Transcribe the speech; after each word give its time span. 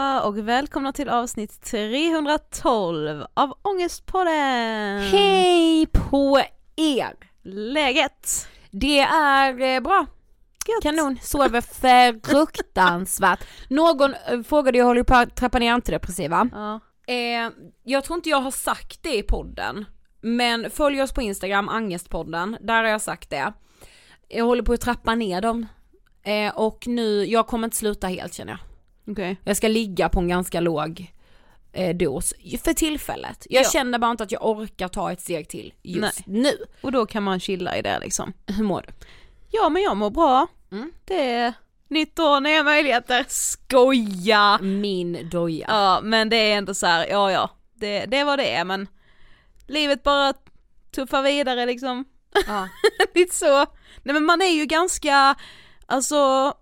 allihopa 0.00 0.28
och 0.28 0.48
välkomna 0.48 0.92
till 0.92 1.08
avsnitt 1.08 1.62
312 1.62 3.24
av 3.34 3.58
Ångestpodden! 3.62 5.00
Hej 5.00 5.86
på 5.86 6.40
er! 6.76 7.14
Läget? 7.42 8.48
Det 8.70 9.00
är 9.00 9.60
eh, 9.60 9.80
bra. 9.80 10.06
Gött. 10.68 10.82
Kanon, 10.82 11.18
sover 11.22 11.60
fruktansvärt. 12.26 13.40
Någon 13.68 14.14
eh, 14.14 14.42
frågade, 14.42 14.78
jag 14.78 14.84
håller 14.84 15.02
på 15.02 15.14
att 15.14 15.36
trappa 15.36 15.58
ner 15.58 15.72
antidepressiva. 15.72 16.48
Ja. 16.52 16.80
Eh, 17.06 17.50
jag 17.84 18.04
tror 18.04 18.16
inte 18.16 18.28
jag 18.28 18.40
har 18.40 18.50
sagt 18.50 19.02
det 19.02 19.16
i 19.16 19.22
podden, 19.22 19.84
men 20.20 20.70
följ 20.70 21.02
oss 21.02 21.12
på 21.12 21.22
Instagram, 21.22 21.68
Angestpodden, 21.68 22.56
där 22.60 22.82
har 22.82 22.90
jag 22.90 23.00
sagt 23.00 23.30
det. 23.30 23.52
Jag 24.28 24.44
håller 24.44 24.62
på 24.62 24.72
att 24.72 24.80
trappa 24.80 25.14
ner 25.14 25.40
dem. 25.40 25.66
Eh, 26.22 26.56
och 26.56 26.86
nu, 26.86 27.24
jag 27.24 27.46
kommer 27.46 27.64
inte 27.66 27.76
sluta 27.76 28.06
helt 28.06 28.34
känner 28.34 28.52
jag. 28.52 28.69
Okej. 29.06 29.36
Jag 29.44 29.56
ska 29.56 29.68
ligga 29.68 30.08
på 30.08 30.20
en 30.20 30.28
ganska 30.28 30.60
låg 30.60 31.12
eh, 31.72 31.96
dos 31.96 32.34
för 32.64 32.72
tillfället. 32.72 33.46
Jag 33.50 33.64
Ja. 33.64 33.68
känner 33.70 33.98
bara 33.98 34.10
inte 34.10 34.22
att 34.24 34.32
jag 34.32 34.46
orkar 34.46 34.88
ta 34.88 35.12
ett 35.12 35.20
steg 35.20 35.48
till 35.48 35.74
just 35.82 36.26
nu. 36.26 36.52
Och 36.80 36.92
då 36.92 37.06
kan 37.06 37.22
man 37.22 37.40
chilla 37.40 37.76
i 37.76 37.82
det 37.82 37.98
liksom. 38.00 38.32
Hur 38.46 38.64
mår 38.64 38.84
du? 38.86 38.92
Ja 39.50 39.68
men 39.68 39.82
jag 39.82 39.96
mår 39.96 40.10
bra. 40.10 40.46
Mm. 40.72 40.92
Det 41.04 41.30
är 41.30 41.52
nytt 41.88 42.18
år, 42.18 42.40
nya 42.40 42.62
möjligheter. 42.62 43.24
Skoja! 43.28 44.58
Min 44.62 45.28
doja. 45.30 45.66
Ja 45.68 46.00
men 46.02 46.28
det 46.28 46.36
är 46.36 46.58
ändå 46.58 46.74
så 46.74 46.86
här, 46.86 47.06
ja 47.06 47.30
ja, 47.32 47.50
det, 47.74 48.04
det 48.06 48.24
var 48.24 48.36
det 48.36 48.50
är 48.50 48.64
men 48.64 48.88
livet 49.66 50.02
bara 50.02 50.34
tuffar 50.94 51.22
vidare 51.22 51.66
liksom. 51.66 52.04
Ja. 52.46 52.68
Lite 53.14 53.34
så. 53.36 53.56
Nej 54.02 54.14
men 54.14 54.24
man 54.24 54.42
är 54.42 54.50
ju 54.52 54.66
ganska, 54.66 55.34
alltså 55.86 56.54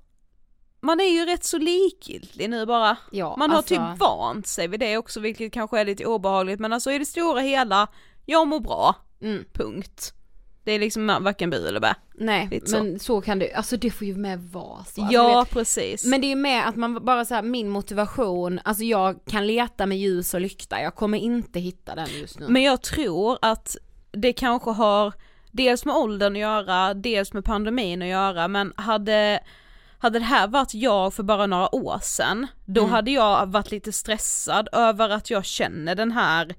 man 0.80 1.00
är 1.00 1.04
ju 1.10 1.24
rätt 1.24 1.44
så 1.44 1.58
likgiltig 1.58 2.50
nu 2.50 2.66
bara. 2.66 2.96
Ja, 3.12 3.36
Man 3.38 3.50
har 3.50 3.56
alltså- 3.56 3.74
typ 3.74 4.00
vant 4.00 4.46
sig 4.46 4.68
vid 4.68 4.80
det 4.80 4.96
också 4.96 5.20
vilket 5.20 5.52
kanske 5.52 5.80
är 5.80 5.84
lite 5.84 6.04
obehagligt 6.06 6.60
men 6.60 6.72
alltså 6.72 6.92
i 6.92 6.98
det 6.98 7.06
stora 7.06 7.40
hela, 7.40 7.88
jag 8.26 8.48
mår 8.48 8.60
bra. 8.60 8.94
Mm. 9.22 9.44
Punkt. 9.52 10.12
Det 10.64 10.72
är 10.72 10.78
liksom 10.78 11.06
varken 11.06 11.50
bu 11.50 11.68
eller 11.68 11.80
bä. 11.80 11.94
Nej, 12.14 12.48
Lite 12.50 12.66
så. 12.66 12.76
men 12.76 12.98
så. 12.98 13.20
kan 13.20 13.38
det, 13.38 13.52
alltså 13.54 13.76
det 13.76 13.90
får 13.90 14.06
ju 14.06 14.16
med 14.16 14.38
vara 14.42 14.84
så. 14.84 15.00
Alltså, 15.00 15.14
ja 15.14 15.46
precis. 15.50 16.04
Men 16.04 16.20
det 16.20 16.26
är 16.26 16.28
ju 16.28 16.36
med 16.36 16.68
att 16.68 16.76
man 16.76 17.04
bara 17.04 17.24
så 17.24 17.34
här, 17.34 17.42
min 17.42 17.68
motivation, 17.68 18.60
alltså 18.64 18.84
jag 18.84 19.24
kan 19.26 19.46
leta 19.46 19.86
med 19.86 19.98
ljus 19.98 20.34
och 20.34 20.40
lykta, 20.40 20.80
jag 20.82 20.94
kommer 20.94 21.18
inte 21.18 21.60
hitta 21.60 21.94
den 21.94 22.08
just 22.20 22.38
nu. 22.38 22.48
Men 22.48 22.62
jag 22.62 22.82
tror 22.82 23.38
att 23.42 23.76
det 24.12 24.32
kanske 24.32 24.70
har 24.70 25.12
dels 25.52 25.84
med 25.84 25.94
åldern 25.96 26.32
att 26.32 26.38
göra, 26.40 26.94
dels 26.94 27.32
med 27.32 27.44
pandemin 27.44 28.02
att 28.02 28.08
göra, 28.08 28.48
men 28.48 28.72
hade, 28.76 29.40
hade 29.98 30.18
det 30.18 30.24
här 30.24 30.48
varit 30.48 30.74
jag 30.74 31.14
för 31.14 31.22
bara 31.22 31.46
några 31.46 31.74
år 31.74 31.98
sedan, 32.02 32.46
då 32.64 32.80
Mm. 32.80 32.92
hade 32.92 33.10
jag 33.10 33.46
varit 33.46 33.70
lite 33.70 33.92
stressad 33.92 34.68
över 34.72 35.08
att 35.08 35.30
jag 35.30 35.44
känner 35.44 35.94
den 35.94 36.12
här 36.12 36.54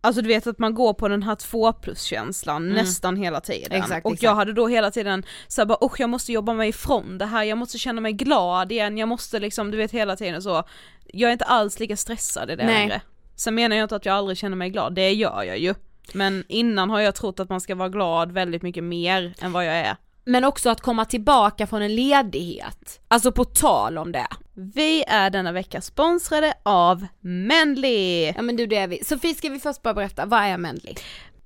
Alltså 0.00 0.22
du 0.22 0.28
vet 0.28 0.46
att 0.46 0.58
man 0.58 0.74
går 0.74 0.94
på 0.94 1.08
den 1.08 1.22
här 1.22 1.34
två 1.34 1.72
plus 1.72 2.02
känslan 2.02 2.68
nästan 2.68 3.16
hela 3.16 3.40
tiden. 3.40 3.72
Mm. 3.72 3.82
Exakt, 3.82 4.06
och 4.06 4.12
exakt. 4.12 4.22
jag 4.22 4.34
hade 4.34 4.52
då 4.52 4.66
hela 4.68 4.90
tiden 4.90 5.24
såhär 5.48 5.66
bara 5.66 5.78
oh, 5.80 5.92
jag 5.98 6.10
måste 6.10 6.32
jobba 6.32 6.52
mig 6.54 6.68
ifrån 6.68 7.18
det 7.18 7.26
här, 7.26 7.44
jag 7.44 7.58
måste 7.58 7.78
känna 7.78 8.00
mig 8.00 8.12
glad 8.12 8.72
igen, 8.72 8.98
jag 8.98 9.08
måste 9.08 9.38
liksom, 9.40 9.70
du 9.70 9.76
vet 9.76 9.90
hela 9.90 10.16
tiden 10.16 10.42
så. 10.42 10.64
Jag 11.06 11.28
är 11.28 11.32
inte 11.32 11.44
alls 11.44 11.80
lika 11.80 11.96
stressad 11.96 12.50
i 12.50 12.56
det 12.56 12.64
Nej. 12.66 12.74
längre. 12.74 13.00
Sen 13.36 13.54
menar 13.54 13.76
jag 13.76 13.84
inte 13.84 13.96
att 13.96 14.06
jag 14.06 14.14
aldrig 14.14 14.38
känner 14.38 14.56
mig 14.56 14.70
glad, 14.70 14.94
det 14.94 15.12
gör 15.12 15.42
jag 15.42 15.58
ju. 15.58 15.74
Men 16.12 16.44
innan 16.48 16.90
har 16.90 17.00
jag 17.00 17.14
trott 17.14 17.40
att 17.40 17.48
man 17.48 17.60
ska 17.60 17.74
vara 17.74 17.88
glad 17.88 18.32
väldigt 18.32 18.62
mycket 18.62 18.84
mer 18.84 19.34
än 19.40 19.52
vad 19.52 19.66
jag 19.66 19.74
är. 19.74 19.96
Men 20.28 20.44
också 20.44 20.70
att 20.70 20.80
komma 20.80 21.04
tillbaka 21.04 21.66
från 21.66 21.82
en 21.82 21.94
ledighet, 21.94 23.00
alltså 23.08 23.32
på 23.32 23.44
tal 23.44 23.98
om 23.98 24.12
det. 24.12 24.26
Vi 24.54 25.04
är 25.08 25.30
denna 25.30 25.52
vecka 25.52 25.80
sponsrade 25.80 26.54
av 26.62 27.06
Mendly! 27.20 28.26
Ja 28.36 28.42
men 28.42 28.56
du 28.56 28.66
det 28.66 28.76
är 28.76 28.88
vi. 28.88 29.04
Sofie 29.04 29.34
ska 29.34 29.48
vi 29.48 29.58
först 29.58 29.82
bara 29.82 29.94
berätta, 29.94 30.26
vad 30.26 30.40
är 30.40 30.58
Mendley? 30.58 30.94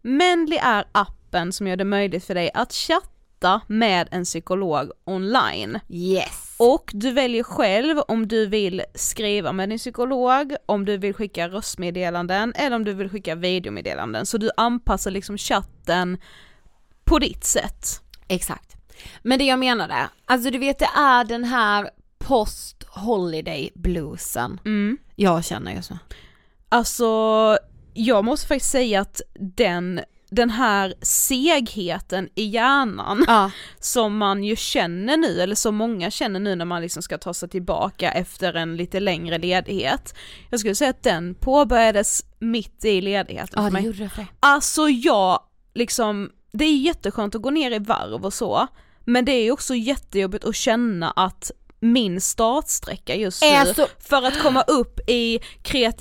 Mendly 0.03 0.57
är 0.57 0.85
appen 0.93 1.53
som 1.53 1.67
gör 1.67 1.77
det 1.77 1.85
möjligt 1.85 2.25
för 2.25 2.35
dig 2.35 2.51
att 2.55 2.73
chatta 2.73 3.61
med 3.67 4.09
en 4.11 4.25
psykolog 4.25 4.91
online. 5.05 5.79
Yes! 5.89 6.57
Och 6.59 6.91
du 6.95 7.13
väljer 7.13 7.43
själv 7.43 7.99
om 7.99 8.29
du 8.29 8.47
vill 8.47 8.83
skriva 8.95 9.53
med 9.53 9.69
din 9.69 9.79
psykolog, 9.79 10.55
om 10.67 10.85
du 10.85 10.97
vill 10.97 11.15
skicka 11.15 11.49
röstmeddelanden 11.49 12.53
eller 12.57 12.77
om 12.77 12.85
du 12.85 12.93
vill 12.93 13.09
skicka 13.09 13.35
videomeddelanden. 13.35 14.27
Så 14.27 14.39
du 14.39 14.51
anpassar 14.57 15.11
liksom 15.11 15.39
chatten 15.39 16.19
på 17.05 17.19
ditt 17.19 17.45
sätt. 17.45 18.03
Exakt. 18.29 18.72
Men 19.23 19.39
det 19.39 19.45
jag 19.45 19.59
menade, 19.59 20.09
alltså 20.27 20.51
du 20.51 20.59
vet 20.59 20.79
det 20.79 20.89
är 20.97 21.25
den 21.25 21.45
här 21.45 21.91
post 22.19 22.85
holiday 22.89 23.71
bluesen 23.75 24.61
Mm. 24.65 24.99
jag 25.17 25.45
känner 25.45 25.73
just 25.75 25.91
nu. 25.91 25.99
Alltså, 26.69 27.59
jag 27.95 28.25
måste 28.25 28.47
faktiskt 28.47 28.71
säga 28.71 29.01
att 29.01 29.21
den, 29.39 30.01
den 30.31 30.51
här 30.51 30.95
segheten 31.03 32.29
i 32.35 32.45
hjärnan 32.45 33.25
Ja. 33.27 33.51
som 33.81 34.17
man 34.19 34.45
ju 34.45 34.57
känner 34.57 35.17
nu, 35.17 35.41
eller 35.41 35.55
som 35.55 35.75
många 35.77 36.11
känner 36.11 36.41
nu 36.41 36.55
när 36.57 36.65
man 36.65 36.83
liksom 36.83 37.03
ska 37.03 37.19
ta 37.19 37.35
sig 37.35 37.49
tillbaka 37.49 38.13
efter 38.13 38.55
en 38.55 38.77
lite 38.77 39.01
längre 39.01 39.39
ledighet. 39.39 40.15
Jag 40.51 40.61
skulle 40.61 40.75
säga 40.75 40.91
att 40.91 41.03
den 41.03 41.35
påbörjades 41.35 42.25
mitt 42.39 42.85
i 42.85 43.01
ledigheten 43.01 43.53
Ja 43.57 43.61
för 43.63 43.65
det 43.65 43.73
mig. 43.73 43.85
gjorde 43.85 43.99
det 43.99 44.09
för 44.09 44.17
dig. 44.17 44.33
Alltså 44.41 44.89
jag, 44.89 45.41
liksom, 45.75 46.31
det 46.53 46.65
är 46.65 46.77
jätteskönt 46.79 47.35
att 47.35 47.43
gå 47.43 47.51
ner 47.51 47.71
i 47.71 47.79
varv 47.79 48.25
och 48.25 48.35
så, 48.35 48.67
men 49.05 49.25
det 49.25 49.33
är 49.33 49.53
också 49.53 49.75
jättejobbigt 49.75 50.45
att 50.45 50.57
känna 50.57 51.11
att 51.11 51.51
min 51.81 52.21
startsträcka 52.21 53.15
just 53.15 53.43
nu, 53.43 53.75
så- 53.75 53.87
för 54.09 54.23
att 54.27 54.43
komma 54.43 54.63
upp 54.63 55.01
i 55.11 55.39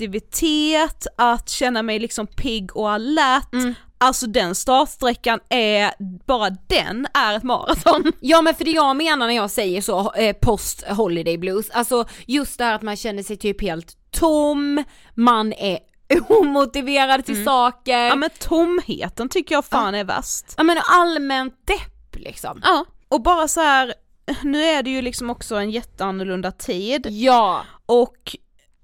kreativitet, 0.06 1.06
att 1.16 1.48
känna 1.48 1.82
mig 1.82 1.98
liksom 1.98 2.26
pigg 2.26 2.76
och 2.76 2.90
alert, 2.90 3.52
Mm. 3.52 3.74
alltså 3.98 4.26
den 4.26 4.54
startsträckan 4.54 5.40
är, 5.48 5.92
bara 6.26 6.50
den 6.50 7.06
är 7.14 7.36
ett 7.36 7.42
maraton. 7.42 8.12
Ja 8.20 8.42
men 8.42 8.54
för 8.54 8.64
det 8.64 8.70
jag 8.70 8.96
menar 8.96 9.26
när 9.26 9.34
jag 9.34 9.50
säger 9.50 9.80
så, 9.82 10.12
eh, 10.12 10.36
post 10.42 10.84
holiday 10.88 11.38
blues, 11.38 11.70
alltså 11.70 12.04
just 12.26 12.58
det 12.58 12.64
här 12.64 12.74
att 12.74 12.82
man 12.82 12.96
känner 12.96 13.22
sig 13.22 13.36
typ 13.36 13.62
helt 13.62 13.96
tom, 14.10 14.84
man 15.14 15.52
är 15.52 15.78
omotiverad 16.28 17.24
till 17.26 17.44
saker, 17.44 17.98
Ja 18.06 18.14
men 18.16 18.30
tomheten 18.40 19.28
tycker 19.28 19.54
jag 19.54 19.64
fan 19.64 19.94
är 19.94 20.04
värst. 20.04 20.44
ja 20.56 20.62
men 20.62 20.78
allmänt 20.90 21.54
depp 21.66 21.91
liksom. 22.22 22.60
Ja, 22.64 22.84
och 23.08 23.22
bara 23.22 23.48
så 23.48 23.60
här. 23.60 23.94
nu 24.42 24.64
är 24.64 24.82
det 24.82 24.90
ju 24.90 25.02
liksom 25.02 25.30
också 25.30 25.56
en 25.56 25.70
jätteannorlunda 25.70 26.50
tid 26.52 27.06
Ja, 27.10 27.64
och 27.86 28.36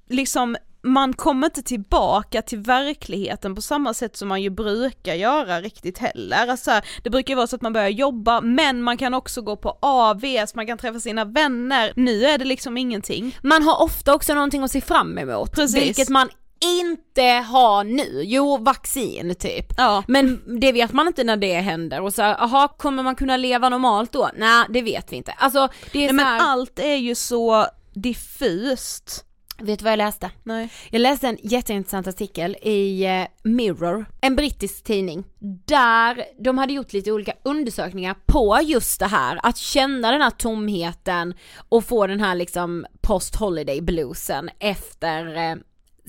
liksom 0.08 0.56
man 0.82 1.12
kommer 1.12 1.46
inte 1.46 1.62
tillbaka 1.62 2.42
till 2.42 2.58
verkligheten 2.58 3.54
på 3.54 3.62
samma 3.62 3.94
sätt 3.94 4.16
som 4.16 4.28
man 4.28 4.42
ju 4.42 4.50
brukar 4.50 5.14
göra 5.14 5.60
riktigt 5.60 5.98
heller. 5.98 6.46
Alltså, 6.48 6.80
det 7.02 7.10
brukar 7.10 7.32
ju 7.32 7.36
vara 7.36 7.46
så 7.46 7.56
att 7.56 7.62
man 7.62 7.72
börjar 7.72 7.88
jobba 7.88 8.40
men 8.40 8.82
man 8.82 8.96
kan 8.96 9.14
också 9.14 9.42
gå 9.42 9.56
på 9.56 9.78
AVs, 9.82 10.54
man 10.54 10.66
kan 10.66 10.78
träffa 10.78 11.00
sina 11.00 11.24
vänner. 11.24 11.92
Nu 11.96 12.24
är 12.24 12.38
det 12.38 12.44
liksom 12.44 12.76
ingenting. 12.76 13.38
man 13.42 13.62
har 13.62 13.82
ofta 13.82 14.14
också 14.14 14.34
någonting 14.34 14.62
att 14.62 14.70
se 14.70 14.80
fram 14.80 15.18
emot, 15.18 15.52
Precis. 15.54 15.82
vilket 15.82 16.08
man 16.08 16.28
inte 16.60 17.22
har 17.22 17.84
nu. 17.84 18.22
Jo, 18.24 18.56
vaccin 18.56 19.34
typ. 19.34 19.66
Ja. 19.76 20.04
Men 20.08 20.42
det 20.60 20.72
vet 20.72 20.92
man 20.92 21.06
inte 21.06 21.24
när 21.24 21.36
det 21.36 21.54
händer 21.60 22.00
och 22.00 22.14
så 22.14 22.22
här, 22.22 22.42
aha, 22.42 22.68
kommer 22.68 23.02
man 23.02 23.14
kunna 23.16 23.36
leva 23.36 23.68
normalt 23.68 24.12
då? 24.12 24.30
Nej, 24.36 24.64
det 24.68 24.82
vet 24.82 25.12
vi 25.12 25.16
inte. 25.16 25.32
Alltså 25.32 25.68
det 25.92 25.98
är 25.98 26.06
Nej, 26.06 26.12
men 26.12 26.26
här, 26.26 26.40
allt 26.40 26.78
är 26.78 26.96
ju 26.96 27.14
så 27.14 27.66
diffust. 27.94 29.24
vet 29.58 29.78
du 29.78 29.82
vad 29.82 29.92
jag 29.92 29.96
läste? 29.98 30.30
Nej. 30.42 30.68
Jag 30.90 31.00
läste 31.00 31.28
en 31.28 31.38
jätteintressant 31.42 32.06
artikel 32.06 32.56
i 32.62 33.04
eh, 33.04 33.26
Mirror, 33.42 34.06
en 34.20 34.36
brittisk 34.36 34.84
tidning, 34.84 35.24
där 35.66 36.24
de 36.44 36.58
hade 36.58 36.72
gjort 36.72 36.92
lite 36.92 37.12
olika 37.12 37.32
undersökningar 37.42 38.16
på 38.26 38.58
just 38.62 39.00
det 39.00 39.06
här, 39.06 39.40
att 39.42 39.56
känna 39.56 40.10
den 40.10 40.20
här 40.22 40.30
tomheten 40.30 41.34
och 41.68 41.84
få 41.84 42.06
den 42.06 42.20
här 42.20 42.34
liksom 42.34 42.86
post 43.00 43.36
holiday 43.36 43.80
bluesen 43.80 44.50
efter 44.58 45.36
eh, 45.50 45.56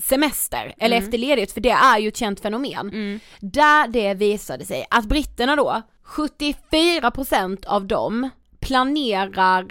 semester 0.02 0.74
eller 0.78 0.96
efter 0.96 1.18
ledighet 1.18 1.52
för 1.52 1.60
det 1.60 1.70
är 1.70 1.98
ju 1.98 2.08
ett 2.08 2.16
känt 2.16 2.40
fenomen. 2.40 3.20
Där 3.40 3.88
det 3.88 4.14
visade 4.14 4.64
sig 4.64 4.86
att 4.90 5.04
britterna 5.04 5.56
då, 5.56 5.82
74% 6.06 7.66
av 7.66 7.86
dem 7.86 8.30
planerar 8.60 9.70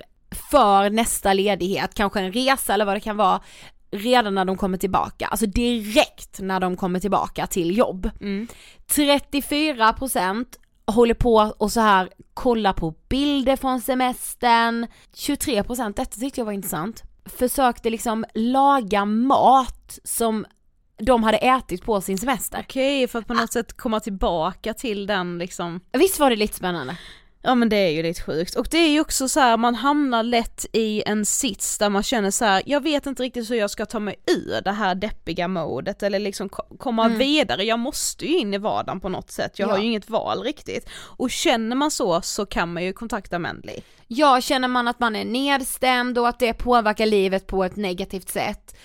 för 0.51 0.89
nästa 0.89 1.33
ledighet, 1.33 1.93
kanske 1.93 2.19
en 2.19 2.33
resa 2.33 2.73
eller 2.73 2.85
vad 2.85 2.95
det 2.95 2.99
kan 2.99 3.17
vara, 3.17 3.41
redan 3.91 4.35
när 4.35 4.45
de 4.45 4.57
kommer 4.57 4.77
tillbaka, 4.77 5.27
alltså 5.27 5.45
direkt 5.45 6.39
när 6.39 6.59
de 6.59 6.77
kommer 6.77 6.99
tillbaka 6.99 7.47
till 7.47 7.77
jobb. 7.77 8.09
34% 8.89 10.45
håller 10.87 11.13
på 11.13 11.53
och 11.57 11.71
så 11.71 11.79
här 11.79 12.09
kolla 12.33 12.73
på 12.73 12.93
bilder 13.09 13.55
från 13.55 13.81
semestern, 13.81 14.87
23% 15.15 15.93
detta 15.95 16.19
tyckte 16.19 16.39
jag 16.39 16.45
var 16.45 16.53
intressant, 16.53 17.03
försökte 17.29 17.89
liksom 17.89 18.25
laga 18.33 19.05
mat 19.05 19.99
som 20.03 20.45
de 20.97 21.23
hade 21.23 21.37
ätit 21.37 21.83
på 21.83 22.01
sin 22.01 22.17
semester. 22.17 22.59
Okej, 22.67 23.07
för 23.07 23.19
att 23.19 23.27
på 23.27 23.33
något 23.33 23.53
sätt 23.53 23.77
komma 23.77 23.99
tillbaka 23.99 24.73
till 24.73 25.07
den 25.07 25.37
liksom 25.37 25.79
Visst 25.91 26.19
var 26.19 26.29
det 26.29 26.35
lite 26.35 26.55
spännande? 26.55 26.97
Ja 27.41 27.55
men 27.55 27.69
det 27.69 27.75
är 27.77 27.89
ju 27.89 28.03
lite 28.03 28.21
sjukt 28.21 28.55
och 28.55 28.67
det 28.71 28.77
är 28.77 28.89
ju 28.89 28.99
också 29.01 29.29
så 29.29 29.39
här, 29.39 29.57
man 29.57 29.75
hamnar 29.75 30.23
lätt 30.23 30.65
i 30.73 31.03
en 31.05 31.25
sits 31.25 31.77
där 31.77 31.89
man 31.89 32.03
känner 32.03 32.31
så 32.31 32.45
här, 32.45 32.63
jag 32.65 32.83
vet 32.83 33.05
inte 33.05 33.23
riktigt 33.23 33.49
hur 33.51 33.55
jag 33.55 33.69
ska 33.69 33.85
ta 33.85 33.99
mig 33.99 34.15
ur 34.27 34.61
det 34.63 34.71
här 34.71 34.95
deppiga 34.95 35.47
modet 35.47 36.03
eller 36.03 36.19
liksom 36.19 36.49
ko- 36.49 36.77
komma 36.77 37.07
vidare, 37.07 37.63
jag 37.63 37.79
måste 37.79 38.25
ju 38.25 38.37
in 38.37 38.53
i 38.53 38.57
vardagen 38.57 38.99
på 38.99 39.09
något 39.09 39.31
sätt, 39.31 39.59
jag 39.59 39.67
har 39.67 39.77
Ja. 39.77 39.81
ju 39.81 39.87
inget 39.87 40.09
val 40.09 40.43
riktigt. 40.43 40.89
Och 40.93 41.31
känner 41.31 41.75
man 41.75 41.91
så 41.91 42.21
så 42.21 42.45
kan 42.45 42.73
man 42.73 42.83
ju 42.83 42.93
kontakta 42.93 43.39
Mendley. 43.39 43.79
Ja, 44.07 44.41
känner 44.41 44.67
man 44.67 44.87
att 44.87 44.99
man 44.99 45.15
är 45.15 45.25
nedstämd 45.25 46.17
och 46.17 46.27
att 46.27 46.39
det 46.39 46.53
påverkar 46.53 47.05
livet 47.05 47.47
på 47.47 47.63
ett 47.63 47.75
negativt 47.75 48.29
sätt, 48.29 48.75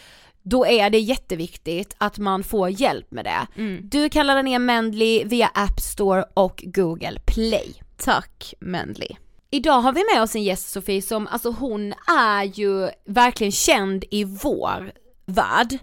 då 0.42 0.66
är 0.66 0.90
det 0.90 0.98
jätteviktigt 0.98 1.94
att 1.98 2.18
man 2.18 2.44
får 2.44 2.70
hjälp 2.70 3.10
med 3.10 3.24
det. 3.24 3.46
Du 3.82 4.08
kan 4.08 4.26
ladda 4.26 4.42
ner 4.42 4.58
Mendley 4.58 5.24
via 5.24 5.46
App 5.54 5.80
Store 5.80 6.24
och 6.34 6.62
Google 6.66 7.20
Play. 7.26 7.74
Tack 7.96 8.54
Mendley. 8.60 9.16
Idag 9.50 9.80
har 9.80 9.92
vi 9.92 10.04
med 10.14 10.22
oss 10.22 10.34
en 10.34 10.42
gäst 10.42 10.72
Sofie 10.72 11.02
som, 11.02 11.26
alltså 11.26 11.50
hon 11.50 11.94
är 12.06 12.42
ju 12.42 12.90
verkligen 13.06 13.52
känd 13.52 14.04
i 14.10 14.24
vår 14.24 14.92
värld. 15.26 15.78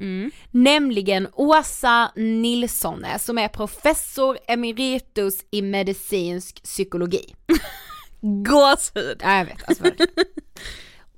Nämligen 0.51 1.27
Åsa 1.33 2.11
Nilssone 2.15 3.19
som 3.19 3.37
är 3.37 3.47
professor 3.47 4.37
emeritus 4.47 5.45
i 5.51 5.61
medicinsk 5.61 6.63
psykologi. 6.63 7.35
Gåshud! 8.21 9.21
Ja, 9.23 9.37
jag 9.37 9.45
vet, 9.45 9.67
alltså. 9.67 9.83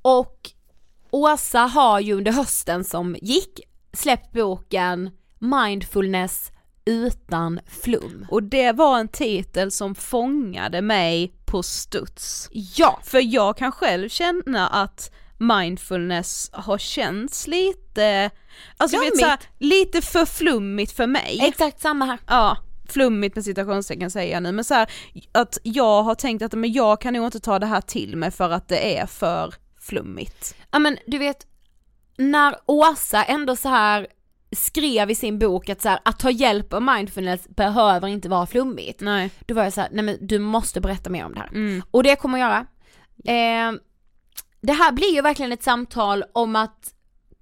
Och 0.01 0.49
Åsa 1.11 1.59
har 1.59 1.99
ju 1.99 2.13
under 2.13 2.31
hösten 2.31 2.83
som 2.83 3.15
gick 3.21 3.59
släppt 3.93 4.31
boken 4.33 5.09
Mindfulness 5.39 6.51
utan 6.85 7.59
flum. 7.67 8.27
Och 8.31 8.43
det 8.43 8.71
var 8.71 8.99
en 8.99 9.07
titel 9.07 9.71
som 9.71 9.95
fångade 9.95 10.81
mig 10.81 11.33
på 11.45 11.63
studs. 11.63 12.49
Ja, 12.51 12.99
För 13.03 13.33
jag 13.33 13.57
kan 13.57 13.71
själv 13.71 14.09
känna 14.09 14.67
att 14.67 15.11
mindfulness 15.37 16.49
har 16.53 16.77
känts 16.77 17.47
lite, 17.47 18.29
alltså 18.77 18.99
vet, 18.99 19.19
så 19.19 19.25
här, 19.25 19.39
lite 19.59 20.01
för 20.01 20.25
flummigt 20.25 20.91
för 20.91 21.07
mig. 21.07 21.39
exakt 21.41 21.81
samma 21.81 22.05
här. 22.05 22.19
ja, 22.27 22.57
flummigt 22.89 23.35
med 23.35 23.45
citationstecken 23.45 24.11
säger 24.11 24.33
jag 24.33 24.43
nu, 24.43 24.51
men 24.51 24.63
så 24.63 24.73
här, 24.73 24.91
att 25.31 25.57
jag 25.63 26.03
har 26.03 26.15
tänkt 26.15 26.41
att 26.41 26.53
men 26.53 26.71
jag 26.71 27.01
kan 27.01 27.13
nog 27.13 27.25
inte 27.25 27.39
ta 27.39 27.59
det 27.59 27.65
här 27.65 27.81
till 27.81 28.17
mig 28.17 28.31
för 28.31 28.49
att 28.49 28.67
det 28.67 28.97
är 28.97 29.05
för 29.05 29.53
flummigt. 29.79 30.55
Ja 30.71 30.79
men 30.79 30.97
du 31.07 31.17
vet, 31.17 31.47
när 32.17 32.55
Åsa 32.65 33.23
ändå 33.23 33.55
så 33.55 33.69
här 33.69 34.07
skrev 34.55 35.11
i 35.11 35.15
sin 35.15 35.39
bok 35.39 35.69
att 35.69 35.81
så 35.81 35.89
här, 35.89 35.99
att 36.05 36.19
ta 36.19 36.29
hjälp 36.31 36.73
av 36.73 36.81
mindfulness 36.81 37.47
behöver 37.49 38.07
inte 38.07 38.29
vara 38.29 38.45
flummigt. 38.45 39.01
Nej. 39.01 39.31
Då 39.45 39.53
var 39.53 39.63
jag 39.63 39.73
så 39.73 39.81
här, 39.81 39.89
nej 39.93 40.05
men 40.05 40.17
du 40.27 40.39
måste 40.39 40.81
berätta 40.81 41.09
mer 41.09 41.25
om 41.25 41.33
det 41.33 41.39
här. 41.39 41.49
Och 41.91 42.03
det 42.03 42.15
kommer 42.15 42.39
jag 42.39 42.49
göra. 42.49 42.65
Eh, 43.25 43.73
det 44.61 44.73
här 44.73 44.91
blir 44.91 45.13
ju 45.13 45.21
verkligen 45.21 45.51
ett 45.51 45.63
samtal 45.63 46.23
om 46.33 46.55
att 46.55 46.92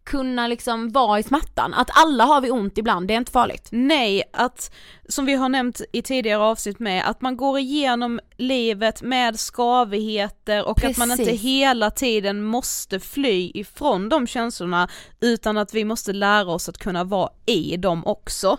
kunna 0.03 0.47
liksom 0.47 0.89
vara 0.89 1.19
i 1.19 1.23
smärtan, 1.23 1.73
att 1.73 1.89
alla 1.93 2.23
har 2.23 2.41
vi 2.41 2.51
ont 2.51 2.77
ibland, 2.77 3.07
det 3.07 3.13
är 3.13 3.17
inte 3.17 3.31
farligt. 3.31 3.67
Nej, 3.71 4.23
att 4.33 4.71
som 5.09 5.25
vi 5.25 5.33
har 5.33 5.49
nämnt 5.49 5.81
i 5.93 6.01
tidigare 6.01 6.43
avsnitt 6.43 6.79
med, 6.79 7.09
att 7.09 7.21
man 7.21 7.37
går 7.37 7.59
igenom 7.59 8.19
livet 8.37 9.01
med 9.01 9.39
skavigheter 9.39 10.67
och 10.67 10.83
att 10.83 10.97
man 10.97 11.11
inte 11.11 11.23
Precis. 11.23 11.41
hela 11.41 11.91
tiden 11.91 12.43
måste 12.43 12.99
fly 12.99 13.51
ifrån 13.53 14.09
de 14.09 14.27
känslorna 14.27 14.89
utan 15.19 15.57
att 15.57 15.73
vi 15.73 15.85
måste 15.85 16.13
lära 16.13 16.51
oss 16.51 16.69
att 16.69 16.77
kunna 16.77 17.03
vara 17.03 17.29
i 17.45 17.77
dem 17.77 18.05
också. 18.05 18.57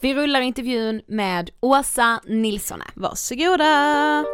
Vi 0.00 0.14
rullar 0.14 0.40
intervjun 0.40 1.02
med 1.06 1.50
Åsa 1.60 2.20
Nilsson. 2.26 2.82
Varsågoda! 2.94 4.24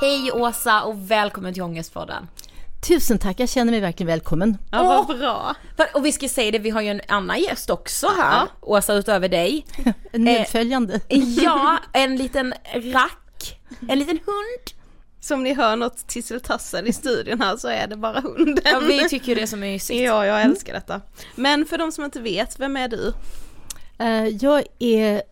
Hej 0.00 0.32
Åsa 0.32 0.82
och 0.82 1.10
välkommen 1.10 1.54
till 1.54 1.62
Ångestpodden. 1.62 2.28
Tusen 2.86 3.18
tack, 3.18 3.40
jag 3.40 3.48
känner 3.48 3.70
mig 3.72 3.80
verkligen 3.80 4.06
välkommen. 4.06 4.58
Ja, 4.70 5.04
vad 5.08 5.18
bra! 5.18 5.54
Och 5.94 6.06
vi 6.06 6.12
ska 6.12 6.28
säga 6.28 6.50
det, 6.50 6.58
vi 6.58 6.70
har 6.70 6.80
ju 6.80 6.88
en 6.88 7.00
annan 7.08 7.40
gäst 7.40 7.70
också 7.70 8.06
här, 8.06 8.48
Åsa 8.60 8.94
utöver 8.94 9.28
dig. 9.28 9.66
En 10.12 10.24
medföljande. 10.24 11.00
Ja, 11.08 11.78
en 11.92 12.16
liten 12.16 12.54
rack, 12.74 13.60
en 13.88 13.98
liten 13.98 14.18
hund. 14.26 14.78
Som 15.20 15.42
ni 15.42 15.54
hör 15.54 15.76
något 15.76 16.06
tisseltassel 16.08 16.86
i 16.86 16.92
studion 16.92 17.40
här 17.40 17.56
så 17.56 17.68
är 17.68 17.86
det 17.86 17.96
bara 17.96 18.20
hunden. 18.20 18.64
Ja, 18.64 18.80
vi 18.80 19.08
tycker 19.08 19.34
det 19.36 19.42
är 19.42 19.46
så 19.46 19.56
mysigt. 19.56 20.00
Ja, 20.02 20.26
jag 20.26 20.42
älskar 20.42 20.72
detta. 20.72 21.00
Men 21.34 21.66
för 21.66 21.78
de 21.78 21.92
som 21.92 22.04
inte 22.04 22.20
vet, 22.20 22.60
vem 22.60 22.76
är 22.76 22.88
du? 22.88 23.12
Eh, 23.98 24.26
Jag 24.26 24.62
är, 24.78 25.22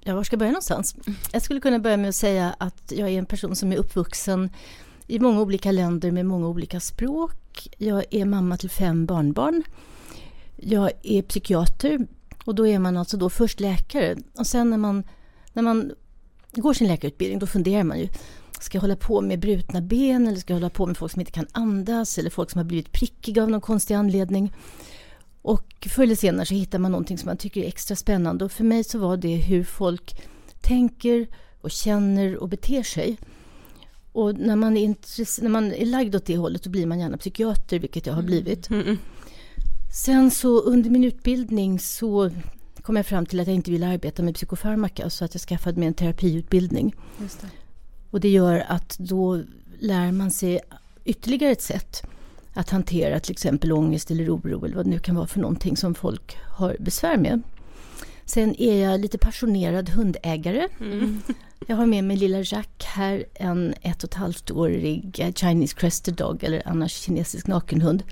ja 0.00 0.14
var 0.14 0.24
ska 0.24 0.34
jag 0.34 0.38
börja 0.38 0.52
någonstans? 0.52 0.94
Jag 1.32 1.42
skulle 1.42 1.60
kunna 1.60 1.78
börja 1.78 1.96
med 1.96 2.08
att 2.08 2.14
säga 2.14 2.54
att 2.58 2.92
jag 2.96 3.08
är 3.08 3.18
en 3.18 3.26
person 3.26 3.56
som 3.56 3.72
är 3.72 3.76
uppvuxen 3.76 4.50
i 5.12 5.18
många 5.18 5.40
olika 5.40 5.72
länder 5.72 6.10
med 6.10 6.26
många 6.26 6.48
olika 6.48 6.80
språk. 6.80 7.68
Jag 7.78 8.04
är 8.10 8.24
mamma 8.24 8.56
till 8.56 8.70
fem 8.70 9.06
barnbarn. 9.06 9.62
Jag 10.56 10.90
är 11.02 11.22
psykiater 11.22 12.06
och 12.44 12.54
då 12.54 12.66
är 12.66 12.78
man 12.78 12.96
alltså 12.96 13.16
då 13.16 13.30
först 13.30 13.60
läkare 13.60 14.16
och 14.38 14.46
sen 14.46 14.70
när 14.70 14.76
man, 14.76 15.04
när 15.52 15.62
man 15.62 15.92
går 16.52 16.74
sin 16.74 16.88
läkarutbildning 16.88 17.38
då 17.38 17.46
funderar 17.46 17.84
man 17.84 17.98
ju 17.98 18.08
Ska 18.60 18.76
jag 18.76 18.80
hålla 18.80 18.96
på 18.96 19.20
med 19.20 19.38
brutna 19.40 19.80
ben 19.80 20.26
eller 20.26 20.38
ska 20.38 20.52
jag 20.52 20.60
hålla 20.60 20.70
på 20.70 20.86
med 20.86 20.96
folk 20.96 21.12
som 21.12 21.20
inte 21.20 21.32
kan 21.32 21.46
andas 21.52 22.18
eller 22.18 22.30
folk 22.30 22.50
som 22.50 22.58
har 22.58 22.64
blivit 22.64 22.92
prickiga 22.92 23.42
av 23.42 23.50
någon 23.50 23.60
konstig 23.60 23.94
anledning? 23.94 24.52
Och 25.42 25.88
förr 25.90 26.02
eller 26.02 26.14
senare 26.14 26.46
så 26.46 26.54
hittar 26.54 26.78
man 26.78 26.90
någonting 26.92 27.18
som 27.18 27.26
man 27.26 27.36
tycker 27.36 27.62
är 27.62 27.68
extra 27.68 27.96
spännande 27.96 28.44
och 28.44 28.52
för 28.52 28.64
mig 28.64 28.84
så 28.84 28.98
var 28.98 29.16
det 29.16 29.36
hur 29.36 29.64
folk 29.64 30.22
tänker 30.60 31.26
och 31.60 31.70
känner 31.70 32.36
och 32.36 32.48
beter 32.48 32.82
sig. 32.82 33.18
Och 34.12 34.34
när 34.38 34.56
man 34.56 34.76
är, 34.76 34.86
intress- 34.88 35.42
när 35.42 35.50
man 35.50 35.72
är 35.72 35.86
lagd 35.86 36.14
åt 36.16 36.24
det 36.26 36.36
hållet 36.36 36.62
då 36.62 36.70
blir 36.70 36.86
man 36.86 37.00
gärna 37.00 37.16
psykiater, 37.16 37.78
vilket 37.78 38.06
jag 38.06 38.14
har 38.14 38.22
blivit. 38.22 38.68
Sen 39.94 40.30
så 40.30 40.60
under 40.60 40.90
min 40.90 41.04
utbildning 41.04 41.78
så 41.78 42.30
kom 42.82 42.96
jag 42.96 43.06
fram 43.06 43.26
till 43.26 43.40
att 43.40 43.46
jag 43.46 43.54
inte 43.56 43.70
ville 43.70 43.86
arbeta 43.86 44.22
med 44.22 44.34
psykofarmaka 44.34 45.10
så 45.10 45.24
att 45.24 45.34
jag 45.34 45.40
skaffade 45.40 45.78
mig 45.78 45.88
en 45.88 45.94
terapiutbildning. 45.94 46.94
Och 48.10 48.20
det 48.20 48.28
gör 48.28 48.64
att 48.68 48.96
då 48.98 49.42
lär 49.78 50.12
man 50.12 50.30
sig 50.30 50.60
ytterligare 51.04 51.52
ett 51.52 51.62
sätt 51.62 52.02
att 52.54 52.70
hantera 52.70 53.20
till 53.20 53.32
exempel 53.32 53.72
ångest 53.72 54.10
eller 54.10 54.36
oro 54.36 54.64
eller 54.64 54.76
vad 54.76 54.86
det 54.86 54.90
nu 54.90 54.98
kan 54.98 55.14
vara 55.14 55.26
för 55.26 55.40
någonting 55.40 55.76
som 55.76 55.94
folk 55.94 56.36
har 56.48 56.76
besvär 56.80 57.16
med. 57.16 57.42
Sen 58.24 58.54
är 58.60 58.84
jag 58.84 59.00
lite 59.00 59.18
passionerad 59.18 59.88
hundägare. 59.90 60.68
Jag 61.66 61.76
har 61.76 61.86
med 61.86 62.04
mig 62.04 62.16
lilla 62.16 62.38
Jack 62.38 62.84
här, 62.84 63.24
en 63.34 63.74
ett 63.82 64.04
och 64.04 64.08
ett 64.10 64.14
halvt 64.14 64.50
årig 64.50 65.32
Chinese 65.36 65.74
Crested 65.76 66.14
Dog 66.14 66.44
eller 66.44 66.62
annars 66.68 66.92
kinesisk 66.92 67.46
nakenhund. 67.46 68.02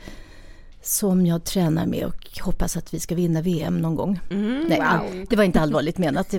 Som 0.83 1.27
jag 1.27 1.45
tränar 1.45 1.87
med 1.87 2.05
och 2.07 2.39
hoppas 2.41 2.77
att 2.77 2.95
vi 2.95 3.01
ska 3.01 3.15
vinna 3.15 3.43
VM 3.43 3.79
någon 3.79 3.95
gång. 3.95 4.21
Nej, 4.69 4.79
all- 4.81 5.27
det 5.31 5.37
var 5.37 5.45
inte 5.45 5.61
allvarligt 5.61 5.99
menat. 5.99 6.35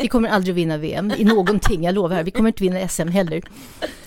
Vi 0.00 0.08
kommer 0.08 0.28
aldrig 0.28 0.52
att 0.52 0.56
vinna 0.56 0.76
VM 0.78 1.12
i 1.16 1.24
någonting, 1.24 1.84
jag 1.84 1.94
lovar. 1.94 2.22
Vi 2.22 2.30
kommer 2.30 2.48
inte 2.48 2.62
vinna 2.62 2.88
SM 2.88 3.08
heller. 3.08 3.42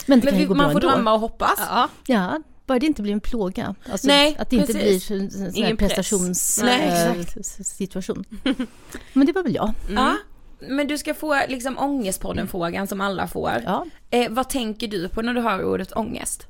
Men 0.06 0.20
det 0.20 0.26
Men 0.26 0.32
kan 0.32 0.34
ju 0.34 0.40
vi, 0.40 0.46
gå 0.46 0.54
bra 0.54 0.64
man 0.64 0.72
får 0.72 0.80
ändå. 0.80 0.90
drömma 0.90 1.14
och 1.14 1.20
hoppas. 1.20 1.60
Ja, 1.70 1.90
Ja, 2.08 2.42
bara 2.66 2.80
det 2.80 2.86
inte 2.86 3.02
blir 3.02 3.14
en 3.14 3.20
plåga. 3.20 3.76
Alltså, 3.92 4.08
Nej, 4.08 4.36
att 4.40 4.50
det 4.50 4.56
inte 4.56 4.74
precis. 4.74 5.08
blir 5.08 5.18
så- 5.20 5.24
en 5.24 5.32
sån 5.32 5.42
här 5.42 5.52
Ingen 5.58 5.78
press. 5.78 5.94
prestations 5.94 6.62
Nej, 6.64 7.16
eh. 8.46 8.54
Men 9.14 9.28
det 9.28 9.34
var 9.34 9.44
väl 9.44 9.56
jag. 9.56 9.74
Ja. 9.96 10.16
Men 10.60 10.88
du 10.88 10.98
ska 10.98 11.14
få 11.14 11.40
liksom 11.48 11.78
ångestpodden-frågan 11.78 12.88
som 12.88 13.02
alla 13.02 13.28
får. 13.28 13.62
Ja. 13.66 13.86
Eh, 14.10 14.32
vad 14.32 14.50
tänker 14.50 14.88
du 14.88 15.10
på 15.10 15.22
när 15.22 15.34
du 15.34 15.42
hör 15.42 15.64
ordet 15.64 15.92
ångest? 15.96 16.48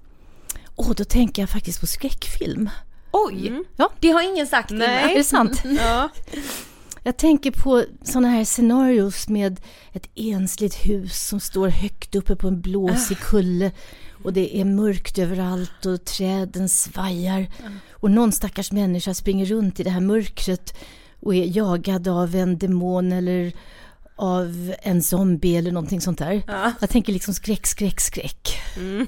Och 0.75 0.95
då 0.95 1.03
tänker 1.03 1.41
jag 1.41 1.49
faktiskt 1.49 1.79
på 1.79 1.87
skräckfilm. 1.87 2.69
Oj! 3.11 3.63
Ja. 3.75 3.89
Det 3.99 4.09
har 4.09 4.21
ingen 4.33 4.47
sagt 4.47 4.69
Nej. 4.69 4.99
innan. 4.99 5.09
Är 5.09 5.15
det 5.15 5.23
sant? 5.23 5.63
ja. 5.79 6.09
Jag 7.03 7.17
tänker 7.17 7.51
på 7.51 7.83
sådana 8.03 8.29
här 8.29 8.45
scenarios 8.45 9.27
med 9.29 9.61
ett 9.93 10.09
ensligt 10.15 10.75
hus 10.75 11.27
som 11.27 11.39
står 11.39 11.67
högt 11.67 12.15
uppe 12.15 12.35
på 12.35 12.47
en 12.47 12.61
blåsig 12.61 13.17
kulle 13.19 13.71
och 14.23 14.33
det 14.33 14.61
är 14.61 14.65
mörkt 14.65 15.17
överallt 15.17 15.85
och 15.85 16.05
träden 16.05 16.69
svajar. 16.69 17.47
Och 17.91 18.11
någon 18.11 18.31
stackars 18.31 18.71
människa 18.71 19.13
springer 19.13 19.45
runt 19.45 19.79
i 19.79 19.83
det 19.83 19.89
här 19.89 20.01
mörkret 20.01 20.73
och 21.19 21.35
är 21.35 21.57
jagad 21.57 22.07
av 22.07 22.35
en 22.35 22.57
demon 22.57 23.11
eller 23.11 23.53
av 24.17 24.73
en 24.81 25.03
zombie 25.03 25.57
eller 25.57 25.71
någonting 25.71 26.01
sånt 26.01 26.19
där. 26.19 26.41
Ja. 26.47 26.71
Jag 26.79 26.89
tänker 26.89 27.13
liksom 27.13 27.33
skräck, 27.33 27.67
skräck, 27.67 27.99
skräck. 28.01 28.59
Mm. 28.77 29.07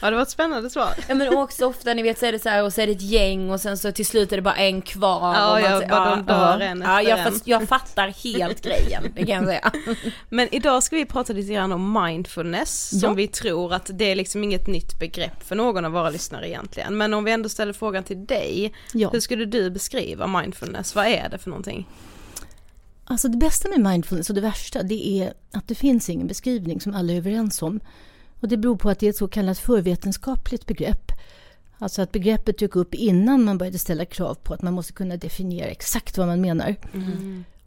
Ja 0.00 0.10
det 0.10 0.16
var 0.16 0.22
ett 0.22 0.30
spännande 0.30 0.70
svar. 0.70 0.88
Ja 1.08 1.14
men 1.14 1.36
också 1.36 1.66
ofta 1.66 1.94
ni 1.94 2.02
vet 2.02 2.18
så 2.18 2.26
är 2.26 2.32
det 2.32 2.38
så 2.38 2.48
här 2.48 2.64
och 2.64 2.72
så 2.72 2.80
är 2.80 2.86
det 2.86 2.92
ett 2.92 3.02
gäng 3.02 3.50
och 3.50 3.60
sen 3.60 3.78
så 3.78 3.92
till 3.92 4.06
slut 4.06 4.32
är 4.32 4.36
det 4.36 4.42
bara 4.42 4.56
en 4.56 4.82
kvar. 4.82 5.34
Ja, 5.34 5.46
och 5.46 5.60
man 5.62 5.70
ja, 5.70 5.78
säger, 5.78 5.90
bara 5.90 6.16
de 6.16 6.24
dör 6.24 6.60
en 6.60 6.80
ja, 6.80 7.00
efter 7.00 7.10
jag, 7.10 7.26
en. 7.26 7.40
jag 7.44 7.68
fattar 7.68 8.08
helt 8.08 8.62
grejen, 8.62 9.02
det 9.14 9.26
kan 9.26 9.34
jag 9.36 9.44
säga. 9.46 9.72
Men 10.28 10.54
idag 10.54 10.82
ska 10.82 10.96
vi 10.96 11.06
prata 11.06 11.32
lite 11.32 11.52
grann 11.52 11.72
om 11.72 12.04
mindfulness 12.04 13.00
som 13.00 13.08
Ja. 13.10 13.12
vi 13.14 13.28
tror 13.28 13.72
att 13.74 13.90
det 13.94 14.04
är 14.04 14.14
liksom 14.14 14.44
inget 14.44 14.66
nytt 14.66 14.98
begrepp 14.98 15.42
för 15.48 15.56
någon 15.56 15.84
av 15.84 15.92
våra 15.92 16.10
lyssnare 16.10 16.48
egentligen. 16.48 16.96
Men 16.98 17.14
om 17.14 17.24
vi 17.24 17.32
ändå 17.32 17.48
ställer 17.48 17.72
frågan 17.72 18.04
till 18.04 18.26
dig, 18.26 18.74
Ja. 18.92 19.10
hur 19.12 19.20
skulle 19.20 19.44
du 19.44 19.70
beskriva 19.70 20.26
mindfulness? 20.26 20.94
Vad 20.94 21.06
är 21.06 21.28
det 21.28 21.38
för 21.38 21.50
någonting? 21.50 21.86
Alltså 23.10 23.28
det 23.28 23.36
bästa 23.36 23.68
med 23.68 23.80
mindfulness 23.80 24.28
och 24.28 24.34
det 24.34 24.40
värsta 24.40 24.82
det 24.82 25.08
är 25.08 25.32
att 25.52 25.68
det 25.68 25.74
finns 25.74 26.10
ingen 26.10 26.26
beskrivning 26.26 26.80
som 26.80 26.94
alla 26.94 27.12
är 27.12 27.16
överens 27.16 27.62
om. 27.62 27.80
Och 28.40 28.48
det 28.48 28.56
beror 28.56 28.76
på 28.76 28.90
att 28.90 28.98
det 28.98 29.06
är 29.06 29.10
ett 29.10 29.16
så 29.16 29.28
kallat 29.28 29.58
förvetenskapligt 29.58 30.66
begrepp. 30.66 31.12
Alltså 31.78 32.02
att 32.02 32.12
begreppet 32.12 32.58
dök 32.58 32.76
upp 32.76 32.94
innan 32.94 33.44
man 33.44 33.58
började 33.58 33.78
ställa 33.78 34.04
krav 34.04 34.34
på 34.34 34.54
att 34.54 34.62
man 34.62 34.74
måste 34.74 34.92
kunna 34.92 35.16
definiera 35.16 35.68
exakt 35.68 36.18
vad 36.18 36.26
man 36.26 36.40
menar. 36.40 36.76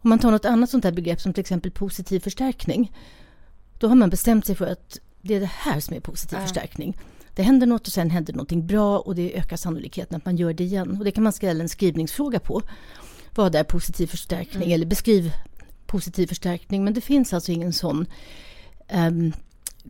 Om 0.02 0.10
man 0.10 0.20
tar 0.20 0.32
något 0.32 0.46
annat 0.46 0.70
sånt 0.70 0.84
här 0.84 0.92
begrepp 0.92 1.22
som 1.22 1.34
till 1.34 1.42
exempel 1.42 1.72
positiv 1.72 2.20
förstärkning. 2.20 2.92
Då 3.80 3.88
har 3.88 3.96
man 3.96 4.10
bestämt 4.10 4.46
sig 4.46 4.56
för 4.56 4.68
att 4.68 5.00
det 5.22 5.36
är 5.36 5.40
det 5.40 5.52
här 5.54 5.80
som 5.80 5.96
är 5.96 6.00
positiv 6.00 6.38
förstärkning. 6.38 6.98
Det 7.36 7.44
händer 7.44 7.68
något 7.68 7.88
och 7.88 7.94
sen 7.94 8.10
händer 8.10 8.34
någonting 8.34 8.68
bra 8.68 9.00
och 9.00 9.16
det 9.16 9.38
ökar 9.38 9.58
sannolikheten 9.58 10.18
att 10.18 10.26
man 10.26 10.38
gör 10.38 10.54
det 10.54 10.64
igen. 10.64 10.98
Och 10.98 11.04
det 11.04 11.12
kan 11.12 11.24
man 11.24 11.34
ställa 11.34 11.64
en 11.64 11.70
skrivningsfråga 11.70 12.40
på. 12.40 12.62
Vad 13.36 13.56
är 13.56 13.64
positiv 13.64 14.08
förstärkning? 14.08 14.72
Eller 14.72 14.86
beskriv 14.86 15.32
positiv 15.86 16.28
förstärkning. 16.28 16.84
Men 16.84 16.94
det 16.94 17.02
finns 17.02 17.34
alltså 17.34 17.52
ingen 17.52 17.74
sån 17.74 18.06
ehm, 18.88 19.34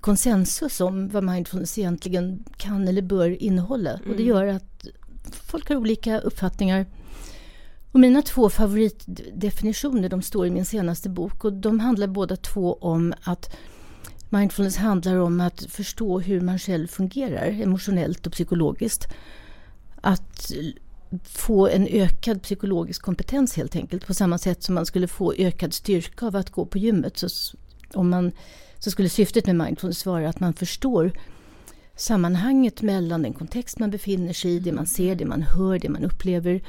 konsensus 0.02 0.82
om 0.82 1.10
vad 1.10 1.24
mindfulness 1.24 1.78
egentligen 1.78 2.44
kan 2.58 2.88
eller 2.88 3.02
bör 3.02 3.44
innehålla. 3.44 4.00
Och 4.10 4.16
det 4.16 4.24
gör 4.24 4.48
att 4.48 4.86
folk 5.32 5.70
har 5.70 5.76
olika 5.76 6.20
uppfattningar. 6.20 6.86
Och 7.92 8.00
mina 8.00 8.22
två 8.22 8.50
favoritdefinitioner 8.50 10.10
de 10.10 10.22
står 10.22 10.48
i 10.48 10.50
min 10.50 10.66
senaste 10.66 11.10
bok 11.10 11.46
och 11.46 11.54
de 11.54 11.80
handlar 11.80 12.08
båda 12.08 12.36
två 12.36 12.74
om 12.74 13.14
att 13.24 13.56
mindfulness 14.30 14.78
handlar 14.78 15.16
om 15.16 15.42
att 15.42 15.64
förstå 15.64 16.20
hur 16.20 16.42
man 16.42 16.60
själv 16.60 16.88
fungerar 16.88 17.62
emotionellt 17.62 18.28
och 18.28 18.34
psykologiskt. 18.34 19.14
Att 20.02 20.52
få 21.24 21.68
en 21.68 21.88
ökad 21.88 22.42
psykologisk 22.42 23.02
kompetens 23.02 23.56
helt 23.56 23.76
enkelt 23.76 24.08
på 24.08 24.14
samma 24.14 24.38
sätt 24.38 24.64
som 24.64 24.76
man 24.76 24.86
skulle 24.86 25.08
få 25.08 25.34
ökad 25.34 25.74
styrka 25.74 26.28
av 26.28 26.36
att 26.36 26.50
gå 26.50 26.66
på 26.66 26.78
gymmet. 26.78 27.18
Så, 27.18 27.58
om 27.94 28.10
man, 28.10 28.32
så 28.80 28.92
skulle 28.92 29.10
syftet 29.10 29.46
med 29.46 29.56
mindfulness 29.56 30.06
vara 30.06 30.30
att 30.30 30.40
man 30.40 30.54
förstår 30.54 31.12
sammanhanget 31.96 32.82
mellan 32.82 33.22
den 33.22 33.34
kontext 33.34 33.80
man 33.80 33.92
befinner 33.92 34.34
sig 34.34 34.52
i, 34.52 34.60
det 34.60 34.72
man 34.72 34.86
ser, 34.86 35.16
det 35.16 35.26
man 35.26 35.42
hör, 35.42 35.80
det 35.80 35.90
man 35.90 36.04
upplever 36.04 36.62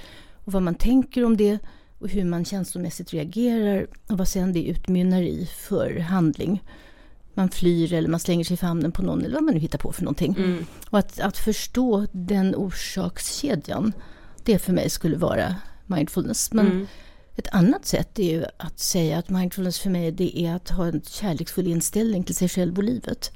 och 0.44 0.52
vad 0.52 0.62
man 0.62 0.74
tänker 0.74 1.24
om 1.24 1.36
det 1.36 1.58
och 1.98 2.08
hur 2.08 2.24
man 2.24 2.44
känslomässigt 2.44 3.12
reagerar 3.12 3.86
och 4.08 4.18
vad 4.18 4.28
sen 4.28 4.52
det 4.52 4.64
utmynnar 4.64 5.22
i 5.22 5.46
för 5.46 5.98
handling. 5.98 6.62
Man 7.34 7.48
flyr 7.48 7.92
eller 7.92 8.08
man 8.08 8.20
slänger 8.20 8.44
sig 8.44 8.54
i 8.54 8.56
famnen 8.56 8.92
på 8.92 9.02
någon 9.02 9.24
eller 9.24 9.34
vad 9.34 9.42
man 9.42 9.54
nu 9.54 9.60
hittar 9.60 9.78
på 9.78 9.92
för 9.92 10.02
någonting. 10.02 10.36
Och 10.90 10.98
att, 10.98 11.20
att 11.20 11.38
förstå 11.38 12.06
den 12.12 12.54
orsakskedjan, 12.54 13.92
det 14.44 14.58
för 14.58 14.72
mig 14.72 14.90
skulle 14.90 15.16
vara 15.16 15.54
mindfulness. 15.86 16.52
Men 16.52 16.86
ett 17.36 17.48
annat 17.52 17.86
sätt 17.86 18.18
är 18.18 18.22
ju 18.32 18.44
att 18.56 18.78
säga 18.78 19.18
att 19.18 19.30
mindfulness 19.30 19.78
för 19.80 19.90
mig 19.90 20.12
det 20.12 20.38
är 20.38 20.54
att 20.54 20.70
ha 20.70 20.86
en 20.86 21.02
kärleksfull 21.02 21.66
inställning 21.66 22.24
till 22.24 22.34
sig 22.34 22.48
själv 22.48 22.76
och 22.76 22.84
livet. 22.84 23.32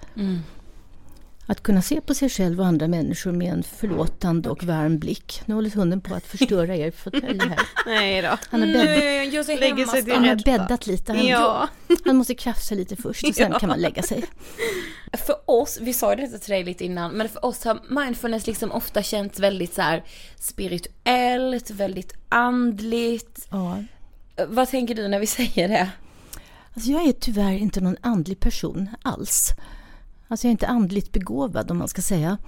Att 1.50 1.62
kunna 1.62 1.82
se 1.82 2.00
på 2.00 2.14
sig 2.14 2.28
själv 2.28 2.61
och 2.61 2.66
andra 2.66 2.88
människor 2.88 3.32
med 3.32 3.52
en 3.52 3.62
förlåtande 3.62 4.50
och 4.50 4.64
varm 4.64 4.98
blick. 4.98 5.42
Nu 5.46 5.54
håller 5.54 5.70
hunden 5.70 6.00
på 6.00 6.14
att 6.14 6.26
förstöra 6.26 6.76
er 6.76 6.90
fåtölj 6.90 7.38
här. 7.38 7.58
Nej 7.87 8.22
då. 8.22 8.38
Han 8.50 8.61
har 8.61 8.68
bäddat, 8.68 9.46
sig 9.46 10.04
till 10.04 10.12
han 10.14 10.24
har 10.24 10.44
bäddat 10.44 10.87
lite. 10.87 11.12
Han, 11.12 11.26
Ja. 11.26 11.68
han 12.04 12.16
måste 12.16 12.34
krafsa 12.34 12.74
lite 12.74 12.96
först 12.96 13.28
och 13.28 13.34
sen 13.34 13.52
kan 13.52 13.68
man 13.68 13.80
lägga 13.80 14.02
sig. 14.02 14.24
För 15.26 15.37
oss, 15.46 15.78
vi 15.80 15.92
sa 15.92 16.11
ju 16.14 16.16
detta 16.16 16.38
till 16.38 16.50
dig 16.52 16.64
lite 16.64 16.84
innan, 16.84 17.12
men 17.12 17.28
för 17.28 17.44
oss 17.44 17.64
har 17.64 17.80
mindfulness 18.04 18.46
liksom 18.46 18.72
ofta 18.72 19.02
känts 19.02 19.40
väldigt 19.40 19.74
så 19.74 19.82
här 19.82 20.04
spirituellt, 20.38 21.70
väldigt 21.70 22.12
andligt. 22.28 23.48
Ja. 23.50 23.84
Vad 24.48 24.68
tänker 24.68 24.94
du 24.94 25.08
när 25.08 25.18
vi 25.18 25.26
säger 25.26 25.68
det? 25.68 25.90
Alltså 26.74 26.90
jag 26.90 27.06
är 27.08 27.12
tyvärr 27.12 27.52
inte 27.52 27.80
någon 27.80 27.96
andlig 28.00 28.40
person 28.40 28.88
alls. 29.02 29.50
Alltså 30.28 30.46
jag 30.46 30.50
är 30.50 30.52
inte 30.52 30.66
andligt 30.66 31.12
begåvad 31.12 31.70
om 31.70 31.78
man 31.78 31.88
ska 31.88 32.02
säga. 32.02 32.38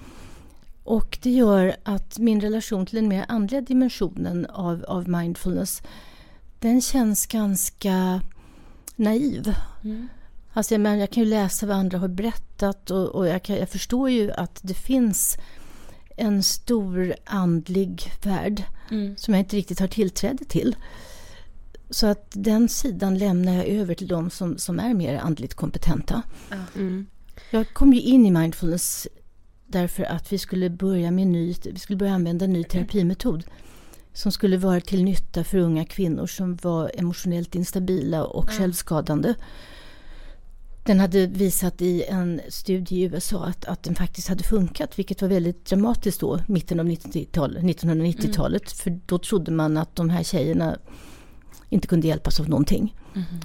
Och 0.84 1.18
det 1.22 1.30
gör 1.30 1.76
att 1.82 2.18
min 2.18 2.40
relation 2.40 2.86
till 2.86 2.96
den 2.96 3.08
mer 3.08 3.24
andliga 3.28 3.60
dimensionen 3.60 4.46
av, 4.46 4.84
av 4.88 5.08
mindfulness, 5.08 5.82
den 6.58 6.80
känns 6.80 7.26
ganska 7.26 8.20
naiv. 8.96 9.54
Alltså 10.52 10.74
jag, 10.74 10.80
menar, 10.80 10.96
jag 10.96 11.10
kan 11.10 11.22
ju 11.22 11.30
läsa 11.30 11.66
vad 11.66 11.76
andra 11.76 11.98
har 11.98 12.08
berättat 12.08 12.90
och, 12.90 13.08
och 13.08 13.26
jag, 13.26 13.42
kan, 13.42 13.56
jag 13.56 13.68
förstår 13.68 14.10
ju 14.10 14.32
att 14.32 14.60
det 14.62 14.74
finns 14.74 15.38
en 16.16 16.42
stor 16.42 17.14
andlig 17.24 18.12
värld 18.22 18.62
som 19.16 19.34
jag 19.34 19.40
inte 19.40 19.56
riktigt 19.56 19.80
har 19.80 19.88
tillträde 19.88 20.44
till. 20.44 20.76
Så 21.90 22.06
att 22.06 22.26
den 22.32 22.68
sidan 22.68 23.18
lämnar 23.18 23.52
jag 23.54 23.66
över 23.66 23.94
till 23.94 24.08
de 24.08 24.30
som, 24.30 24.58
som 24.58 24.80
är 24.80 24.94
mer 24.94 25.18
andligt 25.18 25.54
kompetenta. 25.54 26.22
Jag 27.50 27.74
kom 27.74 27.92
ju 27.92 28.00
in 28.00 28.26
i 28.26 28.30
mindfulness 28.30 29.08
därför 29.66 30.04
att 30.04 30.32
vi 30.32 30.38
skulle 30.38 30.70
börja 30.70 31.10
med 31.10 31.26
ny, 31.26 31.54
vi 31.64 31.78
skulle 31.78 31.96
börja 31.96 32.12
använda 32.12 32.44
en 32.44 32.52
ny 32.52 32.64
terapimetod 32.64 33.44
som 34.12 34.32
skulle 34.32 34.56
vara 34.56 34.80
till 34.80 35.04
nytta 35.04 35.44
för 35.44 35.58
unga 35.58 35.84
kvinnor 35.84 36.26
som 36.26 36.56
var 36.56 36.90
emotionellt 36.94 37.54
instabila 37.54 38.24
och 38.24 38.50
självskadande. 38.50 39.34
Den 40.84 41.00
hade 41.00 41.26
visat 41.26 41.82
i 41.82 42.02
en 42.02 42.40
studie 42.48 42.96
i 42.96 43.02
USA 43.02 43.44
att, 43.44 43.64
att 43.64 43.82
den 43.82 43.94
faktiskt 43.94 44.28
hade 44.28 44.44
funkat, 44.44 44.98
vilket 44.98 45.22
var 45.22 45.28
väldigt 45.28 45.64
dramatiskt 45.64 46.20
då, 46.20 46.40
mitten 46.46 46.80
av 46.80 46.86
90-talet, 46.86 47.62
1990-talet. 47.62 48.72
För 48.72 49.00
då 49.06 49.18
trodde 49.18 49.50
man 49.50 49.76
att 49.76 49.96
de 49.96 50.10
här 50.10 50.22
tjejerna 50.22 50.78
inte 51.68 51.88
kunde 51.88 52.08
hjälpas 52.08 52.40
av 52.40 52.48
någonting. 52.48 52.94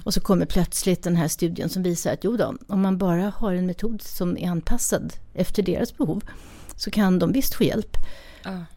Och 0.04 0.14
så 0.14 0.20
kommer 0.20 0.46
plötsligt 0.46 1.02
den 1.02 1.16
här 1.16 1.28
studien 1.28 1.68
som 1.68 1.82
visar 1.82 2.12
att 2.12 2.24
jo 2.24 2.36
då, 2.36 2.54
om 2.66 2.82
man 2.82 2.98
bara 2.98 3.32
har 3.36 3.54
en 3.54 3.66
metod 3.66 4.02
som 4.02 4.38
är 4.38 4.48
anpassad 4.48 5.12
efter 5.34 5.62
deras 5.62 5.96
behov 5.96 6.24
så 6.76 6.90
kan 6.90 7.18
de 7.18 7.32
visst 7.32 7.54
få 7.54 7.64
hjälp. 7.64 7.96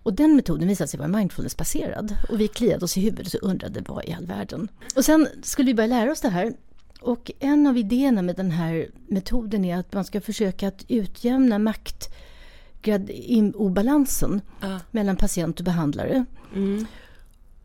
Och 0.04 0.14
den 0.14 0.36
metoden 0.36 0.68
visade 0.68 0.88
sig 0.88 0.98
vara 0.98 1.08
mindfulnessbaserad. 1.08 2.16
Och 2.30 2.40
vi 2.40 2.48
kliade 2.48 2.86
oss 2.86 2.98
i 2.98 3.02
huvudet 3.02 3.34
och 3.34 3.50
undrade 3.50 3.82
vad 3.88 4.06
i 4.06 4.14
all 4.14 4.26
världen. 4.26 4.68
Och 4.96 5.06
sen 5.06 5.28
skulle 5.44 5.68
vi 5.68 5.74
börja 5.74 5.88
lära 5.88 6.12
oss 6.12 6.22
det 6.22 6.30
här. 6.30 6.54
Och 7.02 7.32
en 7.40 7.68
av 7.68 7.78
idéerna 7.78 8.22
med 8.22 8.36
den 8.36 8.52
här 8.52 8.88
metoden 9.08 9.66
är 9.66 9.78
att 9.78 9.94
man 9.94 10.06
ska 10.06 10.22
försöka 10.22 10.68
att 10.68 10.86
utjämna 10.88 11.60
maktobalansen 11.60 14.42
mellan 14.92 15.16
patient 15.16 15.60
och 15.60 15.66
behandlare. 15.66 16.26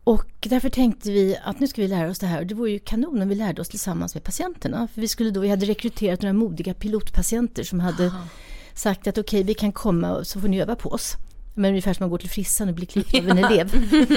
Och 0.05 0.47
därför 0.49 0.69
tänkte 0.69 1.11
vi 1.11 1.37
att 1.43 1.59
nu 1.59 1.67
ska 1.67 1.81
vi 1.81 1.87
lära 1.87 2.09
oss 2.09 2.19
det 2.19 2.27
här. 2.27 2.39
Och 2.39 2.45
det 2.45 2.55
vore 2.55 2.71
ju 2.71 2.79
kanon 2.79 3.21
om 3.21 3.29
vi 3.29 3.35
lärde 3.35 3.61
oss 3.61 3.69
tillsammans 3.69 4.13
med 4.13 4.23
patienterna. 4.23 4.87
För 4.93 5.01
vi, 5.01 5.07
skulle 5.07 5.31
då, 5.31 5.39
vi 5.39 5.49
hade 5.49 5.65
rekryterat 5.65 6.21
några 6.21 6.33
modiga 6.33 6.73
pilotpatienter 6.73 7.63
som 7.63 7.79
hade 7.79 8.11
sagt 8.73 9.07
att 9.07 9.17
okej, 9.17 9.43
vi 9.43 9.53
kan 9.53 9.71
komma 9.71 10.15
och 10.15 10.27
så 10.27 10.41
får 10.41 10.47
ni 10.47 10.61
öva 10.61 10.75
på 10.75 10.89
oss. 10.89 11.15
Men 11.57 11.69
ungefär 11.69 11.93
som 11.93 12.03
man 12.03 12.09
går 12.09 12.17
till 12.17 12.29
frissan 12.29 12.69
och 12.69 12.73
blir 12.75 12.85
klippt 12.85 13.15
av 13.19 13.29
en 13.29 13.37
elev. 13.37 13.71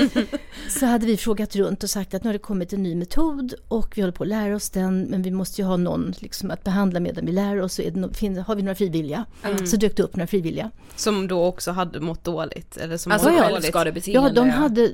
Så 0.68 0.87
hade 0.87 1.07
vi 1.07 1.16
frågat 1.16 1.57
runt 1.57 1.83
och 1.83 1.90
sagt 1.90 2.14
att 2.14 2.24
nu 2.24 2.29
har 2.29 2.33
det 2.33 2.38
kommit 2.38 2.72
en 2.72 2.83
ny 2.83 2.94
metod 2.94 3.55
och 3.68 3.92
vi 3.96 4.03
håller 4.03 4.12
på 4.12 4.22
att 4.24 4.29
lära 4.29 4.57
oss 4.57 4.70
den. 4.70 5.03
Men 5.03 5.22
vi 5.22 5.31
måste 5.31 5.61
ju 5.62 5.66
ha 5.66 5.77
någon 5.77 6.14
liksom, 6.18 6.51
att 6.51 6.64
behandla 6.64 7.01
medan 7.01 7.27
vi 7.27 7.33
lär 7.33 7.61
oss. 7.62 7.74
Så 7.74 7.83
är 7.83 7.90
det 7.90 8.01
no- 8.01 8.38
har 8.40 8.55
vi 8.57 8.62
några 8.62 8.74
frivilliga? 8.74 9.24
Så 9.66 9.77
dök 9.77 9.96
det 9.96 10.03
upp 10.03 10.16
några 10.16 10.27
frivilliga. 10.27 10.70
Som 10.96 11.29
då 11.29 11.44
också 11.44 11.70
hade 11.70 12.01
mått 12.01 12.24
dåligt. 12.24 12.77
Eller 12.77 12.96
som 12.96 13.12
Alltså 13.12 13.29
dåligt. 13.29 13.42
självskadebeteende. 13.44 14.29
Ja, 14.29 14.35
de 14.35 14.51
hade, 14.51 14.88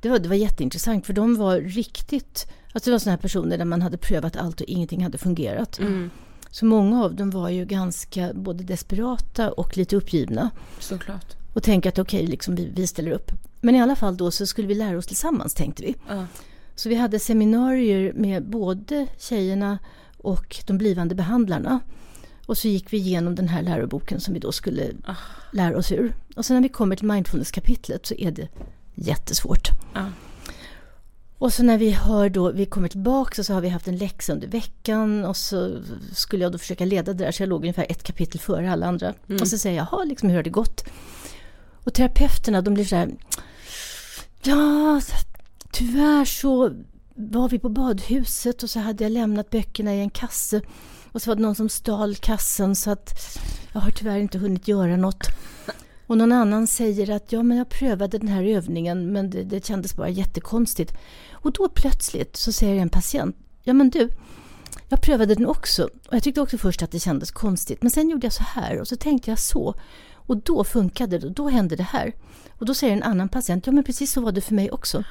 det, 0.00 0.08
var, 0.08 0.18
det 0.18 0.28
var 0.28 0.36
jätteintressant 0.36 1.06
för 1.06 1.12
de 1.12 1.36
var 1.36 1.56
riktigt, 1.60 2.46
alltså 2.72 2.90
det 2.90 2.94
var 2.94 2.98
sådana 2.98 3.12
här 3.16 3.22
personer 3.22 3.58
där 3.58 3.64
man 3.64 3.82
hade 3.82 3.96
prövat 3.96 4.36
allt 4.36 4.60
och 4.60 4.66
ingenting 4.66 5.02
hade 5.02 5.18
fungerat. 5.18 5.80
Så 6.50 6.64
många 6.64 7.04
av 7.04 7.14
dem 7.14 7.30
var 7.30 7.48
ju 7.48 7.64
ganska 7.64 8.30
både 8.34 8.64
desperata 8.64 9.50
och 9.52 9.76
lite 9.76 9.96
uppgivna. 9.96 10.50
Såklart. 10.78 11.36
Och 11.54 11.62
tänkte 11.62 11.88
att 11.88 11.98
okej, 11.98 12.26
liksom 12.26 12.54
vi, 12.54 12.72
vi 12.74 12.86
ställer 12.86 13.10
upp. 13.10 13.30
Men 13.60 13.74
i 13.74 13.82
alla 13.82 13.96
fall 13.96 14.16
då 14.16 14.30
så 14.30 14.46
skulle 14.46 14.68
vi 14.68 14.74
lära 14.74 14.98
oss 14.98 15.06
tillsammans 15.06 15.54
tänkte 15.54 15.82
vi. 15.82 15.94
Så 16.74 16.88
vi 16.88 16.94
hade 16.94 17.18
seminarier 17.18 18.12
med 18.12 18.46
både 18.46 19.06
tjejerna 19.18 19.78
och 20.16 20.56
de 20.66 20.78
blivande 20.78 21.14
behandlarna. 21.14 21.80
Och 22.46 22.58
så 22.58 22.68
gick 22.68 22.92
vi 22.92 22.96
igenom 22.96 23.34
den 23.34 23.48
här 23.48 23.62
läroboken 23.62 24.20
som 24.20 24.34
vi 24.34 24.40
då 24.40 24.52
skulle 24.52 24.90
lära 25.52 25.76
oss 25.78 25.92
ur. 25.92 26.14
Och 26.36 26.44
sen 26.44 26.56
när 26.56 26.62
vi 26.62 26.68
kommer 26.68 26.96
till 26.96 27.06
mindfulness-kapitlet 27.06 28.06
så 28.06 28.14
är 28.14 28.30
det 28.30 28.48
jättesvårt. 28.94 29.68
Ja. 29.94 30.04
Och 31.38 31.52
så 31.52 31.62
när 31.62 31.78
vi 31.78 31.90
hör 31.90 32.28
då, 32.28 32.52
vi 32.52 32.66
kommer 32.66 32.88
tillbaka 32.88 33.44
så 33.44 33.54
har 33.54 33.60
vi 33.60 33.68
haft 33.68 33.88
en 33.88 33.96
läxa 33.96 34.32
under 34.32 34.48
veckan 34.48 35.24
och 35.24 35.36
så 35.36 35.82
skulle 36.12 36.42
jag 36.42 36.52
då 36.52 36.58
försöka 36.58 36.84
leda 36.84 37.12
det 37.12 37.24
där 37.24 37.32
så 37.32 37.42
jag 37.42 37.48
låg 37.48 37.60
ungefär 37.60 37.86
ett 37.88 38.02
kapitel 38.02 38.40
före 38.40 38.72
alla 38.72 38.86
andra. 38.86 39.14
Och 39.40 39.48
så 39.48 39.58
säger 39.58 39.76
jag, 39.76 39.86
jaha, 39.92 40.04
liksom, 40.04 40.28
hur 40.28 40.36
har 40.36 40.42
det 40.42 40.50
gått? 40.50 40.84
Och 41.90 41.94
terapeuterna 41.94 42.62
de 42.62 42.74
blir 42.74 42.84
så 42.84 42.96
här, 42.96 43.10
ja, 44.42 45.00
tyvärr 45.70 46.24
så 46.24 46.74
var 47.14 47.48
vi 47.48 47.58
på 47.58 47.68
badhuset 47.68 48.62
och 48.62 48.70
så 48.70 48.80
hade 48.80 49.04
jag 49.04 49.12
lämnat 49.12 49.50
böckerna 49.50 49.94
i 49.94 50.00
en 50.00 50.10
kasse. 50.10 50.60
Och 51.12 51.22
så 51.22 51.30
var 51.30 51.36
det 51.36 51.42
någon 51.42 51.54
som 51.54 51.68
stal 51.68 52.16
kassen 52.16 52.76
så 52.76 52.90
att 52.90 53.38
jag 53.72 53.80
har 53.80 53.90
tyvärr 53.90 54.18
inte 54.18 54.38
hunnit 54.38 54.68
göra 54.68 54.96
något. 54.96 55.26
Och 56.06 56.18
någon 56.18 56.32
annan 56.32 56.66
säger 56.66 57.10
att 57.10 57.32
ja, 57.32 57.42
men 57.42 57.56
jag 57.58 57.68
prövade 57.68 58.18
den 58.18 58.28
här 58.28 58.44
övningen 58.44 59.12
men 59.12 59.30
det, 59.30 59.44
det 59.44 59.66
kändes 59.66 59.96
bara 59.96 60.08
jättekonstigt. 60.08 60.94
Och 61.32 61.52
då 61.52 61.68
plötsligt 61.68 62.36
så 62.36 62.52
säger 62.52 62.82
en 62.82 62.88
patient, 62.90 63.36
ja 63.62 63.72
men 63.72 63.90
du, 63.90 64.08
jag 64.88 65.02
prövade 65.02 65.34
den 65.34 65.46
också 65.46 65.84
och 65.84 66.14
jag 66.14 66.22
tyckte 66.22 66.40
också 66.40 66.58
först 66.58 66.82
att 66.82 66.90
det 66.90 67.00
kändes 67.00 67.30
konstigt. 67.30 67.82
Men 67.82 67.90
sen 67.90 68.10
gjorde 68.10 68.26
jag 68.26 68.32
så 68.32 68.42
här 68.42 68.80
och 68.80 68.88
så 68.88 68.96
tänkte 68.96 69.30
jag 69.30 69.38
så. 69.38 69.74
Och 70.30 70.36
då 70.36 70.64
funkade 70.64 71.18
det 71.18 71.26
och 71.26 71.32
då 71.32 71.48
hände 71.48 71.76
det 71.76 71.82
här. 71.82 72.12
Och 72.58 72.66
då 72.66 72.74
säger 72.74 72.92
en 72.92 73.02
annan 73.02 73.28
patient, 73.28 73.66
ja 73.66 73.72
men 73.72 73.84
precis 73.84 74.12
så 74.12 74.20
var 74.20 74.32
det 74.32 74.40
för 74.40 74.54
mig 74.54 74.70
också. 74.70 75.04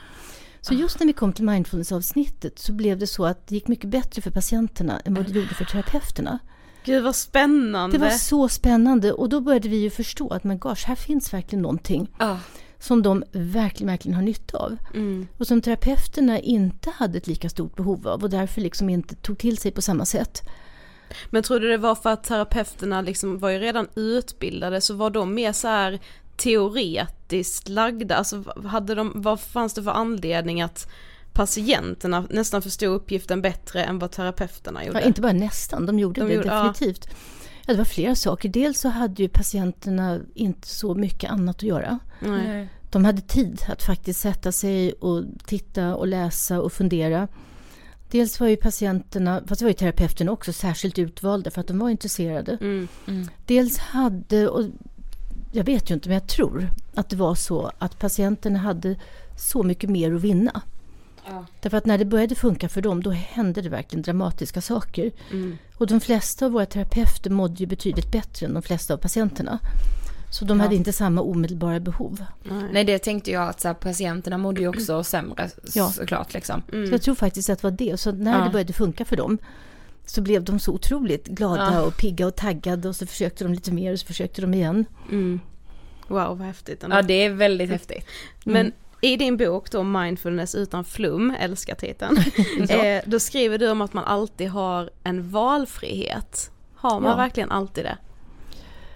Så 0.62 0.74
just 0.74 1.00
när 1.00 1.08
vi 1.08 1.14
kom 1.14 1.34
till 1.34 1.44
mindfulness-avsnittet 1.46 2.60
så 2.60 2.74
blev 2.74 2.98
det 2.98 3.08
så 3.08 3.26
att 3.26 3.48
det 3.48 3.56
gick 3.56 3.68
mycket 3.68 3.90
bättre 3.90 4.22
för 4.22 4.32
patienterna 4.32 5.00
än 5.06 5.14
vad 5.14 5.26
det 5.26 5.32
gjorde 5.32 5.54
för 5.54 5.66
terapeuterna. 5.66 6.40
Gud 6.86 7.04
vad 7.04 7.16
spännande. 7.16 7.98
Det 7.98 8.02
var 8.04 8.10
så 8.10 8.50
spännande 8.50 9.12
och 9.14 9.30
då 9.30 9.42
började 9.42 9.70
vi 9.70 9.78
ju 9.78 9.90
förstå 9.90 10.30
att 10.30 10.44
men 10.44 10.60
gosh, 10.60 10.88
här 10.88 10.96
finns 10.96 11.34
verkligen 11.34 11.62
någonting 11.62 12.12
Ja. 12.20 12.40
som 12.80 13.02
de 13.02 13.24
verkligen, 13.32 13.88
verkligen 13.88 14.16
har 14.16 14.24
nytta 14.24 14.58
av. 14.58 14.78
Och 15.38 15.48
som 15.48 15.62
terapeuterna 15.62 16.40
inte 16.40 16.90
hade 16.96 17.18
ett 17.18 17.28
lika 17.28 17.50
stort 17.50 17.76
behov 17.76 18.08
av 18.08 18.24
och 18.24 18.30
därför 18.30 18.62
liksom 18.62 18.90
inte 18.90 19.16
tog 19.16 19.38
till 19.38 19.58
sig 19.58 19.72
på 19.72 19.82
samma 19.82 20.06
sätt. 20.06 20.42
Men 21.30 21.44
tror 21.44 21.60
du 21.60 21.70
det 21.70 21.78
var 21.78 21.96
för 21.96 22.10
att 22.10 22.24
terapeuterna 22.24 23.02
liksom 23.02 23.38
var 23.40 23.50
ju 23.50 23.60
redan 23.60 23.88
utbildade 23.96 24.82
så 24.82 24.94
var 24.94 25.10
de 25.10 25.34
mer 25.34 25.54
så 25.54 25.68
här 25.68 26.00
teoretiskt 26.38 27.70
lagda? 27.70 28.16
Alltså 28.16 28.44
hade 28.66 28.96
de, 28.96 29.12
vad 29.16 29.40
fanns 29.40 29.74
det 29.74 29.84
för 29.84 29.92
anledning 29.92 30.62
att 30.62 30.88
patienterna 31.34 32.26
nästan 32.30 32.62
förstod 32.62 32.90
uppgiften 32.96 33.42
bättre 33.42 33.84
än 33.84 34.00
vad 34.00 34.12
terapeuterna 34.12 34.86
gjorde? 34.86 35.00
Ja, 35.02 35.08
inte 35.08 35.22
bara 35.22 35.32
nästan, 35.34 35.86
de 35.86 36.00
gjorde 36.00 36.22
De 36.22 36.28
det 36.28 36.34
gjorde- 36.34 36.48
ja. 36.48 36.64
definitivt. 36.64 37.10
Ja, 37.66 37.74
det 37.74 37.78
var 37.78 37.86
flera 37.86 38.16
saker. 38.16 38.50
Dels 38.50 38.80
så 38.80 38.90
hade 38.90 39.24
ju 39.24 39.30
patienterna 39.30 40.20
inte 40.34 40.68
så 40.68 40.94
mycket 40.96 41.32
annat 41.32 41.56
att 41.56 41.64
göra. 41.64 42.00
Nej. 42.20 42.70
De 42.92 43.06
hade 43.06 43.22
tid 43.22 43.62
att 43.68 43.84
faktiskt 43.84 44.20
sätta 44.20 44.52
sig 44.52 44.94
och 44.94 45.24
titta 45.46 45.96
och 45.96 46.08
läsa 46.08 46.62
och 46.62 46.74
fundera. 46.74 47.28
Dels 48.12 48.40
var 48.40 48.48
ju 48.48 48.56
patienterna, 48.56 49.42
fast 49.48 49.60
det 49.60 49.66
var 49.66 49.70
ju 49.70 49.74
terapeuterna 49.74 50.32
också, 50.32 50.54
särskilt 50.54 51.00
utvalda 51.00 51.52
för 51.52 51.62
att 51.62 51.68
de 51.68 51.80
var 51.80 51.90
intresserade. 51.90 52.58
Mm. 52.62 52.88
Dels 53.46 53.78
hade, 53.78 54.48
och 54.48 54.66
jag 55.52 55.64
vet 55.64 55.90
ju 55.90 55.94
inte 55.94 56.10
men 56.10 56.14
jag 56.14 56.28
tror 56.28 56.70
att 56.96 57.10
det 57.10 57.16
var 57.16 57.36
så 57.36 57.72
att 57.78 58.00
patienterna 58.00 58.60
hade 58.60 58.96
så 59.38 59.64
mycket 59.64 59.90
mer 59.90 60.14
att 60.14 60.22
vinna. 60.22 60.62
Därför 61.62 61.78
att 61.78 61.86
när 61.86 61.98
det 61.98 62.06
började 62.06 62.36
funka 62.36 62.70
för 62.70 62.82
dem 62.82 63.04
då 63.04 63.12
hände 63.12 63.62
det 63.62 63.70
verkligen 63.70 64.04
dramatiska 64.04 64.62
saker. 64.62 65.12
Och 65.78 65.88
de 65.88 66.00
flesta 66.00 66.46
av 66.46 66.52
våra 66.52 66.66
terapeuter 66.66 67.30
mådde 67.30 67.56
ju 67.56 67.66
betydligt 67.66 68.12
bättre 68.12 68.46
än 68.46 68.54
de 68.54 68.64
flesta 68.64 68.94
av 68.94 68.98
patienterna. 68.98 69.60
Så 70.32 70.46
de 70.46 70.60
hade 70.60 70.76
inte 70.76 70.94
samma 70.94 71.22
omedelbara 71.22 71.80
behov. 71.80 72.26
Nej 72.72 72.84
det 72.84 73.00
tänkte 73.00 73.32
jag 73.32 73.50
att 73.50 73.62
så 73.62 73.68
här, 73.68 73.76
patienterna 73.76 74.38
mådde 74.38 74.62
ju 74.62 74.68
också 74.68 75.04
sämre 75.04 75.50
Ja. 75.74 75.90
såklart 75.92 76.34
liksom. 76.34 76.62
Så 76.72 76.78
jag 76.94 77.02
tror 77.02 77.16
faktiskt 77.16 77.50
att 77.50 77.60
det 77.62 77.64
var 77.64 77.72
det. 77.78 77.98
Så 78.00 78.12
när 78.12 78.38
Ja. 78.40 78.44
det 78.46 78.50
började 78.52 78.74
funka 78.74 79.06
för 79.06 79.16
dem 79.16 79.38
så 80.06 80.22
blev 80.22 80.44
de 80.44 80.60
så 80.60 80.72
otroligt 80.74 81.28
glada 81.28 81.74
Ja. 81.74 81.82
och 81.82 81.98
pigga 81.98 82.28
och 82.28 82.36
taggade 82.36 82.90
och 82.90 82.96
så 82.96 83.06
försökte 83.06 83.44
de 83.44 83.54
lite 83.54 83.72
mer 83.72 83.94
och 83.94 84.00
så 84.00 84.06
försökte 84.06 84.42
de 84.42 84.54
igen. 84.54 84.86
Wow 86.08 86.38
vad 86.38 86.48
häftigt. 86.48 86.84
ändå. 86.84 86.96
Ja 86.96 87.02
det 87.02 87.14
är 87.26 87.30
väldigt 87.30 87.70
häftigt. 87.70 88.06
Men 88.46 88.72
i 89.02 89.16
din 89.18 89.38
bok 89.38 89.72
då 89.72 89.84
Mindfulness 89.84 90.56
utan 90.56 90.86
flum, 90.86 91.36
älskar 91.40 91.76
titeln, 91.76 92.18
eh, 92.70 93.02
då 93.06 93.20
skriver 93.20 93.58
du 93.58 93.70
om 93.72 93.82
att 93.82 93.94
man 93.94 94.04
alltid 94.04 94.50
har 94.50 94.90
en 95.04 95.30
valfrihet. 95.30 96.52
Har 96.76 97.00
man 97.00 97.12
Ja. 97.12 97.18
verkligen 97.18 97.52
alltid 97.52 97.86
det? 97.86 97.98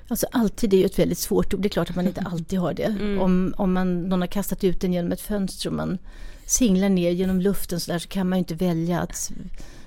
Alltså 0.07 0.27
alltid 0.31 0.73
är 0.73 0.77
ju 0.77 0.85
ett 0.85 0.99
väldigt 0.99 1.17
svårt 1.17 1.53
ord. 1.53 1.61
Det 1.61 1.67
är 1.67 1.69
klart 1.69 1.89
att 1.89 1.95
man 1.95 2.07
inte 2.07 2.21
alltid 2.21 2.59
har 2.59 2.73
det. 2.73 3.17
Om, 3.21 3.53
om 3.57 3.73
man, 3.73 4.03
någon 4.03 4.21
har 4.21 4.27
kastat 4.27 4.63
ut 4.63 4.81
den 4.81 4.93
genom 4.93 5.11
ett 5.11 5.21
fönster 5.21 5.69
och 5.69 5.75
man 5.75 5.97
singlar 6.45 6.89
ner 6.89 7.11
genom 7.11 7.41
luften 7.41 7.79
så 7.79 7.91
där 7.91 7.99
så 7.99 8.07
kan 8.07 8.29
man 8.29 8.37
ju 8.37 8.39
inte 8.39 8.55
välja 8.55 8.99
att 8.99 9.31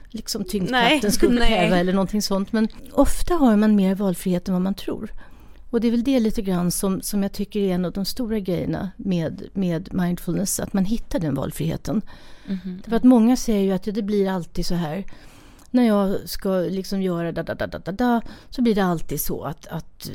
liksom 0.09 0.45
tyngdkraften 0.45 1.13
ska 1.13 1.27
upphäva 1.27 1.77
eller 1.79 1.93
någonting 1.93 2.23
sånt. 2.23 2.53
Men 2.53 2.69
ofta 2.93 3.35
har 3.35 3.57
man 3.57 3.77
mer 3.77 3.95
valfrihet 3.95 4.49
än 4.49 4.55
vad 4.55 4.63
man 4.63 4.75
tror. 4.75 5.13
Och 5.71 5.81
det 5.81 5.87
är 5.87 5.91
väl 5.91 6.05
det 6.05 6.21
lite 6.21 6.43
grann 6.43 6.71
som, 6.71 7.03
som 7.03 7.23
jag 7.23 7.33
tycker 7.33 7.61
är 7.61 7.75
en 7.75 7.85
av 7.85 7.93
de 7.93 8.05
stora 8.05 8.39
grejerna 8.39 8.91
med, 8.97 9.43
med 9.53 9.95
mindfulness, 9.95 10.61
att 10.61 10.73
man 10.73 10.85
hittar 10.85 11.19
den 11.19 11.35
valfriheten. 11.35 12.03
Därför 12.85 12.97
att 12.97 13.05
många 13.05 13.37
säger 13.37 13.63
ju 13.63 13.73
att 13.73 13.83
det 13.95 14.03
blir 14.03 14.29
alltid 14.29 14.67
så 14.67 14.75
här 14.75 15.05
när 15.71 15.87
jag 15.87 16.29
ska 16.29 16.51
liksom 16.51 17.03
göra 17.03 17.33
da, 17.33 17.43
da, 17.43 17.55
da, 17.55 17.67
da, 17.67 17.79
da, 17.79 17.93
da 17.93 18.23
så 18.51 18.63
blir 18.63 18.75
det 18.75 18.85
alltid 18.85 19.21
så 19.21 19.43
att, 19.43 19.67
att 19.67 20.11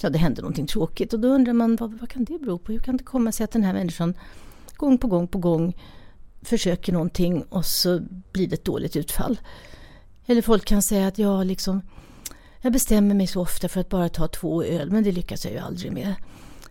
ja, 0.00 0.10
det 0.10 0.18
händer 0.18 0.42
någonting 0.42 0.66
tråkigt. 0.66 1.12
Och 1.12 1.20
då 1.20 1.28
undrar 1.28 1.52
man 1.52 1.76
vad, 1.76 1.98
vad 1.98 2.10
kan 2.10 2.24
det 2.24 2.38
bero 2.38 2.58
på? 2.58 2.72
Hur 2.72 2.78
kan 2.78 2.96
det 2.96 3.04
komma 3.04 3.32
sig 3.32 3.44
att 3.44 3.50
den 3.50 3.64
här 3.64 3.72
människan 3.72 4.14
gång 4.76 4.98
på 4.98 5.06
gång 5.06 5.28
på 5.28 5.38
gång 5.38 5.76
försöker 6.42 6.92
någonting 6.92 7.42
och 7.42 7.66
så 7.66 8.00
blir 8.32 8.46
det 8.46 8.54
ett 8.54 8.64
dåligt 8.64 8.96
utfall? 8.96 9.40
Eller 10.26 10.42
folk 10.42 10.64
kan 10.64 10.82
säga 10.82 11.06
att 11.06 11.18
jag 11.18 11.46
liksom 11.46 11.82
jag 12.60 12.72
bestämmer 12.72 13.14
mig 13.14 13.26
så 13.26 13.40
ofta 13.40 13.68
för 13.68 13.80
att 13.80 13.88
bara 13.88 14.08
ta 14.08 14.28
två 14.28 14.62
öl 14.62 14.90
men 14.90 15.04
det 15.04 15.12
lyckas 15.12 15.44
jag 15.44 15.54
ju 15.54 15.60
aldrig 15.60 15.92
med. 15.92 16.14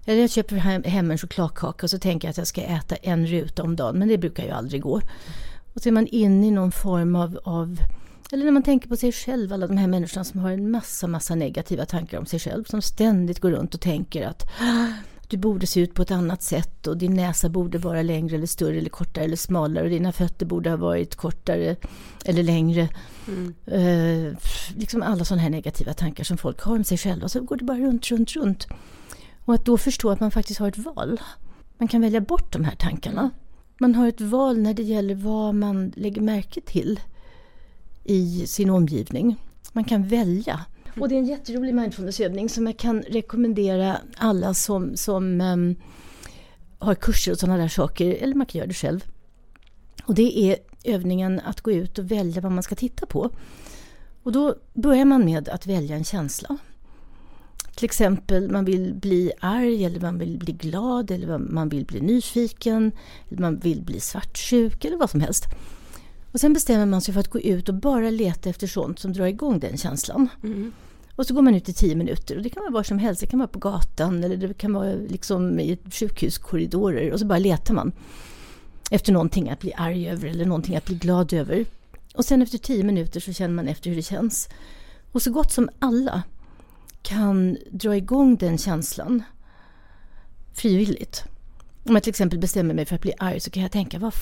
Eller 0.05 0.21
jag 0.21 0.29
köper 0.29 0.55
hem, 0.55 1.11
en 1.11 1.17
chokladkaka 1.17 1.85
och 1.85 1.89
så 1.89 1.99
tänker 1.99 2.27
jag 2.27 2.31
att 2.31 2.37
jag 2.37 2.47
ska 2.47 2.61
äta 2.61 2.95
en 2.95 3.27
ruta 3.27 3.63
om 3.63 3.75
dagen 3.75 3.99
men 3.99 4.07
det 4.07 4.17
brukar 4.17 4.43
ju 4.43 4.49
aldrig 4.49 4.81
gå. 4.81 5.01
Och 5.73 5.81
så 5.81 5.89
är 5.89 5.93
man 5.93 6.07
inne 6.07 6.47
i 6.47 6.51
någon 6.51 6.71
form 6.71 7.15
av, 7.15 7.39
av 7.43 7.79
eller 8.31 8.45
när 8.45 8.51
man 8.51 8.63
tänker 8.63 8.89
på 8.89 8.95
sig 8.97 9.11
själv, 9.11 9.53
alla 9.53 9.67
de 9.67 9.77
här 9.77 9.87
människorna 9.87 10.23
som 10.23 10.39
har 10.39 10.51
en 10.51 10.71
massa, 10.71 11.07
massa 11.07 11.35
negativa 11.35 11.85
tankar 11.85 12.17
om 12.19 12.25
sig 12.25 12.39
själv. 12.39 12.63
Som 12.63 12.81
ständigt 12.81 13.39
går 13.39 13.51
runt 13.51 13.73
och 13.75 13.81
tänker 13.81 14.27
att 14.27 14.43
"Ah, 14.61 14.87
du 15.27 15.37
borde 15.37 15.67
se 15.67 15.79
ut 15.79 15.93
på 15.93 16.01
ett 16.01 16.11
annat 16.11 16.43
sätt 16.43 16.87
och 16.87 16.97
din 16.97 17.13
näsa 17.13 17.49
borde 17.49 17.77
vara 17.77 18.01
längre 18.01 18.35
eller 18.35 18.47
större 18.47 18.77
eller 18.77 18.89
kortare 18.89 19.23
eller 19.25 19.35
smalare 19.35 19.83
och 19.83 19.89
dina 19.89 20.11
fötter 20.11 20.45
borde 20.45 20.69
ha 20.69 20.77
varit 20.77 21.15
kortare 21.15 21.75
eller 22.25 22.43
längre. 22.43 22.89
Eh, 23.65 24.37
liksom 24.75 25.01
alla 25.01 25.25
sådana 25.25 25.41
här 25.41 25.49
negativa 25.49 25.93
tankar 25.93 26.23
som 26.23 26.37
folk 26.37 26.61
har 26.61 26.75
om 26.75 26.83
sig 26.83 26.97
själva. 26.97 27.29
Så 27.29 27.41
går 27.41 27.55
det 27.57 27.63
bara 27.63 27.77
runt, 27.77 28.11
runt, 28.11 28.31
runt. 28.35 28.67
Och 29.45 29.53
att 29.53 29.65
då 29.65 29.77
förstå 29.77 30.09
att 30.09 30.19
man 30.19 30.31
faktiskt 30.31 30.59
har 30.59 30.67
ett 30.67 30.77
val. 30.77 31.21
Man 31.77 31.87
kan 31.87 32.01
välja 32.01 32.21
bort 32.21 32.53
de 32.53 32.63
här 32.63 32.75
tankarna. 32.75 33.29
Man 33.79 33.95
har 33.95 34.07
ett 34.07 34.21
val 34.21 34.57
när 34.57 34.73
det 34.73 34.83
gäller 34.83 35.15
vad 35.15 35.55
man 35.55 35.93
lägger 35.95 36.21
märke 36.21 36.61
till 36.61 36.99
i 38.05 38.47
sin 38.47 38.69
omgivning. 38.69 39.35
Man 39.73 39.83
kan 39.83 40.07
välja. 40.07 40.65
Och 40.99 41.09
det 41.09 41.15
är 41.15 41.19
en 41.19 41.25
jätterolig 41.25 41.75
mindfulnessövning 41.75 42.49
som 42.49 42.65
jag 42.65 42.77
kan 42.77 43.01
rekommendera 43.01 43.97
alla 44.17 44.53
som, 44.53 44.97
som 44.97 45.41
ehm, 45.41 45.75
har 46.79 46.95
kurser 46.95 47.31
och 47.31 47.37
sådana 47.37 47.57
där 47.57 47.67
saker, 47.67 48.11
eller 48.13 48.35
man 48.35 48.45
kan 48.45 48.59
göra 48.59 48.67
det 48.67 48.73
själv. 48.73 49.05
Och 50.03 50.15
det 50.15 50.39
är 50.39 50.57
övningen 50.83 51.39
att 51.39 51.61
gå 51.61 51.71
ut 51.71 51.99
och 51.99 52.11
välja 52.11 52.41
vad 52.41 52.51
man 52.51 52.63
ska 52.63 52.75
titta 52.75 53.05
på. 53.05 53.29
Och 54.23 54.31
då 54.31 54.55
börjar 54.73 55.05
man 55.05 55.25
med 55.25 55.49
att 55.49 55.67
välja 55.67 55.95
en 55.95 56.03
känsla. 56.03 56.57
Till 57.75 57.85
exempel 57.85 58.51
man 58.51 58.65
vill 58.65 58.93
bli 58.93 59.31
arg 59.39 59.85
eller 59.85 59.99
man 59.99 60.17
vill 60.17 60.37
bli 60.37 60.53
glad 60.53 61.11
eller 61.11 61.37
man 61.37 61.69
vill 61.69 61.85
bli 61.85 62.01
nyfiken. 62.01 62.91
Eller 63.29 63.41
man 63.41 63.59
vill 63.59 63.81
bli 63.81 63.99
svartsjuk 63.99 64.85
eller 64.85 64.97
vad 64.97 65.09
som 65.09 65.21
helst. 65.21 65.45
Och 66.35 66.41
sen 66.41 66.53
bestämmer 66.53 66.85
man 66.85 67.01
sig 67.01 67.13
för 67.13 67.21
att 67.21 67.27
gå 67.27 67.39
ut 67.39 67.69
och 67.69 67.75
bara 67.75 68.09
leta 68.09 68.49
efter 68.49 68.67
sånt 68.67 68.99
som 68.99 69.13
drar 69.13 69.25
igång 69.25 69.59
den 69.59 69.77
känslan. 69.77 70.29
Och 71.15 71.25
så 71.25 71.33
går 71.33 71.41
man 71.41 71.55
ut 71.55 71.69
i 71.69 71.73
tio 71.73 71.95
minuter 71.95 72.37
och 72.37 72.43
det 72.43 72.49
kan 72.49 72.63
vara 72.63 72.71
var 72.71 72.83
som 72.83 72.99
helst. 72.99 73.21
Det 73.21 73.27
kan 73.27 73.39
vara 73.39 73.47
på 73.47 73.59
gatan 73.59 74.23
eller 74.23 74.37
det 74.37 74.53
kan 74.53 74.73
vara 74.73 74.93
liksom 74.93 75.59
i 75.59 75.77
sjukhuskorridorer 75.91 77.11
och 77.11 77.19
så 77.19 77.25
bara 77.25 77.39
letar 77.39 77.73
man 77.73 77.91
efter 78.91 79.13
någonting 79.13 79.49
att 79.49 79.59
bli 79.59 79.73
arg 79.73 80.09
över 80.09 80.27
eller 80.27 80.45
någonting 80.45 80.75
att 80.75 80.85
bli 80.85 80.95
glad 80.95 81.33
över. 81.33 81.65
Och 82.15 82.25
sen 82.25 82.41
efter 82.41 82.57
tio 82.57 82.83
minuter 82.83 83.19
så 83.19 83.33
känner 83.33 83.55
man 83.55 83.67
efter 83.67 83.89
hur 83.89 83.97
det 83.97 84.03
känns. 84.03 84.49
Och 85.11 85.21
så 85.21 85.31
gott 85.31 85.51
som 85.51 85.69
alla 85.79 86.23
kan 87.01 87.57
dra 87.71 87.95
igång 87.95 88.35
den 88.35 88.57
känslan 88.57 89.23
frivilligt. 90.53 91.23
Om 91.83 91.93
jag 91.93 92.03
till 92.03 92.09
exempel 92.09 92.39
bestämmer 92.39 92.73
mig 92.73 92.85
för 92.85 92.95
att 92.95 93.01
bli 93.01 93.13
arg 93.17 93.39
så 93.39 93.49
kan 93.49 93.63
jag 93.63 93.71
tänka, 93.71 93.99
vad 93.99 94.13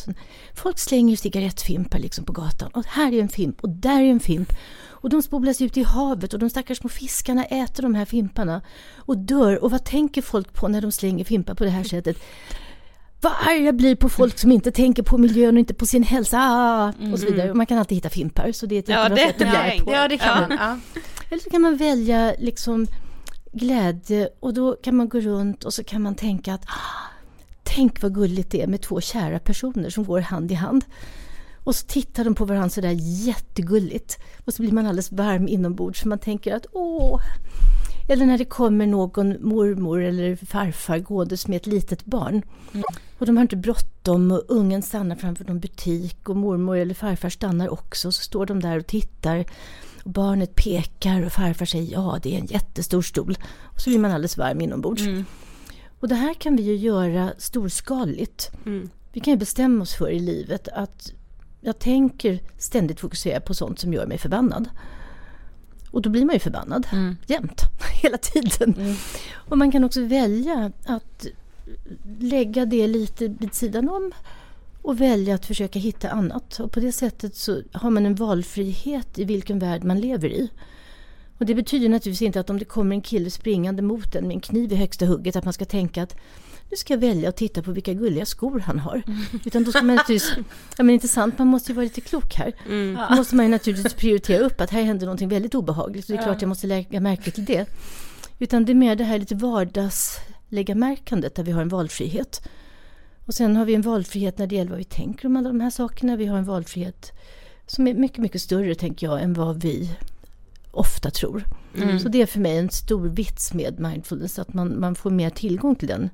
sen, 0.00 0.14
folk 0.54 0.78
slänger 0.78 1.16
cigarettfimpar 1.16 1.98
liksom 1.98 2.24
på 2.24 2.32
gatan. 2.32 2.70
Och 2.74 2.84
här 2.86 3.12
är 3.12 3.20
en 3.22 3.28
fimp 3.28 3.60
och 3.60 3.68
där 3.68 4.00
är 4.00 4.10
en 4.10 4.20
fimp. 4.20 4.52
Och 5.02 5.10
de 5.10 5.22
spolas 5.22 5.60
ut 5.60 5.76
i 5.76 5.82
havet 5.82 6.32
och 6.32 6.38
de 6.38 6.50
stackars 6.50 6.78
små 6.78 6.88
fiskarna 6.88 7.44
äter 7.44 7.82
de 7.82 7.94
här 7.94 8.04
fimparna 8.04 8.62
och 8.96 9.18
dör. 9.18 9.64
Och 9.64 9.70
vad 9.70 9.84
tänker 9.84 10.22
folk 10.22 10.52
på 10.54 10.68
när 10.68 10.80
de 10.80 10.92
slänger 10.92 11.24
fimpar 11.24 11.54
på 11.54 11.64
det 11.64 11.70
här 11.70 11.84
sättet? 11.84 12.16
Vad 13.20 13.32
arg 13.46 13.64
jag 13.64 13.76
blir 13.76 13.96
på 13.96 14.08
folk 14.08 14.38
som 14.38 14.52
inte 14.52 14.70
tänker 14.70 15.02
på 15.02 15.18
miljön 15.18 15.54
och 15.56 15.60
inte 15.60 15.74
på 15.74 15.86
sin 15.86 16.02
hälsa. 16.02 16.38
Ah, 16.40 16.92
och 17.12 17.18
så 17.18 17.26
vidare. 17.26 17.50
Och 17.50 17.56
man 17.56 17.66
kan 17.66 17.78
alltid 17.78 17.96
hitta 17.96 18.10
fimpar, 18.10 18.52
så 18.52 18.66
det 18.66 18.74
är 18.74 18.78
ett 18.78 18.88
Ja, 18.88 19.08
det- 19.08 19.16
sätt 19.16 19.30
att 19.30 19.36
bli 19.48 19.56
arg 19.58 19.80
på. 19.80 19.92
Ja, 19.92 20.08
det 20.08 20.18
kan 20.18 20.40
man. 20.40 20.58
Ja. 20.60 20.78
Eller 21.30 21.42
så 21.42 21.50
kan 21.50 21.60
man 21.62 21.76
välja 21.76 22.34
liksom 22.38 22.86
glädje 23.52 24.28
och 24.40 24.54
då 24.54 24.72
kan 24.72 24.96
man 24.96 25.08
gå 25.08 25.20
runt 25.20 25.64
och 25.64 25.74
så 25.74 25.84
kan 25.84 26.02
man 26.02 26.14
tänka 26.14 26.54
att 26.54 26.64
ah, 26.66 27.10
tänk 27.74 28.02
vad 28.02 28.14
gulligt 28.14 28.50
det 28.50 28.62
är 28.62 28.66
med 28.66 28.80
två 28.80 29.00
kära 29.00 29.38
personer 29.38 29.90
som 29.90 30.04
går 30.04 30.20
hand 30.20 30.52
i 30.52 30.54
hand. 30.54 30.84
Och 31.64 31.74
så 31.74 31.86
tittar 31.86 32.24
de 32.24 32.34
på 32.34 32.44
varandra 32.44 32.68
sådär 32.68 32.96
jättegulligt. 33.26 34.18
Och 34.44 34.54
så 34.54 34.62
blir 34.62 34.72
man 34.72 34.86
alldeles 34.86 35.12
varm 35.12 35.48
inombords. 35.48 36.00
Så 36.00 36.08
man 36.08 36.18
tänker 36.18 36.54
att 36.54 36.66
åh. 36.72 37.20
Eller 38.08 38.26
när 38.26 38.38
det 38.38 38.44
kommer 38.44 38.86
någon 38.86 39.48
mormor 39.48 40.02
eller 40.02 40.36
farfar 40.36 40.98
gåendes 40.98 41.48
med 41.48 41.56
ett 41.56 41.66
litet 41.66 42.04
barn. 42.04 42.42
Och 43.18 43.26
de 43.26 43.36
har 43.36 43.42
inte 43.42 43.56
bråttom 43.56 44.32
och 44.32 44.44
ungen 44.48 44.82
stannar 44.82 45.16
framför 45.16 45.44
någon 45.44 45.60
butik 45.60 46.28
och 46.28 46.36
mormor 46.36 46.76
eller 46.76 46.94
farfar 46.94 47.28
stannar 47.28 47.68
också. 47.68 48.12
Så 48.12 48.22
står 48.22 48.46
de 48.46 48.60
där 48.60 48.78
och 48.78 48.86
tittar. 48.86 49.44
Och 50.04 50.10
barnet 50.10 50.54
pekar 50.54 51.22
och 51.22 51.32
farfar 51.32 51.66
säger 51.66 51.92
ja 51.92 52.18
det 52.22 52.34
är 52.34 52.38
en 52.38 52.46
jättestor 52.46 53.02
stol. 53.02 53.38
Och 53.62 53.80
så 53.80 53.90
blir 53.90 53.98
man 53.98 54.10
alldeles 54.10 54.36
varm 54.36 54.60
inombords. 54.60 55.02
Mm. 55.02 55.24
Och 56.00 56.08
det 56.08 56.14
här 56.14 56.34
kan 56.34 56.56
vi 56.56 56.62
ju 56.62 56.76
göra 56.76 57.32
storskaligt. 57.38 58.50
Vi 59.12 59.20
kan 59.20 59.32
ju 59.32 59.38
bestämma 59.38 59.82
oss 59.82 59.94
för 59.94 60.10
i 60.10 60.18
livet 60.18 60.68
att 60.68 61.12
jag 61.60 61.78
tänker 61.78 62.40
ständigt 62.58 63.00
fokusera 63.00 63.40
på 63.40 63.54
sånt 63.54 63.78
som 63.78 63.92
gör 63.92 64.06
mig 64.06 64.18
förbannad. 64.18 64.68
Och 65.90 66.02
då 66.02 66.10
blir 66.10 66.24
man 66.24 66.34
ju 66.34 66.38
förbannad 66.38 66.86
jämt, 67.26 67.62
hela 68.02 68.18
tiden. 68.18 68.96
Och 69.32 69.58
man 69.58 69.72
kan 69.72 69.84
också 69.84 70.04
välja 70.04 70.72
att 70.86 71.26
lägga 72.18 72.66
det 72.66 72.86
lite 72.86 73.28
vid 73.28 73.54
sidan 73.54 73.88
om 73.88 74.12
och 74.82 75.00
välja 75.00 75.34
att 75.34 75.46
försöka 75.46 75.78
hitta 75.78 76.10
annat. 76.10 76.60
Och 76.60 76.72
på 76.72 76.80
det 76.80 76.92
sättet 76.92 77.36
så 77.36 77.62
har 77.72 77.90
man 77.90 78.06
en 78.06 78.14
valfrihet 78.14 79.18
i 79.18 79.24
vilken 79.24 79.58
värld 79.58 79.84
man 79.84 80.00
lever 80.00 80.28
i. 80.28 80.50
Och 81.40 81.46
det 81.46 81.54
betyder 81.54 81.88
naturligtvis 81.88 82.26
inte 82.26 82.40
att 82.40 82.50
om 82.50 82.58
det 82.58 82.64
kommer 82.64 82.96
en 82.96 83.02
kille 83.02 83.30
springande 83.30 83.82
mot 83.82 84.14
en 84.14 84.26
med 84.26 84.34
en 84.34 84.40
kniv 84.40 84.72
i 84.72 84.76
högsta 84.76 85.06
hugget 85.06 85.36
att 85.36 85.44
man 85.44 85.52
ska 85.52 85.64
tänka 85.64 86.02
att 86.02 86.16
nu 86.70 86.76
ska 86.76 86.92
jag 86.92 87.00
välja 87.00 87.28
att 87.28 87.36
titta 87.36 87.62
på 87.62 87.72
vilka 87.72 87.92
gulliga 87.92 88.26
skor 88.26 88.58
han 88.58 88.78
har. 88.78 89.02
Utan 89.44 89.64
då 89.64 89.70
ska 89.70 89.82
man 89.82 89.96
naturligtvis, 89.96 90.34
ja 90.76 90.84
men 90.84 90.90
inte 90.90 91.08
sant, 91.08 91.38
man 91.38 91.46
måste 91.46 91.72
ju 91.72 91.76
vara 91.76 91.84
lite 91.84 92.00
klok 92.00 92.34
här. 92.34 92.52
Då 93.10 93.16
måste 93.16 93.36
man 93.36 93.44
ju 93.44 93.50
naturligtvis 93.50 93.94
prioritera 93.94 94.44
upp 94.44 94.60
att 94.60 94.70
här 94.70 94.82
händer 94.82 95.06
någonting 95.06 95.28
väldigt 95.28 95.54
obehagligt. 95.54 96.06
Så 96.06 96.12
det 96.12 96.18
är 96.18 96.22
klart 96.22 96.42
jag 96.42 96.48
måste 96.48 96.66
lägga 96.66 97.00
märke 97.00 97.30
till 97.30 97.44
det. 97.44 97.68
Utan 98.38 98.64
det 98.64 98.72
är 98.72 98.74
mer 98.74 98.96
det 98.96 99.04
här 99.04 99.18
lite 99.18 99.34
vardagslägga 99.34 100.74
märkandet 100.74 101.34
där 101.34 101.42
vi 101.42 101.52
har 101.52 101.62
en 101.62 101.68
valfrihet. 101.68 102.48
Och 103.26 103.34
sen 103.34 103.56
har 103.56 103.64
vi 103.64 103.74
en 103.74 103.82
valfrihet 103.82 104.38
när 104.38 104.46
det 104.46 104.54
gäller 104.54 104.70
vad 104.70 104.78
vi 104.78 104.84
tänker 104.84 105.26
om 105.26 105.36
alla 105.36 105.48
de 105.48 105.60
här 105.60 105.70
sakerna. 105.70 106.16
Vi 106.16 106.26
har 106.26 106.38
en 106.38 106.44
valfrihet 106.44 107.12
som 107.66 107.86
är 107.86 107.94
mycket, 107.94 108.18
mycket 108.18 108.42
större 108.42 108.74
tänker 108.74 109.06
jag 109.06 109.22
än 109.22 109.34
vad 109.34 109.62
vi 109.62 109.90
ofta 110.70 111.10
tror. 111.10 111.44
Så 112.02 112.08
det 112.08 112.22
är 112.22 112.26
för 112.26 112.40
mig 112.40 112.58
en 112.58 112.70
stor 112.70 113.08
vits 113.08 113.52
med 113.54 113.80
mindfulness, 113.80 114.38
att 114.38 114.54
man, 114.54 114.80
man 114.80 114.94
får 114.94 115.10
mer 115.10 115.30
tillgång 115.30 115.74
till 115.76 115.88
den 115.88 116.10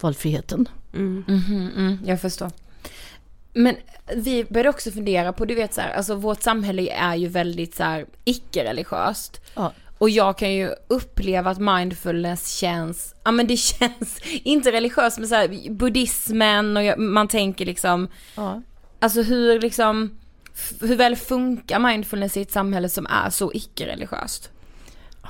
valfriheten. 0.00 0.68
Mhm, 0.92 1.24
mm, 1.76 1.98
jag 2.04 2.20
förstår. 2.20 2.50
Men 3.52 3.76
vi 4.16 4.44
började 4.44 4.68
också 4.68 4.90
fundera 4.90 5.32
på, 5.32 5.44
du 5.44 5.54
vet 5.54 5.74
så 5.74 5.80
här, 5.80 5.90
alltså 5.94 6.14
vårt 6.14 6.42
samhälle 6.42 6.90
är 6.90 7.14
ju 7.14 7.28
väldigt 7.28 7.74
så 7.74 7.82
här 7.82 8.06
icke-religiöst. 8.24 9.40
Ja. 9.54 9.72
Och 9.98 10.10
jag 10.10 10.38
kan 10.38 10.54
ju 10.54 10.70
uppleva 10.88 11.50
att 11.50 11.58
mindfulness 11.58 12.56
känns, 12.56 13.14
ja 13.24 13.30
men 13.30 13.46
det 13.46 13.56
känns 13.78 14.20
inte 14.42 14.72
religiöst 14.72 15.18
men 15.18 15.28
så 15.28 15.34
här, 15.34 15.70
buddhismen 15.70 16.76
och 16.76 16.82
jag, 16.84 16.98
man 16.98 17.28
tänker 17.28 17.66
liksom, 17.66 18.08
Ja. 18.36 18.62
alltså 18.98 19.22
hur 19.22 19.60
liksom, 19.60 20.18
hur 20.80 20.96
väl 20.96 21.16
funkar 21.16 21.78
mindfulness 21.78 22.36
i 22.36 22.42
ett 22.42 22.52
samhälle 22.52 22.88
som 22.88 23.06
är 23.06 23.30
så 23.30 23.52
icke-religiöst? 23.54 24.50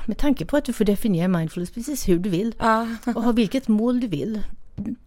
Med 0.06 0.18
tanke 0.18 0.46
på 0.46 0.56
att 0.56 0.64
du 0.64 0.72
får 0.72 0.84
definiera 0.84 1.28
mindfulness 1.28 1.70
precis 1.70 2.08
hur 2.08 2.18
du 2.18 2.30
vill 2.30 2.54
Ja. 2.58 2.88
och 3.14 3.22
ha 3.22 3.32
vilket 3.32 3.68
mål 3.68 4.00
du 4.00 4.06
vill 4.06 4.42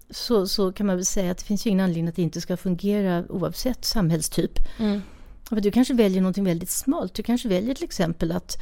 så, 0.09 0.47
så 0.47 0.71
kan 0.71 0.85
man 0.87 0.95
väl 0.95 1.05
säga 1.05 1.31
att 1.31 1.37
det 1.37 1.43
finns 1.43 1.65
ju 1.65 1.69
ingen 1.69 1.83
anledning 1.83 2.07
att 2.07 2.15
det 2.15 2.21
inte 2.21 2.41
ska 2.41 2.57
fungera 2.57 3.23
oavsett 3.29 3.85
samhällstyp. 3.85 4.59
Mm. 4.79 5.01
Du 5.49 5.71
kanske 5.71 5.93
väljer 5.93 6.21
någonting 6.21 6.43
väldigt 6.43 6.69
smalt. 6.69 7.13
Du 7.13 7.23
kanske 7.23 7.49
väljer 7.49 7.75
till 7.75 7.83
exempel 7.83 8.31
att 8.31 8.57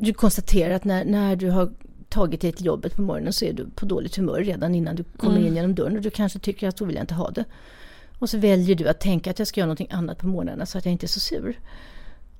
du 0.00 0.14
konstaterar 0.14 0.74
att 0.74 0.84
när, 0.84 1.04
när 1.04 1.36
du 1.36 1.50
har 1.50 1.72
tagit 2.08 2.40
dig 2.40 2.52
till 2.52 2.66
jobbet 2.66 2.96
på 2.96 3.02
morgonen 3.02 3.32
så 3.32 3.44
är 3.44 3.52
du 3.52 3.70
på 3.70 3.86
dåligt 3.86 4.16
humör 4.16 4.40
redan 4.40 4.74
innan 4.74 4.96
du 4.96 5.04
kommer 5.04 5.38
in 5.38 5.54
genom 5.54 5.74
dörren 5.74 5.96
och 5.96 6.02
du 6.02 6.10
kanske 6.10 6.38
tycker 6.38 6.68
att 6.68 6.78
så 6.78 6.84
vill 6.84 6.94
jag 6.96 7.02
inte 7.02 7.14
ha 7.14 7.30
det. 7.30 7.44
Och 8.18 8.30
så 8.30 8.38
väljer 8.38 8.76
du 8.76 8.88
att 8.88 9.00
tänka 9.00 9.30
att 9.30 9.38
jag 9.38 9.48
ska 9.48 9.60
göra 9.60 9.66
någonting 9.66 9.90
annat 9.90 10.18
på 10.18 10.26
morgnarna 10.26 10.66
så 10.66 10.78
att 10.78 10.84
jag 10.84 10.92
inte 10.92 11.06
är 11.06 11.08
så 11.08 11.20
sur. 11.20 11.60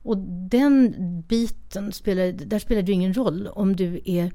Och 0.03 0.19
den 0.51 0.95
biten 1.29 1.93
spelar, 1.93 2.33
där 2.33 2.59
spelar 2.59 2.83
det 2.83 2.93
ingen 2.93 3.15
roll 3.15 3.47
om 3.47 3.77
du 3.77 4.01
är 4.05 4.33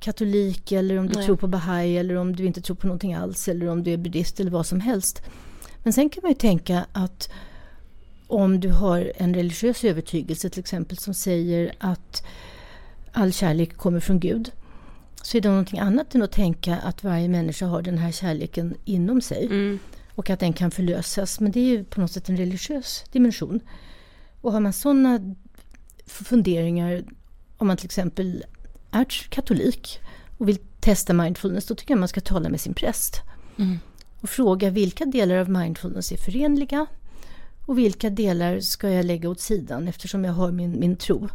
katolik 0.00 0.72
eller 0.72 0.98
om 0.98 1.08
du 1.08 1.14
tror 1.14 1.36
på 1.36 1.46
bahai 1.46 1.96
eller 1.96 2.14
om 2.14 2.36
du 2.36 2.46
inte 2.46 2.60
tror 2.60 2.76
på 2.76 2.86
någonting 2.86 3.14
alls 3.14 3.48
eller 3.48 3.68
om 3.68 3.82
du 3.82 3.92
är 3.92 3.96
buddhist 3.96 4.40
eller 4.40 4.50
vad 4.50 4.66
som 4.66 4.80
helst. 4.80 5.22
Men 5.82 5.92
sen 5.92 6.10
kan 6.10 6.22
man 6.22 6.30
ju 6.30 6.34
tänka 6.34 6.86
att 6.92 7.30
om 8.26 8.60
du 8.60 8.70
har 8.70 9.12
en 9.16 9.34
religiös 9.34 9.84
övertygelse 9.84 10.50
till 10.50 10.60
exempel 10.60 10.98
som 10.98 11.14
säger 11.14 11.72
att 11.78 12.22
all 13.12 13.32
kärlek 13.32 13.76
kommer 13.76 14.00
från 14.00 14.20
Gud 14.20 14.50
så 15.22 15.36
är 15.36 15.40
det 15.40 15.48
någonting 15.48 15.78
annat 15.78 16.14
än 16.14 16.22
att 16.22 16.32
tänka 16.32 16.76
att 16.76 17.04
varje 17.04 17.28
människa 17.28 17.66
har 17.66 17.82
den 17.82 17.98
här 17.98 18.12
kärleken 18.12 18.74
inom 18.84 19.20
sig 19.20 19.48
och 20.18 20.30
att 20.30 20.40
den 20.40 20.52
kan 20.52 20.70
förlösas. 20.70 21.40
Men 21.40 21.52
det 21.52 21.60
är 21.60 21.64
ju 21.64 21.84
på 21.84 22.00
något 22.00 22.12
sätt 22.12 22.28
en 22.28 22.36
religiös 22.36 23.04
dimension. 23.12 23.60
Och 24.40 24.52
har 24.52 24.60
man 24.60 24.72
sådana 24.72 25.34
funderingar 26.06 27.04
om 27.56 27.66
man 27.66 27.76
till 27.76 27.86
exempel 27.86 28.44
är 28.90 29.04
katolik 29.28 30.00
och 30.38 30.48
vill 30.48 30.58
testa 30.80 31.12
mindfulness 31.12 31.66
då 31.66 31.74
tycker 31.74 31.94
jag 31.94 31.98
man 31.98 32.08
ska 32.08 32.20
tala 32.20 32.48
med 32.48 32.60
sin 32.60 32.74
präst. 32.74 33.14
Och 34.20 34.30
fråga 34.30 34.70
vilka 34.70 35.04
delar 35.04 35.36
av 35.36 35.48
mindfulness 35.50 36.12
är 36.12 36.16
förenliga 36.16 36.86
och 37.66 37.78
vilka 37.78 38.10
delar 38.10 38.60
ska 38.60 38.90
jag 38.90 39.04
lägga 39.04 39.28
åt 39.28 39.40
sidan 39.40 39.88
eftersom 39.88 40.24
jag 40.24 40.32
har 40.32 40.52
min, 40.52 40.80
min 40.80 40.96
tro. 40.96 41.28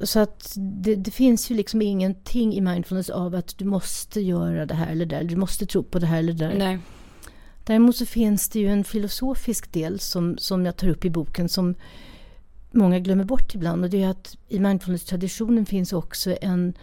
Så 0.00 0.20
att 0.20 0.54
det, 0.56 0.94
det 0.94 1.10
finns 1.10 1.50
ju 1.50 1.54
liksom 1.54 1.82
ingenting 1.82 2.54
i 2.54 2.60
mindfulness 2.60 3.10
av 3.10 3.34
att 3.34 3.58
du 3.58 3.64
måste 3.64 4.20
göra 4.20 4.66
det 4.66 4.74
här 4.74 4.92
eller 4.92 5.06
det 5.06 5.16
där, 5.16 5.24
du 5.24 5.36
måste 5.36 5.66
tro 5.66 5.82
på 5.82 5.98
det 5.98 6.06
här 6.06 6.18
eller 6.18 6.32
det 6.32 6.46
där. 6.46 6.54
Nej. 6.58 6.78
Däremot 7.64 7.96
så 7.96 8.06
finns 8.06 8.48
det 8.48 8.60
ju 8.60 8.68
en 8.68 8.84
filosofisk 8.84 9.72
del 9.72 10.00
som, 10.00 10.38
som 10.38 10.66
jag 10.66 10.76
tar 10.76 10.88
upp 10.88 11.04
i 11.04 11.10
boken 11.10 11.48
som 11.48 11.74
många 12.70 12.98
glömmer 12.98 13.24
bort 13.24 13.54
ibland. 13.54 13.84
Och 13.84 13.90
det 13.90 14.02
är 14.02 14.08
att 14.08 14.36
i 14.48 14.58
mindfulness-traditionen 14.58 15.66
finns 15.66 15.92
också 15.92 16.36
en 16.40 16.74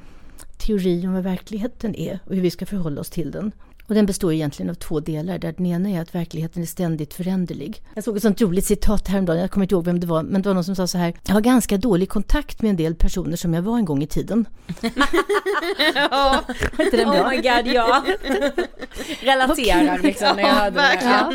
teori 0.57 1.07
om 1.07 1.13
vad 1.13 1.23
verkligheten 1.23 1.95
är 1.95 2.19
och 2.25 2.35
hur 2.35 2.41
vi 2.41 2.51
ska 2.51 2.65
förhålla 2.65 3.01
oss 3.01 3.09
till 3.09 3.31
den. 3.31 3.51
Och 3.87 3.95
den 3.95 4.05
består 4.05 4.33
egentligen 4.33 4.69
av 4.69 4.73
två 4.73 4.99
delar. 4.99 5.37
Där 5.37 5.53
den 5.57 5.65
ena 5.65 5.89
är 5.89 6.01
att 6.01 6.15
verkligheten 6.15 6.61
är 6.61 6.67
ständigt 6.67 7.13
föränderlig. 7.13 7.81
Jag 7.95 8.03
såg 8.03 8.17
ett 8.17 8.21
sånt 8.23 8.41
roligt 8.41 8.65
citat 8.65 9.07
häromdagen, 9.07 9.39
jag 9.41 9.51
kommer 9.51 9.63
inte 9.63 9.75
ihåg 9.75 9.85
vem 9.85 9.99
det 9.99 10.07
var, 10.07 10.23
men 10.23 10.41
det 10.41 10.49
var 10.49 10.53
någon 10.53 10.63
som 10.63 10.75
sa 10.75 10.87
så 10.87 10.97
här. 10.97 11.13
Jag 11.27 11.33
har 11.33 11.41
ganska 11.41 11.77
dålig 11.77 12.09
kontakt 12.09 12.61
med 12.61 12.69
en 12.69 12.75
del 12.75 12.95
personer 12.95 13.35
som 13.37 13.53
jag 13.53 13.61
var 13.61 13.77
en 13.77 13.85
gång 13.85 14.03
i 14.03 14.07
tiden. 14.07 14.45
Ja. 15.95 16.43
Inte 16.79 16.97
den 16.97 17.09
bra? 17.09 17.21
Oh 17.21 17.29
my 17.29 17.35
god, 17.35 17.73
ja. 17.73 18.03
Relaterar 19.21 19.99
liksom 19.99 20.35
när 20.35 20.43
jag 20.43 20.49
hörde 20.49 20.75
det. 20.75 20.99
Ja. 21.03 21.33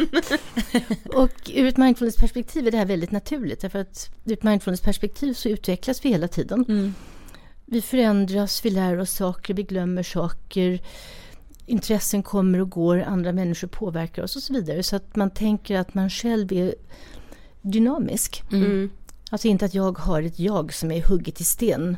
Och 1.18 1.50
ur 1.54 1.66
ett 1.66 1.76
mindfulness-perspektiv 1.76 2.66
är 2.66 2.70
det 2.70 2.78
här 2.78 2.87
väldigt 2.87 3.11
naturligt. 3.11 3.61
Därför 3.61 3.78
att 3.78 4.11
ur 4.24 4.32
ett 4.32 4.42
mindfulness-perspektiv 4.42 5.34
så 5.34 5.48
utvecklas 5.48 6.04
vi 6.04 6.08
hela 6.08 6.28
tiden. 6.28 6.94
Vi 7.64 7.82
förändras, 7.82 8.64
vi 8.64 8.70
lär 8.70 8.98
oss 8.98 9.12
saker, 9.12 9.54
vi 9.54 9.62
glömmer 9.62 10.02
saker. 10.02 10.80
Intressen 11.68 12.22
kommer 12.22 12.61
och 12.61 12.70
går, 12.70 13.02
andra 13.02 13.33
människor 13.33 13.68
påverkar 13.68 14.22
oss 14.22 14.37
och 14.37 14.42
så 14.42 14.52
vidare. 14.52 14.83
Så 14.83 14.96
att 14.96 15.16
man 15.16 15.31
tänker 15.31 15.78
att 15.78 15.94
man 15.94 16.11
själv 16.11 16.52
är 16.52 16.74
dynamisk. 17.62 18.42
Alltså 19.31 19.48
inte 19.48 19.64
att 19.64 19.74
jag 19.74 19.98
har 19.98 20.22
ett 20.22 20.38
jag 20.38 20.74
som 20.74 20.92
är 20.92 21.02
hugget 21.02 21.40
i 21.40 21.44
sten. 21.44 21.96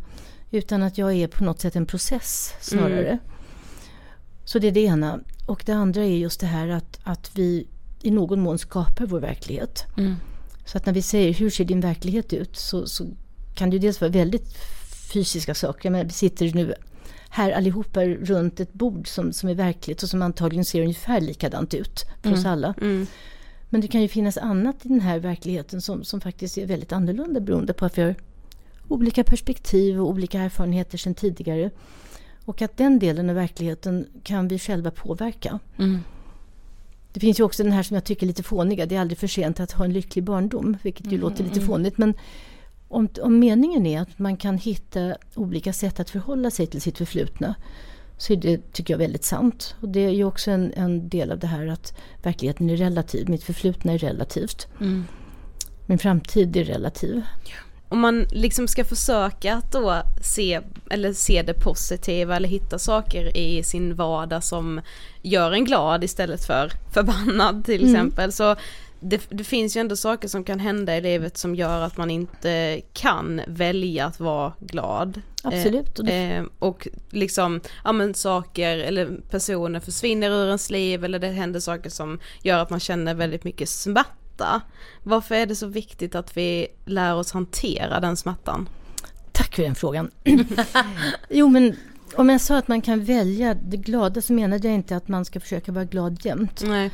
Utan 0.50 0.82
att 0.82 0.98
jag 0.98 1.12
är 1.12 1.28
på 1.28 1.44
något 1.44 1.60
sätt 1.60 1.76
en 1.76 1.86
process 1.86 2.54
snarare. 2.60 3.18
Så 4.44 4.58
det 4.58 4.68
är 4.68 4.72
det 4.72 4.80
ena. 4.80 5.20
Och 5.46 5.62
det 5.66 5.72
andra 5.72 6.04
är 6.04 6.16
just 6.16 6.40
det 6.40 6.46
här 6.46 6.68
att, 6.68 6.98
att 7.02 7.30
vi 7.34 7.66
i 8.02 8.10
någon 8.10 8.40
mån 8.40 8.58
skapar 8.58 9.06
vår 9.06 9.20
verklighet. 9.20 9.84
Så 10.64 10.76
att 10.78 10.86
när 10.86 10.92
vi 10.92 11.02
säger 11.02 11.34
hur 11.34 11.50
ser 11.50 11.64
din 11.64 11.80
verklighet 11.80 12.32
ut 12.32 12.56
så, 12.56 12.86
så 12.86 13.06
kan 13.54 13.70
det 13.70 13.76
ju 13.76 13.80
dels 13.80 14.00
vara 14.00 14.10
väldigt 14.10 14.56
fysiska 15.12 15.54
saker. 15.54 15.90
Men 15.90 16.06
vi 16.06 16.12
sitter 16.12 16.54
nu 16.54 16.74
här 17.30 17.52
allihopa 17.52 18.04
runt 18.04 18.60
ett 18.60 18.72
bord 18.72 19.08
som, 19.08 19.32
som 19.32 19.48
är 19.48 19.54
verkligt 19.54 20.02
och 20.02 20.08
som 20.08 20.22
antagligen 20.22 20.64
ser 20.64 20.82
ungefär 20.82 21.20
likadant 21.20 21.74
ut 21.74 22.04
för 22.22 22.28
mm. 22.28 22.40
oss 22.40 22.46
alla. 22.46 22.74
Mm. 22.80 23.06
Men 23.68 23.80
det 23.80 23.88
kan 23.88 24.02
ju 24.02 24.08
finnas 24.08 24.38
annat 24.38 24.86
i 24.86 24.88
den 24.88 25.00
här 25.00 25.18
verkligheten 25.18 25.80
som, 25.80 26.04
som 26.04 26.20
faktiskt 26.20 26.58
är 26.58 26.66
väldigt 26.66 26.92
annorlunda 26.92 27.40
beroende 27.40 27.72
på 27.72 27.84
att 27.84 27.98
vi 27.98 28.02
har 28.02 28.14
olika 28.88 29.24
perspektiv 29.24 30.00
och 30.00 30.08
olika 30.08 30.40
erfarenheter 30.40 30.98
sedan 30.98 31.14
tidigare. 31.14 31.70
Och 32.44 32.62
att 32.62 32.76
den 32.76 32.98
delen 32.98 33.30
av 33.30 33.36
verkligheten 33.36 34.06
kan 34.22 34.48
vi 34.48 34.58
själva 34.58 34.90
påverka. 34.90 35.58
Mm. 35.78 35.98
Det 37.12 37.20
finns 37.20 37.40
ju 37.40 37.44
också 37.44 37.62
den 37.62 37.72
här 37.72 37.82
som 37.82 37.94
jag 37.94 38.04
tycker 38.04 38.22
är 38.22 38.28
lite 38.28 38.42
fåniga, 38.42 38.86
det 38.86 38.96
är 38.96 39.00
aldrig 39.00 39.18
för 39.18 39.26
sent 39.26 39.60
att 39.60 39.72
ha 39.72 39.84
en 39.84 39.92
lycklig 39.92 40.24
barndom, 40.24 40.76
vilket 40.82 41.06
ju 41.06 41.08
mm, 41.08 41.20
låter 41.20 41.44
lite 41.44 41.56
mm. 41.56 41.66
fånigt. 41.66 41.98
Men 41.98 42.14
om, 42.90 43.08
om 43.22 43.38
meningen 43.38 43.86
är 43.86 44.00
att 44.00 44.18
man 44.18 44.36
kan 44.36 44.58
hitta 44.58 45.16
olika 45.34 45.72
sätt 45.72 46.00
att 46.00 46.10
förhålla 46.10 46.50
sig 46.50 46.66
till 46.66 46.80
sitt 46.80 46.98
förflutna 46.98 47.54
så 48.18 48.32
är 48.32 48.36
det, 48.36 48.72
tycker 48.72 48.94
jag, 48.94 48.98
väldigt 48.98 49.24
sant. 49.24 49.74
Och 49.80 49.88
det 49.88 50.00
är 50.00 50.10
ju 50.10 50.24
också 50.24 50.50
en, 50.50 50.72
en 50.76 51.08
del 51.08 51.32
av 51.32 51.38
det 51.38 51.46
här 51.46 51.66
att 51.66 51.98
verkligheten 52.22 52.70
är 52.70 52.76
relativ. 52.76 53.28
Mitt 53.28 53.42
förflutna 53.42 53.92
är 53.92 53.98
relativt. 53.98 54.68
Mm. 54.80 55.04
Min 55.86 55.98
framtid 55.98 56.56
är 56.56 56.64
relativ. 56.64 57.22
Om 57.88 58.00
man 58.00 58.26
liksom 58.30 58.68
ska 58.68 58.84
försöka 58.84 59.54
att 59.54 59.72
då 59.72 60.02
se, 60.22 60.60
eller 60.90 61.12
se 61.12 61.42
det 61.42 61.54
positiva 61.54 62.36
eller 62.36 62.48
hitta 62.48 62.78
saker 62.78 63.36
i 63.36 63.62
sin 63.62 63.94
vardag 63.94 64.44
som 64.44 64.80
gör 65.22 65.52
en 65.52 65.64
glad 65.64 66.04
istället 66.04 66.44
för 66.44 66.72
förbannad 66.92 67.64
till 67.64 67.82
mm. 67.82 67.94
exempel. 67.94 68.32
Så 68.32 68.56
det, 69.00 69.20
det, 69.28 69.44
finns 69.44 69.76
ju 69.76 69.80
ändå 69.80 69.96
saker 69.96 70.28
som 70.28 70.44
kan 70.44 70.60
hända 70.60 70.96
i 70.96 71.00
livet 71.00 71.38
som 71.38 71.54
gör 71.54 71.80
att 71.82 71.96
man 71.96 72.10
inte 72.10 72.80
kan 72.92 73.40
välja 73.46 74.06
att 74.06 74.20
vara 74.20 74.52
glad. 74.58 75.22
Absolut. 75.42 75.98
Eh, 75.98 76.38
eh, 76.38 76.44
och 76.58 76.88
liksom, 77.10 77.60
ja 77.84 77.92
men 77.92 78.14
saker 78.14 78.78
eller 78.78 79.20
personer 79.30 79.80
försvinner 79.80 80.30
ur 80.30 80.46
ens 80.46 80.70
liv 80.70 81.04
eller 81.04 81.18
det 81.18 81.28
händer 81.28 81.60
saker 81.60 81.90
som 81.90 82.20
gör 82.42 82.58
att 82.58 82.70
man 82.70 82.80
känner 82.80 83.14
väldigt 83.14 83.44
mycket 83.44 83.68
smärta. 83.68 84.60
Varför 85.02 85.34
är 85.34 85.46
det 85.46 85.56
så 85.56 85.66
viktigt 85.66 86.14
att 86.14 86.36
vi 86.36 86.66
lär 86.84 87.14
oss 87.14 87.32
hantera 87.32 88.00
den 88.00 88.16
smärtan? 88.16 88.68
Tack 89.32 89.54
för 89.54 89.62
den 89.62 89.74
frågan. 89.74 90.10
jo 91.28 91.48
men 91.48 91.76
om 92.14 92.28
jag 92.28 92.40
sa 92.40 92.56
att 92.56 92.68
man 92.68 92.80
kan 92.80 93.04
välja 93.04 93.54
det 93.54 93.76
glada 93.76 94.22
så 94.22 94.32
menade 94.32 94.68
jag 94.68 94.74
inte 94.74 94.96
att 94.96 95.08
man 95.08 95.24
ska 95.24 95.40
försöka 95.40 95.72
vara 95.72 95.84
glad 95.84 96.24
jämt. 96.24 96.62
Nej. 96.64 96.90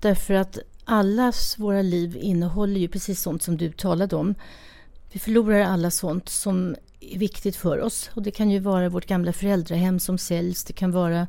Därför 0.00 0.34
att 0.34 0.58
allas 0.84 1.58
våra 1.58 1.82
liv 1.82 2.16
innehåller 2.20 2.80
ju 2.80 2.88
precis 2.88 3.20
sånt 3.20 3.42
som 3.42 3.56
du 3.56 3.72
talade 3.72 4.16
om. 4.16 4.34
Vi 5.12 5.20
förlorar 5.20 5.60
alla 5.60 5.90
sånt 5.90 6.28
som 6.28 6.76
är 7.00 7.18
viktigt 7.18 7.56
för 7.56 7.80
oss. 7.80 8.10
Och 8.14 8.22
det 8.22 8.30
kan 8.30 8.50
ju 8.50 8.58
vara 8.58 8.88
vårt 8.88 9.06
gamla 9.06 9.32
föräldrahem 9.32 10.00
som 10.00 10.18
säljs. 10.18 10.64
Det 10.64 10.72
kan 10.72 10.92
vara 10.92 11.26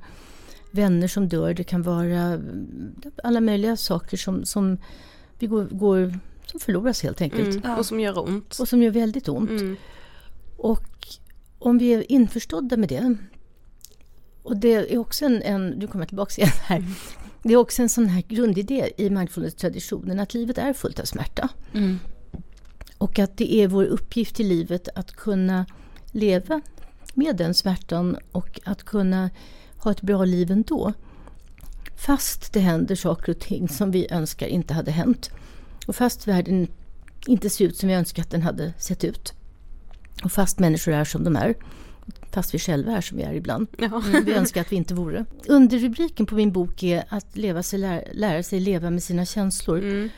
vänner 0.71 1.07
som 1.07 1.29
dör. 1.29 1.53
Det 1.53 1.63
kan 1.63 1.81
vara 1.81 2.41
alla 3.23 3.41
möjliga 3.41 3.77
saker 3.77 4.17
som, 4.17 4.45
som 4.45 4.77
vi 5.39 5.47
går, 5.47 5.65
går 5.65 6.19
som 6.45 6.59
förloras 6.59 7.03
helt 7.03 7.21
enkelt. 7.21 7.65
Mm, 7.65 7.79
och 7.79 7.85
som 7.85 7.99
gör 7.99 8.19
ont. 8.19 8.59
Och 8.59 8.67
som 8.67 8.83
gör 8.83 8.91
väldigt 8.91 9.29
ont. 9.29 9.49
Mm. 9.49 9.75
Och 10.57 11.07
om 11.59 11.77
vi 11.77 11.93
är 11.93 12.11
införstådda 12.11 12.77
med 12.77 12.89
det. 12.89 13.17
Och 14.43 14.57
det 14.57 14.93
är 14.93 14.97
också 14.97 15.25
en, 15.25 15.41
en 15.41 15.69
nu 15.69 15.87
kommer 15.87 16.05
tillbaka 16.05 16.41
igen 16.41 16.53
här. 16.61 16.83
Det 17.47 17.53
är 17.53 17.57
också 17.57 17.81
en 17.81 17.89
sån 17.89 18.07
här 18.07 18.23
grundidé 18.27 18.91
i 18.97 19.09
mindfulness-traditionen 19.09 20.19
att 20.19 20.33
livet 20.33 20.57
är 20.57 20.73
fullt 20.73 20.99
av 20.99 21.03
smärta. 21.03 21.49
Mm. 21.73 21.99
Och 22.97 23.19
att 23.19 23.37
det 23.37 23.55
är 23.55 23.67
vår 23.67 23.83
uppgift 23.83 24.39
i 24.39 24.43
livet 24.43 24.89
att 24.95 25.11
kunna 25.11 25.65
leva 26.11 26.61
med 27.13 27.37
den 27.37 27.53
smärtan 27.53 28.17
och 28.31 28.59
att 28.63 28.83
kunna 28.83 29.29
ha 29.77 29.91
ett 29.91 30.01
bra 30.01 30.25
liv 30.25 30.51
ändå. 30.51 30.93
Fast 31.95 32.53
det 32.53 32.59
händer 32.59 32.95
saker 32.95 33.31
och 33.31 33.39
ting 33.39 33.69
som 33.69 33.91
vi 33.91 34.07
önskar 34.11 34.47
inte 34.47 34.73
hade 34.73 34.91
hänt. 34.91 35.29
Och 35.87 35.95
fast 35.95 36.27
världen 36.27 36.67
inte 37.27 37.49
ser 37.49 37.65
ut 37.65 37.77
som 37.77 37.89
vi 37.89 37.95
önskar 37.95 38.23
att 38.23 38.31
den 38.31 38.41
hade 38.41 38.73
sett 38.77 39.03
ut. 39.03 39.33
Och 40.23 40.31
fast 40.31 40.59
människor 40.59 40.93
är 40.93 41.05
som 41.05 41.23
de 41.23 41.35
är. 41.35 41.55
Fast 42.35 42.53
vi 42.53 42.59
själva 42.59 42.91
är 42.91 43.01
som 43.01 43.17
vi 43.17 43.23
är 43.23 43.33
ibland. 43.33 43.67
Ja. 43.77 44.01
Mm, 44.07 44.25
vi 44.25 44.33
önskar 44.33 44.61
att 44.61 44.71
vi 44.71 44.75
inte 44.75 44.93
vore. 44.93 45.25
Underrubriken 45.47 46.25
på 46.25 46.35
min 46.35 46.51
bok 46.51 46.83
är 46.83 47.03
att 47.09 47.37
leva 47.37 47.63
sig, 47.63 47.79
lära, 47.79 48.01
lära 48.13 48.43
sig 48.43 48.59
leva 48.59 48.89
med 48.89 49.03
sina 49.03 49.25
känslor. 49.25 49.77
Mm. 49.77 50.09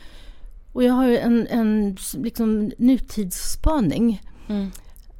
Och 0.72 0.84
jag 0.84 0.92
har 0.92 1.08
en, 1.08 1.46
en 1.46 1.96
liksom, 2.14 2.72
nutidsspaning. 2.78 4.22
Mm. 4.48 4.70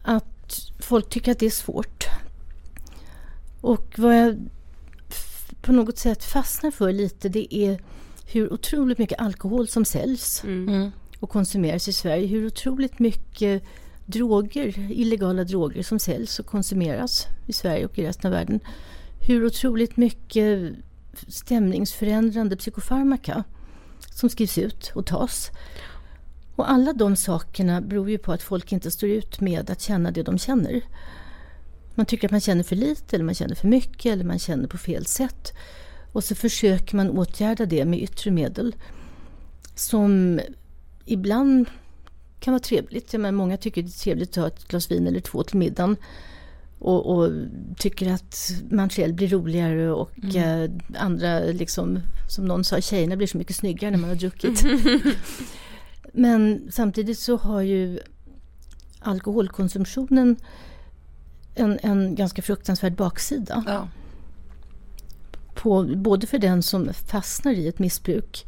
Att 0.02 0.72
folk 0.80 1.08
tycker 1.08 1.32
att 1.32 1.38
det 1.38 1.46
är 1.46 1.50
svårt. 1.50 2.04
Och 3.60 3.94
vad 3.98 4.18
jag 4.18 4.36
på 5.62 5.72
något 5.72 5.98
sätt 5.98 6.24
fastnar 6.24 6.70
för 6.70 6.92
lite 6.92 7.28
det 7.28 7.54
är 7.54 7.80
hur 8.26 8.52
otroligt 8.52 8.98
mycket 8.98 9.20
alkohol 9.20 9.68
som 9.68 9.84
säljs 9.84 10.44
mm. 10.44 10.90
och 11.20 11.30
konsumeras 11.30 11.88
i 11.88 11.92
Sverige. 11.92 12.26
Hur 12.26 12.46
otroligt 12.46 12.98
mycket 12.98 13.62
droger, 14.08 14.90
illegala 14.90 15.44
droger 15.44 15.82
som 15.82 15.98
säljs 15.98 16.38
och 16.38 16.46
konsumeras 16.46 17.26
i 17.46 17.52
Sverige 17.52 17.84
och 17.84 17.98
i 17.98 18.06
resten 18.06 18.32
av 18.32 18.38
världen. 18.38 18.60
Hur 19.20 19.46
otroligt 19.46 19.96
mycket 19.96 20.72
stämningsförändrande 21.28 22.56
psykofarmaka 22.56 23.44
som 24.14 24.28
skrivs 24.30 24.58
ut 24.58 24.92
och 24.94 25.06
tas. 25.06 25.50
Och 26.56 26.70
alla 26.70 26.92
de 26.92 27.16
sakerna 27.16 27.80
beror 27.80 28.10
ju 28.10 28.18
på 28.18 28.32
att 28.32 28.42
folk 28.42 28.72
inte 28.72 28.90
står 28.90 29.08
ut 29.08 29.40
med 29.40 29.70
att 29.70 29.80
känna 29.80 30.10
det 30.10 30.22
de 30.22 30.38
känner. 30.38 30.80
Man 31.94 32.06
tycker 32.06 32.28
att 32.28 32.32
man 32.32 32.40
känner 32.40 32.62
för 32.62 32.76
lite 32.76 33.16
eller 33.16 33.24
man 33.24 33.34
känner 33.34 33.54
för 33.54 33.68
mycket 33.68 34.12
eller 34.12 34.24
man 34.24 34.38
känner 34.38 34.68
på 34.68 34.78
fel 34.78 35.06
sätt. 35.06 35.52
Och 36.12 36.24
så 36.24 36.34
försöker 36.34 36.96
man 36.96 37.10
åtgärda 37.10 37.66
det 37.66 37.84
med 37.84 38.02
yttre 38.02 38.30
medel 38.30 38.76
som 39.74 40.40
ibland 41.04 41.66
kan 42.40 42.52
vara 42.52 42.62
trevligt. 42.62 43.12
Jag 43.12 43.20
menar, 43.20 43.32
många 43.32 43.56
tycker 43.56 43.82
det 43.82 43.88
är 43.88 44.02
trevligt 44.02 44.30
att 44.30 44.36
ha 44.36 44.46
ett 44.46 44.68
glas 44.68 44.90
vin 44.90 45.06
eller 45.06 45.20
två 45.20 45.42
till 45.42 45.58
middagen. 45.58 45.96
Och, 46.78 47.16
och 47.16 47.30
tycker 47.76 48.12
att 48.12 48.50
man 48.70 48.88
själv 48.88 49.14
blir 49.14 49.28
roligare 49.28 49.90
och 49.92 50.10
mm. 50.22 50.36
eh, 50.96 51.02
andra, 51.02 51.40
liksom, 51.40 52.00
som 52.28 52.44
någon 52.44 52.64
sa, 52.64 52.80
tjejerna 52.80 53.16
blir 53.16 53.26
så 53.26 53.38
mycket 53.38 53.56
snyggare 53.56 53.90
när 53.90 53.98
man 53.98 54.08
har 54.08 54.16
druckit. 54.16 54.64
Men 56.12 56.68
samtidigt 56.70 57.18
så 57.18 57.36
har 57.36 57.60
ju 57.60 57.98
alkoholkonsumtionen 59.00 60.36
en, 61.54 61.78
en 61.82 62.14
ganska 62.14 62.42
fruktansvärd 62.42 62.96
baksida. 62.96 63.64
Ja. 63.66 63.88
På, 65.54 65.84
både 65.96 66.26
för 66.26 66.38
den 66.38 66.62
som 66.62 66.92
fastnar 66.92 67.52
i 67.52 67.68
ett 67.68 67.78
missbruk 67.78 68.46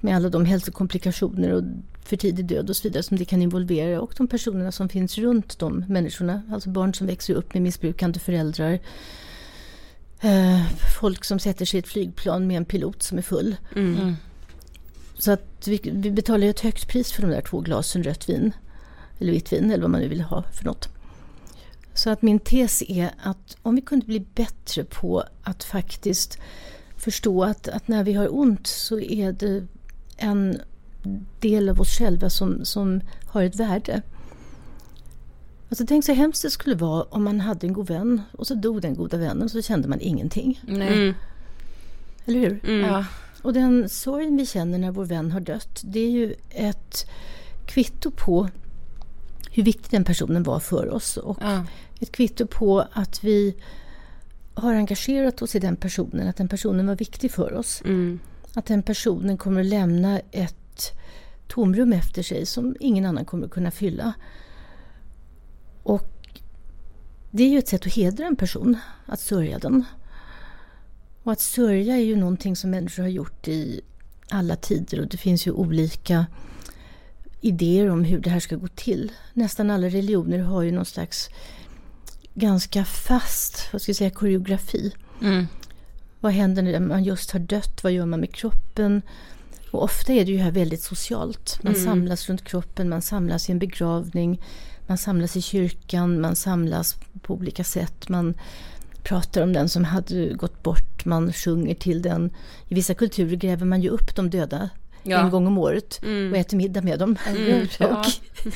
med 0.00 0.16
alla 0.16 0.28
de 0.28 0.44
hälsokomplikationer 0.44 1.52
och 1.52 1.62
för 2.04 2.16
tidig 2.16 2.46
död 2.46 2.70
och 2.70 2.76
så 2.76 2.82
vidare 2.82 3.02
som 3.02 3.16
det 3.16 3.24
kan 3.24 3.42
involvera 3.42 4.00
och 4.00 4.14
de 4.16 4.28
personerna 4.28 4.72
som 4.72 4.88
finns 4.88 5.18
runt 5.18 5.58
de 5.58 5.84
människorna. 5.88 6.42
Alltså 6.52 6.70
barn 6.70 6.94
som 6.94 7.06
växer 7.06 7.34
upp 7.34 7.54
med 7.54 7.62
missbrukande 7.62 8.18
föräldrar. 8.18 8.78
Eh, 10.20 10.62
folk 11.00 11.24
som 11.24 11.38
sätter 11.38 11.64
sig 11.64 11.78
i 11.78 11.80
ett 11.80 11.88
flygplan 11.88 12.46
med 12.46 12.56
en 12.56 12.64
pilot 12.64 13.02
som 13.02 13.18
är 13.18 13.22
full. 13.22 13.56
Mm. 13.76 13.96
mm. 13.96 14.14
Så 15.18 15.32
att 15.32 15.68
vi, 15.68 15.80
vi 15.84 16.10
betalar 16.10 16.46
ett 16.46 16.60
högt 16.60 16.88
pris 16.88 17.12
för 17.12 17.22
de 17.22 17.30
där 17.30 17.40
två 17.40 17.60
glasen 17.60 18.02
rött 18.02 18.28
vin. 18.28 18.52
Eller 19.18 19.32
vitt 19.32 19.52
vin 19.52 19.70
eller 19.70 19.82
vad 19.82 19.90
man 19.90 20.00
nu 20.00 20.08
vill 20.08 20.20
ha 20.20 20.42
för 20.42 20.64
något. 20.64 20.88
Så 21.94 22.10
att 22.10 22.22
min 22.22 22.40
tes 22.40 22.82
är 22.82 23.10
att 23.22 23.56
om 23.62 23.74
vi 23.74 23.80
kunde 23.80 24.06
bli 24.06 24.20
bättre 24.20 24.84
på 24.84 25.24
att 25.42 25.64
faktiskt 25.64 26.38
förstå 26.96 27.44
att, 27.44 27.68
att 27.68 27.88
när 27.88 28.04
vi 28.04 28.12
har 28.12 28.38
ont 28.38 28.66
så 28.66 29.00
är 29.00 29.32
det 29.32 29.66
en 30.16 30.60
del 31.40 31.68
av 31.68 31.80
oss 31.80 31.98
själva 31.98 32.30
som, 32.30 32.64
som 32.64 33.00
har 33.26 33.42
ett 33.42 33.56
värde. 33.56 34.02
Alltså 35.68 35.86
tänk 35.86 36.04
så 36.04 36.12
hemskt 36.12 36.42
det 36.42 36.50
skulle 36.50 36.76
vara 36.76 37.02
om 37.02 37.24
man 37.24 37.40
hade 37.40 37.66
en 37.66 37.72
god 37.72 37.88
vän 37.88 38.22
och 38.32 38.46
så 38.46 38.54
dog 38.54 38.82
den 38.82 38.94
goda 38.94 39.16
vännen 39.16 39.42
och 39.42 39.50
så 39.50 39.62
kände 39.62 39.88
man 39.88 40.00
ingenting. 40.00 40.60
Mm. 40.68 41.14
Eller 42.24 42.40
hur? 42.40 42.60
Mm. 42.64 42.80
Ja. 42.80 43.04
Och 43.42 43.52
den 43.52 43.88
sorgen 43.88 44.36
vi 44.36 44.46
känner 44.46 44.78
när 44.78 44.90
vår 44.90 45.04
vän 45.04 45.32
har 45.32 45.40
dött, 45.40 45.82
det 45.84 46.00
är 46.00 46.10
ju 46.10 46.34
ett 46.50 47.06
kvitto 47.66 48.10
på 48.10 48.48
hur 49.50 49.62
viktig 49.62 49.90
den 49.90 50.04
personen 50.04 50.42
var 50.42 50.60
för 50.60 50.90
oss. 50.90 51.16
Och 51.16 51.38
ja. 51.40 51.64
ett 52.00 52.12
kvitto 52.12 52.46
på 52.46 52.84
att 52.92 53.24
vi 53.24 53.54
har 54.54 54.74
engagerat 54.74 55.42
oss 55.42 55.54
i 55.54 55.58
den 55.58 55.76
personen, 55.76 56.28
att 56.28 56.36
den 56.36 56.48
personen 56.48 56.86
var 56.86 56.96
viktig 56.96 57.30
för 57.30 57.54
oss. 57.54 57.82
Mm. 57.84 58.20
Att 58.54 58.66
den 58.66 58.82
personen 58.82 59.38
kommer 59.38 59.60
att 59.60 59.66
lämna 59.66 60.20
ett 60.30 60.56
tomrum 61.48 61.92
efter 61.92 62.22
sig 62.22 62.46
som 62.46 62.76
ingen 62.80 63.06
annan 63.06 63.24
kommer 63.24 63.46
att 63.46 63.52
kunna 63.52 63.70
fylla. 63.70 64.12
Och 65.82 66.10
det 67.30 67.42
är 67.42 67.48
ju 67.48 67.58
ett 67.58 67.68
sätt 67.68 67.86
att 67.86 67.94
hedra 67.94 68.26
en 68.26 68.36
person, 68.36 68.76
att 69.06 69.20
sörja 69.20 69.58
den. 69.58 69.84
Och 71.22 71.32
att 71.32 71.40
sörja 71.40 71.96
är 71.96 72.04
ju 72.04 72.16
någonting 72.16 72.56
som 72.56 72.70
människor 72.70 73.02
har 73.02 73.10
gjort 73.10 73.48
i 73.48 73.80
alla 74.28 74.56
tider 74.56 75.00
och 75.00 75.08
det 75.08 75.16
finns 75.16 75.46
ju 75.46 75.50
olika 75.50 76.26
idéer 77.40 77.90
om 77.90 78.04
hur 78.04 78.18
det 78.18 78.30
här 78.30 78.40
ska 78.40 78.56
gå 78.56 78.68
till. 78.68 79.12
Nästan 79.32 79.70
alla 79.70 79.86
religioner 79.86 80.38
har 80.38 80.62
ju 80.62 80.72
någon 80.72 80.84
slags 80.84 81.28
ganska 82.34 82.84
fast, 82.84 83.68
vad 83.72 83.82
ska 83.82 83.90
jag 83.90 83.96
säga, 83.96 84.10
koreografi. 84.10 84.94
Mm. 85.22 85.46
Vad 86.20 86.32
händer 86.32 86.62
när 86.62 86.80
man 86.80 87.04
just 87.04 87.30
har 87.30 87.40
dött? 87.40 87.82
Vad 87.82 87.92
gör 87.92 88.06
man 88.06 88.20
med 88.20 88.34
kroppen? 88.34 89.02
Och 89.74 89.82
ofta 89.82 90.12
är 90.12 90.24
det 90.24 90.32
ju 90.32 90.38
här 90.38 90.50
väldigt 90.50 90.82
socialt. 90.82 91.58
Man 91.62 91.72
Mm. 91.74 91.84
samlas 91.84 92.28
runt 92.28 92.44
kroppen, 92.44 92.88
man 92.88 93.02
samlas 93.02 93.48
i 93.48 93.52
en 93.52 93.58
begravning, 93.58 94.42
man 94.86 94.98
samlas 94.98 95.36
i 95.36 95.42
kyrkan, 95.42 96.20
man 96.20 96.36
samlas 96.36 96.96
på 97.22 97.34
olika 97.34 97.64
sätt. 97.64 98.08
Man 98.08 98.34
pratar 99.02 99.42
om 99.42 99.52
den 99.52 99.68
som 99.68 99.84
hade 99.84 100.34
gått 100.34 100.62
bort, 100.62 101.04
man 101.04 101.32
sjunger 101.32 101.74
till 101.74 102.02
den. 102.02 102.30
I 102.68 102.74
vissa 102.74 102.94
kulturer 102.94 103.36
gräver 103.36 103.66
man 103.66 103.80
ju 103.82 103.88
upp 103.88 104.16
de 104.16 104.30
döda 104.30 104.70
Ja. 105.02 105.18
en 105.18 105.30
gång 105.30 105.46
om 105.46 105.58
året 105.58 106.00
Mm. 106.02 106.32
och 106.32 106.38
äter 106.38 106.56
middag 106.56 106.80
med 106.82 106.98
dem. 106.98 107.16
Mm, 107.26 107.66
ja. 107.78 108.04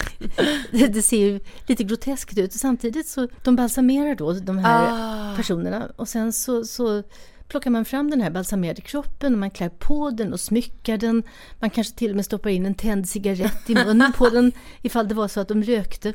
det, 0.71 0.87
det 0.95 1.03
ser 1.03 1.19
ju 1.27 1.41
lite 1.67 1.85
groteskt 1.85 2.39
ut. 2.39 2.53
Samtidigt 2.53 3.09
så 3.09 3.29
de 3.45 3.57
balsamerar 3.57 4.15
då 4.15 4.33
de 4.33 4.59
här 4.59 4.89
Ah. 5.33 5.37
personerna 5.37 5.89
och 5.97 6.09
sen 6.09 6.33
så, 6.33 6.65
så 6.65 7.03
plockar 7.49 7.71
man 7.71 7.85
fram 7.85 8.11
den 8.11 8.21
här 8.21 8.31
balsamerade 8.31 8.81
kroppen 8.81 9.33
och 9.33 9.39
man 9.39 9.51
klär 9.51 9.69
på 9.69 10.11
den 10.11 10.33
och 10.33 10.41
smyckar 10.41 10.97
den. 10.97 11.23
Man 11.59 11.71
kanske 11.71 11.97
till 11.97 12.11
och 12.11 12.17
med 12.17 12.25
stoppar 12.25 12.51
in 12.51 12.67
en 12.67 12.75
tänd 12.75 13.09
cigarett 13.09 13.71
i 13.71 13.75
munnen 13.75 14.13
på 14.13 14.29
den 14.29 14.53
ifall 14.83 15.09
det 15.09 15.15
var 15.15 15.29
så 15.29 15.41
att 15.41 15.49
de 15.49 15.63
rökte. 15.63 16.13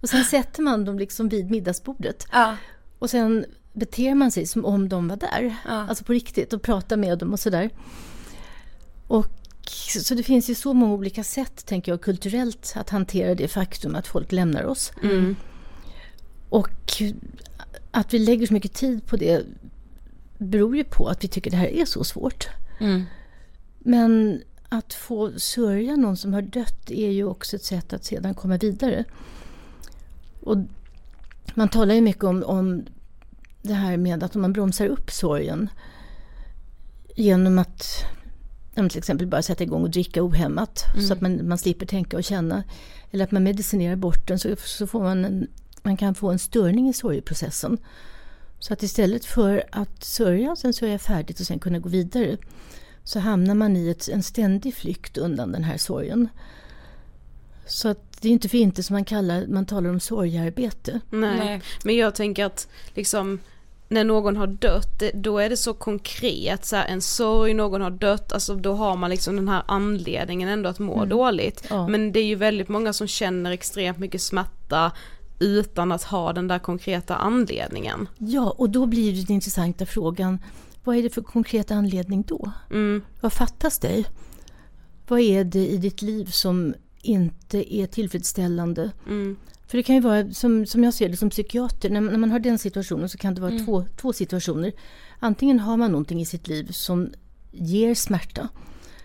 Och 0.00 0.08
sen 0.08 0.24
sätter 0.24 0.62
man 0.62 0.84
dem 0.84 0.98
liksom 0.98 1.28
vid 1.28 1.50
middagsbordet. 1.50 2.26
Ja. 2.32 2.56
Och 2.98 3.10
sen 3.10 3.44
beter 3.72 4.14
man 4.14 4.30
sig 4.30 4.46
som 4.46 4.64
om 4.64 4.88
de 4.88 5.08
var 5.08 5.16
där. 5.16 5.56
Ja. 5.64 5.88
Alltså 5.88 6.04
på 6.04 6.12
riktigt 6.12 6.52
och 6.52 6.62
pratar 6.62 6.96
med 6.96 7.18
dem 7.18 7.32
och 7.32 7.40
sådär. 7.40 7.70
Och 9.06 9.26
så 10.04 10.14
det 10.14 10.22
finns 10.22 10.50
ju 10.50 10.54
så 10.54 10.74
många 10.74 10.92
olika 10.92 11.24
sätt, 11.24 11.66
tänker 11.66 11.92
jag, 11.92 12.00
kulturellt 12.00 12.72
att 12.76 12.90
hantera 12.90 13.34
det 13.34 13.48
faktum 13.48 13.94
att 13.94 14.06
folk 14.06 14.32
lämnar 14.32 14.64
oss. 14.64 14.92
Mm. 15.02 15.36
Och 16.48 17.02
att 17.90 18.14
vi 18.14 18.18
lägger 18.18 18.46
så 18.46 18.52
mycket 18.52 18.74
tid 18.74 19.06
på 19.06 19.16
det 19.16 19.44
beror 20.38 20.76
ju 20.76 20.84
på 20.84 21.08
att 21.08 21.24
vi 21.24 21.28
tycker 21.28 21.50
det 21.50 21.56
här 21.56 21.68
är 21.68 21.84
så 21.84 22.04
svårt. 22.04 22.48
Mm. 22.80 23.04
Men 23.78 24.42
att 24.68 24.94
få 24.94 25.32
sörja 25.38 25.96
någon 25.96 26.16
som 26.16 26.32
har 26.32 26.42
dött 26.42 26.90
är 26.90 27.10
ju 27.10 27.24
också 27.24 27.56
ett 27.56 27.64
sätt 27.64 27.92
att 27.92 28.04
sedan 28.04 28.34
komma 28.34 28.56
vidare. 28.56 29.04
Och 30.40 30.56
man 31.54 31.68
talar 31.68 31.94
ju 31.94 32.00
mycket 32.00 32.24
om, 32.24 32.42
om 32.42 32.84
det 33.62 33.74
här 33.74 33.96
med 33.96 34.22
att 34.22 34.36
om 34.36 34.42
man 34.42 34.52
bromsar 34.52 34.86
upp 34.86 35.10
sorgen 35.10 35.70
genom 37.16 37.58
att 37.58 38.04
till 38.74 38.98
exempel 38.98 39.26
bara 39.26 39.42
sätta 39.42 39.64
igång 39.64 39.82
och 39.82 39.90
dricka 39.90 40.22
ohämmat 40.22 40.84
så 41.06 41.12
att 41.12 41.20
man, 41.20 41.48
man 41.48 41.58
slipper 41.58 41.86
tänka 41.86 42.16
och 42.16 42.24
känna. 42.24 42.64
Eller 43.10 43.24
att 43.24 43.30
man 43.30 43.42
medicinerar 43.42 43.96
bort 43.96 44.28
den 44.28 44.38
så, 44.38 44.56
så 44.56 44.86
får 44.86 45.02
man 45.02 45.24
en, 45.24 45.46
man 45.82 45.96
kan 45.96 46.14
få 46.14 46.30
en 46.30 46.38
störning 46.38 46.88
i 46.88 46.92
sorgeprocessen. 46.92 47.78
Så 48.58 48.72
att 48.72 48.82
istället 48.82 49.24
för 49.24 49.64
att 49.70 50.04
sörja, 50.04 50.56
sen 50.56 50.72
sörja 50.72 50.98
färdigt 50.98 51.40
och 51.40 51.46
sen 51.46 51.58
kunna 51.58 51.78
gå 51.78 51.88
vidare 51.88 52.36
så 53.04 53.18
hamnar 53.18 53.54
man 53.54 53.76
i 53.76 53.88
ett, 53.88 54.08
en 54.08 54.22
ständig 54.22 54.74
flykt 54.74 55.18
undan 55.18 55.52
den 55.52 55.64
här 55.64 55.76
sorgen. 55.76 56.28
Så 57.66 57.88
att 57.88 58.22
det 58.22 58.28
är 58.28 58.32
inte 58.32 58.48
för 58.48 58.58
inte 58.58 58.82
som 58.82 58.94
man, 58.94 59.04
kallar, 59.04 59.46
man 59.46 59.66
talar 59.66 59.90
om 59.90 60.00
sorgearbete. 60.00 61.00
Nej. 61.10 61.38
Nej. 61.38 61.62
men 61.84 61.96
jag 61.96 62.14
tänker 62.14 62.44
att 62.44 62.68
liksom 62.94 63.38
när 63.88 64.04
någon 64.04 64.36
har 64.36 64.46
dött, 64.46 65.02
då 65.14 65.38
är 65.38 65.48
det 65.48 65.56
så 65.56 65.74
konkret, 65.74 66.64
så 66.64 66.76
här, 66.76 66.86
en 66.86 67.00
sorg, 67.00 67.54
någon 67.54 67.80
har 67.80 67.90
dött, 67.90 68.32
alltså 68.32 68.54
då 68.54 68.74
har 68.74 68.96
man 68.96 69.10
liksom 69.10 69.36
den 69.36 69.48
här 69.48 69.62
anledningen 69.68 70.48
ändå 70.48 70.68
att 70.68 70.78
må 70.78 71.04
dåligt. 71.04 71.64
Ja. 71.70 71.88
Men 71.88 72.12
det 72.12 72.20
är 72.20 72.24
ju 72.24 72.34
väldigt 72.34 72.68
många 72.68 72.92
som 72.92 73.06
känner 73.06 73.50
extremt 73.50 73.98
mycket 73.98 74.22
smärta 74.22 74.92
utan 75.38 75.92
att 75.92 76.02
ha 76.02 76.32
den 76.32 76.48
där 76.48 76.58
konkreta 76.58 77.16
anledningen. 77.16 78.08
Ja, 78.18 78.50
och 78.58 78.70
då 78.70 78.86
blir 78.86 79.12
det 79.12 79.22
den 79.26 79.34
intressanta 79.34 79.86
frågan, 79.86 80.38
vad 80.84 80.96
är 80.96 81.02
det 81.02 81.10
för 81.10 81.22
konkret 81.22 81.70
anledning 81.70 82.22
då? 82.28 82.52
Mm, 82.70 83.02
Vad 83.20 83.32
fattas 83.32 83.78
dig? 83.78 84.06
Vad 85.08 85.20
är 85.20 85.44
det 85.44 85.68
i 85.68 85.76
ditt 85.76 86.02
liv 86.02 86.24
som 86.24 86.74
inte 87.02 87.74
är 87.74 87.86
tillfredsställande? 87.86 88.90
mm, 89.06 89.36
För 89.66 89.76
det 89.78 89.82
kan 89.82 89.94
ju 89.94 90.00
vara, 90.00 90.30
som, 90.32 90.66
som 90.66 90.84
jag 90.84 90.94
ser 90.94 91.08
det 91.08 91.16
som 91.16 91.30
psykiater, 91.30 91.90
när, 91.90 92.00
när 92.00 92.18
man 92.18 92.30
har 92.30 92.38
den 92.38 92.58
situationen 92.58 93.08
så 93.08 93.18
kan 93.18 93.34
det 93.34 93.40
vara 93.40 93.58
två, 93.66 93.84
två 94.00 94.12
situationer. 94.12 94.72
Antingen 95.18 95.60
har 95.60 95.76
man 95.76 95.90
någonting 95.92 96.20
i 96.20 96.26
sitt 96.26 96.48
liv 96.48 96.70
som 96.72 97.10
ger 97.52 97.94
smärta. 97.94 98.48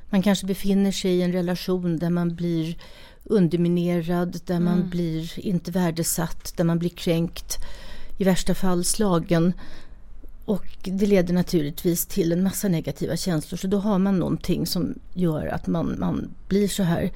Man 0.09 0.21
kanske 0.21 0.45
befinner 0.45 0.91
sig 0.91 1.11
i 1.11 1.21
en 1.21 1.31
relation 1.31 1.97
där 1.99 2.09
man 2.09 2.35
blir 2.35 2.77
underminerad, 3.23 4.39
där 4.45 4.59
man 4.59 4.89
blir 4.89 5.39
inte 5.39 5.71
värdesatt, 5.71 6.53
där 6.57 6.63
man 6.63 6.79
blir 6.79 6.89
kränkt, 6.89 7.57
i 8.17 8.23
värsta 8.23 8.55
fall 8.55 8.83
slagen. 8.83 9.53
Och 10.45 10.65
det 10.83 11.05
leder 11.05 11.33
naturligtvis 11.33 12.05
till 12.05 12.31
en 12.31 12.43
massa 12.43 12.67
negativa 12.67 13.17
känslor. 13.17 13.57
Så 13.57 13.67
då 13.67 13.77
har 13.77 13.99
man 13.99 14.19
någonting 14.19 14.67
som 14.67 14.93
gör 15.13 15.47
att 15.47 15.67
man, 15.67 15.95
man 15.99 16.29
blir 16.47 16.67
så 16.67 16.83
här 16.83 17.11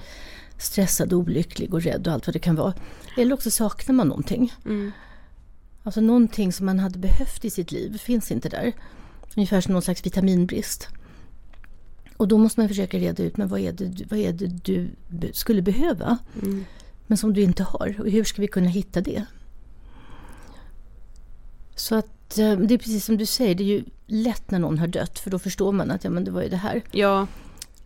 stressad, 0.58 1.14
olycklig 1.14 1.74
och 1.74 1.82
rädd 1.82 2.08
och 2.08 2.14
allt 2.14 2.28
vad 2.28 2.36
det 2.36 2.40
kan 2.40 2.56
vara. 2.56 2.74
Eller 3.18 3.34
också 3.34 3.52
saknar 3.52 3.96
man 3.96 4.08
någonting. 4.08 4.54
mm, 4.66 4.92
Alltså 5.84 6.02
någonting 6.02 6.54
som 6.54 6.66
man 6.66 6.80
hade 6.80 7.00
behövt 7.00 7.46
i 7.46 7.50
sitt 7.50 7.72
liv 7.72 7.98
finns 7.98 8.32
inte 8.32 8.50
där. 8.50 8.74
Ungefär 9.36 9.62
som 9.62 9.74
någon 9.74 9.82
slags 9.82 10.06
vitaminbrist. 10.06 10.88
Och 12.18 12.28
då 12.28 12.38
måste 12.38 12.60
man 12.60 12.68
försöka 12.68 12.98
reda 12.98 13.24
ut, 13.24 13.38
men 13.38 13.48
vad 13.48 13.60
är 13.60 13.72
det, 13.72 14.06
vad 14.10 14.20
är 14.20 14.34
det 14.34 14.48
du 14.48 14.90
skulle 15.34 15.62
behöva? 15.62 16.18
mm. 16.42 16.66
Men 17.08 17.18
som 17.18 17.34
du 17.34 17.42
inte 17.42 17.64
har. 17.64 17.96
Och 18.00 18.10
hur 18.10 18.24
ska 18.24 18.42
vi 18.42 18.48
kunna 18.48 18.68
hitta 18.68 19.02
det? 19.02 19.26
Så 21.76 21.96
att 21.96 22.38
eh, 22.38 22.60
det 22.60 22.74
är 22.74 22.78
precis 22.78 23.06
som 23.06 23.18
du 23.18 23.26
säger, 23.26 23.56
det 23.56 23.64
är 23.64 23.78
ju 23.78 23.84
lätt 24.06 24.52
när 24.52 24.60
någon 24.60 24.78
har 24.78 24.88
dött. 24.88 25.20
För 25.20 25.30
då 25.30 25.40
förstår 25.40 25.72
man 25.72 25.92
att 25.92 26.04
ja, 26.04 26.10
men 26.10 26.24
det 26.24 26.32
var 26.32 26.42
ju 26.42 26.50
det 26.50 26.58
här. 26.58 26.84
Ja, 26.92 27.28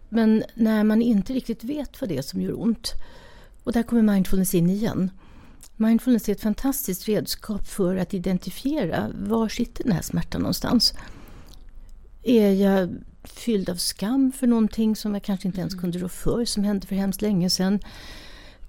Men 0.09 0.43
när 0.53 0.83
man 0.83 1.01
inte 1.01 1.33
riktigt 1.33 1.63
vet 1.63 2.01
vad 2.01 2.09
det 2.09 2.17
är 2.17 2.21
som 2.21 2.41
gör 2.41 2.61
ont. 2.61 2.93
Och 3.63 3.71
där 3.71 3.83
kommer 3.83 4.01
mindfulness 4.01 4.55
in 4.55 4.69
igen. 4.69 5.11
Mindfulness 5.75 6.29
är 6.29 6.33
ett 6.33 6.41
fantastiskt 6.41 7.07
redskap 7.07 7.67
för 7.67 7.95
att 7.95 8.13
identifiera 8.13 9.11
var 9.13 9.49
sitter 9.49 9.83
den 9.83 9.93
här 9.93 10.01
smärtan 10.01 10.41
någonstans. 10.41 10.93
Är 12.23 12.51
jag 12.51 12.89
fylld 13.23 13.69
av 13.69 13.75
skam 13.75 14.31
för 14.31 14.47
någonting 14.47 14.95
som 14.95 15.13
jag 15.13 15.23
kanske 15.23 15.47
inte 15.47 15.59
ens 15.59 15.75
kunde 15.75 15.99
rå 15.99 16.09
för, 16.09 16.45
som 16.45 16.63
hände 16.63 16.87
för 16.87 16.95
hemskt 16.95 17.21
länge 17.21 17.49
sedan? 17.49 17.79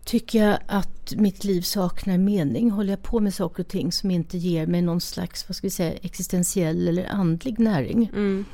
Tycker 0.04 0.44
jag 0.44 0.58
att 0.66 1.14
mitt 1.16 1.44
liv 1.44 1.62
saknar 1.62 2.18
mening? 2.18 2.70
Håller 2.70 2.90
jag 2.90 3.02
på 3.02 3.20
med 3.20 3.34
saker 3.34 3.62
och 3.62 3.68
ting 3.68 3.92
som 3.92 4.10
inte 4.10 4.38
ger 4.38 4.66
mig 4.66 4.82
någon 4.82 5.00
slags 5.00 5.48
vad 5.48 5.56
ska 5.56 5.66
vi 5.66 5.70
säga, 5.70 5.92
existentiell 6.02 6.88
eller 6.88 7.06
andlig 7.06 7.58
näring? 7.58 8.10
mm, 8.14 8.44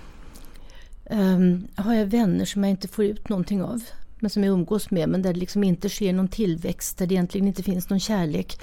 Um, 1.10 1.68
har 1.74 1.94
jag 1.94 2.06
vänner 2.06 2.44
som 2.44 2.64
jag 2.64 2.70
inte 2.70 2.88
får 2.88 3.04
ut 3.04 3.28
någonting 3.28 3.62
av, 3.62 3.82
men 4.18 4.30
som 4.30 4.44
jag 4.44 4.52
umgås 4.52 4.90
med, 4.90 5.08
men 5.08 5.22
där 5.22 5.32
det 5.32 5.40
liksom 5.40 5.64
inte 5.64 5.88
sker 5.88 6.12
någon 6.12 6.28
tillväxt, 6.28 6.98
där 6.98 7.06
det 7.06 7.14
egentligen 7.14 7.48
inte 7.48 7.62
finns 7.62 7.90
någon 7.90 8.00
kärlek, 8.00 8.60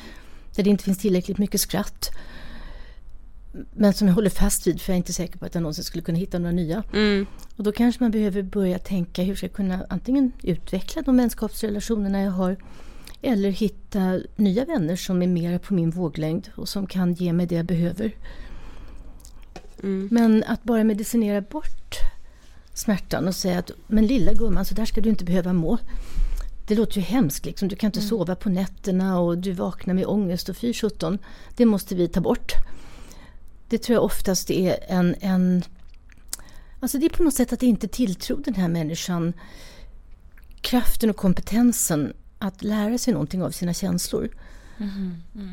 där 0.55 0.63
det 0.63 0.69
inte 0.69 0.83
finns 0.83 0.97
tillräckligt 0.97 1.37
mycket 1.37 1.61
skratt. 1.61 2.09
Men 3.73 3.93
som 3.93 4.07
jag 4.07 4.15
håller 4.15 4.29
fast 4.29 4.67
vid, 4.67 4.81
för 4.81 4.91
jag 4.91 4.95
är 4.95 4.97
inte 4.97 5.13
säker 5.13 5.37
på 5.39 5.45
att 5.45 5.55
jag 5.55 5.61
någonsin 5.61 5.83
skulle 5.83 6.01
kunna 6.01 6.17
hitta 6.17 6.39
några 6.39 6.51
nya. 6.51 6.83
mm, 6.93 7.25
Och 7.55 7.63
då 7.63 7.71
kanske 7.71 8.03
man 8.03 8.11
behöver 8.11 8.41
börja 8.41 8.79
tänka 8.79 9.23
hur 9.23 9.35
ska 9.35 9.45
jag 9.45 9.53
kunna 9.53 9.85
antingen 9.89 10.31
utveckla 10.43 11.01
de 11.01 11.17
vänskapsrelationerna 11.17 12.21
jag 12.21 12.31
har, 12.31 12.57
eller 13.21 13.49
hitta 13.49 14.19
nya 14.35 14.65
vänner 14.65 14.95
som 14.95 15.21
är 15.21 15.27
mer 15.27 15.57
på 15.57 15.73
min 15.73 15.89
våglängd 15.89 16.49
och 16.55 16.69
som 16.69 16.87
kan 16.87 17.13
ge 17.13 17.33
mig 17.33 17.45
det 17.45 17.55
jag 17.55 17.65
behöver. 17.65 18.15
mm. 19.83 20.07
Men 20.11 20.43
att 20.47 20.63
bara 20.63 20.83
medicinera 20.83 21.41
bort 21.41 21.95
smärtan 22.73 23.27
och 23.27 23.35
säga 23.35 23.59
att 23.59 23.71
men 23.87 24.07
lilla 24.07 24.33
gumman, 24.33 24.65
så 24.65 24.75
där 24.75 24.85
ska 24.85 25.01
du 25.01 25.09
inte 25.09 25.25
behöva 25.25 25.53
må. 25.53 25.77
Det 26.67 26.75
låter 26.75 26.95
ju 26.95 27.01
hemskt, 27.01 27.45
liksom. 27.45 27.67
du 27.67 27.75
kan 27.75 27.87
inte 27.87 28.01
sova 28.01 28.35
på 28.35 28.49
nätterna 28.49 29.19
och 29.19 29.37
du 29.37 29.51
vaknar 29.51 29.93
med 29.93 30.05
ångest 30.05 30.49
och 30.49 30.57
fy 30.57 30.73
sjutton. 30.73 31.17
Det 31.55 31.65
måste 31.65 31.95
vi 31.95 32.07
ta 32.07 32.21
bort. 32.21 32.51
Det 33.69 33.77
tror 33.77 33.93
jag 33.93 34.03
oftast 34.03 34.51
är 34.51 34.77
en, 34.87 35.15
en... 35.19 35.63
Alltså 36.79 36.97
det 36.97 37.05
är 37.05 37.09
på 37.09 37.23
något 37.23 37.33
sätt 37.33 37.53
att 37.53 37.63
inte 37.63 37.87
tilltro 37.87 38.35
den 38.35 38.53
här 38.55 38.67
människan 38.67 39.33
kraften 40.61 41.09
och 41.09 41.15
kompetensen 41.15 42.13
att 42.39 42.63
lära 42.63 42.97
sig 42.97 43.13
någonting 43.13 43.43
av 43.43 43.51
sina 43.51 43.73
känslor. 43.73 44.29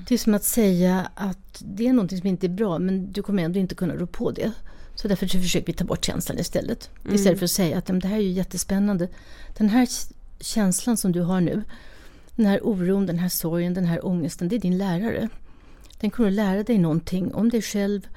Det 0.09 0.15
är 0.15 0.19
som 0.19 0.35
att 0.35 0.45
säga 0.45 1.11
att 1.15 1.63
det 1.65 1.87
är 1.89 1.93
någonting 1.93 2.19
som 2.19 2.27
inte 2.27 2.47
är 2.47 2.49
bra 2.49 2.79
men 2.79 3.13
du 3.13 3.23
kommer 3.23 3.43
ändå 3.43 3.59
inte 3.59 3.75
kunna 3.75 3.95
rå 3.95 4.07
på 4.07 4.31
det. 4.31 4.53
Så 4.95 5.09
därför 5.09 5.27
så 5.27 5.39
försöker 5.39 5.67
vi 5.67 5.73
ta 5.73 5.85
bort 5.85 6.05
känslan 6.05 6.39
istället. 6.39 6.91
Istället 7.13 7.39
för 7.39 7.45
att 7.45 7.51
säga 7.51 7.79
att 7.79 7.89
"Ja, 7.89 7.93
men 7.93 8.01
det 8.01 8.09
här 8.09 8.17
är 8.17 8.21
ju 8.21 8.31
jättespännande. 8.31 9.09
Den 9.57 9.69
här 9.69 9.89
känslan 10.41 10.97
som 10.97 11.13
du 11.13 11.21
har 11.21 11.41
nu, 11.41 11.63
den 12.37 12.47
här 12.47 12.67
oron, 12.67 13.07
den 13.07 13.19
här 13.19 13.29
sorgen, 13.29 13.75
den 13.75 13.85
här 13.85 14.07
ångesten, 14.07 14.49
det 14.49 14.57
är 14.57 14.61
din 14.61 14.79
lärare. 14.79 15.29
Den 16.03 16.11
kommer 16.11 16.29
att 16.29 16.35
lära 16.35 16.63
dig 16.63 16.79
någonting 16.79 17.35
om 17.35 17.49
dig 17.49 17.63
själv, 17.63 18.09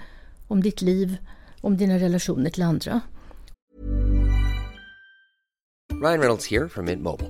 om 0.47 0.61
ditt 0.61 0.81
liv, 0.81 1.17
om 1.61 1.77
dina 1.77 1.99
relationer 1.99 2.49
till 2.49 2.63
andra. 2.63 3.01
Ryan 5.93 6.19
Reynolds 6.19 6.51
här 6.51 6.67
från 6.67 6.85
Mint 6.85 7.01
Mobile. 7.01 7.29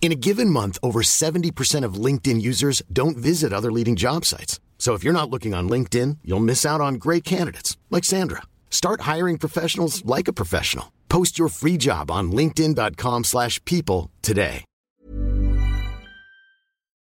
In 0.00 0.12
a 0.12 0.14
given 0.26 0.48
month, 0.48 0.78
over 0.82 1.02
70% 1.02 1.84
of 1.84 2.04
LinkedIn 2.06 2.40
users 2.40 2.82
don't 2.90 3.18
visit 3.18 3.52
other 3.52 3.70
leading 3.70 3.96
job 3.96 4.24
sites. 4.24 4.60
So 4.78 4.94
if 4.94 5.04
you're 5.04 5.20
not 5.20 5.28
looking 5.30 5.54
on 5.54 5.68
LinkedIn, 5.68 6.18
you'll 6.24 6.40
miss 6.40 6.64
out 6.66 6.80
on 6.80 6.94
great 6.94 7.22
candidates 7.22 7.76
like 7.90 8.04
Sandra. 8.04 8.42
Start 8.70 9.02
hiring 9.02 9.38
professionals 9.38 10.02
like 10.16 10.26
a 10.26 10.32
professional. 10.32 10.86
Post 11.08 11.38
your 11.38 11.50
free 11.50 11.76
job 11.76 12.10
on 12.10 12.32
linkedin.com/people 12.32 13.24
slash 13.24 13.62
people 13.64 14.10
today. 14.22 14.64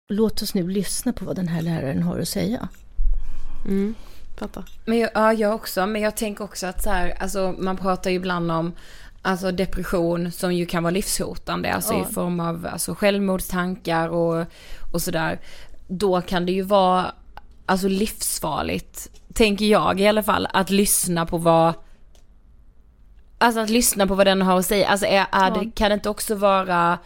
Låt 0.09 0.41
oss 0.41 0.53
nu 0.53 0.67
lyssna 0.67 1.13
på 1.13 1.25
vad 1.25 1.35
den 1.35 1.47
här 1.47 1.61
läraren 1.61 2.03
har 2.03 2.19
att 2.19 2.27
säga. 2.27 2.69
Mm, 3.65 3.95
fattar. 4.37 4.63
Men 4.85 4.97
jag, 4.97 5.09
ja, 5.13 5.33
jag 5.33 5.55
också. 5.55 5.85
Men 5.87 6.01
jag 6.01 6.17
tänker 6.17 6.43
också 6.43 6.67
att 6.67 6.83
så 6.83 6.89
här, 6.89 7.09
alltså 7.19 7.55
man 7.57 7.77
pratar 7.77 8.09
ju 8.09 8.15
ibland 8.15 8.51
om 8.51 8.73
alltså 9.27 9.51
depression 9.51 10.31
som 10.31 10.53
ju 10.53 10.65
kan 10.65 10.83
vara 10.83 10.91
livshotande, 10.91 11.73
alltså 11.73 11.93
Ja. 11.93 12.07
i 12.09 12.13
form 12.13 12.39
av 12.39 12.67
alltså 12.71 12.95
självmordstankar 12.95 14.09
och, 14.09 14.45
och 14.93 15.01
sådär. 15.01 15.39
Då 15.87 16.21
kan 16.21 16.45
det 16.45 16.51
ju 16.51 16.61
vara 16.61 17.11
alltså 17.65 17.87
livsfarligt, 17.87 19.09
tänker 19.33 19.65
jag 19.65 19.99
i 19.99 20.07
alla 20.07 20.23
fall, 20.23 20.47
att 20.53 20.69
lyssna 20.69 21.25
på 21.25 21.37
vad 21.37 21.73
Alltså 23.39 23.59
att 23.61 23.69
lyssna 23.69 24.07
på 24.07 24.15
vad 24.15 24.27
den 24.27 24.41
har 24.41 24.59
att 24.59 24.65
säga. 24.65 24.87
Alltså 24.87 25.05
är, 25.05 25.25
är 25.31 25.51
det, 25.51 25.59
Ja. 25.63 25.71
kan 25.75 25.89
det 25.89 25.93
inte 25.93 26.09
också 26.09 26.35
vara 26.35 26.97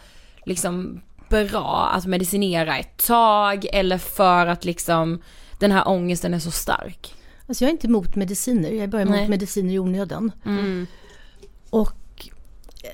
liksom 0.44 1.00
bra 1.28 1.90
att 1.94 2.06
medicinera 2.06 2.78
ett 2.78 3.06
tag 3.06 3.66
eller 3.72 3.98
för 3.98 4.46
att 4.46 4.64
liksom 4.64 5.22
den 5.58 5.72
här 5.72 5.88
ångesten 5.88 6.34
är 6.34 6.38
så 6.38 6.50
stark? 6.50 7.14
Alltså 7.48 7.64
jag 7.64 7.68
är 7.68 7.72
inte 7.72 7.86
emot 7.86 8.16
mediciner, 8.16 8.70
jag 8.70 8.78
är 8.84 8.86
bara 8.86 9.02
emot 9.02 9.16
Nej. 9.16 9.28
mediciner 9.28 9.74
i 9.74 9.78
onödan. 9.78 10.32
Mm. 10.44 10.86
Och 11.70 11.92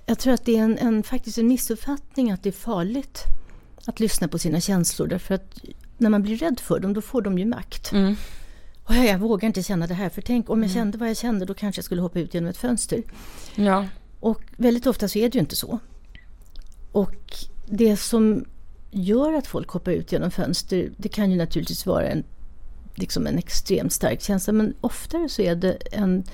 jag 0.06 0.18
tror 0.18 0.34
att 0.34 0.44
det 0.44 0.56
är 0.56 0.62
en, 0.62 0.78
en, 0.78 1.02
faktiskt 1.02 1.38
en 1.38 1.48
missuppfattning 1.48 2.30
att 2.30 2.42
det 2.42 2.48
är 2.48 2.52
farligt 2.52 3.24
att 3.84 4.00
lyssna 4.00 4.28
på 4.28 4.38
sina 4.38 4.60
känslor. 4.60 5.06
Därför 5.06 5.34
att 5.34 5.58
när 5.98 6.10
man 6.10 6.22
blir 6.22 6.36
rädd 6.36 6.60
för 6.60 6.80
dem, 6.80 6.92
då 6.92 7.00
får 7.00 7.22
de 7.22 7.38
ju 7.38 7.44
makt. 7.44 7.92
Mm. 7.92 8.16
Och 8.84 8.94
jag, 8.94 9.06
jag 9.06 9.18
vågar 9.18 9.46
inte 9.46 9.62
känna 9.62 9.86
det 9.86 9.94
här, 9.94 10.08
för 10.08 10.22
tänk 10.22 10.50
om 10.50 10.62
jag 10.62 10.72
kände 10.72 10.98
vad 10.98 11.08
jag 11.08 11.16
kände, 11.16 11.44
då 11.44 11.54
kanske 11.54 11.78
jag 11.78 11.84
skulle 11.84 12.00
hoppa 12.00 12.18
ut 12.18 12.34
genom 12.34 12.50
ett 12.50 12.56
fönster. 12.56 13.02
Ja. 13.54 13.86
Och 14.20 14.42
väldigt 14.56 14.86
ofta 14.86 15.08
så 15.08 15.18
är 15.18 15.28
det 15.28 15.34
ju 15.34 15.40
inte 15.40 15.56
så. 15.56 15.78
Och 16.92 17.34
det 17.66 17.96
som 17.96 18.44
gör 18.90 19.32
att 19.32 19.46
folk 19.46 19.68
hoppar 19.68 19.92
ut 19.92 20.12
genom 20.12 20.30
fönster, 20.30 20.90
det 20.96 21.08
kan 21.08 21.30
ju 21.30 21.36
naturligtvis 21.36 21.86
vara 21.86 22.06
en, 22.06 22.24
liksom 22.94 23.26
en 23.26 23.38
extremt 23.38 23.92
stark 23.92 24.22
känsla, 24.22 24.52
men 24.52 24.74
oftare 24.80 25.28
så 25.28 25.42
är 25.42 25.56
det 25.56 25.78
en 25.92 26.24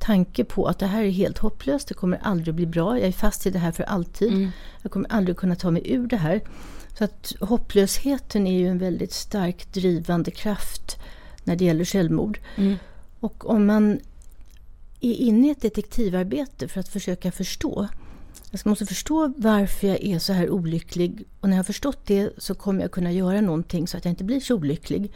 tanke 0.00 0.44
på 0.44 0.66
att 0.66 0.78
det 0.78 0.86
här 0.86 1.02
är 1.04 1.10
helt 1.10 1.38
hopplöst, 1.38 1.88
det 1.88 1.94
kommer 1.94 2.18
aldrig 2.22 2.54
bli 2.54 2.66
bra, 2.66 2.98
jag 2.98 3.08
är 3.08 3.12
fast 3.12 3.46
i 3.46 3.50
det 3.50 3.58
här 3.58 3.72
för 3.72 3.82
alltid, 3.82 4.32
jag 4.82 4.92
kommer 4.92 5.12
aldrig 5.12 5.36
kunna 5.36 5.56
ta 5.56 5.70
mig 5.70 5.82
ur 5.92 6.06
det 6.06 6.16
här. 6.16 6.40
Så 6.98 7.04
att 7.04 7.32
hopplösheten 7.40 8.46
är 8.46 8.58
ju 8.58 8.68
en 8.68 8.78
väldigt 8.78 9.12
stark 9.12 9.72
drivande 9.72 10.30
kraft 10.30 10.98
när 11.44 11.56
det 11.56 11.64
gäller 11.64 11.84
självmord. 11.84 12.40
Och 13.20 13.50
om 13.50 13.66
man 13.66 14.00
är 15.00 15.14
inne 15.14 15.48
i 15.48 15.50
ett 15.50 15.62
detektivarbete 15.62 16.68
för 16.68 16.80
att 16.80 16.88
försöka 16.88 17.32
förstå. 17.32 17.88
Jag 18.50 18.66
måste 18.66 18.86
förstå 18.86 19.32
varför 19.36 19.86
jag 19.86 20.04
är 20.04 20.18
så 20.18 20.32
här 20.32 20.50
olycklig 20.50 21.24
och 21.40 21.48
när 21.48 21.56
jag 21.56 21.58
har 21.58 21.64
förstått 21.64 22.06
det 22.06 22.30
så 22.38 22.54
kommer 22.54 22.82
jag 22.82 22.90
kunna 22.90 23.12
göra 23.12 23.40
någonting 23.40 23.88
så 23.88 23.96
att 23.96 24.04
jag 24.04 24.12
inte 24.12 24.24
blir 24.24 24.40
så 24.40 24.54
olycklig. 24.54 25.12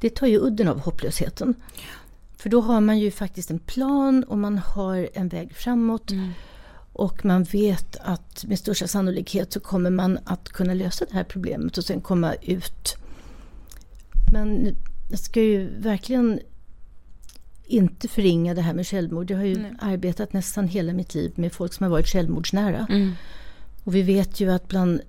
Det 0.00 0.10
tar 0.10 0.26
ju 0.26 0.38
udden 0.38 0.68
av 0.68 0.80
hopplösheten. 0.80 1.54
För 2.40 2.48
då 2.50 2.60
har 2.60 2.80
man 2.80 2.98
ju 2.98 3.10
faktiskt 3.10 3.50
en 3.50 3.58
plan 3.58 4.24
och 4.24 4.38
man 4.38 4.58
har 4.58 5.08
en 5.14 5.28
väg 5.28 5.54
framåt. 5.54 6.10
Och 6.92 7.24
man 7.24 7.44
vet 7.44 7.96
att 8.00 8.44
med 8.44 8.58
största 8.58 8.86
sannolikhet 8.86 9.52
så 9.52 9.60
kommer 9.60 9.90
man 9.90 10.18
att 10.24 10.48
kunna 10.48 10.74
lösa 10.74 11.04
det 11.04 11.14
här 11.14 11.24
problemet 11.24 11.78
och 11.78 11.84
sen 11.84 12.00
komma 12.00 12.34
ut. 12.34 12.96
Men 14.32 14.76
jag 15.10 15.18
ska 15.18 15.42
ju 15.42 15.80
verkligen 15.80 16.40
inte 17.66 18.08
förringa 18.08 18.54
det 18.54 18.62
här 18.62 18.74
med 18.74 18.86
självmord. 18.86 19.30
Jag 19.30 19.38
har 19.38 19.44
ju 19.44 19.56
Nej. 19.56 19.72
arbetat 19.80 20.32
nästan 20.32 20.68
hela 20.68 20.92
mitt 20.92 21.14
liv 21.14 21.32
med 21.34 21.52
folk 21.52 21.72
som 21.72 21.84
har 21.84 21.90
varit 21.90 22.08
självmordsnära. 22.08 22.86
Mm. 22.90 23.12
Och 23.84 23.94
vi 23.94 24.02
vet 24.02 24.40
ju 24.40 24.52
att 24.52 24.68
bland 24.68 25.00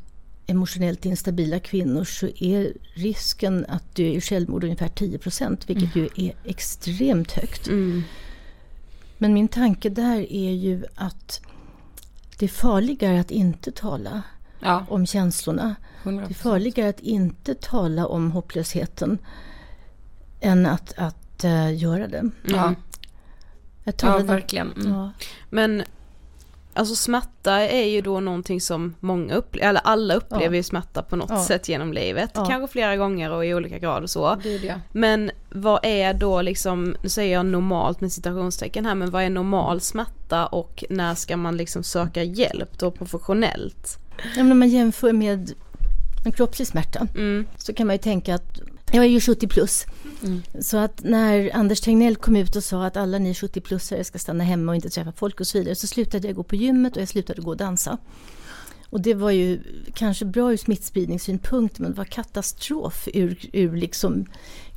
emotionellt 0.51 1.05
instabila 1.05 1.59
kvinnor 1.59 2.03
så 2.03 2.27
är 2.27 2.73
risken 2.93 3.65
att 3.69 3.95
dö 3.95 4.03
i 4.03 4.21
självmord 4.21 4.63
ungefär 4.63 4.87
10 4.87 5.17
procent, 5.17 5.69
vilket 5.69 5.95
ju 5.95 6.09
är 6.15 6.33
extremt 6.45 7.31
högt. 7.31 7.67
Men 9.17 9.33
min 9.33 9.47
tanke 9.47 9.89
där 9.89 10.31
är 10.33 10.51
ju 10.51 10.83
att 10.95 11.41
det 12.39 12.45
är 12.45 12.49
farligare 12.49 13.19
att 13.19 13.31
inte 13.31 13.71
tala 13.71 14.21
Ja. 14.59 14.85
om 14.89 15.05
känslorna. 15.05 15.75
100%. 16.03 16.27
Det 16.27 16.31
är 16.31 16.33
farligare 16.33 16.89
att 16.89 16.99
inte 16.99 17.55
tala 17.55 18.05
om 18.07 18.31
hopplösheten 18.31 19.17
än 20.39 20.65
att, 20.65 20.93
att 20.97 21.43
eh, 21.43 21.77
göra 21.77 22.07
det. 22.07 22.29
Ja. 22.47 22.75
Jag 23.83 23.93
Ja, 24.01 24.17
verkligen. 24.17 24.71
Mm. 24.73 24.91
Ja. 24.93 25.11
Men 25.49 25.83
alltså 26.73 26.95
smärta 26.95 27.53
är 27.53 27.85
ju 27.89 28.01
då 28.01 28.19
någonting 28.19 28.61
som 28.61 28.95
många 28.99 29.35
upplever, 29.35 29.69
eller 29.69 29.81
alla 29.83 30.13
upplever 30.13 30.45
Ja. 30.45 30.55
ju 30.55 30.63
smärta 30.63 31.01
på 31.01 31.15
något 31.15 31.29
Ja. 31.29 31.43
sätt 31.43 31.69
genom 31.69 31.93
livet. 31.93 32.31
Ja. 32.33 32.45
Kanske 32.45 32.71
flera 32.71 32.95
gånger 32.97 33.31
och 33.31 33.45
i 33.45 33.53
olika 33.53 33.77
grad 33.79 34.03
och 34.03 34.09
så. 34.09 34.37
Gud, 34.43 34.63
ja. 34.63 34.73
Men 34.91 35.31
vad 35.49 35.79
är 35.83 36.13
då 36.13 36.41
liksom, 36.41 36.95
nu 37.03 37.09
säger 37.09 37.33
jag 37.33 37.45
normalt 37.45 38.01
med 38.01 38.11
citationstecken 38.11 38.85
här, 38.85 38.95
men 38.95 39.11
vad 39.11 39.23
är 39.23 39.29
normal 39.29 39.81
smärta 39.81 40.45
och 40.45 40.83
när 40.89 41.15
ska 41.15 41.37
man 41.37 41.57
liksom 41.57 41.83
söka 41.83 42.23
hjälp 42.23 42.79
då 42.79 42.91
professionellt? 42.91 43.97
Ja, 44.35 44.43
men 44.43 44.51
om 44.51 44.59
man 44.59 44.69
jämför 44.69 45.13
med 45.13 45.51
en 46.25 46.31
kroppslig 46.31 46.67
smärta 46.67 47.07
Mm. 47.15 47.45
så 47.57 47.73
kan 47.73 47.87
man 47.87 47.93
ju 47.95 48.01
tänka 48.01 48.35
att 48.35 48.59
jag 48.91 49.05
är 49.05 49.09
ju 49.09 49.21
70 49.21 49.47
plus. 49.47 49.85
Mm. 50.23 50.41
Så 50.61 50.77
att 50.77 51.03
när 51.03 51.55
Anders 51.55 51.81
Tegnell 51.81 52.15
kom 52.15 52.35
ut 52.35 52.55
och 52.55 52.63
sa 52.63 52.85
att 52.85 52.97
alla 52.97 53.17
ni 53.17 53.33
70-plussare 53.33 54.03
ska 54.03 54.19
stanna 54.19 54.43
hemma 54.43 54.71
och 54.71 54.75
inte 54.75 54.89
träffa 54.89 55.11
folk 55.11 55.39
och 55.39 55.47
så 55.47 55.57
vidare 55.57 55.75
så 55.75 55.87
slutade 55.87 56.27
jag 56.27 56.35
gå 56.35 56.43
på 56.43 56.55
gymmet 56.55 56.95
och 56.95 57.01
jag 57.01 57.09
slutade 57.09 57.41
gå 57.41 57.49
och 57.49 57.57
dansa. 57.57 57.97
Och 58.89 59.01
det 59.01 59.13
var 59.13 59.31
ju 59.31 59.59
kanske 59.93 60.25
bra 60.25 60.53
ur 60.53 60.57
smittspridningssynpunkt 60.57 61.79
men 61.79 61.91
det 61.91 61.97
var 61.97 62.05
katastrof 62.05 63.07
ur, 63.13 63.49
ur 63.53 63.75
liksom 63.75 64.25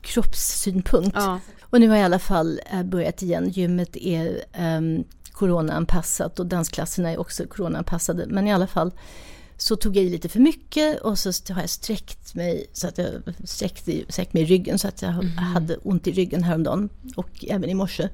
kroppssynpunkt. 0.00 1.16
Ja. 1.16 1.40
Och 1.60 1.80
nu 1.80 1.88
har 1.88 1.96
jag 1.96 2.02
i 2.02 2.04
alla 2.04 2.18
fall 2.18 2.60
eh, 2.72 2.82
börjat 2.82 3.22
igen. 3.22 3.48
Gymmet 3.48 3.96
är 3.96 4.44
um, 4.58 5.04
coronaanpassat 5.32 6.40
och 6.40 6.46
dansklasserna 6.46 7.10
är 7.10 7.20
också 7.20 7.46
coronaanpassade. 7.46 8.26
Men 8.26 8.46
i 8.46 8.52
alla 8.52 8.66
fall 8.66 8.92
så 9.56 9.76
tog 9.76 9.96
jag 9.96 10.04
i 10.04 10.10
lite 10.10 10.28
för 10.28 10.40
mycket 10.40 11.00
och 11.00 11.18
så 11.18 11.32
har 11.54 11.60
jag 11.60 11.70
sträckt 11.70 12.34
mig 12.34 12.66
så 12.72 12.88
att 12.88 12.98
jag 12.98 13.22
sträckte, 13.44 14.02
sträckt 14.08 14.32
mig 14.32 14.42
i 14.42 14.46
ryggen 14.46 14.78
så 14.78 14.88
att 14.88 15.02
jag 15.02 15.10
hade 15.54 15.76
ont 15.76 16.06
i 16.06 16.12
ryggen 16.12 16.42
häromdagen 16.42 16.88
och 17.16 17.44
även 17.48 17.70
i 17.70 17.74
morse. 17.74 18.08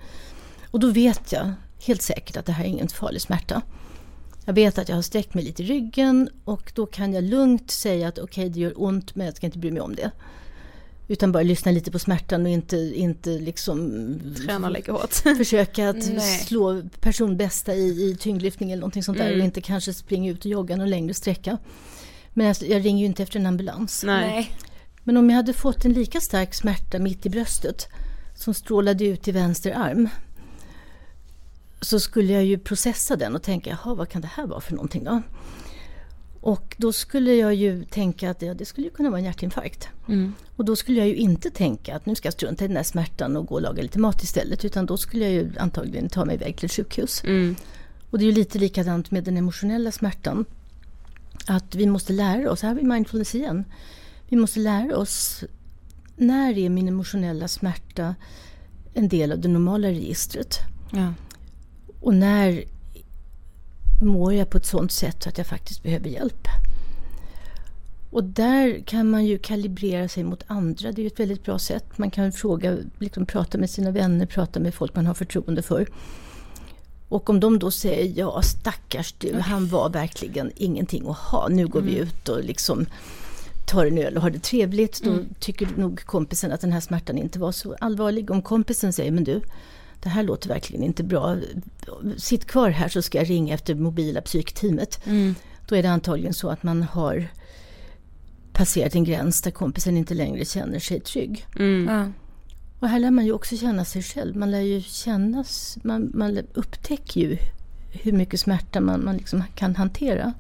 Och 0.71 0.81
då 0.81 0.91
vet 0.91 1.33
jag 1.33 1.53
helt 1.87 2.03
säkert 2.03 2.37
att 2.37 2.47
det 2.47 2.53
här 2.53 2.65
är 2.65 2.69
ingen 2.69 2.89
farlig 2.89 3.23
smärta. 3.23 3.63
Jag 4.45 4.55
vet 4.55 4.79
att 4.79 4.89
jag 4.89 4.97
har 4.97 5.03
sträckt 5.03 5.35
mig 5.35 5.45
lite 5.45 5.63
i 5.63 5.67
ryggen 5.67 6.29
och 6.45 6.73
då 6.75 6.87
kan 6.87 7.13
jag 7.13 7.25
lugnt 7.25 7.71
säga 7.71 8.09
att 8.09 8.19
okej 8.19 8.49
det 8.49 8.61
gör 8.61 8.83
ont 8.83 9.15
men 9.15 9.27
jag 9.27 9.37
ska 9.37 9.47
inte 9.47 9.59
bry 9.59 9.71
mig 9.71 9.81
om 9.81 9.95
det. 9.95 10.11
Utan 11.11 11.33
bara 11.33 11.43
lyssna 11.43 11.73
lite 11.73 11.91
på 11.91 11.99
smärtan 11.99 12.43
och 12.43 12.49
inte, 12.49 12.77
inte 12.77 13.31
liksom 13.31 13.91
Träna 14.47 14.69
lika 14.69 14.93
hårt. 14.93 15.15
försöka 15.37 15.89
att 15.89 15.97
Nej. 15.97 16.39
slå 16.39 16.83
personbästa 17.01 17.75
i, 17.75 18.11
i 18.11 18.17
tyngdlyftning 18.21 18.71
eller 18.71 18.81
någonting 18.81 19.03
sånt 19.03 19.19
där 19.19 19.27
Mm. 19.27 19.41
och 19.41 19.45
inte 19.45 19.61
kanske 19.61 19.95
springa 19.95 20.31
ut 20.31 20.45
och 20.45 20.51
jogga 20.51 20.77
någon 20.77 20.91
längre 20.91 21.15
sträcka. 21.15 21.59
Men 22.31 22.47
jag, 22.47 22.57
jag 22.61 22.85
ringer 22.85 23.01
ju 23.01 23.07
inte 23.07 23.23
efter 23.23 23.39
en 23.39 23.47
ambulans. 23.47 24.03
Nej. 24.07 24.57
Men 25.05 25.17
om 25.17 25.31
jag 25.31 25.37
hade 25.37 25.53
fått 25.53 25.85
en 25.85 25.93
lika 25.93 26.21
stark 26.21 26.55
smärta 26.55 26.99
mitt 26.99 27.27
i 27.27 27.31
bröstet 27.31 27.89
som 28.37 28.55
strålade 28.55 29.05
ut 29.05 29.29
i 29.29 29.33
vänster 29.33 29.73
arm 29.73 30.09
så 31.81 32.01
skulle 32.01 32.33
jag 32.33 32.45
ju 32.45 32.59
processa 32.59 33.17
den 33.17 33.35
och 33.35 33.43
tänka, 33.43 33.71
jaha 33.71 33.95
vad 33.95 34.09
kan 34.09 34.23
det 34.23 34.31
här 34.35 34.47
vara 34.47 34.61
för 34.61 34.73
någonting 34.73 35.05
då? 35.05 35.23
Och 36.41 36.77
då 36.79 36.93
skulle 36.93 37.35
jag 37.35 37.55
ju 37.55 37.85
tänka 37.85 38.31
att 38.31 38.43
ja, 38.43 38.55
det 38.55 38.65
skulle 38.65 38.91
kunna 38.91 39.11
vara 39.11 39.19
en 39.19 39.25
hjärtinfarkt. 39.25 39.89
Mm. 40.09 40.35
Och 40.57 40.65
då 40.65 40.77
skulle 40.77 40.99
jag 40.99 41.09
ju 41.09 41.15
inte 41.15 41.51
tänka 41.51 41.97
att 41.97 42.07
nu 42.07 42.15
ska 42.15 42.27
jag 42.27 42.33
strunta 42.33 42.65
i 42.65 42.69
den 42.69 42.75
där 42.75 42.83
smärtan 42.83 43.37
och 43.37 43.47
gå 43.47 43.55
och 43.55 43.63
laga 43.63 43.83
lite 43.83 43.99
mat 43.99 44.23
istället. 44.23 44.65
Utan 44.65 44.87
då 44.87 44.97
skulle 44.97 45.25
jag 45.25 45.33
ju 45.33 45.53
antagligen 45.59 46.09
ta 46.09 46.25
mig 46.25 46.35
iväg 46.35 46.57
till 46.57 46.67
ett 46.67 46.73
sjukhus. 46.73 47.23
Mm. 47.25 47.57
Och 48.11 48.19
det 48.19 48.25
är 48.25 48.27
ju 48.27 48.33
lite 48.33 48.59
likadant 48.59 49.11
med 49.11 49.25
den 49.25 49.37
emotionella 49.37 49.93
smärtan. 49.93 50.45
Att 51.47 51.75
vi 51.75 51.87
måste 51.87 52.13
lära 52.13 52.51
oss, 52.51 52.63
här 52.63 52.69
har 52.69 52.77
vi 52.77 52.83
mindfulness 52.83 53.35
igen. 53.35 53.65
Vi 54.29 54.37
måste 54.37 54.61
lära 54.61 54.97
oss, 54.97 55.45
när 56.17 56.59
är 56.59 56.69
min 56.69 56.89
emotionella 56.89 57.49
smärta 57.49 58.15
en 58.95 59.09
del 59.09 59.33
av 59.33 59.39
det 59.39 59.49
normala 59.49 59.89
registret? 59.89 60.59
Ja. 60.93 61.15
Och 62.01 62.15
när 62.15 62.65
mår 64.01 64.35
jag 64.35 64.51
på 64.51 64.59
ett 64.59 64.67
sådant 64.67 64.93
sätt 64.93 65.27
att 65.27 65.39
jag 65.39 65.47
faktiskt 65.47 65.83
behöver 65.83 66.09
hjälp? 66.09 66.49
Och 68.11 68.25
där 68.25 68.83
kan 68.87 69.11
man 69.11 69.25
ju 69.27 69.39
kalibrera 69.39 70.09
sig 70.09 70.25
mot 70.25 70.43
andra. 70.47 70.93
Det 70.93 71.01
är 71.01 71.03
ju 71.03 71.07
ett 71.07 71.21
väldigt 71.21 71.45
bra 71.45 71.59
sätt. 71.59 71.99
Man 71.99 72.11
kan 72.11 72.33
fråga, 72.33 72.77
liksom 72.99 73.27
prata 73.27 73.59
med 73.59 73.71
sina 73.71 73.91
vänner, 73.91 74.27
prata 74.27 74.61
med 74.61 74.75
folk 74.75 74.95
man 74.95 75.07
har 75.07 75.15
förtroende 75.15 75.63
för. 75.63 75.87
Och 77.09 77.31
om 77.31 77.41
de 77.41 77.59
då 77.59 77.71
säger 77.71 78.19
ja 78.19 78.43
stackars 78.43 79.15
du, 79.19 79.35
han 79.41 79.69
var 79.69 79.91
verkligen 79.91 80.53
ingenting 80.57 81.09
att 81.09 81.17
ha. 81.17 81.49
Nu 81.49 81.67
går 81.67 81.81
vi 81.81 81.91
Mm. 81.97 82.03
ut 82.09 82.29
och 82.29 82.45
liksom 82.45 82.87
tar 83.67 83.87
en 83.87 83.99
öl 83.99 84.17
och 84.17 84.23
har 84.23 84.31
det 84.31 84.43
trevligt. 84.43 85.03
Då 85.05 85.11
Mm. 85.11 85.27
tycker 85.41 85.69
nog 85.77 86.05
kompisen 86.05 86.53
att 86.53 86.61
den 86.61 86.73
här 86.73 86.81
smärtan 86.81 87.19
inte 87.19 87.39
var 87.39 87.53
så 87.53 87.77
allvarlig. 87.81 88.31
Om 88.31 88.43
kompisen 88.43 88.93
säger 88.93 89.11
men 89.11 89.25
du, 89.25 89.41
det 90.01 90.09
här 90.09 90.23
låter 90.23 90.49
verkligen 90.49 90.85
inte 90.85 91.05
bra. 91.05 91.37
Sitt 92.17 92.45
kvar 92.45 92.71
här 92.71 92.89
så 92.89 93.03
ska 93.03 93.19
jag 93.19 93.31
ringa 93.31 93.55
efter 93.55 93.75
mobila 93.75 94.21
psykteamet. 94.21 95.07
Mm. 95.07 95.35
Då 95.69 95.77
är 95.77 95.83
det 95.83 95.91
antagligen 95.91 96.35
så 96.35 96.49
att 96.49 96.63
man 96.63 96.83
har 96.83 97.29
passerat 98.53 98.95
en 98.95 99.05
gräns 99.05 99.43
där 99.43 99.51
kompisen 99.51 99.97
inte 99.97 100.15
längre 100.15 100.45
känner 100.45 100.79
sig 100.79 101.01
trygg. 101.01 101.47
Mm. 101.59 101.95
Ja. 101.95 102.13
Och 102.81 102.89
här 102.89 102.99
lär 102.99 103.11
man 103.11 103.27
ju 103.27 103.33
också 103.33 103.57
känna 103.57 103.85
sig 103.85 104.03
själv. 104.03 104.37
Man 104.37 104.51
lär 104.51 104.61
ju 104.61 104.81
kännas, 104.81 105.79
man, 105.83 106.11
man 106.15 106.39
upptäcker 106.55 107.21
ju 107.21 107.39
hur 107.93 108.13
mycket 108.13 108.41
smärta 108.41 108.81
man, 108.81 109.05
man 109.05 109.17
liksom 109.17 109.45
kan 109.55 109.77
hantera. 109.77 110.33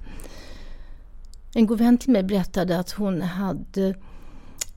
En 1.54 1.66
god 1.66 1.78
vän 1.78 1.98
till 1.98 2.10
mig 2.10 2.22
berättade 2.22 2.78
att 2.78 2.90
hon 2.90 3.22
hade 3.22 3.94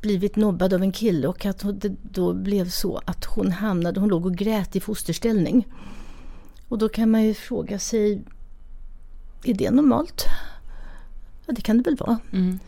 blivit 0.04 0.36
nobbad 0.36 0.74
av 0.74 0.82
en 0.84 0.92
kille 0.92 1.28
och 1.28 1.46
att 1.46 1.82
det 1.82 1.96
då 2.02 2.34
blev 2.34 2.70
så 2.70 3.02
att 3.06 3.26
hon 3.26 3.52
hamnade, 3.52 4.00
hon 4.00 4.10
låg 4.10 4.26
och 4.26 4.36
grät 4.36 4.76
i 4.76 4.80
fosterställning. 4.80 5.68
Och 6.68 6.78
då 6.78 6.90
kan 6.90 7.12
man 7.12 7.24
ju 7.24 7.34
fråga 7.34 7.80
sig, 7.80 8.22
är 9.44 9.54
det 9.54 9.72
normalt? 9.72 10.26
Ja, 11.46 11.54
det 11.54 11.62
kan 11.62 11.78
det 11.78 11.84
väl 11.84 11.98
vara. 11.98 12.20
Mm. 12.32 12.60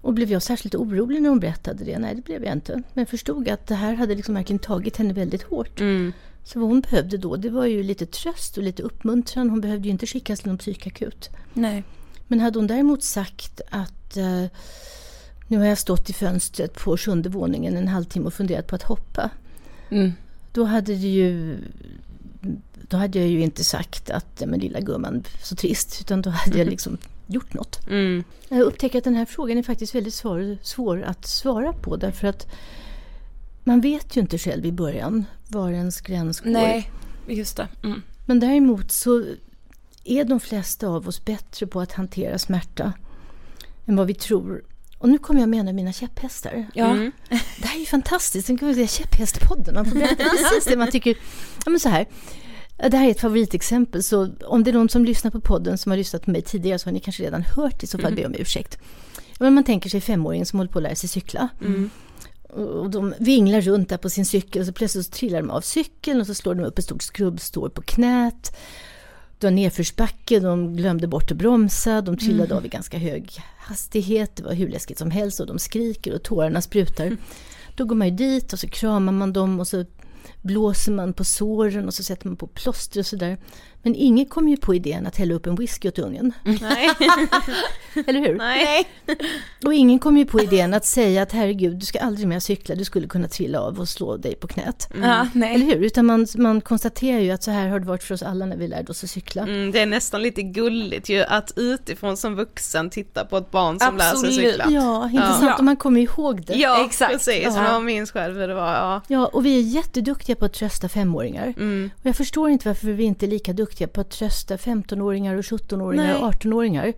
Och 0.00 0.14
blev 0.14 0.30
jag 0.30 0.42
särskilt 0.42 0.74
orolig 0.74 1.22
när 1.22 1.28
hon 1.28 1.40
berättade 1.40 1.84
det? 1.84 1.98
Nej, 1.98 2.14
det 2.14 2.24
blev 2.24 2.44
jag 2.44 2.52
inte. 2.52 2.82
Men 2.94 3.06
förstod 3.06 3.48
att 3.48 3.66
det 3.66 3.74
här 3.74 3.94
hade 3.94 4.14
liksom 4.14 4.34
verkligen 4.34 4.58
tagit 4.58 4.96
henne 4.96 5.12
väldigt 5.12 5.42
hårt. 5.42 5.80
Mm. 5.80 6.12
Så 6.44 6.60
vad 6.60 6.68
hon 6.68 6.80
behövde 6.80 7.16
då, 7.16 7.36
det 7.36 7.50
var 7.50 7.66
ju 7.66 7.82
lite 7.82 8.06
tröst 8.06 8.56
och 8.56 8.62
lite 8.62 8.82
uppmuntran. 8.82 9.50
Hon 9.50 9.60
behövde 9.60 9.88
ju 9.88 9.92
inte 9.92 10.06
skickas 10.06 10.40
till 10.40 10.48
någon 10.48 10.58
psykakut. 10.58 11.30
Nej. 11.54 11.84
Men 12.26 12.40
hade 12.40 12.58
hon 12.58 12.66
däremot 12.66 13.02
sagt 13.02 13.60
att 13.70 14.16
eh, 14.16 14.44
nu 15.48 15.58
har 15.58 15.66
jag 15.66 15.78
stått 15.78 16.10
i 16.10 16.12
fönstret 16.12 16.74
på 16.74 16.96
sjunde 16.96 17.28
våningen 17.28 17.76
en 17.76 17.88
halvtimme 17.88 18.26
och 18.26 18.34
funderat 18.34 18.66
på 18.66 18.74
att 18.74 18.82
hoppa. 18.82 19.30
Mm. 19.90 20.12
Då 20.52 20.64
hade 20.64 20.92
ju 20.92 21.58
då 22.88 22.96
hade 22.96 23.18
jag 23.18 23.28
ju 23.28 23.40
inte 23.40 23.64
sagt 23.64 24.10
att 24.10 24.42
men 24.46 24.60
lilla 24.60 24.80
gumman, 24.80 25.24
så 25.42 25.56
trist. 25.56 25.98
Utan 26.00 26.22
då 26.22 26.30
hade 26.30 26.58
jag 26.58 26.66
liksom 26.70 26.98
gjort 27.26 27.54
något. 27.54 27.88
Mm. 27.88 28.24
Jag 28.48 28.60
upptäcker 28.60 28.98
att 28.98 29.04
den 29.04 29.14
här 29.14 29.24
frågan 29.24 29.58
är 29.58 29.62
faktiskt 29.62 29.94
väldigt 29.94 30.14
svår, 30.14 30.58
svår 30.62 31.02
att 31.02 31.26
svara 31.26 31.72
på. 31.72 31.96
Därför 31.96 32.28
att 32.28 32.46
man 33.64 33.80
vet 33.80 34.16
ju 34.16 34.20
inte 34.20 34.38
själv 34.38 34.66
i 34.66 34.72
början 34.72 35.24
var 35.48 35.70
ens 35.70 36.00
gräns 36.00 36.40
går. 36.40 36.50
Nej, 36.50 36.90
just 37.26 37.56
det. 37.56 37.68
Mm. 37.82 38.02
Men 38.26 38.40
däremot 38.40 38.92
så 38.92 39.24
är 40.04 40.24
de 40.24 40.40
flesta 40.40 40.88
av 40.88 41.08
oss 41.08 41.24
bättre 41.24 41.66
på 41.66 41.80
att 41.80 41.92
hantera 41.92 42.38
smärta 42.38 42.92
än 43.86 43.96
vad 43.96 44.06
vi 44.06 44.14
tror. 44.14 44.62
Och 44.98 45.08
nu 45.08 45.18
kommer 45.18 45.40
jag 45.40 45.48
med 45.48 45.60
en 45.60 45.68
av 45.68 45.74
mina 45.74 45.92
käpphästar. 45.92 46.66
Ja. 46.74 46.86
Mm. 46.86 47.12
Det 47.58 47.66
här 47.66 47.76
är 47.76 47.80
ju 47.80 47.86
fantastiskt. 47.86 48.46
Sen 48.46 48.58
kan 48.58 48.68
vi 48.68 48.74
säga 48.74 48.86
käpphästpodden. 48.86 49.74
Man 49.74 49.84
får 49.84 49.94
berätta 49.94 50.24
precis 50.30 50.64
det 50.64 50.76
man 50.76 50.90
tycker. 50.90 51.16
Ja, 51.64 51.70
men 51.70 51.80
så 51.80 51.88
här. 51.88 52.06
Det 52.90 52.96
här 52.96 53.06
är 53.06 53.10
ett 53.10 53.20
favoritexempel. 53.20 54.02
Så 54.02 54.28
om 54.44 54.64
det 54.64 54.70
är 54.70 54.72
någon 54.72 54.88
som 54.88 55.04
lyssnar 55.04 55.30
på 55.30 55.40
podden 55.40 55.78
som 55.78 55.92
har 55.92 55.96
lyssnat 55.96 56.24
på 56.24 56.30
mig 56.30 56.42
tidigare 56.42 56.78
så 56.78 56.86
har 56.88 56.92
ni 56.92 57.00
kanske 57.00 57.22
redan 57.22 57.42
hört 57.42 57.80
det. 57.80 57.84
I 57.84 57.86
så 57.86 57.98
fall 57.98 58.12
Mm. 58.12 58.22
jag 58.22 58.28
om 58.28 58.36
ursäkt. 58.40 58.78
Men 59.38 59.54
man 59.54 59.64
tänker 59.64 59.90
sig 59.90 60.00
femåringen 60.00 60.46
som 60.46 60.58
håller 60.58 60.72
på 60.72 60.78
att 60.78 60.82
lära 60.82 60.94
sig 60.94 61.08
cykla. 61.08 61.48
Mm. 61.60 61.90
Och 62.48 62.90
de 62.90 63.14
vinglar 63.18 63.60
runt 63.60 63.88
där 63.88 63.96
på 63.96 64.10
sin 64.10 64.26
cykel 64.26 64.60
och 64.60 64.66
så 64.66 64.72
plötsligt 64.72 65.06
så 65.06 65.12
trillar 65.12 65.38
de 65.42 65.50
av 65.50 65.60
cykeln 65.60 66.20
och 66.20 66.26
så 66.26 66.34
slår 66.34 66.54
de 66.54 66.64
upp 66.64 66.78
ett 66.78 66.84
stort 66.84 67.02
skrubbstår 67.02 67.68
på 67.68 67.82
knät. 67.82 68.56
Det 69.38 69.46
var 69.46 69.50
nedförsbacke, 69.50 70.40
de 70.40 70.76
glömde 70.76 71.06
bort 71.06 71.30
att 71.30 71.36
bromsa, 71.36 72.00
de 72.00 72.16
trillade 72.16 72.44
Mm. 72.44 72.56
av 72.56 72.66
i 72.66 72.68
ganska 72.68 72.98
hög 72.98 73.40
hastighet. 73.58 74.36
Det 74.36 74.42
var 74.42 74.52
hur 74.52 74.68
läskigt 74.68 74.98
som 74.98 75.10
helst 75.10 75.40
och 75.40 75.46
de 75.46 75.58
skriker 75.58 76.14
och 76.14 76.22
tårarna 76.22 76.60
sprutar. 76.60 77.16
Då 77.76 77.84
går 77.84 77.96
man 77.96 78.08
ju 78.08 78.14
dit 78.14 78.52
och 78.52 78.58
så 78.58 78.68
kramar 78.68 79.12
man 79.12 79.32
dem 79.32 79.60
och 79.60 79.68
så 79.68 79.84
blåser 80.42 80.92
man 80.92 81.12
på 81.12 81.24
såren 81.24 81.86
och 81.86 81.94
så 81.94 82.02
sätter 82.02 82.26
man 82.26 82.36
på 82.36 82.46
plåster 82.46 83.00
och 83.00 83.06
sådär. 83.06 83.38
Men 83.82 83.94
ingen 83.94 84.26
kom 84.26 84.48
ju 84.48 84.56
på 84.56 84.74
idén 84.74 85.06
att 85.06 85.16
hälla 85.16 85.34
upp 85.34 85.46
en 85.46 85.54
whisky 85.54 85.88
åt 85.88 85.98
ungen. 85.98 86.32
Nej. 86.44 86.90
Eller 88.06 88.20
hur? 88.20 88.34
Nej. 88.38 88.88
Och 89.64 89.74
ingen 89.74 89.98
kom 89.98 90.16
ju 90.18 90.26
på 90.26 90.40
idén 90.40 90.74
att 90.74 90.86
säga 90.86 91.22
att 91.22 91.32
herregud, 91.32 91.76
du 91.76 91.86
ska 91.86 91.98
aldrig 92.00 92.28
mer 92.28 92.40
cykla, 92.40 92.74
du 92.74 92.84
skulle 92.84 93.06
kunna 93.08 93.28
trilla 93.28 93.60
av 93.60 93.80
och 93.80 93.88
slå 93.88 94.16
dig 94.16 94.34
på 94.34 94.46
knät. 94.46 94.88
Ja, 95.02 95.26
nej. 95.32 95.54
Eller 95.54 95.66
hur? 95.66 95.84
Utan 95.84 96.06
man, 96.06 96.26
man 96.36 96.60
konstaterar 96.60 97.18
ju 97.20 97.30
att 97.30 97.42
så 97.42 97.50
här 97.50 97.68
har 97.68 97.80
det 97.80 97.86
varit 97.86 98.02
för 98.02 98.14
oss 98.14 98.22
alla 98.22 98.46
när 98.46 98.56
vi 98.56 98.68
lärde 98.68 98.90
oss 98.90 99.04
att 99.04 99.10
cykla. 99.10 99.42
Mm, 99.42 99.72
det 99.72 99.80
är 99.80 99.86
nästan 99.86 100.22
lite 100.22 100.42
gulligt 100.42 101.08
ju 101.08 101.22
att 101.22 101.52
utifrån 101.56 102.16
som 102.16 102.34
vuxen 102.34 102.90
titta 102.90 103.24
på 103.24 103.36
ett 103.36 103.50
barn 103.50 103.78
som 103.80 103.96
lär 103.96 104.10
Absolut. 104.10 104.34
sig 104.34 104.44
cykla. 104.44 104.66
Ja, 104.70 105.10
intressant. 105.10 105.58
Och 105.58 105.64
man 105.64 105.76
kommer 105.76 106.00
ihåg 106.00 106.44
det. 106.46 106.54
Ja, 106.54 106.84
exakt. 106.86 107.12
Precis, 107.12 107.42
Ja. 107.44 107.62
man 107.62 107.84
minns 107.84 108.10
själv 108.12 108.36
hur 108.38 108.48
det 108.48 108.54
var. 108.54 108.72
Ja. 108.74 109.02
Ja, 109.08 109.26
och 109.26 109.46
vi 109.46 109.58
är 109.58 109.62
jätteduktiga 109.62 110.27
på 110.34 110.44
att 110.44 110.52
trösta 110.52 110.88
femåringar. 110.88 111.54
Mm. 111.56 111.90
Och 112.00 112.06
jag 112.06 112.16
förstår 112.16 112.50
inte 112.50 112.68
varför 112.68 112.92
vi 112.92 113.04
inte 113.04 113.26
är 113.26 113.28
lika 113.28 113.52
duktiga 113.52 113.88
på 113.88 114.00
att 114.00 114.10
trösta 114.10 114.56
15-åringar 114.56 115.34
och 115.34 115.42
17-åringar 115.44 116.04
Nej. 116.04 116.14
och 116.14 116.32
18-åringar. 116.34 116.92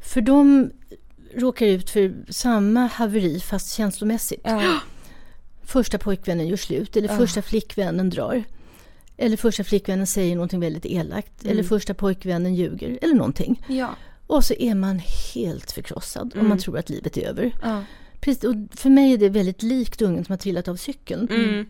För 0.00 0.20
de 0.20 0.70
råkar 1.34 1.66
ut 1.66 1.90
för 1.90 2.14
samma 2.28 2.86
haveri 2.86 3.40
fast 3.40 3.72
känslomässigt. 3.76 4.46
Första 5.62 5.98
pojkvännen 5.98 6.48
gör 6.48 6.56
slut 6.56 6.96
eller 6.96 7.08
Ja. 7.08 7.16
första 7.16 7.42
flickvännen 7.42 8.10
drar. 8.10 8.44
Eller 9.16 9.36
första 9.36 9.64
flickvännen 9.64 10.06
säger 10.06 10.34
någonting 10.34 10.60
väldigt 10.60 10.86
elakt. 10.86 11.42
Mm. 11.44 11.52
Eller 11.52 11.62
första 11.62 11.94
pojkvännen 11.94 12.54
ljuger. 12.54 12.98
Eller 13.02 13.14
någonting. 13.14 13.62
Ja. 13.68 13.88
Och 14.26 14.44
så 14.44 14.54
är 14.54 14.74
man 14.74 15.00
helt 15.34 15.72
förkrossad 15.72 16.32
Mm. 16.34 16.48
man 16.48 16.58
tror 16.58 16.78
att 16.78 16.90
livet 16.90 17.16
är 17.16 17.28
över. 17.28 17.52
Ja. 17.62 17.84
Precis, 18.20 18.44
och 18.44 18.54
för 18.74 18.90
mig 18.90 19.12
är 19.12 19.18
det 19.18 19.28
väldigt 19.28 19.62
likt 19.62 20.02
ungen 20.02 20.24
som 20.24 20.32
har 20.32 20.38
trillat 20.38 20.68
av 20.68 20.76
cykeln. 20.76 21.28
Mm. 21.30 21.66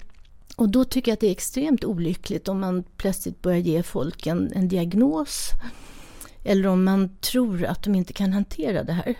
Och 0.61 0.68
då 0.68 0.84
tycker 0.84 1.11
jag 1.11 1.14
att 1.14 1.20
det 1.20 1.26
är 1.26 1.32
extremt 1.32 1.84
olyckligt 1.84 2.48
om 2.48 2.61
man 2.61 2.84
plötsligt 2.96 3.42
börjar 3.42 3.58
ge 3.58 3.82
folk 3.82 4.26
en, 4.26 4.52
en 4.54 4.68
diagnos. 4.68 5.50
Eller 6.44 6.68
om 6.68 6.84
man 6.84 7.16
tror 7.20 7.64
att 7.64 7.82
de 7.82 7.94
inte 7.94 8.12
kan 8.12 8.32
hantera 8.32 8.84
det 8.84 8.92
här. 8.92 9.14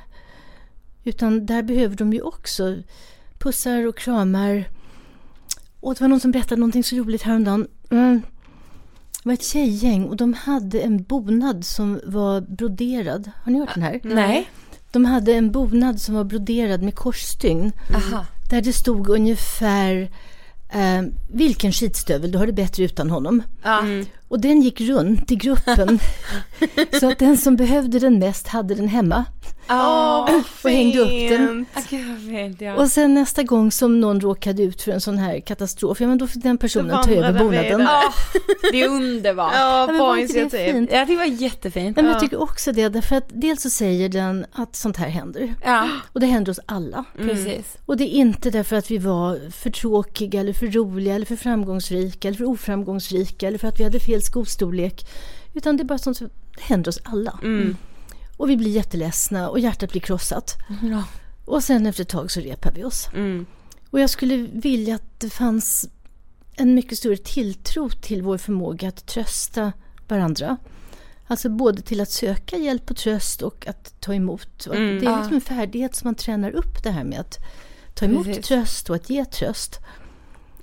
Utan 1.05 1.47
där 1.47 1.63
behöver 1.63 1.97
de 1.97 2.13
ju 2.13 2.21
också 2.21 2.77
pussar 3.39 3.87
och 3.87 3.97
kramar. 3.97 4.65
Och 5.81 5.95
det 5.95 6.01
var 6.01 6.09
någon 6.09 6.21
som 6.21 6.31
berättade 6.31 6.61
någonting 6.61 6.85
så 6.85 6.97
roligt 6.97 7.23
häromdagen. 7.23 7.69
Mm. 7.91 8.23
Det 9.23 9.29
var 9.29 9.33
ett 9.33 9.45
tjejgäng 9.45 10.05
och 10.05 10.17
de 10.17 10.35
hade 10.35 10.81
en 10.81 11.03
bonad 11.03 11.65
som 11.65 12.01
var 12.05 12.41
broderad. 12.41 13.31
Har 13.45 13.53
ni 13.53 13.59
hört 13.59 13.75
den 13.75 13.83
här? 13.83 14.01
Nej. 14.03 14.51
De 14.91 15.05
hade 15.05 15.35
en 15.35 15.53
bonad 15.53 16.01
som 16.01 16.15
var 16.15 16.25
broderad 16.25 16.83
med 16.83 16.95
korsstygn. 16.95 17.73
Aha. 17.95 18.27
Där 18.51 18.63
det 18.63 18.73
stod 18.73 19.09
ungefär 19.09 20.11
eh, 20.73 21.03
vilken 21.29 21.73
skitstövel, 21.73 22.33
du 22.33 22.39
har 22.39 22.47
det 22.47 22.53
bättre 22.53 22.85
utan 22.85 23.11
honom. 23.11 23.43
Ja. 23.63 23.83
Och 24.29 24.41
den 24.41 24.63
gick 24.63 24.81
runt 24.81 25.31
i 25.31 25.37
gruppen. 25.37 25.99
så 27.01 27.11
att 27.11 27.19
den 27.19 27.37
som 27.37 27.57
behövde 27.57 27.99
den 27.99 28.19
mest 28.19 28.49
hade 28.49 28.75
den 28.75 28.89
hemma. 28.89 29.25
Vad 29.77 30.31
och 30.65 30.71
hängde 30.71 30.99
upp 30.99 31.09
den. 31.39 31.67
fint. 31.89 32.21
Fint, 32.29 32.61
ja. 32.61 32.75
Och 32.75 32.89
sen 32.91 33.15
nästa 33.15 33.43
gång 33.43 33.73
som 33.73 34.01
någon 34.01 34.21
råkade 34.21 34.63
ut 34.63 34.83
för 34.83 34.93
en 34.93 35.01
sån 35.01 35.19
här 35.19 35.41
katastrof, 35.41 36.01
ja 36.01 36.07
men 36.09 36.19
då 36.19 36.27
fick 36.27 36.43
den 36.43 36.59
personen 36.59 37.05
ta 37.05 37.11
över 37.11 37.39
bonaden. 37.39 37.81
Ja, 37.81 38.03
det 38.73 38.83
är 38.83 38.89
underbart. 38.89 39.53
Ja, 39.57 39.87
men 39.87 39.97
bra 39.97 40.19
initiativ. 40.19 40.73
fint? 40.73 40.91
Ja, 40.93 41.05
det 41.05 41.17
var 41.17 41.25
jättefint. 41.25 41.97
Ja, 41.97 42.03
men 42.03 42.11
Ja. 42.11 42.17
jag 42.17 42.21
tycker 42.21 42.43
också 42.43 42.73
det, 42.73 42.89
därför 42.89 43.17
att 43.17 43.29
dels 43.29 43.63
så 43.63 43.71
säger 43.71 44.09
den 44.09 44.47
att 44.53 44.77
sånt 44.77 44.97
här 44.97 45.09
händer. 45.09 45.55
Ja. 45.65 45.89
Och 46.13 46.21
det 46.21 46.27
händer 46.27 46.53
oss 46.53 46.61
alla. 46.67 47.05
Precis. 47.17 47.77
Och 47.87 47.97
det 47.97 48.05
är 48.05 48.19
inte 48.19 48.51
därför 48.51 48.77
att 48.77 48.91
vi 48.91 48.99
var 48.99 49.51
för 49.51 49.71
tråkiga 49.71 50.41
eller 50.41 50.53
för 50.53 50.67
roliga 50.67 51.15
eller 51.15 51.27
för 51.27 51.37
framgångsrika 51.37 52.29
eller 52.29 52.39
för 52.39 52.45
oframgångsrika 52.45 53.49
eller 53.49 53.59
för 53.59 53.69
att 53.69 53.81
vi 53.81 53.85
hade 53.85 54.01
fel 54.01 54.23
skostorlek. 54.23 55.07
Utan 55.55 55.77
det 55.77 55.83
är 55.83 55.85
bara 55.85 55.99
sånt 55.99 56.17
som 56.17 56.31
händer 56.61 56.89
oss 56.89 56.99
alla. 57.05 57.39
Mm. 57.43 57.77
Och 58.41 58.51
vi 58.51 58.57
blir 58.57 58.71
jätteledsna 58.71 59.49
och 59.49 59.61
hjärtat 59.61 59.91
blir 59.91 60.01
krossat. 60.01 60.57
Ja. 60.83 61.05
Och 61.45 61.65
sen 61.65 61.87
efter 61.87 62.03
ett 62.03 62.09
tag 62.09 62.31
så 62.31 62.41
repar 62.41 62.73
vi 62.73 62.85
oss. 62.85 63.09
Mm. 63.15 63.47
Och 63.91 64.01
jag 64.01 64.11
skulle 64.11 64.37
vilja 64.53 64.95
att 64.95 65.21
det 65.21 65.31
fanns 65.31 65.89
en 66.55 66.75
mycket 66.75 66.99
större 66.99 67.17
tilltro 67.17 67.91
till 67.91 68.23
vår 68.23 68.39
förmåga 68.39 68.89
att 68.89 69.07
trösta 69.07 69.73
varandra. 70.09 70.57
Alltså 71.27 71.49
både 71.49 71.83
till 71.83 72.01
att 72.01 72.11
söka 72.11 72.57
hjälp 72.57 72.91
och 72.91 72.97
tröst 72.97 73.43
och 73.43 73.67
att 73.67 74.01
ta 74.01 74.15
emot. 74.15 74.67
Mm. 74.67 74.99
det 75.01 75.07
är 75.07 75.17
liksom 75.17 75.35
en 75.35 75.41
färdighet 75.41 75.95
som 75.95 76.09
man 76.09 76.15
tränar 76.15 76.51
upp 76.51 76.83
det 76.83 76.91
här 76.91 77.05
med 77.05 77.21
att 77.21 77.39
ta 77.95 78.05
emot 78.05 78.27
Precis. 78.27 78.47
tröst 78.47 78.91
och 78.91 78.97
att 78.97 79.11
ge 79.11 79.25
tröst. 79.25 79.81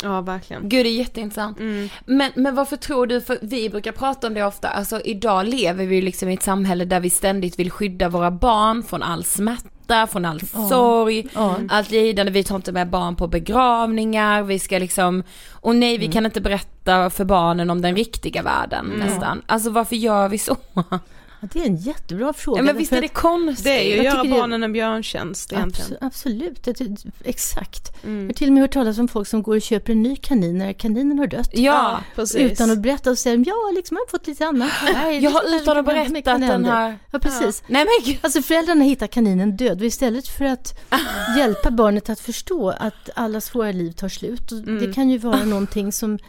Ja, 0.04 0.22
verkligen. 0.22 0.70
Gud 0.70 0.86
det 0.86 0.90
är 0.90 0.98
jätteintressant. 0.98 1.60
Mm. 1.60 1.90
Men, 2.06 2.32
men 2.36 2.56
varför 2.56 2.76
tror 2.78 3.08
du, 3.08 3.22
för 3.22 3.38
vi 3.42 3.70
brukar 3.70 3.92
prata 3.92 4.28
om 4.28 4.34
det 4.34 4.44
ofta, 4.44 4.68
alltså 4.70 5.02
idag 5.02 5.48
lever 5.48 5.86
vi 5.86 6.02
liksom 6.02 6.30
i 6.30 6.34
ett 6.34 6.44
samhälle 6.44 6.86
där 6.86 7.00
vi 7.00 7.10
ständigt 7.10 7.60
vill 7.60 7.72
skydda 7.72 8.10
våra 8.10 8.32
barn 8.32 8.84
från 8.84 9.04
all 9.04 9.24
smärta, 9.24 10.08
från 10.08 10.26
all 10.26 10.40
Ja. 10.54 10.68
sorg, 10.70 11.28
Ja. 11.36 11.56
allt 11.70 11.92
lidande, 11.92 12.32
vi 12.32 12.44
tar 12.44 12.56
inte 12.56 12.72
med 12.72 12.90
barn 12.90 13.16
på 13.16 13.28
begravningar, 13.28 14.44
vi 14.44 14.60
ska 14.60 14.78
liksom, 14.80 15.24
och 15.52 15.76
nej 15.76 15.98
vi 15.98 16.06
Mm. 16.06 16.14
kan 16.14 16.26
inte 16.26 16.42
berätta 16.42 17.10
för 17.10 17.26
barnen 17.26 17.70
om 17.70 17.82
den 17.82 17.96
riktiga 17.96 18.42
världen 18.44 18.86
Mm. 18.86 19.00
nästan. 19.08 19.42
Alltså 19.46 19.70
varför 19.70 19.96
gör 19.96 20.30
vi 20.30 20.38
så? 20.38 20.58
Ja, 21.40 21.48
det 21.54 21.60
är 21.62 21.66
en 21.66 21.76
jättebra 21.76 22.34
fråga. 22.34 22.60
Ja 22.60 22.64
men 22.64 22.78
visst 22.78 22.94
är 22.94 23.02
det 23.02 23.08
konstigt? 23.08 23.64
Det 23.64 23.70
är 23.94 23.98
ju 23.98 24.04
Jag 24.04 24.20
att 24.20 24.26
göra 24.28 24.38
barnen 24.40 24.64
en 24.64 24.74
björntjänst 24.74 25.54
egentligen. 25.54 25.92
Abs- 25.92 25.98
absolut, 26.02 26.64
det, 26.64 26.74
det, 26.74 26.98
exakt. 27.24 28.04
Mm. 28.04 28.22
Jag 28.22 28.28
har 28.28 28.34
till 28.34 28.48
och 28.48 28.54
med 28.54 28.64
hört 28.64 28.74
talas 28.74 28.98
om 28.98 29.08
folk 29.08 29.28
som 29.28 29.44
går 29.44 29.56
och 29.56 29.62
köper 29.62 29.92
en 29.92 30.04
ny 30.04 30.16
kanin 30.16 30.58
när 30.58 30.74
kaninen 30.74 31.20
har 31.20 31.28
dött. 31.28 31.50
Ja, 31.54 32.00
precis. 32.16 32.52
Utan 32.52 32.72
att 32.72 32.80
berätta 32.80 33.10
och 33.12 33.18
säga 33.18 33.36
ja, 33.36 33.72
liksom, 33.76 33.98
jag 33.98 34.02
har 34.02 34.10
fått 34.20 34.28
lite 34.28 34.46
annat. 34.46 34.72
Nej, 34.94 35.24
jag 35.24 35.32
har 35.32 35.56
utan 35.56 35.78
att 35.78 35.86
berätta 35.86 36.34
att 36.34 36.42
den 36.42 36.66
här... 36.66 37.00
Ja, 37.12 37.20
precis. 37.20 37.64
Nej 37.68 37.86
men 37.86 38.06
gud. 38.14 38.20
Alltså 38.22 38.42
föräldrarna 38.42 38.84
hittar 38.84 39.08
kaninen 39.08 39.58
död 39.58 39.80
och 39.80 39.86
istället 39.88 40.28
för 40.28 40.46
att 40.46 40.80
hjälpa 41.38 41.72
barnet 41.72 42.10
att 42.10 42.20
förstå 42.20 42.70
att 42.70 43.10
alla 43.16 43.42
svåra 43.42 43.72
liv 43.72 43.92
tar 43.92 44.10
slut. 44.10 44.52
Och 44.52 44.58
Mm. 44.58 44.80
Det 44.88 44.94
kan 44.94 45.10
ju 45.10 45.18
vara 45.18 45.46
någonting 45.46 45.92
som 45.92 46.20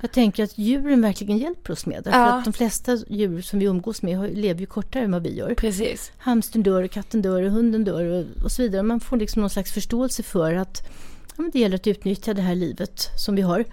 jag 0.00 0.12
tänker 0.12 0.44
att 0.44 0.58
djuren 0.58 1.00
verkligen 1.02 1.38
hjälper 1.38 1.72
oss 1.72 1.86
med. 1.86 2.04
Därför 2.04 2.18
Ja. 2.18 2.38
att 2.38 2.44
de 2.44 2.52
flesta 2.52 2.98
djur 3.08 3.42
som 3.42 3.58
vi 3.58 3.64
umgås 3.66 4.02
med 4.02 4.36
lever 4.36 4.60
ju 4.60 4.66
kortare 4.66 5.04
än 5.04 5.12
vad 5.12 5.22
vi 5.22 5.34
gör. 5.34 5.54
Precis. 5.54 6.12
Hamstern 6.18 6.62
dör, 6.62 6.82
och 6.82 6.90
katten 6.90 7.22
dör, 7.22 7.42
och 7.42 7.50
hunden 7.50 7.84
dör 7.84 8.26
och, 8.44 8.52
så 8.52 8.62
vidare. 8.62 8.82
Man 8.82 9.00
får 9.00 9.16
liksom 9.16 9.40
någon 9.40 9.50
slags 9.50 9.72
förståelse 9.72 10.22
för 10.22 10.54
att 10.54 10.88
ja, 11.36 11.44
det 11.52 11.58
gäller 11.58 11.76
att 11.76 11.86
utnyttja 11.86 12.34
det 12.34 12.42
här 12.42 12.54
livet 12.54 13.10
som 13.16 13.34
vi 13.36 13.42
har. 13.42 13.64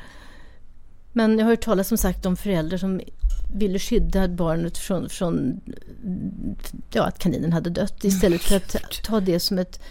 Men 1.13 1.38
jag 1.39 1.45
har 1.45 1.51
hört 1.51 1.61
talas 1.63 1.88
som 1.88 1.97
sagt 1.97 2.26
om 2.26 2.36
föräldrar 2.36 2.78
som 2.78 3.01
ville 3.55 3.80
skydda 3.80 4.28
barnet 4.28 4.78
från, 4.78 5.09
från 5.09 5.61
ja, 6.93 7.03
att 7.03 7.19
kaninen 7.19 7.53
hade 7.53 7.69
dött 7.69 8.03
istället 8.03 8.41
för 8.41 8.55
att 8.55 8.76
ta 9.03 9.19
det 9.19 9.39
som 9.39 9.59
ett 9.59 9.82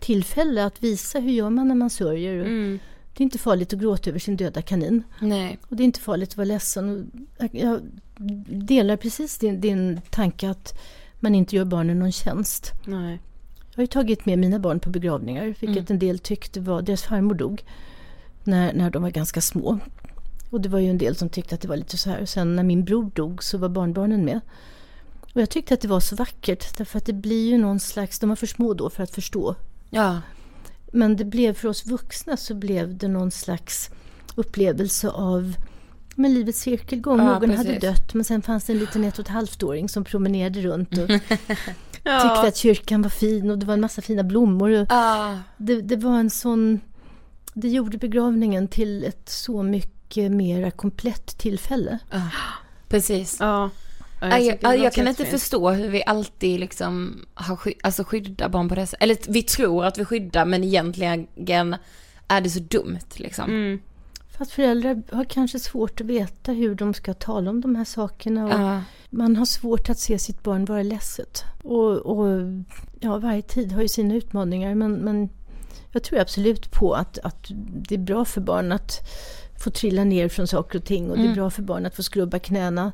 tillfälle 0.00 0.64
att 0.64 0.82
visa 0.82 1.18
hur 1.18 1.30
gör 1.32 1.50
man 1.50 1.68
när 1.68 1.74
man 1.74 1.90
sörjer. 1.90 2.40
Mm. 2.40 2.78
Det 3.18 3.22
är 3.22 3.24
inte 3.24 3.38
farligt 3.38 3.72
att 3.72 3.78
gråta 3.78 4.10
över 4.10 4.18
sin 4.18 4.36
döda 4.36 4.62
kanin. 4.62 5.02
Nej. 5.20 5.58
Och 5.68 5.76
det 5.76 5.82
är 5.82 5.84
inte 5.84 6.00
farligt 6.00 6.28
att 6.30 6.36
vara 6.36 6.44
ledsen. 6.44 7.10
Och 7.38 7.48
jag- 7.52 7.80
delar 8.48 8.96
precis 8.96 9.38
din, 9.38 9.60
din 9.60 10.00
tanke 10.10 10.50
att 10.50 10.78
man 11.20 11.34
inte 11.34 11.56
gör 11.56 11.64
barnen 11.64 11.98
någon 11.98 12.12
tjänst. 12.12 12.72
Nej. 12.86 13.18
Jag 13.70 13.76
har 13.76 13.82
ju 13.82 13.86
tagit 13.86 14.26
med 14.26 14.38
mina 14.38 14.58
barn 14.58 14.80
på 14.80 14.90
begravningar, 14.90 15.44
vilket 15.44 15.68
Mm. 15.68 15.84
en 15.88 15.98
del 15.98 16.18
tyckte 16.18 16.60
var... 16.60 16.82
Deras 16.82 17.02
farmor 17.02 17.34
dog 17.34 17.64
när, 18.44 18.72
när 18.72 18.90
de 18.90 19.02
var 19.02 19.10
ganska 19.10 19.40
små. 19.40 19.78
Och 20.50 20.60
det 20.60 20.68
var 20.68 20.78
ju 20.78 20.90
en 20.90 20.98
del 20.98 21.16
som 21.16 21.28
tyckte 21.28 21.54
att 21.54 21.60
det 21.60 21.68
var 21.68 21.76
lite 21.76 21.96
så 21.96 22.10
här. 22.10 22.24
Sen 22.26 22.56
när 22.56 22.62
min 22.62 22.84
bror 22.84 23.10
dog 23.14 23.42
så 23.44 23.58
var 23.58 23.68
barnbarnen 23.68 24.24
med. 24.24 24.40
Och 25.34 25.40
jag 25.40 25.50
tyckte 25.50 25.74
att 25.74 25.80
det 25.80 25.88
var 25.88 26.00
så 26.00 26.16
vackert, 26.16 26.76
därför 26.78 26.98
att 26.98 27.04
det 27.06 27.12
blir 27.12 27.48
ju 27.50 27.58
någon 27.58 27.80
slags... 27.80 28.18
De 28.18 28.28
var 28.28 28.36
för 28.36 28.46
små 28.46 28.74
då 28.74 28.90
för 28.90 29.02
att 29.02 29.10
förstå. 29.10 29.54
Ja. 29.90 30.20
Men 30.92 31.16
det 31.16 31.24
blev 31.24 31.54
för 31.54 31.68
oss 31.68 31.86
vuxna 31.86 32.36
så 32.36 32.54
blev 32.54 32.96
det 32.98 33.08
någon 33.08 33.30
slags 33.30 33.90
upplevelse 34.34 35.08
av 35.10 35.54
men 36.14 36.34
livets 36.34 36.60
cirkelgång. 36.60 37.18
Ja, 37.18 37.24
Någon 37.24 37.50
hade 37.50 37.64
precis. 37.64 37.80
dött 37.80 38.14
men 38.14 38.24
sen 38.24 38.42
fanns 38.42 38.64
det 38.64 38.72
en 38.72 38.78
liten 38.78 39.04
ett 39.04 39.18
och 39.18 39.24
ett 39.24 39.28
halvt-åring 39.32 39.88
som 39.88 40.04
promenerade 40.04 40.60
runt 40.60 40.98
och 40.98 41.10
Ja. 42.02 42.20
tyckte 42.20 42.48
att 42.48 42.56
kyrkan 42.56 43.02
var 43.02 43.10
fin 43.10 43.50
och 43.50 43.58
det 43.58 43.66
var 43.66 43.74
en 43.74 43.80
massa 43.80 44.02
fina 44.02 44.22
blommor. 44.22 44.70
Och 44.70 44.86
Ja. 44.90 45.38
det, 45.56 45.80
det 45.80 45.96
var 45.96 46.18
en 46.18 46.30
sån... 46.30 46.80
Det 47.54 47.68
gjorde 47.68 47.98
begravningen 47.98 48.68
till 48.68 49.04
ett 49.04 49.28
så 49.28 49.62
mycket 49.62 50.32
mera 50.32 50.70
komplett 50.70 51.38
tillfälle. 51.38 51.98
Precis. 52.88 53.36
Ja. 53.40 53.70
Ja, 54.20 54.38
Jag, 54.38 54.58
jag, 54.60 54.78
jag, 54.78 54.92
kan 54.92 55.08
inte 55.08 55.22
jättefint. 55.22 55.28
förstå 55.40 55.70
hur 55.70 55.88
vi 55.88 56.02
alltid 56.06 56.60
liksom 56.60 57.24
har 57.34 57.56
sky, 57.56 57.72
alltså 57.82 58.04
skyddar 58.04 58.48
barn 58.48 58.68
på 58.68 58.74
det 58.74 58.86
sättet. 58.86 59.02
Eller 59.02 59.16
vi 59.28 59.42
tror 59.42 59.84
att 59.84 59.98
vi 59.98 60.04
skyddar 60.04 60.44
men 60.44 60.64
egentligen 60.64 61.76
är 62.28 62.40
det 62.40 62.50
så 62.50 62.60
dumt 62.60 62.98
liksom. 63.16 63.50
Mm. 63.50 63.80
För 64.36 64.42
att 64.44 64.50
föräldrar 64.50 65.02
har 65.12 65.24
kanske 65.24 65.58
svårt 65.58 66.00
att 66.00 66.06
veta 66.06 66.52
hur 66.52 66.74
de 66.74 66.94
ska 66.94 67.14
tala 67.14 67.50
om 67.50 67.60
de 67.60 67.76
här 67.76 67.84
sakerna. 67.84 68.44
Och 68.46 68.52
Ja. 68.52 68.82
Man 69.10 69.36
har 69.36 69.44
svårt 69.46 69.90
att 69.90 69.98
se 69.98 70.18
sitt 70.18 70.42
barn 70.42 70.64
vara 70.64 70.82
ledset. 70.82 71.44
Och, 71.62 71.96
och 71.96 72.26
ja, 73.00 73.18
varje 73.18 73.42
tid 73.42 73.72
har 73.72 73.82
ju 73.82 73.88
sina 73.88 74.14
utmaningar 74.14 74.74
men, 74.74 74.92
men 74.92 75.28
jag 75.92 76.02
tror 76.02 76.18
absolut 76.20 76.70
på 76.70 76.92
att, 76.94 77.18
att 77.18 77.46
det 77.88 77.94
är 77.94 77.98
bra 77.98 78.24
för 78.24 78.40
barn 78.40 78.72
att 78.72 78.92
få 79.64 79.70
trilla 79.70 80.04
ner 80.04 80.28
från 80.28 80.46
saker 80.46 80.78
och 80.78 80.84
ting 80.84 81.10
och 81.10 81.16
det 81.16 81.22
är 81.22 81.24
Mm. 81.24 81.34
bra 81.36 81.50
för 81.50 81.62
barn 81.62 81.86
att 81.86 81.96
få 81.96 82.02
skrubba 82.02 82.38
knäna. 82.38 82.92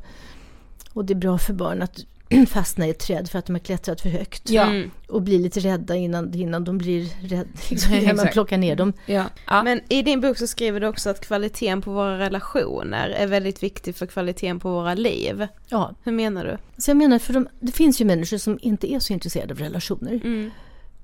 Och 0.94 1.04
det 1.04 1.12
är 1.12 1.18
bra 1.18 1.38
för 1.38 1.52
barn 1.52 1.82
att 1.82 2.04
fastna 2.48 2.86
i 2.86 2.90
ett 2.90 2.98
träd 2.98 3.30
för 3.30 3.38
att 3.38 3.46
de 3.46 3.52
har 3.52 3.60
klättrat 3.60 4.00
för 4.00 4.08
högt. 4.08 4.50
Ja. 4.50 4.62
Mm. 4.62 4.90
Och 5.08 5.22
bli 5.22 5.38
lite 5.38 5.60
rädda 5.60 5.96
innan, 5.96 6.34
innan 6.34 6.64
de 6.64 6.78
blir 6.78 7.28
rädda, 7.28 7.50
liksom, 7.70 7.94
innan 7.94 8.16
man 8.16 8.28
plockar 8.32 8.58
ner 8.58 8.76
dem. 8.76 8.92
Ja. 9.06 9.24
ja. 9.46 9.62
Men 9.62 9.80
i 9.88 10.02
din 10.02 10.20
bok 10.20 10.38
så 10.38 10.46
skriver 10.46 10.80
du 10.80 10.86
också 10.86 11.10
att 11.10 11.26
kvaliteten 11.26 11.82
på 11.82 11.92
våra 11.92 12.18
relationer 12.18 13.08
är 13.08 13.26
väldigt 13.26 13.62
viktig 13.62 13.96
för 13.96 14.06
kvaliteten 14.06 14.60
på 14.60 14.70
våra 14.70 14.94
liv. 14.94 15.46
Ja, 15.68 15.94
Hur 16.02 16.12
menar 16.12 16.44
du? 16.44 16.82
så 16.82 16.90
jag 16.90 16.96
menar, 16.96 17.18
för 17.18 17.32
de, 17.32 17.48
det 17.60 17.72
finns 17.72 18.00
ju 18.00 18.04
människor 18.04 18.38
som 18.38 18.58
inte 18.62 18.92
är 18.92 18.98
så 18.98 19.12
intresserade 19.12 19.54
av 19.54 19.58
relationer. 19.58 20.20
Mm. 20.24 20.50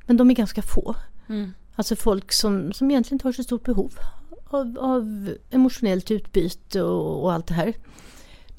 Men 0.07 0.17
de 0.17 0.31
är 0.31 0.35
ganska 0.35 0.63
få. 0.63 0.95
Mm. 1.29 1.53
Alltså 1.75 1.97
folk 1.97 2.33
som, 2.33 2.73
som 2.73 2.91
egentligen 2.91 3.15
inte 3.15 3.29
har 3.29 3.33
så 3.33 3.43
stort 3.43 3.65
behov 3.65 3.93
av, 4.51 4.79
av 4.81 5.31
emotionellt 5.51 6.11
utbyte 6.11 6.83
och, 6.83 7.23
och 7.23 7.33
allt 7.33 7.47
det 7.47 7.55
här. 7.55 7.75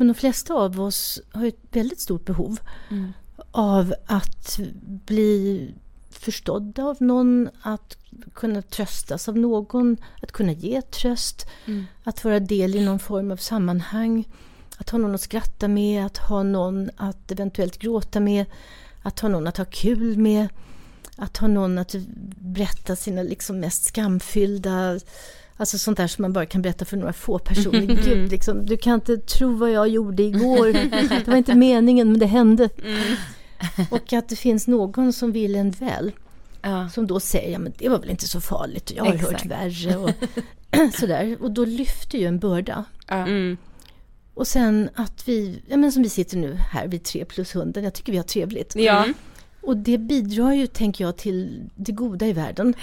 Men 0.02 0.08
de 0.08 0.14
flesta 0.14 0.54
av 0.54 0.82
oss 0.82 1.22
har 1.32 1.46
ett 1.46 1.60
väldigt 1.72 2.00
stort 2.00 2.26
behov 2.26 2.60
Mm. 2.90 3.14
av 3.52 3.94
att 4.06 4.60
bli 5.06 5.74
förstådda 6.10 6.84
av 6.84 6.98
någon, 7.00 7.50
att 7.62 7.98
kunna 8.34 8.62
tröstas 8.62 9.30
av 9.30 9.38
någon, 9.38 9.98
att 10.22 10.32
kunna 10.32 10.52
ge 10.52 10.82
tröst, 10.82 11.48
Mm. 11.66 11.86
att 12.04 12.24
vara 12.24 12.40
del 12.40 12.76
i 12.76 12.86
någon 12.86 13.00
form 13.00 13.32
av 13.32 13.38
sammanhang, 13.38 14.28
att 14.78 14.90
ha 14.90 14.98
någon 15.00 15.16
att 15.16 15.22
skratta 15.22 15.68
med, 15.68 16.06
att 16.06 16.18
ha 16.18 16.44
någon 16.44 16.90
att 16.98 17.32
eventuellt 17.32 17.78
gråta 17.78 18.20
med, 18.20 18.46
att 19.02 19.20
ha 19.20 19.30
någon 19.30 19.48
att 19.48 19.58
ha 19.58 19.66
kul 19.66 20.18
med, 20.18 20.48
att 21.18 21.38
ha 21.38 21.48
någon 21.48 21.78
att 21.78 21.96
berätta 22.38 22.96
sina 22.96 23.24
liksom 23.24 23.60
mest 23.60 23.84
skamfyllda 23.84 25.00
Alltså 25.62 25.78
sånt 25.78 25.98
där 25.98 26.08
som 26.08 26.22
man 26.22 26.34
bara 26.34 26.46
kan 26.46 26.62
berätta 26.62 26.86
för 26.86 26.98
några 26.98 27.14
få 27.14 27.40
personer. 27.40 28.04
Gud, 28.06 28.32
liksom, 28.32 28.66
du 28.66 28.78
kan 28.78 28.94
inte 28.94 29.18
tro 29.18 29.56
vad 29.56 29.72
jag 29.72 29.88
gjorde 29.88 30.24
igår. 30.24 30.74
Det 31.26 31.28
var 31.28 31.38
inte 31.38 31.56
meningen 31.56 32.12
men 32.12 32.20
det 32.20 32.26
hände. 32.26 32.70
Och 33.90 34.14
att 34.14 34.30
det 34.30 34.36
finns 34.36 34.68
någon 34.68 35.14
som 35.14 35.32
vill 35.32 35.56
en 35.56 35.72
väl. 35.72 36.12
Ja. 36.62 36.90
Som 36.90 37.08
då 37.08 37.20
säger, 37.20 37.52
ja 37.52 37.60
men 37.60 37.74
det 37.78 37.90
var 37.90 38.00
väl 38.00 38.10
inte 38.10 38.28
så 38.28 38.42
farligt. 38.42 38.92
Jag 38.96 39.06
har 39.06 39.12
hört 39.12 39.32
Exakt. 39.32 39.46
värre. 39.46 39.98
Och 39.98 40.12
sådär. 41.00 41.38
Och 41.42 41.52
då 41.52 41.66
lyfter 41.66 42.18
ju 42.18 42.26
en 42.26 42.40
börda. 42.40 42.86
Ja. 43.08 43.16
Mm. 43.16 43.58
Och 44.34 44.48
sen 44.48 44.90
att 44.96 45.28
vi, 45.28 45.62
ja 45.68 45.78
men 45.78 45.92
som 45.92 46.04
vi 46.04 46.10
sitter 46.10 46.38
nu 46.38 46.56
här, 46.56 46.88
vi 46.88 47.00
tre 47.00 47.26
plus 47.26 47.56
hunden. 47.56 47.84
Jag 47.84 47.94
tycker 47.94 48.12
vi 48.12 48.18
har 48.18 48.26
trevligt. 48.26 48.76
Ja. 48.76 49.08
Och 49.62 49.78
det 49.78 49.98
bidrar 49.98 50.54
ju, 50.54 50.68
tänker 50.68 51.04
jag, 51.04 51.18
till 51.18 51.70
det 51.76 51.92
goda 51.92 52.28
i 52.28 52.34
världen. 52.34 52.74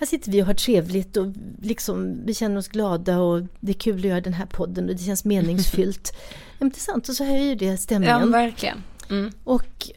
Här 0.00 0.06
sitter 0.06 0.32
vi 0.32 0.42
och 0.42 0.46
har 0.46 0.54
trevligt 0.54 1.16
och 1.16 1.26
liksom, 1.62 2.20
vi 2.24 2.34
känner 2.34 2.56
oss 2.56 2.68
glada 2.68 3.18
och 3.18 3.42
det 3.60 3.72
är 3.72 3.74
kul 3.74 3.98
att 3.98 4.04
göra 4.04 4.20
den 4.20 4.32
här 4.32 4.46
podden 4.46 4.88
och 4.88 4.96
det 4.96 5.02
känns 5.02 5.24
meningsfyllt. 5.24 6.12
ja, 6.14 6.56
men 6.58 6.68
det 6.68 6.76
är 6.76 6.80
sant, 6.80 7.08
och 7.08 7.14
så 7.14 7.24
höjer 7.24 7.56
det 7.56 7.64
ja, 7.64 7.76
stämningen. 7.76 8.32
verkligen. 8.32 8.82
Mm. 9.10 9.32
och 9.44 9.90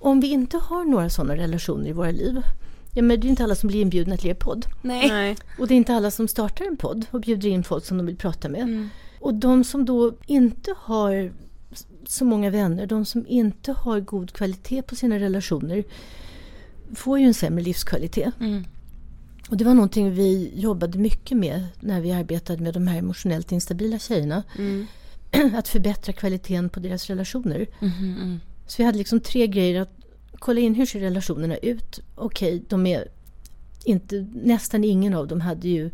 om 0.00 0.20
vi 0.20 0.28
inte 0.30 0.58
har 0.58 0.84
några 0.84 1.10
sådana 1.10 1.36
relationer 1.36 1.88
i 1.88 1.92
våra 1.92 2.10
liv, 2.10 2.42
ja 2.94 3.02
men 3.02 3.20
det 3.20 3.26
är 3.26 3.28
inte 3.28 3.44
alla 3.44 3.54
som 3.54 3.68
blir 3.68 3.80
inbjudna 3.80 4.16
till 4.16 4.30
er 4.30 4.34
podd. 4.34 4.66
Nej. 4.82 5.08
Nej. 5.08 5.36
Och 5.58 5.68
det 5.68 5.74
är 5.74 5.76
inte 5.76 5.94
alla 5.94 6.10
som 6.10 6.28
startar 6.28 6.64
en 6.64 6.76
podd 6.76 7.06
och 7.10 7.20
bjuder 7.20 7.48
in 7.48 7.64
folk 7.64 7.84
som 7.84 7.96
de 7.96 8.06
vill 8.06 8.16
prata 8.16 8.48
med. 8.48 8.62
Mm. 8.62 8.88
Och 9.20 9.34
de 9.34 9.64
som 9.64 9.84
då 9.84 10.12
inte 10.26 10.74
har 10.78 11.32
så 12.06 12.24
många 12.24 12.50
vänner, 12.50 12.86
de 12.86 13.04
som 13.04 13.26
inte 13.28 13.72
har 13.72 14.00
god 14.00 14.32
kvalitet 14.32 14.82
på 14.82 14.96
sina 14.96 15.18
relationer 15.18 15.84
får 16.94 17.18
ju 17.18 17.26
en 17.26 17.34
sämre 17.34 17.64
livskvalitet. 17.64 18.34
Mm. 18.40 18.64
Och 19.50 19.56
det 19.56 19.64
var 19.64 19.74
någonting 19.74 20.10
vi 20.14 20.52
jobbade 20.54 20.98
mycket 20.98 21.38
med 21.38 21.66
när 21.80 22.00
vi 22.00 22.12
arbetade 22.12 22.62
med 22.62 22.74
de 22.74 22.86
här 22.86 22.98
emotionellt 22.98 23.52
instabila 23.52 23.98
tjejerna. 23.98 24.42
Mm. 24.58 24.86
Att 25.54 25.68
förbättra 25.68 26.12
kvaliteten 26.12 26.68
på 26.68 26.80
deras 26.80 27.06
relationer. 27.06 27.66
Mhm, 27.80 28.40
Så 28.66 28.74
vi 28.78 28.84
hade 28.84 28.98
liksom 28.98 29.20
tre 29.20 29.46
grejer. 29.46 29.80
att 29.80 29.90
Kolla 30.38 30.60
in 30.60 30.74
hur 30.74 30.86
ser 30.86 31.00
relationerna 31.00 31.56
ut. 31.56 32.00
Okej, 32.14 32.62
de 32.68 32.86
är 32.86 33.08
inte, 33.84 34.26
nästan 34.34 34.84
ingen 34.84 35.14
av 35.14 35.26
dem 35.28 35.40
hade 35.40 35.68
ju 35.68 35.90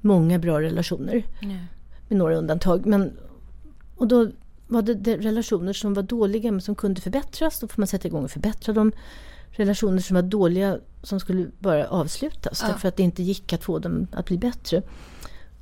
många 0.00 0.38
bra 0.38 0.60
relationer. 0.60 1.26
Nej. 1.42 1.64
Med 2.08 2.18
några 2.18 2.36
undantag. 2.36 2.86
Men, 2.86 3.12
och 3.96 4.08
då 4.08 4.30
var 4.66 4.82
det, 4.82 4.94
det 4.94 5.16
relationer 5.16 5.72
som 5.72 5.94
var 5.94 6.02
dåliga 6.02 6.52
men 6.52 6.60
som 6.60 6.74
kunde 6.74 7.00
förbättras. 7.00 7.60
Då 7.60 7.68
får 7.68 7.80
man 7.80 7.86
sätta 7.86 8.08
igång 8.08 8.24
och 8.24 8.30
förbättra 8.30 8.72
dem. 8.74 8.92
Relationer 9.56 9.98
som 9.98 10.14
var 10.14 10.22
dåliga 10.22 10.78
som 11.02 11.20
skulle 11.20 11.50
bara 11.58 11.88
avslutas. 11.88 12.60
Ja. 12.62 12.68
Därför 12.68 12.88
att 12.88 12.96
det 12.96 13.02
inte 13.02 13.22
gick 13.22 13.52
att 13.52 13.64
få 13.64 13.78
dem 13.78 14.06
att 14.12 14.26
bli 14.26 14.38
bättre. 14.38 14.82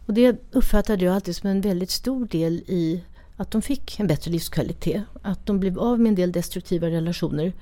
Och 0.07 0.15
det 0.15 0.37
uppfattade 0.53 1.05
jag 1.05 1.15
alltid 1.15 1.37
som 1.37 1.51
en 1.51 1.61
väldigt 1.61 1.91
stor 1.91 2.27
del 2.27 2.53
i 2.67 3.05
att 3.37 3.51
de 3.51 3.63
fick 3.63 4.01
en 4.01 4.07
bättre 4.07 4.31
livskvalitet. 4.31 5.03
Att 5.23 5.47
de 5.47 5.61
blev 5.61 5.79
av 5.79 6.01
med 6.01 6.09
en 6.09 6.15
del 6.15 6.33
destruktiva 6.33 6.91
relationer 6.91 7.53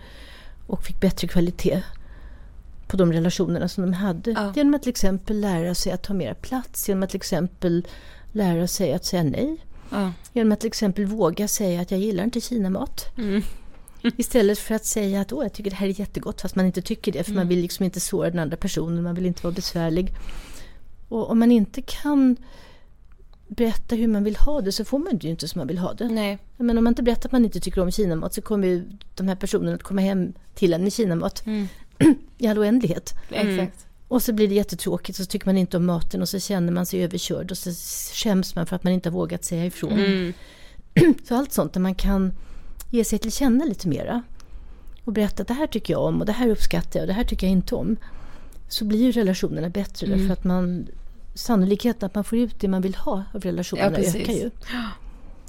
och 0.66 0.84
fick 0.84 1.00
bättre 1.00 1.28
kvalitet 1.28 1.82
på 2.88 2.96
de 2.96 3.12
relationerna 3.12 3.68
som 3.68 3.84
de 3.84 3.92
hade. 3.92 4.30
Ja. 4.30 4.52
Genom 4.56 4.74
att 4.74 4.82
till 4.82 4.90
exempel 4.90 5.40
lära 5.40 5.74
sig 5.74 5.92
att 5.92 6.02
ta 6.02 6.14
mer 6.14 6.34
plats, 6.34 6.88
genom 6.88 7.02
att 7.02 7.10
till 7.10 7.16
exempel 7.16 7.86
lära 8.32 8.66
sig 8.66 8.92
att 8.92 9.04
säga 9.04 9.22
nej. 9.22 9.56
Ja. 9.90 10.12
Genom 10.32 10.52
att 10.52 10.60
till 10.60 10.68
exempel 10.68 11.06
våga 11.06 11.48
säga 11.48 11.80
att 11.80 11.90
jag 11.90 12.00
gillar 12.00 12.24
inte 12.24 12.40
kinamat. 12.40 13.06
Istället 14.16 14.58
för 14.58 14.74
att 14.74 14.84
säga 14.84 15.20
att 15.20 15.32
Åh, 15.32 15.42
jag 15.42 15.52
tycker 15.52 15.70
det 15.70 15.76
här 15.76 15.86
är 15.86 16.00
jättegott 16.00 16.40
fast 16.40 16.56
man 16.56 16.66
inte 16.66 16.82
tycker 16.82 17.12
det. 17.12 17.24
För 17.24 17.32
man 17.32 17.48
vill 17.48 17.60
liksom 17.60 17.84
inte 17.84 18.00
såra 18.00 18.30
den 18.30 18.38
andra 18.38 18.56
personen, 18.56 19.02
man 19.02 19.14
vill 19.14 19.26
inte 19.26 19.42
vara 19.42 19.54
besvärlig. 19.54 20.14
Och 21.08 21.30
om 21.30 21.38
man 21.38 21.52
inte 21.52 21.82
kan 21.82 22.36
berätta 23.48 23.94
hur 23.94 24.08
man 24.08 24.24
vill 24.24 24.36
ha 24.36 24.60
det 24.60 24.72
så 24.72 24.84
får 24.84 24.98
man 24.98 25.18
det 25.18 25.24
ju 25.24 25.30
inte 25.30 25.48
som 25.48 25.58
man 25.58 25.68
vill 25.68 25.78
ha 25.78 25.92
det. 25.92 26.08
Nej. 26.08 26.38
Men 26.56 26.78
om 26.78 26.84
man 26.84 26.90
inte 26.90 27.02
berättar 27.02 27.28
att 27.28 27.32
man 27.32 27.44
inte 27.44 27.60
tycker 27.60 27.82
om 27.82 27.90
kinamat 27.90 28.34
så 28.34 28.42
kommer 28.42 28.68
ju 28.68 28.84
de 29.14 29.28
här 29.28 29.36
personerna 29.36 29.74
att 29.74 29.82
komma 29.82 30.00
hem 30.00 30.32
till 30.54 30.74
en 30.74 30.82
med 30.82 30.92
kinamat 30.92 31.42
i 32.38 32.46
all 32.46 32.58
oändlighet. 32.58 33.14
Exakt. 33.30 33.86
Och 34.08 34.22
så 34.22 34.32
blir 34.32 34.48
det 34.48 34.54
jättetråkigt 34.54 35.18
och 35.18 35.24
så 35.24 35.30
tycker 35.30 35.46
man 35.46 35.56
inte 35.56 35.76
om 35.76 35.86
maten 35.86 36.22
och 36.22 36.28
så 36.28 36.38
känner 36.38 36.72
man 36.72 36.86
sig 36.86 37.04
överkörd 37.04 37.50
och 37.50 37.58
så 37.58 37.70
skäms 38.14 38.54
man 38.54 38.66
för 38.66 38.76
att 38.76 38.84
man 38.84 38.92
inte 38.92 39.08
har 39.08 39.14
vågat 39.14 39.44
säga 39.44 39.66
ifrån. 39.66 39.92
Mm. 39.92 40.32
Så 41.28 41.34
allt 41.34 41.52
sånt 41.52 41.72
där 41.72 41.80
man 41.80 41.94
kan 41.94 42.32
ge 42.90 43.04
sig 43.04 43.18
till 43.18 43.32
känna 43.32 43.64
lite 43.64 43.88
mera 43.88 44.22
och 45.04 45.12
berätta 45.12 45.42
att 45.42 45.48
det 45.48 45.54
här 45.54 45.66
tycker 45.66 45.94
jag 45.94 46.02
om 46.04 46.20
och 46.20 46.26
det 46.26 46.32
här 46.32 46.48
uppskattar 46.48 47.00
jag 47.00 47.02
och 47.02 47.06
det 47.06 47.12
här 47.12 47.24
tycker 47.24 47.46
jag 47.46 47.52
inte 47.52 47.74
om. 47.74 47.96
Så 48.68 48.84
blir 48.84 48.98
ju 49.02 49.12
relationerna 49.12 49.68
bättre 49.68 50.06
Mm. 50.06 50.18
därför 50.18 50.32
att 50.32 50.44
man 50.44 50.86
sannolikheten 51.34 52.06
att 52.06 52.14
man 52.14 52.24
får 52.24 52.38
ut 52.38 52.60
det 52.60 52.68
man 52.68 52.82
vill 52.82 52.94
ha 52.94 53.24
av 53.34 53.40
relationerna 53.40 53.90
Ja, 53.90 53.96
precis. 53.96 54.14
ökar 54.14 54.32
ju. 54.32 54.50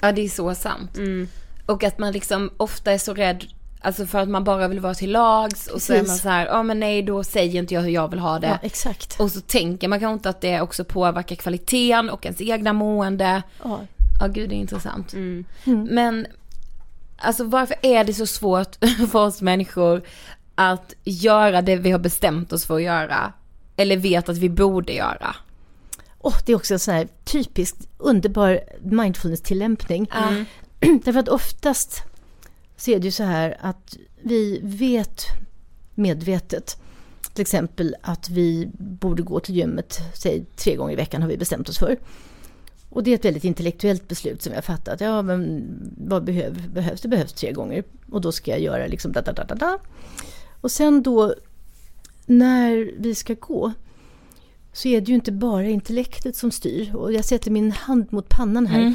Ja, 0.02 0.12
det 0.12 0.22
är 0.22 0.30
så 0.30 0.56
sant. 0.56 0.98
Mm. 0.98 1.28
Och 1.66 1.84
att 1.84 2.00
man 2.00 2.14
liksom 2.14 2.50
ofta 2.58 2.92
är 2.92 2.98
så 2.98 3.14
rädd, 3.14 3.44
alltså 3.82 4.06
för 4.06 4.20
att 4.20 4.30
man 4.30 4.44
bara 4.44 4.68
vill 4.68 4.80
vara 4.80 4.94
till 4.94 5.12
lags 5.12 5.68
och 5.68 5.82
så 5.82 5.94
är 5.94 5.98
Precis. 5.98 6.08
man 6.10 6.18
så 6.18 6.30
här, 6.30 6.46
ja 6.46 6.64
men 6.64 6.80
nej 6.80 7.04
då 7.04 7.24
säger 7.24 7.60
inte 7.60 7.74
jag 7.74 7.82
hur 7.82 7.90
jag 7.90 8.08
vill 8.08 8.20
ha 8.20 8.40
det. 8.40 8.48
Ja, 8.48 8.58
exakt. 8.62 9.20
Och 9.20 9.32
så 9.32 9.42
tänker 9.42 9.88
man 9.88 10.00
kanske 10.00 10.14
inte 10.14 10.30
att 10.30 10.42
det 10.42 10.62
också 10.62 10.84
påverkar 10.84 11.36
kvaliteten 11.36 12.10
och 12.10 12.26
ens 12.26 12.42
egna 12.42 12.74
mående. 12.74 13.44
Ja. 13.64 13.80
Ja 14.20 14.28
gud 14.28 14.50
det 14.50 14.56
är 14.56 14.58
intressant. 14.58 15.14
Mm. 15.14 15.46
Men 15.90 16.28
alltså 17.22 17.44
varför 17.44 17.76
är 17.82 18.04
det 18.04 18.14
så 18.14 18.26
svårt 18.26 18.76
för 19.12 19.20
oss 19.20 19.42
människor 19.42 20.02
att 20.56 20.94
göra 21.04 21.62
det 21.62 21.76
vi 21.76 21.92
har 21.92 22.00
bestämt 22.00 22.54
oss 22.54 22.66
för 22.66 22.76
att 22.76 22.82
göra? 22.82 23.34
Eller 23.76 23.98
vet 23.98 24.30
att 24.30 24.38
vi 24.38 24.50
borde 24.50 24.94
göra? 24.94 25.36
Åh, 26.20 26.36
det 26.46 26.52
är 26.52 26.56
också 26.56 26.74
en 26.74 26.80
sån 26.80 26.94
här 26.94 27.08
typiskt 27.24 27.88
underbar 27.98 28.60
mindfulness-tillämpning. 28.82 30.08
Mm. 30.14 30.46
Därför 31.04 31.20
att 31.20 31.30
oftast 31.30 32.04
så 32.78 32.92
är 32.92 33.00
det 33.00 33.06
ju 33.06 33.12
så 33.12 33.24
här 33.24 33.58
att 33.62 33.98
vi 34.22 34.60
vet 34.64 35.24
medvetet 35.96 36.78
till 37.34 37.42
exempel 37.42 37.96
att 38.02 38.30
vi 38.30 38.70
borde 38.78 39.24
gå 39.24 39.40
till 39.40 39.56
gymmet, 39.56 40.00
säg 40.14 40.46
tre 40.56 40.76
gånger 40.76 40.94
i 40.94 40.96
veckan 40.96 41.22
har 41.22 41.30
vi 41.30 41.38
bestämt 41.38 41.70
oss 41.70 41.80
för. 41.80 41.98
Och 42.92 43.04
det 43.04 43.12
är 43.12 43.16
ett 43.16 43.26
väldigt 43.26 43.44
intellektuellt 43.44 44.08
beslut 44.08 44.42
som 44.42 44.54
har 44.54 44.62
fattat. 44.62 45.02
Ja, 45.02 45.22
men 45.22 45.68
vad 45.98 46.24
behöv, 46.24 46.72
behövs? 46.72 47.02
Det 47.02 47.08
behövs 47.08 47.34
tre 47.34 47.52
gånger. 47.52 47.84
Och 48.12 48.22
då 48.22 48.32
ska 48.32 48.52
jag 48.52 48.60
göra 48.60 48.88
liksom 48.88 49.12
da, 49.12 49.22
da, 49.22 49.32
da, 49.32 49.44
da, 49.44 49.56
da. 49.56 49.80
Och 50.62 50.72
sen 50.72 51.04
då 51.04 51.36
när 52.26 52.92
vi 52.98 53.16
ska 53.16 53.34
gå 53.34 53.72
så 54.74 54.88
är 54.88 55.02
det 55.02 55.08
ju 55.08 55.16
inte 55.16 55.32
bara 55.32 55.64
intellektet 55.64 56.36
som 56.36 56.52
styr. 56.52 56.96
Och 56.96 57.14
jag 57.14 57.26
sätter 57.26 57.52
min 57.52 57.72
hand 57.72 58.14
mot 58.14 58.30
pannan 58.30 58.68
här. 58.68 58.82
Mm. 58.82 58.94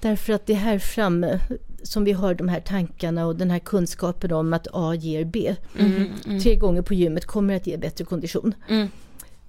Därför 0.00 0.32
att 0.32 0.46
det 0.46 0.52
är 0.52 0.56
här 0.56 0.78
framme 0.78 1.40
som 1.82 2.04
vi 2.04 2.12
har 2.12 2.34
de 2.34 2.48
här 2.48 2.60
tankarna 2.60 3.26
och 3.26 3.36
den 3.36 3.50
här 3.50 3.58
kunskapen 3.58 4.32
om 4.32 4.52
att 4.52 4.66
A 4.72 4.94
ger 4.94 5.24
B. 5.24 5.54
Tre 6.42 6.56
gånger 6.56 6.82
på 6.82 6.94
gymmet 6.94 7.26
kommer 7.26 7.56
att 7.56 7.66
ge 7.66 7.76
bättre 7.76 8.04
kondition. 8.04 8.54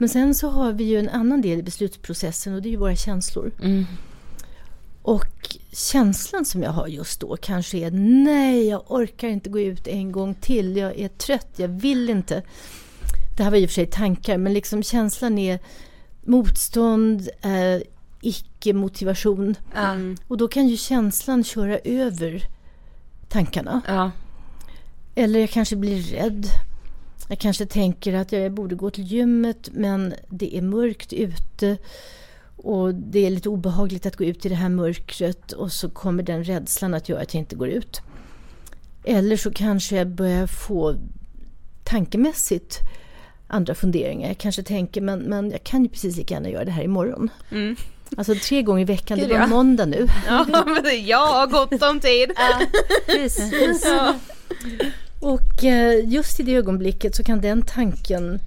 Mm. 0.01 0.09
Men 0.09 0.09
sen 0.09 0.35
så 0.35 0.49
har 0.49 0.73
vi 0.73 0.83
ju 0.83 0.99
en 0.99 1.09
annan 1.09 1.41
del 1.41 1.59
i 1.59 1.63
beslutsprocessen 1.63 2.53
och 2.53 2.61
det 2.61 2.69
är 2.69 2.71
ju 2.71 2.77
våra 2.77 2.95
känslor. 2.95 3.51
Mm. 3.61 3.85
Och 5.01 5.57
känslan 5.71 6.45
som 6.45 6.63
jag 6.63 6.71
har 6.71 6.87
just 6.87 7.19
då 7.19 7.37
kanske 7.37 7.77
är 7.77 7.91
nej, 7.91 8.67
jag 8.67 8.83
orkar 8.87 9.27
inte 9.27 9.49
gå 9.49 9.59
ut 9.59 9.87
en 9.87 10.11
gång 10.11 10.33
till. 10.33 10.77
Jag 10.77 10.99
är 10.99 11.07
trött, 11.07 11.49
jag 11.55 11.67
vill 11.67 12.09
inte. 12.09 12.43
Det 13.37 13.43
här 13.43 13.51
var 13.51 13.57
i 13.57 13.65
och 13.65 13.69
för 13.69 13.73
sig 13.73 13.85
tankar, 13.85 14.37
men 14.37 14.53
liksom 14.53 14.83
känslan 14.83 15.37
är 15.37 15.59
motstånd, 16.21 17.29
eh, 17.41 17.81
icke-motivation. 18.21 19.55
Ja. 19.75 19.95
Och 20.27 20.37
då 20.37 20.47
kan 20.47 20.67
ju 20.67 20.77
känslan 20.77 21.43
köra 21.43 21.77
över 21.77 22.43
tankarna. 23.29 23.81
Ja. 23.87 24.11
Eller 25.15 25.39
jag 25.39 25.49
kanske 25.49 25.75
blir 25.75 26.01
rädd. 26.01 26.47
Jag 27.31 27.39
kanske 27.39 27.65
tänker 27.65 28.13
att 28.13 28.31
jag 28.31 28.51
borde 28.51 28.75
gå 28.75 28.89
till 28.89 29.03
gymmet 29.03 29.69
men 29.73 30.13
det 30.29 30.57
är 30.57 30.61
mörkt 30.61 31.13
ute. 31.13 31.77
Och 32.55 32.95
det 32.95 33.25
är 33.25 33.29
lite 33.29 33.49
obehagligt 33.49 34.05
att 34.05 34.15
gå 34.15 34.23
ut 34.23 34.45
i 34.45 34.49
det 34.49 34.55
här 34.55 34.69
mörkret 34.69 35.51
och 35.51 35.71
så 35.71 35.89
kommer 35.89 36.23
den 36.23 36.43
rädslan 36.43 36.93
att 36.93 37.09
göra 37.09 37.21
att 37.21 37.33
jag 37.33 37.41
inte 37.41 37.55
går 37.55 37.67
ut. 37.69 38.01
Eller 39.03 39.37
så 39.37 39.51
kanske 39.51 39.95
jag 39.95 40.07
börjar 40.07 40.47
få 40.47 40.95
tankemässigt 41.83 42.79
andra 43.47 43.75
funderingar. 43.75 44.27
Jag 44.27 44.37
kanske 44.37 44.63
tänker 44.63 45.01
men, 45.01 45.19
men 45.19 45.51
jag 45.51 45.63
kan 45.63 45.83
ju 45.83 45.89
precis 45.89 46.17
lika 46.17 46.33
gärna 46.33 46.49
göra 46.49 46.65
det 46.65 46.71
här 46.71 46.83
imorgon. 46.83 47.29
Mm. 47.51 47.75
Alltså 48.17 48.35
tre 48.35 48.61
gånger 48.61 48.81
i 48.81 48.85
veckan, 48.85 49.19
det 49.19 49.27
var 49.27 49.35
ja. 49.35 49.47
måndag 49.47 49.85
nu. 49.85 50.07
Ja, 50.27 50.45
men 50.83 51.05
jag 51.05 51.27
har 51.27 51.47
gott 51.47 51.83
om 51.83 51.99
tid. 51.99 52.31
Precis. 53.05 53.85
Och 55.21 55.63
eh, 55.63 56.09
just 56.09 56.39
i 56.39 56.43
det 56.43 56.55
ögonblicket 56.55 57.15
så 57.15 57.23
kan 57.23 57.41
den 57.41 57.61
tanken 57.61 58.39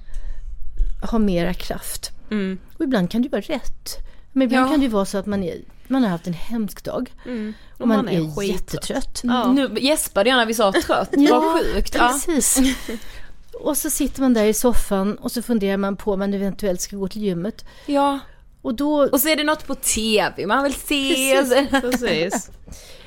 ha 1.10 1.18
mera 1.18 1.54
kraft. 1.54 2.10
Mm. 2.30 2.58
Och 2.78 2.84
ibland 2.84 3.10
kan 3.10 3.22
det 3.22 3.28
vara 3.28 3.42
rätt. 3.42 3.98
Men 4.32 4.42
ibland 4.42 4.66
Ja. 4.66 4.70
kan 4.70 4.80
det 4.80 4.88
vara 4.88 5.04
så 5.04 5.18
att 5.18 5.26
man, 5.26 5.42
är, 5.42 5.58
man 5.88 6.02
har 6.02 6.10
haft 6.10 6.26
en 6.26 6.32
hemsk 6.32 6.84
dag. 6.84 7.12
Mm. 7.26 7.52
Och 7.78 7.88
man, 7.88 7.96
man 7.96 8.08
är 8.08 8.12
är, 8.20 8.34
skittrött. 8.36 8.48
jättetrött. 8.90 9.20
Ja. 9.24 9.52
Nu 9.52 9.70
gäspade 9.80 10.30
jag 10.30 10.36
när 10.36 10.46
vi 10.46 10.54
sa 10.54 10.72
trött, 10.72 11.08
Ja, 11.12 11.40
vad 11.40 11.60
sjukt. 11.60 11.94
Ja. 11.94 12.08
Precis. 12.26 12.58
Och 13.60 13.76
så 13.76 13.90
sitter 13.90 14.20
man 14.20 14.34
där 14.34 14.44
i 14.44 14.54
soffan 14.54 15.14
och 15.18 15.32
så 15.32 15.42
funderar 15.42 15.76
man 15.76 15.96
på 15.96 16.12
om 16.12 16.18
man 16.18 16.34
eventuellt 16.34 16.80
ska 16.80 16.96
gå 16.96 17.08
till 17.08 17.22
gymmet. 17.22 17.64
ja. 17.86 18.18
Och 18.62 18.74
då, 18.74 19.08
Och 19.08 19.20
så 19.20 19.28
är 19.28 19.36
det 19.36 19.44
något 19.44 19.66
på 19.66 19.74
tv, 19.74 20.46
man 20.46 20.64
vill 20.64 20.74
se. 20.74 21.36
Precis. 21.36 21.70
Precis. 21.80 22.50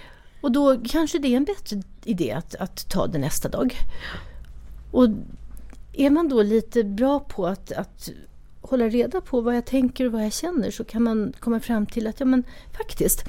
och 0.47 0.53
då 0.53 0.77
kanske 0.85 1.19
det 1.19 1.27
är 1.27 1.37
en 1.37 1.45
bättre 1.45 1.81
idé 2.03 2.31
att, 2.31 2.55
att 2.55 2.89
ta 2.89 3.07
det 3.07 3.17
nästa 3.17 3.49
dag. 3.49 3.75
Och 4.91 5.09
är 5.93 6.09
man 6.09 6.29
då 6.29 6.41
lite 6.41 6.83
bra 6.83 7.19
på 7.19 7.47
att, 7.47 7.71
att 7.71 8.09
hålla 8.61 8.87
reda 8.89 9.21
på 9.21 9.41
vad 9.41 9.55
jag 9.55 9.65
tänker 9.65 10.05
och 10.05 10.11
vad 10.11 10.25
jag 10.25 10.33
känner 10.33 10.71
så 10.71 10.83
kan 10.83 11.03
man 11.03 11.33
komma 11.39 11.59
fram 11.59 11.85
till 11.85 12.07
att 12.07 12.19
ja 12.19 12.25
men 12.25 12.43
faktiskt, 12.77 13.23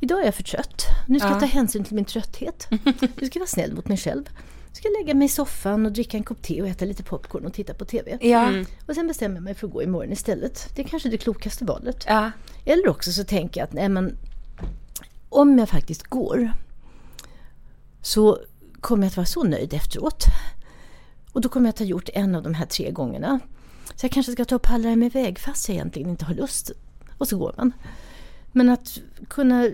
idag 0.00 0.20
är 0.20 0.24
jag 0.24 0.34
för 0.34 0.42
trött. 0.42 0.82
Nu 1.08 1.18
ska 1.18 1.28
Ja. 1.28 1.32
jag 1.32 1.40
ta 1.40 1.46
hänsyn 1.46 1.84
till 1.84 1.94
min 1.94 2.04
trötthet. 2.04 2.68
Nu 2.70 3.26
ska 3.26 3.30
jag 3.32 3.40
vara 3.40 3.46
snäll 3.46 3.74
mot 3.74 3.88
mig 3.88 3.96
själv. 3.98 4.24
Nu 4.68 4.74
ska 4.74 4.88
jag 4.88 4.98
lägga 5.04 5.14
mig 5.14 5.26
i 5.26 5.28
soffan 5.28 5.86
och 5.86 5.92
dricka 5.92 6.16
en 6.16 6.22
kopp 6.24 6.42
te 6.42 6.62
och 6.62 6.68
äta 6.68 6.84
lite 6.84 7.02
popcorn 7.02 7.46
och 7.46 7.52
titta 7.52 7.74
på 7.74 7.84
TV. 7.84 8.18
Ja. 8.20 8.52
Och 8.86 8.94
sen 8.94 9.06
bestämmer 9.06 9.34
jag 9.36 9.44
mig 9.44 9.54
för 9.54 9.66
att 9.66 9.72
gå 9.72 9.82
imorgon 9.82 10.12
istället. 10.12 10.68
Det 10.76 10.82
är 10.82 10.86
kanske 10.88 11.08
det 11.08 11.16
klokaste 11.18 11.64
valet. 11.64 12.04
Ja. 12.08 12.30
Eller 12.64 12.88
också 12.88 13.12
så 13.12 13.24
tänker 13.24 13.60
jag 13.60 13.64
att 13.66 13.72
nej 13.72 13.88
men 13.88 14.16
om 15.36 15.58
jag 15.58 15.68
faktiskt 15.68 16.02
går 16.02 16.52
så 18.02 18.38
kommer 18.80 19.04
jag 19.04 19.10
att 19.10 19.16
vara 19.16 19.26
så 19.26 19.44
nöjd 19.44 19.74
efteråt. 19.74 20.24
Och 21.32 21.40
då 21.40 21.48
kommer 21.48 21.66
jag 21.66 21.72
att 21.72 21.78
ha 21.78 21.86
gjort 21.86 22.08
en 22.14 22.34
av 22.34 22.42
de 22.42 22.54
här 22.54 22.66
tre 22.66 22.90
gångerna. 22.90 23.40
Så 23.94 24.04
jag 24.04 24.12
kanske 24.12 24.32
ska 24.32 24.44
ta 24.44 24.56
och 24.56 24.62
pallra 24.62 24.96
mig 24.96 25.06
iväg 25.06 25.38
fast 25.38 25.68
jag 25.68 25.74
egentligen 25.74 26.10
inte 26.10 26.24
har 26.24 26.34
lust. 26.34 26.70
Och 27.18 27.28
så 27.28 27.38
går 27.38 27.54
man. 27.56 27.72
Men 28.52 28.68
att 28.68 28.98
kunna 29.28 29.70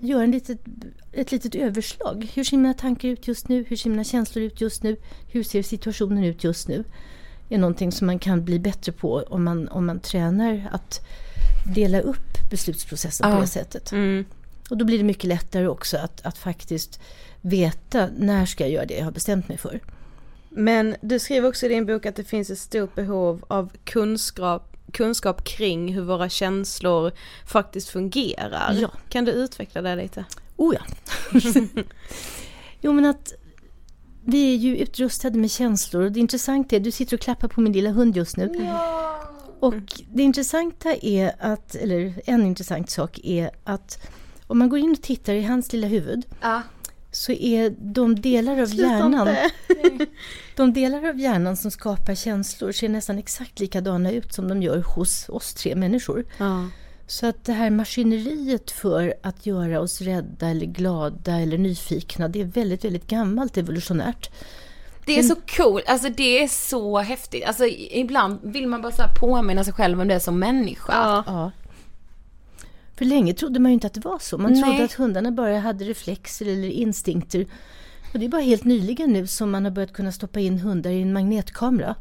göra 0.00 0.22
en 0.22 0.30
litet, 0.30 0.60
ett 1.12 1.32
litet 1.32 1.54
överslag. 1.54 2.30
Hur 2.34 2.44
ser 2.44 2.56
mina 2.56 2.74
tankar 2.74 3.08
ut 3.08 3.28
just 3.28 3.48
nu? 3.48 3.64
Hur 3.68 3.76
ser 3.76 3.90
mina 3.90 4.04
känslor 4.04 4.44
ut 4.44 4.60
just 4.60 4.82
nu? 4.82 4.96
Hur 5.28 5.42
ser 5.42 5.62
situationen 5.62 6.24
ut 6.24 6.44
just 6.44 6.68
nu? 6.68 6.84
är 7.50 7.58
någonting 7.58 7.92
som 7.92 8.06
man 8.06 8.18
kan 8.18 8.44
bli 8.44 8.58
bättre 8.58 8.92
på 8.92 9.24
om 9.28 9.44
man, 9.44 9.68
om 9.68 9.86
man 9.86 10.00
tränar 10.00 10.68
att 10.72 11.00
dela 11.74 12.00
upp 12.00 12.50
beslutsprocessen 12.50 13.28
Ja. 13.30 13.34
på 13.34 13.40
det 13.40 13.46
sättet. 13.46 13.92
Mm. 13.92 14.24
Och 14.70 14.76
då 14.76 14.84
blir 14.84 14.98
det 14.98 15.04
mycket 15.04 15.24
lättare 15.24 15.66
också 15.66 15.96
att, 15.96 16.26
att 16.26 16.38
faktiskt 16.38 17.00
veta 17.40 18.08
när 18.16 18.46
ska 18.46 18.64
jag 18.64 18.70
göra 18.70 18.86
det 18.86 18.94
jag 18.94 19.04
har 19.04 19.12
bestämt 19.12 19.48
mig 19.48 19.58
för. 19.58 19.80
Men 20.48 20.96
du 21.00 21.18
skriver 21.18 21.48
också 21.48 21.66
i 21.66 21.68
din 21.68 21.86
bok 21.86 22.06
att 22.06 22.16
det 22.16 22.24
finns 22.24 22.50
ett 22.50 22.58
stort 22.58 22.94
behov 22.94 23.44
av 23.48 23.72
kunskap, 23.84 24.76
kunskap 24.92 25.44
kring 25.44 25.94
hur 25.94 26.02
våra 26.02 26.28
känslor 26.28 27.12
faktiskt 27.46 27.88
fungerar. 27.88 28.76
Ja. 28.80 28.90
Kan 29.08 29.24
du 29.24 29.32
utveckla 29.32 29.82
det 29.82 29.96
lite? 29.96 30.24
Oh 30.56 30.74
ja. 30.74 30.80
jo 32.80 32.92
men 32.92 33.04
att 33.04 33.32
vi 34.24 34.54
är 34.54 34.56
ju 34.56 34.76
utrustade 34.76 35.38
med 35.38 35.50
känslor 35.50 36.02
och 36.02 36.12
det 36.12 36.20
intressanta 36.20 36.76
är, 36.76 36.80
du 36.80 36.90
sitter 36.90 37.16
och 37.16 37.20
klappar 37.20 37.48
på 37.48 37.60
min 37.60 37.72
lilla 37.72 37.90
hund 37.90 38.16
just 38.16 38.36
nu. 38.36 38.70
Och 39.60 40.02
det 40.12 40.22
intressanta 40.22 40.94
är 40.94 41.32
att, 41.38 41.74
eller 41.74 42.22
en 42.26 42.46
intressant 42.46 42.90
sak 42.90 43.20
är 43.22 43.50
att 43.64 43.98
om 44.50 44.58
man 44.58 44.68
går 44.68 44.78
in 44.78 44.90
och 44.90 45.02
tittar 45.02 45.32
i 45.34 45.42
hans 45.42 45.72
lilla 45.72 45.86
huvud 45.86 46.26
Ja. 46.40 46.62
så 47.10 47.32
är 47.32 47.74
de 47.78 48.20
delar 48.20 48.60
av 48.62 48.66
Sluta 48.66 48.82
hjärnan 48.86 49.28
de 50.56 50.72
delar 50.72 51.08
av 51.08 51.20
hjärnan 51.20 51.56
som 51.56 51.70
skapar 51.70 52.14
känslor 52.14 52.72
ser 52.72 52.88
nästan 52.88 53.18
exakt 53.18 53.60
likadana 53.60 54.10
ut 54.10 54.32
som 54.34 54.48
de 54.48 54.62
gör 54.62 54.78
hos 54.96 55.28
oss 55.28 55.54
tre 55.54 55.74
människor. 55.74 56.24
Ja. 56.38 56.68
Så 57.06 57.26
att 57.26 57.44
det 57.44 57.52
här 57.52 57.70
maskineriet 57.70 58.70
för 58.70 59.14
att 59.22 59.46
göra 59.46 59.80
oss 59.80 60.00
rädda 60.00 60.48
eller 60.48 60.66
glada 60.66 61.40
eller 61.40 61.58
nyfikna, 61.58 62.28
det 62.28 62.40
är 62.40 62.44
väldigt, 62.44 62.84
väldigt 62.84 63.06
gammalt 63.06 63.56
evolutionärt. 63.56 64.30
Det 65.06 65.18
är 65.18 65.22
så 65.22 65.36
coolt, 65.56 65.88
alltså 65.88 66.08
det 66.08 66.42
är 66.42 66.48
så 66.48 66.98
häftigt. 66.98 67.44
Alltså 67.44 67.66
ibland 67.90 68.38
vill 68.42 68.66
man 68.66 68.82
bara 68.82 68.92
så 68.92 69.02
påminna 69.20 69.64
sig 69.64 69.72
själv 69.72 70.00
om 70.00 70.08
det 70.08 70.20
som 70.20 70.38
människa. 70.38 71.22
Ja. 71.26 71.50
För 73.00 73.04
länge 73.04 73.34
trodde 73.34 73.60
man 73.60 73.70
ju 73.70 73.74
inte 73.74 73.86
att 73.86 73.94
det 73.94 74.04
var 74.04 74.18
så. 74.18 74.38
Man 74.38 74.52
Nej. 74.52 74.62
trodde 74.62 74.84
att 74.84 74.92
hundarna 74.92 75.30
bara 75.30 75.58
hade 75.58 75.84
reflexer 75.84 76.46
eller 76.46 76.68
instinkter. 76.68 77.46
Och 78.12 78.18
det 78.18 78.24
är 78.24 78.28
bara 78.28 78.40
helt 78.40 78.64
nyligen 78.64 79.12
nu 79.12 79.26
som 79.26 79.50
man 79.50 79.64
har 79.64 79.70
börjat 79.70 79.92
kunna 79.92 80.12
stoppa 80.12 80.40
in 80.40 80.58
hundar 80.58 80.90
i 80.90 81.02
en 81.02 81.12
magnetkamera. 81.12 81.94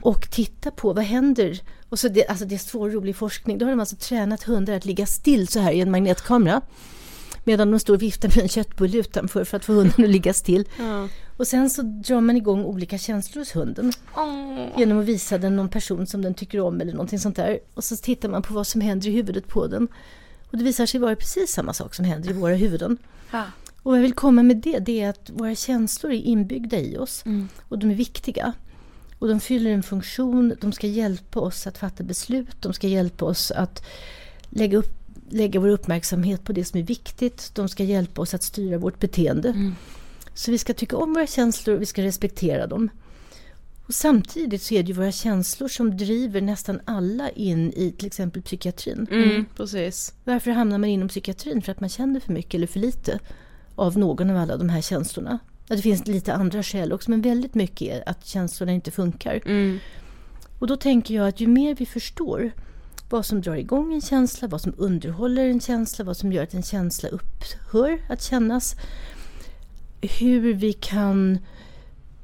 Och 0.00 0.30
titta 0.30 0.70
på 0.70 0.92
vad 0.92 1.04
händer. 1.04 1.60
Och 1.88 1.98
så 1.98 2.08
det, 2.08 2.26
alltså 2.26 2.44
det 2.44 2.54
är 2.54 2.58
så 2.58 2.88
rolig 2.88 3.16
forskning. 3.16 3.58
Då 3.58 3.64
har 3.66 3.70
de 3.70 3.80
alltså 3.80 3.96
tränat 3.96 4.42
hundar 4.42 4.74
att 4.74 4.84
ligga 4.84 5.06
still 5.06 5.48
så 5.48 5.60
här 5.60 5.72
i 5.72 5.80
en 5.80 5.90
magnetkamera. 5.90 6.60
Medan 7.44 7.70
de 7.70 7.80
står 7.80 7.94
och 7.94 8.02
viftar 8.02 8.28
med 8.28 8.38
en 8.38 8.48
köttbulle 8.48 8.98
utanför 8.98 9.44
för 9.44 9.56
att 9.56 9.64
få 9.64 9.72
hunden 9.72 10.04
att 10.04 10.10
ligga 10.10 10.32
still. 10.32 10.68
Ja. 10.78 11.08
Och 11.36 11.46
sen 11.46 11.70
så 11.70 11.82
drar 11.82 12.20
man 12.20 12.36
igång 12.36 12.64
olika 12.64 12.98
känslor 12.98 13.40
hos 13.40 13.56
hunden. 13.56 13.92
Genom 14.76 14.98
att 14.98 15.04
visa 15.04 15.38
den 15.38 15.56
någon 15.56 15.68
person 15.68 16.06
som 16.06 16.22
den 16.22 16.34
tycker 16.34 16.60
om 16.60 16.80
eller 16.80 16.92
någonting 16.92 17.18
sånt 17.18 17.36
där. 17.36 17.58
Och 17.74 17.84
så 17.84 17.96
tittar 17.96 18.28
man 18.28 18.42
på 18.42 18.54
vad 18.54 18.66
som 18.66 18.80
händer 18.80 19.08
i 19.08 19.10
huvudet 19.10 19.48
på 19.48 19.66
den. 19.66 19.88
Och 20.50 20.58
det 20.58 20.64
visar 20.64 20.86
sig 20.86 21.00
vara 21.00 21.16
precis 21.16 21.52
samma 21.52 21.72
sak 21.72 21.94
som 21.94 22.04
händer 22.04 22.30
i 22.30 22.32
våra 22.32 22.54
huvuden. 22.54 22.98
Ja. 23.30 23.44
Och 23.82 23.90
vad 23.90 23.98
jag 23.98 24.02
vill 24.02 24.14
komma 24.14 24.42
med 24.42 24.56
det, 24.56 24.78
det 24.78 25.02
är 25.02 25.10
att 25.10 25.30
våra 25.30 25.54
känslor 25.54 26.12
är 26.12 26.22
inbyggda 26.22 26.78
i 26.78 26.96
oss. 26.96 27.24
Och 27.68 27.78
de 27.78 27.90
är 27.90 27.94
viktiga. 27.94 28.52
Och 29.18 29.28
de 29.28 29.40
fyller 29.40 29.70
en 29.70 29.82
funktion, 29.82 30.54
de 30.60 30.72
ska 30.72 30.86
hjälpa 30.86 31.40
oss 31.40 31.66
att 31.66 31.78
fatta 31.78 32.04
beslut, 32.04 32.62
de 32.62 32.72
ska 32.72 32.86
hjälpa 32.86 33.24
oss 33.24 33.50
att 33.50 33.86
lägga, 34.50 34.78
upp, 34.78 34.92
lägga 35.30 35.60
vår 35.60 35.68
uppmärksamhet 35.68 36.44
på 36.44 36.52
det 36.52 36.64
som 36.64 36.80
är 36.80 36.84
viktigt, 36.84 37.50
de 37.54 37.68
ska 37.68 37.84
hjälpa 37.84 38.22
oss 38.22 38.34
att 38.34 38.42
styra 38.42 38.78
vårt 38.78 38.98
beteende. 38.98 39.72
Så 40.36 40.50
vi 40.50 40.58
ska 40.58 40.74
tycka 40.74 40.96
om 40.96 41.14
våra 41.14 41.26
känslor, 41.26 41.76
vi 41.76 41.86
ska 41.86 42.02
respektera 42.02 42.66
dem. 42.66 42.90
Och 43.86 43.94
samtidigt 43.94 44.62
så 44.62 44.74
är 44.74 44.82
det 44.82 44.88
ju 44.88 44.94
våra 44.94 45.12
känslor 45.12 45.68
som 45.68 45.96
driver 45.96 46.40
nästan 46.40 46.80
alla 46.84 47.30
in 47.30 47.72
i 47.72 47.92
till 47.92 48.06
exempel 48.06 48.42
psykiatrin. 48.42 49.06
Mm, 49.10 49.44
precis. 49.56 50.14
Varför 50.24 50.50
hamnar 50.50 50.78
man 50.78 50.90
inom 50.90 51.08
psykiatrin? 51.08 51.62
För 51.62 51.72
att 51.72 51.80
man 51.80 51.88
känner 51.88 52.20
för 52.20 52.32
mycket 52.32 52.54
eller 52.54 52.66
för 52.66 52.78
lite 52.80 53.18
av 53.74 53.98
någon 53.98 54.30
av 54.30 54.36
alla 54.36 54.56
de 54.56 54.68
här 54.68 54.80
känslorna. 54.80 55.38
Det 55.68 55.78
finns 55.78 56.06
lite 56.06 56.34
andra 56.34 56.62
skäl 56.62 56.92
också, 56.92 57.10
men 57.10 57.22
väldigt 57.22 57.54
mycket 57.54 57.88
är 57.88 58.08
att 58.08 58.26
känslorna 58.26 58.72
inte 58.72 58.90
funkar. 58.90 59.40
Mm. 59.46 59.78
Och 60.58 60.66
då 60.66 60.76
tänker 60.76 61.14
jag 61.14 61.28
att 61.28 61.40
ju 61.40 61.46
mer 61.46 61.74
vi 61.74 61.86
förstår 61.86 62.52
vad 63.10 63.26
som 63.26 63.40
drar 63.40 63.56
igång 63.56 63.94
en 63.94 64.00
känsla, 64.00 64.48
vad 64.48 64.60
som 64.60 64.74
underhåller 64.76 65.48
en 65.48 65.60
känsla, 65.60 66.04
vad 66.04 66.16
som 66.16 66.32
gör 66.32 66.42
att 66.42 66.54
en 66.54 66.62
känsla 66.62 67.08
upphör 67.08 68.00
att 68.08 68.22
kännas. 68.22 68.76
Hur 70.00 70.54
vi 70.54 70.72
kan 70.72 71.38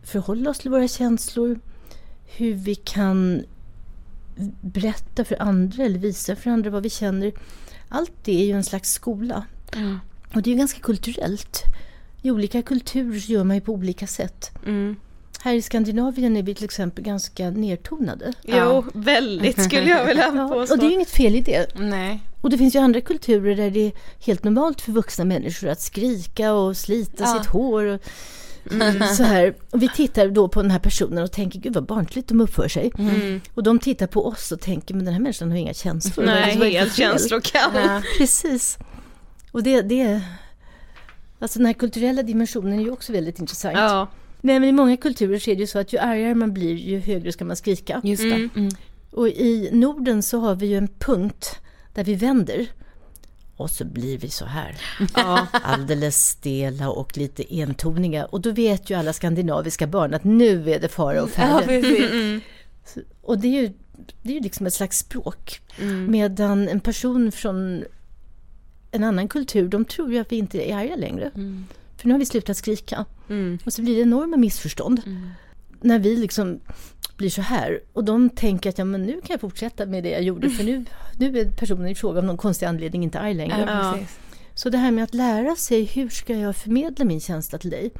förhålla 0.03 0.51
oss 0.51 0.59
till 0.59 0.71
våra 0.71 0.89
känslor. 0.89 1.61
Hur 2.25 2.55
vi 2.55 2.75
kan 2.75 3.45
berätta 4.61 5.25
för 5.25 5.43
andra 5.43 5.85
eller 5.85 5.99
visa 5.99 6.37
för 6.37 6.51
andra 6.51 6.71
vad 6.71 6.83
vi 6.83 6.91
känner. 6.91 7.33
Allt 7.89 8.13
det 8.25 8.43
är 8.43 8.47
ju 8.47 8.53
en 8.53 8.65
slags 8.65 8.93
skola. 8.93 9.47
Och 10.35 10.43
det 10.43 10.51
är 10.51 10.53
ju 10.53 10.59
ganska 10.59 10.81
kulturellt. 10.81 11.63
I 12.23 12.31
olika 12.31 12.63
kulturer 12.63 13.31
gör 13.31 13.45
man 13.45 13.57
ju 13.57 13.61
på 13.61 13.73
olika 13.73 14.07
sätt. 14.07 14.51
Mm. 14.67 14.97
Här 15.45 15.55
i 15.55 15.63
Skandinavien 15.63 16.37
är 16.37 16.43
vi 16.43 16.55
till 16.55 16.65
exempel 16.65 17.05
ganska 17.05 17.51
nertonade. 17.51 18.33
Jo, 18.43 18.85
väldigt 18.95 19.63
skulle 19.65 19.91
jag 19.91 20.07
vilja 20.07 20.33
Ja, 20.37 20.49
påstå. 20.49 20.75
och 20.75 20.81
det 20.81 20.87
är 20.87 20.89
ju 20.89 20.95
inget 20.95 21.11
fel 21.11 21.37
i 21.37 21.41
det. 21.41 21.79
Nej. 21.79 22.21
Och 22.41 22.51
det 22.51 22.59
finns 22.59 22.75
ju 22.75 22.79
andra 22.79 23.01
kulturer 23.01 23.57
där 23.57 23.71
det 23.71 23.87
är 23.87 23.93
helt 24.27 24.45
normalt 24.45 24.81
för 24.81 24.93
vuxna 24.93 25.25
människor 25.25 25.69
att 25.69 25.81
skrika 25.81 26.53
och 26.53 26.77
slita 26.77 27.25
Ja. 27.25 27.27
sitt 27.39 27.47
hår. 27.47 27.85
Och 27.85 28.01
så 29.17 29.23
här. 29.23 29.55
Och 29.71 29.83
vi 29.83 29.89
tittar 29.89 30.29
då 30.29 30.49
på 30.49 30.63
den 30.63 30.71
här 30.71 30.79
personen 30.79 31.25
och 31.25 31.33
tänker, 31.33 31.59
gud 31.59 31.75
vad 31.75 31.85
barnsligt 31.87 32.29
de 32.29 32.41
uppför 32.41 32.69
sig. 32.69 32.93
Mm. 32.99 33.41
Och 33.55 33.63
de 33.63 33.79
tittar 33.79 34.07
på 34.07 34.27
oss 34.27 34.53
och 34.53 34.61
tänker, 34.61 34.95
men 34.95 35.05
den 35.05 35.15
här 35.15 35.21
människan 35.21 35.51
har 35.51 35.59
inga 35.59 35.75
känslor. 35.75 36.25
Nej, 36.27 36.59
för 36.59 36.67
helt 36.67 36.95
känslokall. 36.97 37.71
Ja. 37.75 38.03
Precis. 38.19 38.79
Och 39.53 39.63
det, 39.63 39.83
det 39.83 40.21
Alltså 41.39 41.59
den 41.59 41.67
här 41.67 41.73
kulturella 41.73 42.23
dimensionen 42.23 42.79
är 42.79 42.83
ju 42.83 42.91
också 42.91 43.13
väldigt 43.13 43.39
intressant. 43.39 43.77
Ja. 43.77 44.09
Nej, 44.45 44.61
men 44.61 44.69
i 44.69 44.73
många 44.73 44.97
kulturer 44.97 45.39
så 45.39 45.51
är 45.51 45.55
det 45.55 45.61
ju 45.61 45.67
så 45.67 45.79
att 45.79 45.93
ju 45.93 45.99
argare 45.99 46.35
man 46.35 46.53
blir, 46.53 46.75
ju 46.75 46.99
högre 46.99 47.33
ska 47.33 47.45
man 47.45 47.57
skrika. 47.57 48.01
Just 48.05 48.23
det. 48.23 48.49
Mm. 48.57 48.69
Och 49.11 49.29
i 49.29 49.69
Norden 49.73 50.23
så 50.23 50.39
har 50.41 50.55
vi 50.55 50.67
ju 50.67 50.77
en 50.79 50.89
punkt 50.89 51.61
där 51.95 52.05
vi 52.05 52.15
vänder. 52.15 52.67
Och 53.57 53.71
så 53.71 53.85
blir 53.85 54.19
vi 54.19 54.29
så 54.29 54.45
här. 54.45 54.77
Ja. 55.17 55.47
Alldeles 55.53 56.27
stela 56.29 56.91
och 56.91 57.17
lite 57.17 57.45
entoniga. 57.63 58.25
Och 58.25 58.41
då 58.41 58.51
vet 58.51 58.91
ju 58.91 58.95
alla 58.95 59.13
skandinaviska 59.13 59.87
barn 59.87 60.15
att 60.15 60.25
nu 60.25 60.71
är 60.73 60.81
det 60.81 60.89
fara 60.89 61.23
och 61.23 61.29
Ja, 61.29 61.33
färde. 61.61 61.67
precis. 61.67 62.43
Och 63.21 63.39
det 63.39 63.49
är 63.49 63.63
ju, 63.63 63.73
det 64.23 64.31
är 64.31 64.35
ju 64.35 64.41
liksom 64.41 64.67
ett 64.67 64.75
slags 64.75 64.99
språk. 64.99 65.61
Medan 66.09 66.69
en 66.69 66.81
person 66.81 67.33
från 67.33 67.85
en 68.91 69.05
annan 69.05 69.29
kultur, 69.29 69.69
de 69.69 69.85
tror 69.85 70.13
ju 70.13 70.19
att 70.19 70.33
vi 70.33 70.37
inte 70.37 70.71
är 70.71 70.77
arga 70.77 70.97
längre. 70.97 71.31
För 72.03 72.09
nu 72.09 72.15
har 72.15 72.19
vi 72.19 72.27
slutat 72.27 72.57
skrika. 72.57 73.05
Och 73.65 73.73
så 73.73 73.83
blir 73.83 73.97
det 73.97 74.03
enorma 74.03 74.37
missförstånd. 74.37 75.03
När 75.81 75.99
vi 75.99 76.17
liksom 76.17 76.61
blir 77.17 77.31
så 77.31 77.43
här. 77.43 77.81
Och 77.93 78.05
de 78.05 78.31
tänker 78.31 78.71
att 78.71 78.79
ja, 78.79 78.85
men 78.85 79.03
nu 79.03 79.13
kan 79.13 79.29
jag 79.29 79.41
fortsätta 79.41 79.87
med 79.87 80.05
det 80.05 80.11
jag 80.11 80.23
gjorde. 80.23 80.51
För 80.51 80.65
nu, 80.65 80.85
nu 81.19 81.39
är 81.39 81.51
personen 81.51 81.89
i 81.89 81.95
fråga 81.95 82.19
av 82.19 82.25
någon 82.25 82.37
konstig 82.37 82.67
anledning 82.67 83.03
inte 83.03 83.21
arg 83.21 83.35
längre. 83.35 83.65
Ja. 83.67 83.99
Så 84.55 84.71
det 84.71 84.79
här 84.79 84.91
med 84.91 85.05
att 85.05 85.15
lära 85.15 85.57
sig 85.57 85.85
hur 85.85 86.09
ska 86.09 86.35
jag 86.35 86.57
förmedla 86.57 87.05
min 87.05 87.21
känsla 87.21 87.59
till 87.59 87.71
dig. 87.71 87.91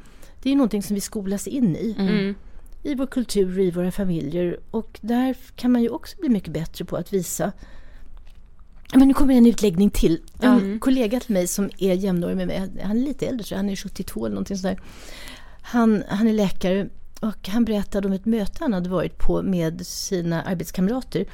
Det 0.41 0.51
är 0.51 0.55
någonting 0.55 0.83
som 0.83 0.95
vi 0.95 1.01
skolas 1.01 1.47
in 1.47 1.75
i. 1.75 1.95
Mm. 1.99 2.35
I 2.83 2.95
vår 2.95 3.07
kultur 3.07 3.59
och 3.59 3.65
i 3.65 3.71
våra 3.71 3.91
familjer. 3.91 4.59
Och 4.71 4.99
där 5.01 5.35
kan 5.55 5.71
man 5.71 5.81
ju 5.81 5.89
också 5.89 6.17
bli 6.19 6.29
mycket 6.29 6.53
bättre 6.53 6.85
på 6.85 6.97
att 6.97 7.13
visa 7.13 7.51
Men 8.95 9.07
nu 9.07 9.13
kommer 9.13 9.33
en 9.33 9.45
utläggning 9.45 9.89
till. 9.89 10.21
En 10.39 10.79
kollega 10.79 11.19
till 11.19 11.33
mig 11.33 11.47
som 11.47 11.69
är 11.77 11.93
jämnårig 11.93 12.37
med 12.37 12.47
mig, 12.47 12.69
han 12.83 12.97
är 12.97 13.01
lite 13.01 13.27
äldre, 13.27 13.43
så 13.43 13.55
han 13.55 13.69
är 13.69 13.75
72 13.75 14.25
eller 14.25 14.33
någonting 14.33 14.57
sådär. 14.57 14.79
Han, 15.61 16.03
han 16.09 16.27
är 16.27 16.33
läkare 16.33 16.89
och 17.19 17.47
han 17.49 17.65
berättade 17.65 18.07
om 18.07 18.13
ett 18.13 18.25
möte 18.25 18.57
han 18.59 18.73
hade 18.73 18.89
varit 18.89 19.17
på 19.17 19.41
med 19.41 19.87
sina 19.87 20.41
arbetskamrater. 20.41 21.25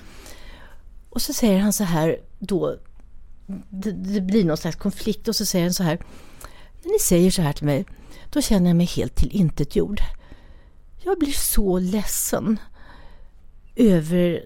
Och 1.10 1.22
så 1.22 1.34
säger 1.34 1.60
han 1.60 1.74
så 1.74 1.84
här 1.84 2.18
då, 2.40 2.76
det, 3.70 3.92
det 3.92 4.22
blir 4.22 4.44
någon 4.44 4.58
slags 4.58 4.76
konflikt 4.76 5.28
och 5.28 5.36
så 5.36 5.46
säger 5.46 5.66
han 5.66 5.74
så 5.74 5.84
här. 5.84 6.00
När 6.84 6.92
ni 6.92 7.00
säger 7.00 7.32
så 7.32 7.42
här 7.42 7.54
till 7.54 7.66
mig, 7.66 7.86
då 8.30 8.42
känner 8.42 8.70
jag 8.70 8.78
mig 8.78 8.86
helt 8.86 9.16
tillintetgjord. 9.16 10.02
Jag 11.04 11.20
blir 11.20 11.32
så 11.32 11.80
ledsen 11.80 12.60
över 13.76 14.44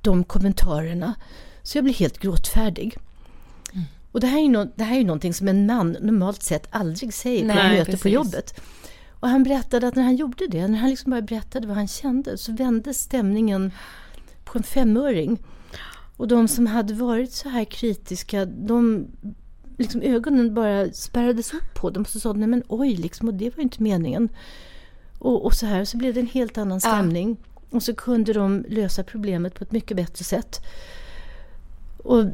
de 0.00 0.24
kommentarerna. 0.24 1.14
Så 1.66 1.78
jag 1.78 1.84
blir 1.84 1.94
helt 1.94 2.18
gråtfärdig. 2.18 2.96
Och 4.12 4.20
det 4.20 4.26
här, 4.26 4.38
är 4.44 4.48
nå- 4.48 4.72
det 4.76 4.84
här 4.84 4.94
är 4.94 4.98
ju 4.98 5.04
någonting 5.04 5.34
som 5.34 5.48
en 5.48 5.66
man 5.66 5.96
normalt 6.00 6.42
sett 6.42 6.66
aldrig 6.70 7.14
säger 7.14 7.52
på 7.54 7.58
ett 7.58 7.86
möte 7.86 7.98
på 8.02 8.08
jobbet. 8.08 8.60
Och 9.20 9.28
han 9.28 9.42
berättade 9.42 9.88
att 9.88 9.94
när 9.94 10.02
han 10.02 10.16
gjorde 10.16 10.46
det, 10.46 10.68
när 10.68 10.78
han 10.78 10.90
liksom 10.90 11.10
bara 11.10 11.22
berättade 11.22 11.66
vad 11.66 11.76
han 11.76 11.88
kände, 11.88 12.38
så 12.38 12.52
vände 12.52 12.94
stämningen 12.94 13.72
på 14.44 14.58
en 14.58 14.62
femöring. 14.62 15.38
Och 16.16 16.28
de 16.28 16.48
som 16.48 16.66
hade 16.66 16.94
varit 16.94 17.32
så 17.32 17.48
här 17.48 17.64
kritiska, 17.64 18.44
de 18.44 19.06
liksom 19.78 20.02
ögonen 20.02 20.54
bara 20.54 20.92
spärrades 20.92 21.54
upp 21.54 21.74
på 21.74 21.90
dem. 21.90 22.02
Och 22.02 22.08
så 22.08 22.20
sa 22.20 22.28
de, 22.32 22.38
nej 22.40 22.48
men 22.48 22.62
oj, 22.68 22.96
liksom, 22.96 23.28
och 23.28 23.34
det 23.34 23.50
var 23.50 23.56
ju 23.56 23.62
inte 23.62 23.82
meningen. 23.82 24.28
Och, 25.18 25.44
och 25.44 25.54
så 25.54 25.66
här 25.66 25.84
så 25.84 25.96
blev 25.96 26.14
det 26.14 26.20
en 26.20 26.26
helt 26.26 26.58
annan 26.58 26.80
Ja. 26.84 26.90
stämning. 26.90 27.36
Och 27.70 27.82
så 27.82 27.94
kunde 27.94 28.32
de 28.32 28.64
lösa 28.68 29.02
problemet 29.04 29.54
på 29.54 29.64
ett 29.64 29.72
mycket 29.72 29.96
bättre 29.96 30.24
sätt. 30.24 30.60
Och 32.06 32.24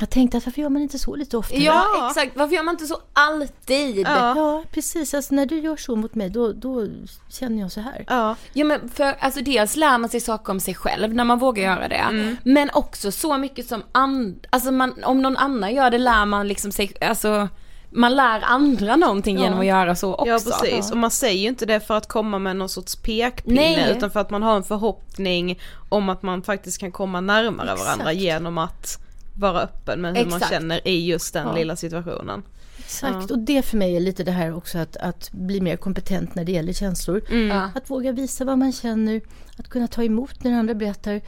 jag 0.00 0.10
tänkte 0.10 0.38
att 0.38 0.46
varför 0.46 0.60
gör 0.60 0.68
man 0.68 0.82
inte 0.82 0.98
så 0.98 1.16
lite 1.16 1.36
oftare? 1.36 1.62
Ja, 1.62 2.08
exakt. 2.08 2.36
Varför 2.36 2.54
gör 2.54 2.62
man 2.62 2.74
inte 2.74 2.86
så 2.86 3.00
alltid? 3.12 4.06
Ja, 4.06 4.62
precis. 4.70 5.14
Alltså, 5.14 5.34
när 5.34 5.46
du 5.46 5.58
gör 5.58 5.76
så 5.76 5.96
mot 5.96 6.14
mig 6.14 6.30
då, 6.30 6.52
då 6.52 6.86
känner 7.28 7.60
jag 7.60 7.72
så 7.72 7.80
här. 7.80 8.04
Ja. 8.08 8.36
Ja 8.52 8.64
men 8.64 8.88
för 8.88 9.16
alltså 9.20 9.40
dels 9.40 9.76
lär 9.76 9.98
man 9.98 10.10
sig 10.10 10.20
saker 10.20 10.52
om 10.52 10.60
sig 10.60 10.74
själv 10.74 11.14
när 11.14 11.24
man 11.24 11.38
vågar 11.38 11.62
göra 11.62 11.88
det. 11.88 11.94
Mm. 11.94 12.36
Men 12.44 12.70
också 12.72 13.12
så 13.12 13.38
mycket 13.38 13.68
som 13.68 13.82
and, 13.92 14.46
alltså 14.50 14.70
man, 14.70 15.04
om 15.04 15.22
någon 15.22 15.36
annan 15.36 15.74
gör 15.74 15.90
det 15.90 15.98
lär 15.98 16.26
man 16.26 16.48
liksom 16.48 16.72
sig, 16.72 16.92
alltså 17.00 17.48
man 17.90 18.16
lär 18.16 18.40
andra 18.44 18.96
någonting 18.96 19.36
Ja. 19.36 19.42
genom 19.42 19.60
att 19.60 19.66
göra 19.66 19.94
så 19.94 20.14
också. 20.14 20.28
Ja 20.28 20.38
precis, 20.60 20.90
och 20.90 20.96
man 20.96 21.10
säger 21.10 21.40
ju 21.42 21.48
inte 21.48 21.66
det 21.66 21.80
för 21.80 21.96
att 21.96 22.06
komma 22.08 22.38
med 22.38 22.56
någon 22.56 22.68
sorts 22.68 22.96
pekpinne 22.96 23.60
Nej. 23.60 23.92
utan 23.96 24.10
för 24.10 24.20
att 24.20 24.30
man 24.30 24.42
har 24.42 24.56
en 24.56 24.62
förhoppning 24.62 25.58
om 25.88 26.08
att 26.08 26.22
man 26.22 26.42
faktiskt 26.42 26.78
kan 26.80 26.92
komma 26.92 27.20
närmare 27.20 27.72
Exakt. 27.72 27.86
varandra 27.88 28.12
genom 28.12 28.58
att 28.58 28.98
vara 29.34 29.60
öppen 29.60 30.00
med 30.00 30.16
hur 30.16 30.24
man 30.24 30.34
Exakt. 30.36 30.52
känner 30.52 30.88
i 30.88 31.06
just 31.06 31.32
den 31.34 31.46
Ja. 31.46 31.54
lilla 31.54 31.76
situationen. 31.76 32.42
Exakt, 32.78 33.30
och 33.30 33.38
det 33.38 33.62
för 33.62 33.76
mig 33.76 33.96
är 33.96 34.00
lite 34.00 34.24
det 34.24 34.32
här 34.32 34.56
också 34.56 34.78
att, 34.78 34.96
att 34.96 35.32
bli 35.32 35.60
mer 35.60 35.76
kompetent 35.76 36.34
när 36.34 36.44
det 36.44 36.52
gäller 36.52 36.72
känslor. 36.72 37.22
Ja. 37.48 37.70
Att 37.74 37.90
våga 37.90 38.12
visa 38.12 38.44
vad 38.44 38.58
man 38.58 38.72
känner, 38.72 39.20
att 39.58 39.68
kunna 39.68 39.86
ta 39.88 40.02
emot 40.04 40.44
när 40.44 40.52
andra 40.58 40.74
berättar. 40.74 41.20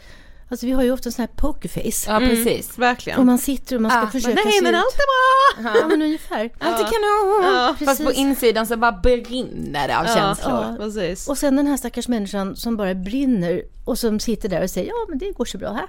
Alltså 0.51 0.67
vi 0.67 0.73
har 0.73 0.83
ju 0.83 0.93
ofta 0.93 1.11
sån 1.11 1.23
här 1.23 1.31
pokerface. 1.37 2.11
Ja 2.11 2.19
precis. 2.19 2.79
Verkligen. 2.79 3.19
Och 3.19 3.27
man 3.27 3.39
sitter 3.39 3.77
och 3.77 3.83
man 3.83 3.91
ska 3.91 4.01
Ja, 4.01 4.07
försöka 4.07 4.41
Nej 4.45 4.53
se 4.53 4.63
men 4.63 4.75
ut. 4.75 4.81
allt 4.81 4.95
är 4.95 5.63
bra! 5.63 5.81
Ja 5.81 5.89
men 5.89 6.03
ungefär. 6.03 6.51
Allt 6.59 6.81
är 6.81 6.85
kanon! 6.85 7.55
Ja, 7.55 7.75
Fast 7.85 8.01
på 8.01 8.07
precis. 8.07 8.19
insidan 8.21 8.67
så 8.67 8.77
bara 8.77 8.93
brinner 8.93 9.89
det 9.89 9.99
av 9.99 10.07
Ja, 10.07 10.15
känslor. 10.15 10.53
ja, 10.53 10.77
precis. 10.79 11.29
Och 11.29 11.39
sen 11.39 11.57
den 11.57 11.67
här 11.67 11.77
stackars 11.77 12.09
människan 12.09 12.57
som 12.57 12.77
bara 12.77 12.95
brinner 12.95 13.63
och 13.85 13.99
som 13.99 14.21
sitter 14.21 14.49
där 14.49 14.63
och 14.63 14.71
säger 14.71 14.89
ja 14.89 14.95
men 15.09 15.19
det 15.19 15.31
går 15.33 15.45
så 15.45 15.59
bra. 15.59 15.81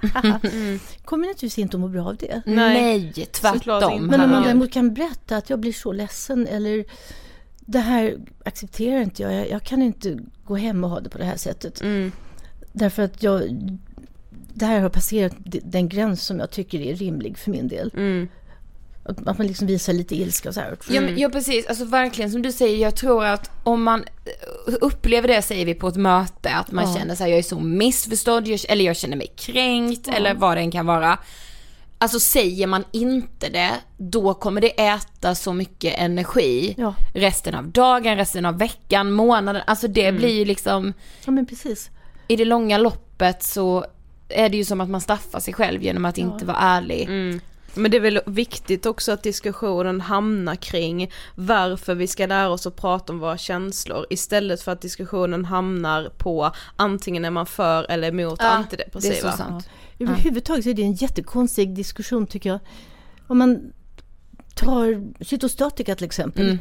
Kommer 1.04 1.26
naturligtvis 1.26 1.58
inte 1.58 1.76
att 1.76 1.80
må 1.80 1.88
bra 1.88 2.06
av 2.08 2.16
det. 2.16 2.42
Nej, 2.46 3.12
Såklart 3.32 3.62
tvärtom. 3.64 4.06
Men 4.06 4.20
om 4.20 4.30
man 4.30 4.42
däremot 4.42 4.72
kan 4.72 4.94
berätta 4.94 5.36
att 5.36 5.50
jag 5.50 5.60
blir 5.60 5.72
så 5.72 5.92
ledsen 5.92 6.46
eller 6.46 6.84
det 7.60 7.78
här 7.78 8.16
accepterar 8.44 9.00
inte 9.00 9.22
jag. 9.22 9.32
Jag, 9.34 9.50
jag 9.50 9.62
kan 9.62 9.82
inte 9.82 10.18
gå 10.44 10.56
hem 10.56 10.84
och 10.84 10.90
ha 10.90 11.00
det 11.00 11.10
på 11.10 11.18
det 11.18 11.24
här 11.24 11.36
sättet. 11.36 11.80
Mm. 11.80 12.12
Därför 12.72 13.02
att 13.02 13.22
jag, 13.22 13.42
det 14.54 14.64
här 14.66 14.80
har 14.80 14.88
passerat 14.88 15.32
den 15.44 15.88
gräns 15.88 16.22
som 16.26 16.38
jag 16.38 16.50
tycker 16.50 16.80
är 16.80 16.94
rimlig 16.94 17.38
för 17.38 17.50
min 17.50 17.68
del. 17.68 17.90
Mm. 17.96 18.28
Att, 19.04 19.38
man 19.38 19.46
liksom 19.46 19.66
visar 19.66 19.92
lite 19.92 20.14
ilska 20.16 20.48
och 20.48 20.54
så 20.54 20.60
här. 20.60 20.76
Ja, 20.90 21.00
men, 21.00 21.18
ja 21.18 21.28
precis, 21.28 21.66
alltså 21.66 21.84
verkligen 21.84 22.30
som 22.30 22.42
du 22.42 22.52
säger, 22.52 22.76
jag 22.76 22.96
tror 22.96 23.24
att 23.24 23.50
om 23.64 23.82
man 23.82 24.00
eh, 24.24 24.74
upplever 24.80 25.28
det 25.28 25.42
säger 25.42 25.66
vi 25.66 25.74
på 25.74 25.88
ett 25.88 25.96
möte, 25.96 26.50
att 26.54 26.72
man 26.72 26.84
Ja. 26.84 26.94
känner 26.98 27.14
så 27.14 27.22
här, 27.22 27.30
jag 27.30 27.38
är 27.38 27.42
så 27.42 27.60
missförstådd, 27.60 28.48
jag, 28.48 28.60
eller 28.68 28.84
jag 28.84 28.96
känner 28.96 29.16
mig 29.16 29.32
kränkt, 29.36 30.08
eller 30.08 30.34
vad 30.34 30.56
det 30.56 30.60
än 30.60 30.70
kan 30.70 30.86
vara. 30.86 31.18
Alltså 31.98 32.20
säger 32.20 32.66
man 32.66 32.84
inte 32.92 33.48
det, 33.48 33.70
då 33.96 34.34
kommer 34.34 34.60
det 34.60 34.80
äta 34.80 35.34
så 35.34 35.52
mycket 35.52 35.94
energi 35.98 36.74
Ja. 36.78 36.94
resten 37.14 37.54
av 37.54 37.68
dagen, 37.68 38.16
resten 38.16 38.46
av 38.46 38.58
veckan, 38.58 39.12
månaden, 39.12 39.62
alltså 39.66 39.88
det 39.88 40.12
blir 40.12 40.34
ju 40.38 40.44
liksom, 40.44 40.92
ja 41.24 41.30
men 41.30 41.46
precis. 41.46 41.90
i 42.28 42.36
det 42.36 42.44
långa 42.44 42.78
loppet 42.78 43.42
så 43.42 43.84
är 44.32 44.48
det 44.48 44.56
ju 44.56 44.64
som 44.64 44.80
att 44.80 44.90
man 44.90 45.00
straffar 45.00 45.40
sig 45.40 45.54
själv 45.54 45.82
genom 45.82 46.04
att 46.04 46.18
inte 46.18 46.44
vara 46.44 46.56
ärlig. 46.56 47.02
Mm. 47.08 47.40
Men 47.74 47.90
det 47.90 47.96
är 47.96 48.00
väl 48.00 48.20
viktigt 48.26 48.86
också 48.86 49.12
att 49.12 49.22
diskussionen 49.22 50.00
hamnar 50.00 50.54
kring 50.56 51.10
varför 51.34 51.94
vi 51.94 52.06
ska 52.06 52.26
lära 52.26 52.48
oss 52.50 52.66
att 52.66 52.76
prata 52.76 53.12
om 53.12 53.18
våra 53.18 53.38
känslor 53.38 54.06
istället 54.10 54.62
för 54.62 54.72
att 54.72 54.80
diskussionen 54.80 55.44
hamnar 55.44 56.08
på 56.18 56.50
antingen 56.76 57.24
är 57.24 57.30
man 57.30 57.46
för 57.46 57.90
eller 57.90 58.08
emot 58.08 58.38
Ja, 58.42 58.48
antidepressiva. 58.50 59.14
det 59.14 59.20
är 59.28 59.30
så 59.30 59.36
sant. 59.36 59.68
Överhuvudtaget 59.98 60.64
så 60.64 60.70
är 60.70 60.74
det 60.74 60.82
en 60.82 60.92
jättekonstig 60.92 61.74
diskussion 61.74 62.26
tycker 62.26 62.50
jag. 62.50 62.58
Om 63.26 63.38
man 63.38 63.72
tar 64.54 65.12
cytostatika 65.24 65.94
till 65.94 66.06
exempel, 66.06 66.44
Mm. 66.46 66.58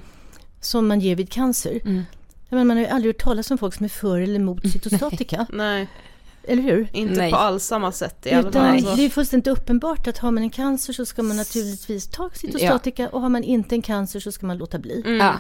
som 0.62 0.88
man 0.88 1.00
ger 1.00 1.16
vid 1.16 1.30
cancer. 1.32 1.80
Mm. 1.86 2.04
Jag 2.50 2.56
menar, 2.58 2.66
man 2.66 2.78
har 2.78 2.84
ju 2.84 2.90
aldrig 2.90 3.14
hört 3.16 3.22
talas 3.24 3.52
om 3.52 3.58
folk 3.58 3.74
som 3.74 3.84
är 3.84 3.90
för 3.90 4.20
eller 4.20 4.36
emot 4.36 4.62
cytostatika. 4.72 5.46
Nej, 5.50 5.88
eller 6.44 6.64
hur? 6.64 6.88
inte 6.94 7.14
Nej. 7.16 7.32
på 7.32 7.38
alls 7.38 7.64
samma 7.66 7.92
sätt 7.92 8.26
i 8.26 8.32
alla 8.32 8.50
Utan 8.50 8.82
fall. 8.82 8.98
Det 8.98 9.06
är 9.06 9.10
fullständigt 9.10 9.48
uppenbart 9.48 10.08
att 10.08 10.18
har 10.18 10.32
man 10.32 10.44
en 10.44 10.50
cancer 10.50 10.94
så 10.94 11.06
ska 11.06 11.24
man 11.24 11.38
naturligtvis 11.38 12.08
ta 12.08 12.30
cytostatika 12.34 13.10
och 13.10 13.22
har 13.22 13.30
man 13.30 13.44
inte 13.44 13.76
en 13.76 13.82
cancer 13.82 14.20
så 14.20 14.32
ska 14.32 14.46
man 14.46 14.58
låta 14.58 14.80
bli. 14.80 15.02
Mm. 15.06 15.18
Ja. 15.18 15.34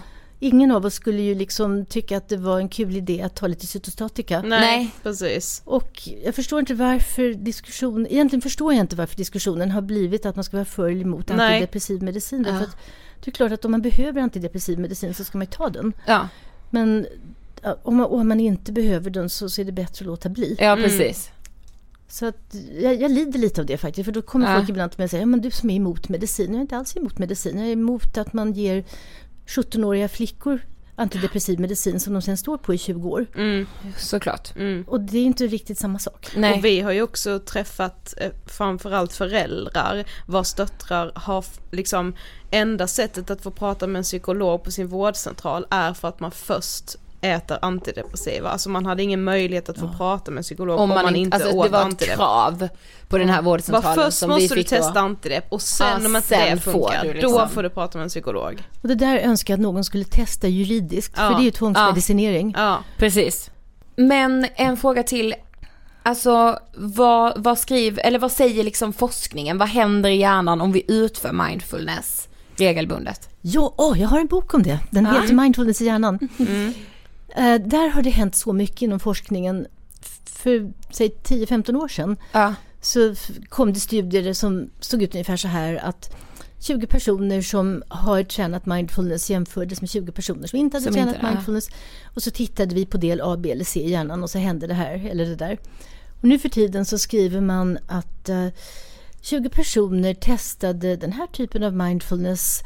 Ingen 0.43 0.71
av 0.71 0.85
oss 0.85 0.93
skulle 0.93 1.21
ju 1.21 1.35
liksom 1.35 1.85
tycka 1.85 2.17
att 2.17 2.29
det 2.29 2.37
var 2.37 2.59
en 2.59 2.69
kul 2.69 2.95
idé 2.97 3.21
att 3.21 3.35
ta 3.35 3.47
lite 3.47 3.67
cytostatika. 3.67 4.41
Nej, 4.41 4.59
Nej. 4.59 4.91
precis. 5.03 5.61
Och 5.65 6.09
jag 6.25 6.35
förstår 6.35 6.59
inte 6.59 6.73
varför 6.73 7.33
diskussion, 7.33 8.07
egentligen 8.07 8.41
förstår 8.41 8.73
jag 8.73 8.83
inte 8.83 8.95
varför 8.95 9.17
diskussionen 9.17 9.71
har 9.71 9.81
blivit 9.81 10.25
att 10.25 10.35
man 10.35 10.43
ska 10.43 10.57
vara 10.57 10.65
för 10.65 10.89
eller 10.89 11.01
emot 11.01 11.29
Nej. 11.29 11.53
antidepressiv 11.53 12.03
medicin. 12.03 12.43
Därför 12.43 12.59
Ja. 12.59 12.65
att 12.65 12.77
det 13.23 13.31
är 13.31 13.33
klart 13.33 13.51
att 13.51 13.65
om 13.65 13.71
man 13.71 13.81
behöver 13.81 14.21
antidepressiv 14.21 14.79
medicin 14.79 15.13
så 15.13 15.23
ska 15.23 15.37
man 15.37 15.45
ju 15.45 15.51
ta 15.51 15.69
den. 15.69 15.93
Ja, 16.05 16.27
Men 16.69 17.05
ja, 17.09 17.15
om 17.83 17.95
man, 17.97 18.05
om 18.05 18.27
man 18.27 18.39
inte 18.39 18.71
behöver 18.71 19.09
den 19.09 19.29
så, 19.29 19.49
så 19.49 19.61
är 19.61 19.65
det 19.65 19.71
bättre 19.71 20.03
att 20.03 20.07
låta 20.07 20.29
bli. 20.29 20.55
ja 20.59 20.75
precis. 20.75 21.31
Så 22.07 22.25
att 22.25 22.55
jag, 22.81 23.01
jag 23.01 23.11
lider 23.11 23.39
lite 23.39 23.61
av 23.61 23.67
det 23.67 23.77
faktiskt. 23.77 24.05
För 24.05 24.11
då 24.11 24.21
kommer 24.21 24.51
Ja. 24.51 24.57
folk 24.57 24.69
ibland 24.69 24.91
till 24.91 24.99
mig 24.99 25.03
och 25.03 25.09
säger, 25.09 25.21
ja 25.21 25.25
men 25.25 25.41
du 25.41 25.51
som 25.51 25.69
är 25.69 25.75
emot 25.75 26.09
medicin. 26.09 26.47
Jag 26.47 26.57
är 26.57 26.61
inte 26.61 26.77
alls 26.77 26.97
emot 26.97 27.17
medicin. 27.17 27.57
Jag 27.59 27.67
är 27.67 27.71
emot 27.71 28.17
att 28.17 28.33
man 28.33 28.53
ger 28.53 28.83
17-åriga 29.47 30.07
flickor 30.09 30.59
antidepressiv 30.95 31.59
medicin 31.59 31.99
som 31.99 32.13
de 32.13 32.21
sen 32.21 32.37
står 32.37 32.57
på 32.57 32.73
i 32.73 32.77
20 32.77 33.09
år. 33.09 33.25
Mm. 33.35 33.65
Såklart. 33.97 34.55
Mm. 34.55 34.83
Och 34.87 35.01
det 35.01 35.17
är 35.17 35.23
inte 35.23 35.47
riktigt 35.47 35.77
samma 35.79 35.99
sak. 35.99 36.27
Nej. 36.35 36.53
Och 36.57 36.65
vi 36.65 36.79
har 36.79 36.91
ju 36.91 37.01
också 37.01 37.39
träffat 37.39 38.13
eh, 38.17 38.31
framförallt 38.45 39.13
föräldrar 39.13 40.03
vars 40.27 40.53
döttrar 40.53 41.11
har 41.15 41.45
liksom 41.71 42.15
enda 42.51 42.87
sättet 42.87 43.29
att 43.29 43.41
få 43.41 43.51
prata 43.51 43.87
med 43.87 43.99
en 43.99 44.03
psykolog 44.03 44.63
på 44.63 44.71
sin 44.71 44.87
vårdcentral 44.87 45.65
är 45.69 45.93
för 45.93 46.07
att 46.07 46.19
man 46.19 46.31
först 46.31 46.95
äter 47.21 47.57
antidepressiva. 47.61 48.49
Alltså 48.49 48.69
man 48.69 48.85
hade 48.85 49.03
ingen 49.03 49.23
möjlighet 49.23 49.69
att 49.69 49.77
få 49.79 49.87
prata 49.97 50.31
med 50.31 50.37
en 50.37 50.43
psykolog 50.43 50.79
Om 50.79 50.89
man, 50.89 51.15
inte, 51.15 51.35
alltså, 51.37 51.51
åt 51.51 51.65
det 51.65 51.71
var 51.71 51.89
ett 51.89 51.99
krav 52.15 52.67
på 53.09 53.17
den 53.17 53.29
här 53.29 53.41
Bara 53.41 53.45
vårdcentralen 53.51 53.95
först 53.95 54.17
som 54.17 54.29
vi 54.29 54.35
måste 54.35 54.55
du 54.55 54.59
fick 54.61 54.69
testa 54.69 54.91
då. 54.93 54.99
antidepp 54.99 55.45
och 55.49 55.61
sen 55.61 55.87
Ja, 56.01 56.07
om 56.09 56.15
inte 56.15 56.49
det 56.55 56.59
får 56.61 56.71
funkar, 56.71 57.01
du 57.03 57.07
då 57.07 57.13
liksom. 57.27 57.49
får 57.49 57.63
du 57.63 57.69
prata 57.69 57.97
med 57.97 58.03
en 58.03 58.09
psykolog. 58.09 58.63
Och 58.81 58.87
det 58.87 58.95
där 58.95 59.17
önskar 59.17 59.53
jag 59.53 59.57
att 59.57 59.61
någon 59.61 59.83
skulle 59.83 60.03
testa 60.05 60.47
juridiskt. 60.47 61.13
Ja. 61.17 61.27
För 61.29 61.35
det 61.35 61.41
är 61.41 61.45
ju 61.45 61.51
tvångsmedicinering. 61.51 62.53
Ja. 62.57 62.83
Precis. 62.97 63.51
Men 63.95 64.47
en 64.55 64.77
fråga 64.77 65.03
till. 65.03 65.35
Alltså 66.03 66.59
vad, 66.77 67.43
vad 67.43 67.59
skriver, 67.59 68.03
eller 68.03 68.19
vad 68.19 68.31
säger 68.31 68.63
liksom 68.63 68.93
forskningen? 68.93 69.57
Vad 69.57 69.67
händer 69.67 70.09
i 70.09 70.15
hjärnan 70.15 70.61
om 70.61 70.71
vi 70.71 70.83
utför 70.87 71.31
mindfulness 71.31 72.27
regelbundet? 72.55 73.29
Ja, 73.41 73.73
åh, 73.77 74.01
jag 74.01 74.07
har 74.07 74.19
en 74.19 74.27
bok 74.27 74.53
om 74.53 74.63
det. 74.63 74.79
Den 74.91 75.05
Ja. 75.05 75.21
heter 75.21 75.33
Mindfulness 75.33 75.81
i 75.81 75.85
hjärnan. 75.85 76.19
Mm. 76.39 76.73
Eh, 77.35 77.55
där 77.55 77.87
har 77.89 78.01
det 78.01 78.09
hänt 78.09 78.35
så 78.35 78.53
mycket 78.53 78.81
inom 78.81 78.99
forskningen. 78.99 79.67
För 80.25 80.71
säg 80.91 81.09
10-15 81.23 81.75
år 81.75 81.87
sedan 81.87 82.17
Ja. 82.31 82.53
så 82.81 83.15
kom 83.49 83.73
det 83.73 83.79
studier 83.79 84.33
som 84.33 84.69
såg 84.79 85.03
ut 85.03 85.13
ungefär 85.15 85.37
så 85.37 85.47
här 85.47 85.75
att 85.75 86.15
20 86.59 86.87
personer 86.87 87.41
som 87.41 87.83
har 87.87 88.23
tränat 88.23 88.65
mindfulness 88.65 89.29
jämfördes 89.29 89.81
med 89.81 89.89
20 89.89 90.11
personer 90.11 90.47
som 90.47 90.59
inte 90.59 90.75
hade 90.77 90.83
Som 90.83 90.93
tränat 90.93 91.15
inte, 91.15 91.25
ja. 91.25 91.31
mindfulness. 91.31 91.67
Och 92.15 92.23
så 92.23 92.31
tittade 92.31 92.75
vi 92.75 92.85
på 92.85 92.97
del 92.97 93.21
A, 93.21 93.37
B 93.37 93.51
eller 93.51 93.65
C 93.65 93.79
i 93.79 93.89
hjärnan 93.89 94.23
och 94.23 94.29
så 94.29 94.37
hände 94.37 94.67
det 94.67 94.73
här 94.73 95.07
eller 95.11 95.25
det 95.25 95.35
där. 95.35 95.57
Och 96.21 96.23
nu 96.27 96.39
för 96.39 96.49
tiden 96.49 96.85
så 96.85 96.97
skriver 96.97 97.41
man 97.41 97.77
att 97.87 98.29
eh, 98.29 98.47
20 99.21 99.49
personer 99.49 100.13
testade 100.13 100.95
den 100.95 101.11
här 101.13 101.27
typen 101.27 101.63
av 101.63 101.73
mindfulness 101.73 102.59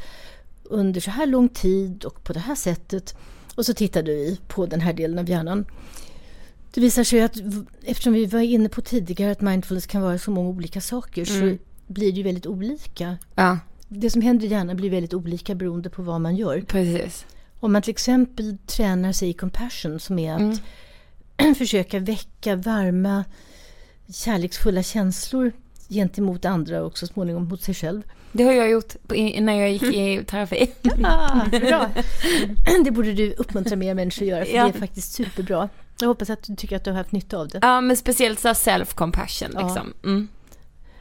under 0.64 1.00
så 1.00 1.10
här 1.10 1.26
lång 1.26 1.48
tid 1.48 2.04
och 2.04 2.24
på 2.24 2.32
det 2.32 2.40
här 2.40 2.54
sättet. 2.54 3.16
Och 3.56 3.66
så 3.66 3.74
tittade 3.74 4.10
vi 4.12 4.38
på 4.48 4.66
den 4.66 4.80
här 4.80 4.92
delen 4.92 5.18
av 5.18 5.28
hjärnan. 5.30 5.64
Det 6.74 6.80
visar 6.80 7.04
sig 7.04 7.20
att 7.22 7.36
eftersom 7.84 8.12
vi 8.12 8.26
var 8.26 8.40
inne 8.40 8.68
på 8.68 8.80
tidigare 8.80 9.30
att 9.32 9.40
mindfulness 9.40 9.86
kan 9.86 10.02
vara 10.02 10.18
så 10.18 10.30
många 10.30 10.48
olika 10.48 10.80
saker 10.80 11.30
Mm. 11.36 11.56
så 11.58 11.62
blir 11.86 12.12
det 12.12 12.16
ju 12.18 12.22
väldigt 12.22 12.46
olika. 12.46 13.18
Ja, 13.34 13.58
Det 13.88 14.10
som 14.10 14.22
händer 14.22 14.46
i 14.46 14.50
hjärnan 14.50 14.76
blir 14.76 14.90
väldigt 14.90 15.14
olika 15.14 15.54
beroende 15.54 15.90
på 15.90 16.02
vad 16.02 16.20
man 16.20 16.36
gör. 16.36 16.60
precis. 16.60 17.26
Om 17.60 17.72
man 17.72 17.82
till 17.82 17.90
exempel 17.90 18.58
tränar 18.66 19.12
sig 19.12 19.28
i 19.28 19.32
compassion 19.32 20.00
som 20.00 20.18
är 20.18 20.34
att 20.34 20.60
Mm. 21.38 21.54
försöka 21.58 21.98
väcka 21.98 22.56
varma 22.56 23.24
kärleksfulla 24.12 24.82
känslor 24.82 25.52
gentemot 25.88 26.44
andra 26.44 26.82
och 26.82 26.98
så 26.98 27.06
småningom 27.06 27.48
mot 27.48 27.62
sig 27.62 27.74
själv. 27.74 28.02
Det 28.32 28.42
har 28.44 28.52
jag 28.52 28.70
gjort 28.70 28.94
när 29.40 29.52
jag 29.60 29.70
gick 29.72 29.82
i 29.82 30.24
terapi. 30.26 30.70
Bra. 30.82 31.46
Det 32.84 32.90
borde 32.90 33.12
du 33.12 33.32
uppmuntra 33.32 33.76
mer 33.76 33.94
människor 33.94 34.24
att 34.24 34.28
göra 34.28 34.44
för 34.44 34.52
Ja. 34.54 34.64
det 34.64 34.76
är 34.76 34.80
faktiskt 34.80 35.12
superbra. 35.12 35.68
Jag 36.00 36.08
hoppas 36.08 36.30
att 36.30 36.42
du 36.42 36.56
tycker 36.56 36.76
att 36.76 36.84
du 36.84 36.90
har 36.90 36.98
haft 36.98 37.12
nytta 37.12 37.38
av 37.38 37.48
det. 37.48 37.58
Ja 37.62 37.80
men 37.80 37.96
speciellt 37.96 38.40
så 38.40 38.48
här 38.48 38.54
self-compassion 38.54 39.50
Ja. 39.54 39.66
liksom. 39.66 39.92
Mm. 40.04 40.28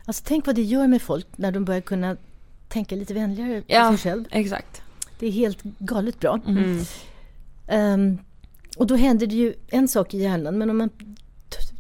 Alltså 0.06 0.24
tänk 0.28 0.46
vad 0.46 0.56
det 0.56 0.62
gör 0.62 0.88
med 0.88 1.02
folk 1.02 1.28
när 1.36 1.52
de 1.52 1.66
börjar 1.66 1.82
kunna 1.82 2.18
tänka 2.68 2.96
lite 2.96 3.14
vänligare 3.14 3.62
på 3.62 3.66
Ja. 3.68 3.90
sig 3.90 4.12
själv. 4.12 4.26
Exakt. 4.32 4.82
Det 5.20 5.28
är 5.28 5.32
helt 5.32 5.58
galet 5.64 6.20
bra. 6.20 6.40
Mm. 6.48 6.80
Ehm, 7.68 8.18
Och 8.78 8.88
då 8.88 8.96
händer 8.96 9.28
det 9.28 9.36
ju 9.36 9.54
en 9.68 9.88
sak 9.88 10.14
i 10.14 10.18
hjärnan, 10.18 10.58
men 10.58 10.70
om 10.70 10.78
man 10.78 10.90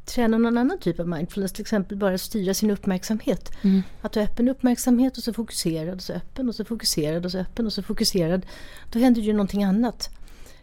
träna 0.05 0.37
någon 0.37 0.57
annan 0.57 0.79
typ 0.79 0.99
av 0.99 1.07
mindfulness, 1.07 1.51
till 1.53 1.61
exempel 1.61 1.97
bara 1.97 2.17
styra 2.17 2.53
sin 2.53 2.71
uppmärksamhet. 2.71 3.51
Mm. 3.61 3.83
Att 4.01 4.15
ha 4.15 4.21
öppen 4.21 4.47
uppmärksamhet 4.47 5.17
och 5.17 5.23
så 5.23 5.33
fokuserad 5.33 5.95
och 5.95 6.01
så 6.01 6.13
öppen 6.13 6.49
och 6.49 6.55
så 6.55 6.65
fokuserad 6.65 7.25
och 7.25 7.31
så 7.31 7.37
öppen 7.37 7.65
och 7.65 7.73
så 7.73 7.83
fokuserad. 7.83 8.45
Då 8.91 8.99
händer 8.99 9.21
ju 9.21 9.33
någonting 9.33 9.63
annat. 9.63 10.09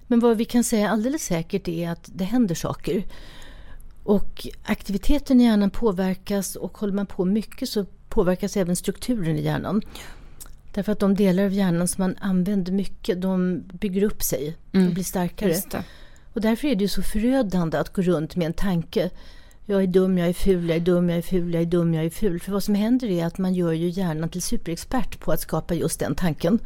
Men 0.06 0.20
vad 0.20 0.36
vi 0.36 0.44
kan 0.44 0.64
säga 0.64 0.90
alldeles 0.90 1.23
säkert 1.23 1.69
är 1.69 1.90
att 1.90 2.10
det 2.14 2.24
händer 2.24 2.55
saker. 2.55 3.05
Och 4.02 4.47
aktiviteten 4.64 5.40
i 5.40 5.44
hjärnan 5.44 5.70
påverkas 5.70 6.56
och 6.56 6.78
håller 6.78 6.93
man 6.93 7.06
på 7.06 7.24
mycket 7.24 7.69
så 7.69 7.86
påverkas 8.09 8.56
även 8.56 8.77
strukturen 8.77 9.39
i 9.39 9.43
hjärnan. 9.43 9.82
Därför 10.74 10.93
att 10.93 10.98
de 10.98 11.14
delar 11.14 11.44
av 11.44 11.52
hjärnan 11.52 11.89
som 11.89 12.02
man 12.02 12.16
använder 12.20 12.73
mycket, 12.73 13.23
de 13.23 13.62
bygger 13.73 14.02
upp 14.02 14.23
sig 14.23 14.56
och 14.69 14.74
Mm. 14.74 14.94
blir 14.94 15.05
starkare. 15.05 15.48
Det. 16.33 16.39
Och 16.39 16.41
därför 16.41 16.69
är 16.69 16.75
det 16.75 16.83
ju 16.85 16.89
så 16.89 17.03
förödande 17.03 17.79
att 17.79 17.93
gå 17.93 18.03
runt 18.03 18.37
med 18.37 18.47
en 18.47 18.53
tanke. 18.53 19.11
Jag 19.67 19.83
är 19.83 19.87
dum, 19.87 20.19
jag 20.19 20.29
är 20.29 20.33
ful, 20.33 20.69
jag 20.69 20.77
är 20.77 20.81
dum, 20.81 21.09
jag 21.09 21.19
är 21.19 21.23
ful, 21.23 21.55
jag 21.55 21.63
är 21.63 21.67
dum, 21.67 21.95
jag 21.95 22.05
är 22.05 22.11
ful. 22.11 22.41
För 22.41 22.53
vad 22.53 22.63
som 22.65 22.75
händer 22.75 23.11
är 23.11 23.27
att 23.27 23.39
man 23.39 23.55
gör 23.55 23.73
ju 23.73 23.89
hjärnan 23.89 24.29
till 24.29 24.43
superexpert 24.43 25.21
på 25.21 25.33
att 25.33 25.41
skapa 25.41 25.75
just 25.75 26.01
den 26.01 26.15
tanken. 26.15 26.59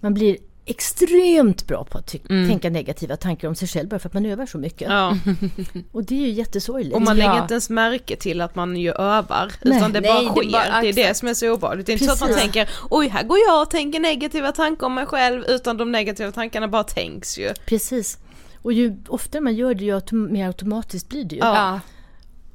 Man 0.00 0.14
blir 0.14 0.36
extremt 0.64 1.66
bra 1.66 1.84
på 1.84 1.98
att 1.98 2.06
ty- 2.06 2.18
Mm. 2.30 2.48
tänka 2.48 2.70
negativa 2.70 3.16
tankar 3.16 3.48
om 3.48 3.54
sig 3.54 3.68
själv 3.68 3.88
bara 3.88 3.98
för 3.98 4.08
att 4.08 4.14
man 4.14 4.26
övar 4.26 4.46
så 4.46 4.58
mycket. 4.58 4.88
Ja. 4.90 5.16
Och 5.92 6.04
det 6.04 6.14
är 6.14 6.26
ju 6.26 6.30
jättesorgligt. 6.32 6.94
Och 6.96 7.02
man 7.02 7.16
lägger 7.16 7.42
inte 7.42 7.54
ens 7.54 7.70
märke 7.70 8.16
till 8.16 8.40
att 8.40 8.54
man 8.54 8.76
ju 8.76 8.92
övar, 8.92 9.52
utan 9.62 9.92
det 9.92 10.00
Nej, 10.00 10.10
bara 10.10 10.20
det 10.22 10.28
sker. 10.30 10.42
Det, 10.44 10.50
bara- 10.52 10.82
är 10.88 10.92
det 10.92 11.16
som 11.16 11.28
är 11.28 11.34
så 11.34 11.52
obehagligt. 11.54 11.86
Det 11.86 11.92
är 11.92 11.94
inte 11.94 12.04
så 12.04 12.12
att 12.12 12.20
man 12.30 12.38
tänker, 12.38 12.68
oj 12.90 13.08
här 13.08 13.22
går 13.24 13.38
jag 13.48 13.62
och 13.62 13.70
tänker 13.70 14.00
negativa 14.00 14.52
tankar 14.52 14.86
om 14.86 14.94
mig 14.94 15.06
själv, 15.06 15.44
utan 15.48 15.76
de 15.76 15.92
negativa 15.92 16.32
tankarna 16.32 16.68
bara 16.68 16.84
tänks 16.84 17.38
ju. 17.38 17.54
Precis. 17.66 18.18
Och 18.62 18.72
ju 18.72 18.96
oftare 19.08 19.42
man 19.42 19.54
gör 19.54 19.74
det, 19.74 19.84
ju 19.84 19.96
autom- 19.98 20.32
mer 20.32 20.46
automatiskt 20.46 21.08
blir 21.08 21.24
det 21.24 21.34
ju. 21.34 21.40
Ja. 21.40 21.80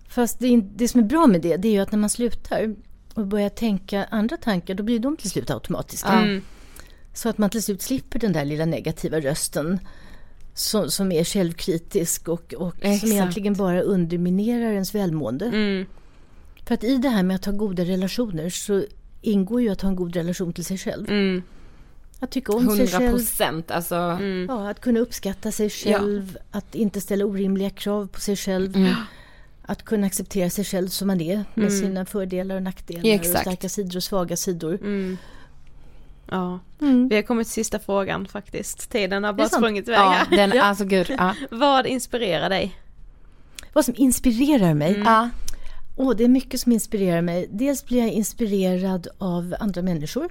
Fast 0.10 0.40
det, 0.40 0.62
det 0.76 0.88
som 0.88 1.00
är 1.00 1.06
bra 1.06 1.28
med 1.28 1.42
det, 1.42 1.58
det 1.58 1.68
är 1.68 1.72
ju 1.72 1.80
att 1.80 1.92
när 1.92 2.00
man 2.00 2.10
slutar 2.10 2.76
och 3.14 3.28
börjar 3.28 3.50
tänka 3.50 4.06
andra 4.12 4.38
tankar, 4.38 4.74
då 4.76 4.84
blir 4.84 5.00
de 5.00 5.18
till 5.18 5.30
slut 5.30 5.52
automatiska. 5.52 6.12
Mm. 6.12 6.42
Så 7.14 7.30
att 7.30 7.38
man 7.38 7.50
till 7.50 7.64
slut 7.64 7.82
slipper 7.82 8.20
den 8.20 8.34
där 8.34 8.46
lilla 8.46 8.66
negativa 8.66 9.20
rösten 9.20 9.80
som, 10.54 10.92
som 10.92 11.12
är 11.12 11.24
självkritisk 11.24 12.28
och, 12.28 12.54
och 12.54 12.76
som 13.00 13.12
egentligen 13.12 13.54
bara 13.54 13.82
underminerar 13.82 14.72
ens 14.72 14.96
välmående. 14.96 15.46
Mm. 15.46 15.86
För 16.66 16.74
att 16.74 16.84
i 16.84 16.98
det 16.98 17.10
här 17.10 17.24
med 17.24 17.36
att 17.36 17.46
ha 17.46 17.54
goda 17.54 17.84
relationer 17.84 18.50
så 18.50 18.84
ingår 19.22 19.62
ju 19.62 19.70
att 19.70 19.82
ha 19.82 19.90
en 19.90 19.96
god 19.96 20.16
relation 20.16 20.54
till 20.54 20.66
sig 20.66 20.78
själv. 20.78 21.10
Mm. 21.10 21.44
Att 22.20 22.32
tycka 22.32 22.52
om 22.52 22.60
sig 22.70 22.80
100 22.86 22.98
själv. 23.00 23.12
procent 23.12 23.72
alltså. 23.72 23.96
Ja, 24.48 24.70
att 24.70 24.82
kunna 24.82 25.00
uppskatta 25.00 25.52
sig 25.52 25.70
själv, 25.70 26.38
att 26.52 26.76
inte 26.76 27.02
ställa 27.02 27.26
orimliga 27.26 27.70
krav 27.70 28.08
på 28.08 28.20
sig 28.20 28.36
själv. 28.36 28.76
Mm. 28.76 28.94
Att 29.68 29.84
kunna 29.86 30.08
acceptera 30.08 30.50
sig 30.50 30.66
själv 30.66 30.88
som 30.88 31.08
man 31.08 31.22
är 31.22 31.36
med 31.54 31.68
Mm. 31.68 31.80
sina 31.80 32.06
fördelar 32.06 32.56
och 32.56 32.64
nackdelar 32.64 33.06
Exakt. 33.10 33.36
och 33.36 33.42
starka 33.42 33.70
sidor 33.70 33.96
och 33.98 34.04
svaga 34.04 34.38
sidor. 34.38 34.74
Mm. 34.74 35.18
Ja, 36.32 36.60
Mm. 36.82 37.08
vi 37.10 37.16
har 37.16 37.22
kommit 37.24 37.48
till 37.48 37.54
sista 37.54 37.80
frågan 37.80 38.26
faktiskt. 38.28 38.90
Tiden 38.92 39.24
har 39.24 39.34
bara 39.34 39.50
sprungit 39.50 39.88
iväg 39.88 40.00
Ja, 40.00 40.10
här. 40.30 40.38
den, 40.38 40.52
alltså 40.62 40.86
gud. 40.86 41.16
Ja. 41.18 41.36
Vad 41.52 41.86
inspirerar 41.88 42.50
dig? 42.50 42.76
Vad 43.74 43.86
som 43.86 43.94
inspirerar 43.98 44.74
mig? 44.74 44.90
Mm. 44.96 45.04
Ja. 45.06 45.30
Åh, 45.96 46.16
det 46.16 46.24
är 46.24 46.28
mycket 46.28 46.60
som 46.60 46.72
inspirerar 46.72 47.22
mig. 47.22 47.48
Dels 47.52 47.86
blir 47.86 48.00
jag 48.00 48.10
inspirerad 48.12 49.08
av 49.18 49.56
andra 49.60 49.82
människor. 49.82 50.30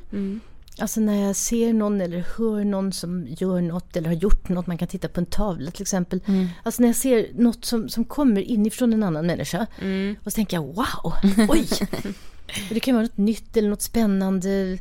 Alltså 0.78 1.00
när 1.00 1.26
jag 1.26 1.36
ser 1.36 1.72
någon 1.72 2.00
eller 2.00 2.26
hör 2.38 2.64
någon 2.64 2.92
som 2.92 3.26
gör 3.28 3.60
något 3.60 3.96
eller 3.96 4.08
har 4.08 4.16
gjort 4.16 4.48
något. 4.48 4.66
Man 4.66 4.78
kan 4.78 4.88
titta 4.88 5.08
på 5.08 5.20
en 5.20 5.26
tavla 5.26 5.70
till 5.70 5.82
exempel. 5.82 6.20
Mm. 6.26 6.46
Alltså 6.62 6.82
när 6.82 6.88
jag 6.88 6.96
ser 6.96 7.28
något 7.34 7.64
som, 7.64 7.88
som 7.88 8.04
kommer 8.04 8.40
inifrån 8.40 8.92
en 8.92 9.02
annan 9.02 9.26
människa. 9.26 9.66
Mm. 9.80 10.16
Och 10.24 10.32
så 10.32 10.36
tänker 10.36 10.56
jag 10.56 10.64
wow, 10.64 11.12
oj! 11.48 11.68
Det 12.70 12.80
kan 12.80 12.94
vara 12.94 13.02
något 13.02 13.16
nytt 13.16 13.56
eller 13.56 13.68
något 13.68 13.82
spännande. 13.82 14.78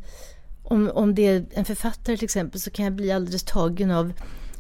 Om, 0.63 0.91
om 0.93 1.15
det 1.15 1.27
är 1.27 1.45
en 1.51 1.65
författare 1.65 2.17
till 2.17 2.25
exempel 2.25 2.61
så 2.61 2.71
kan 2.71 2.85
jag 2.85 2.93
bli 2.93 3.11
alldeles 3.11 3.43
tagen 3.43 3.91
av 3.91 4.13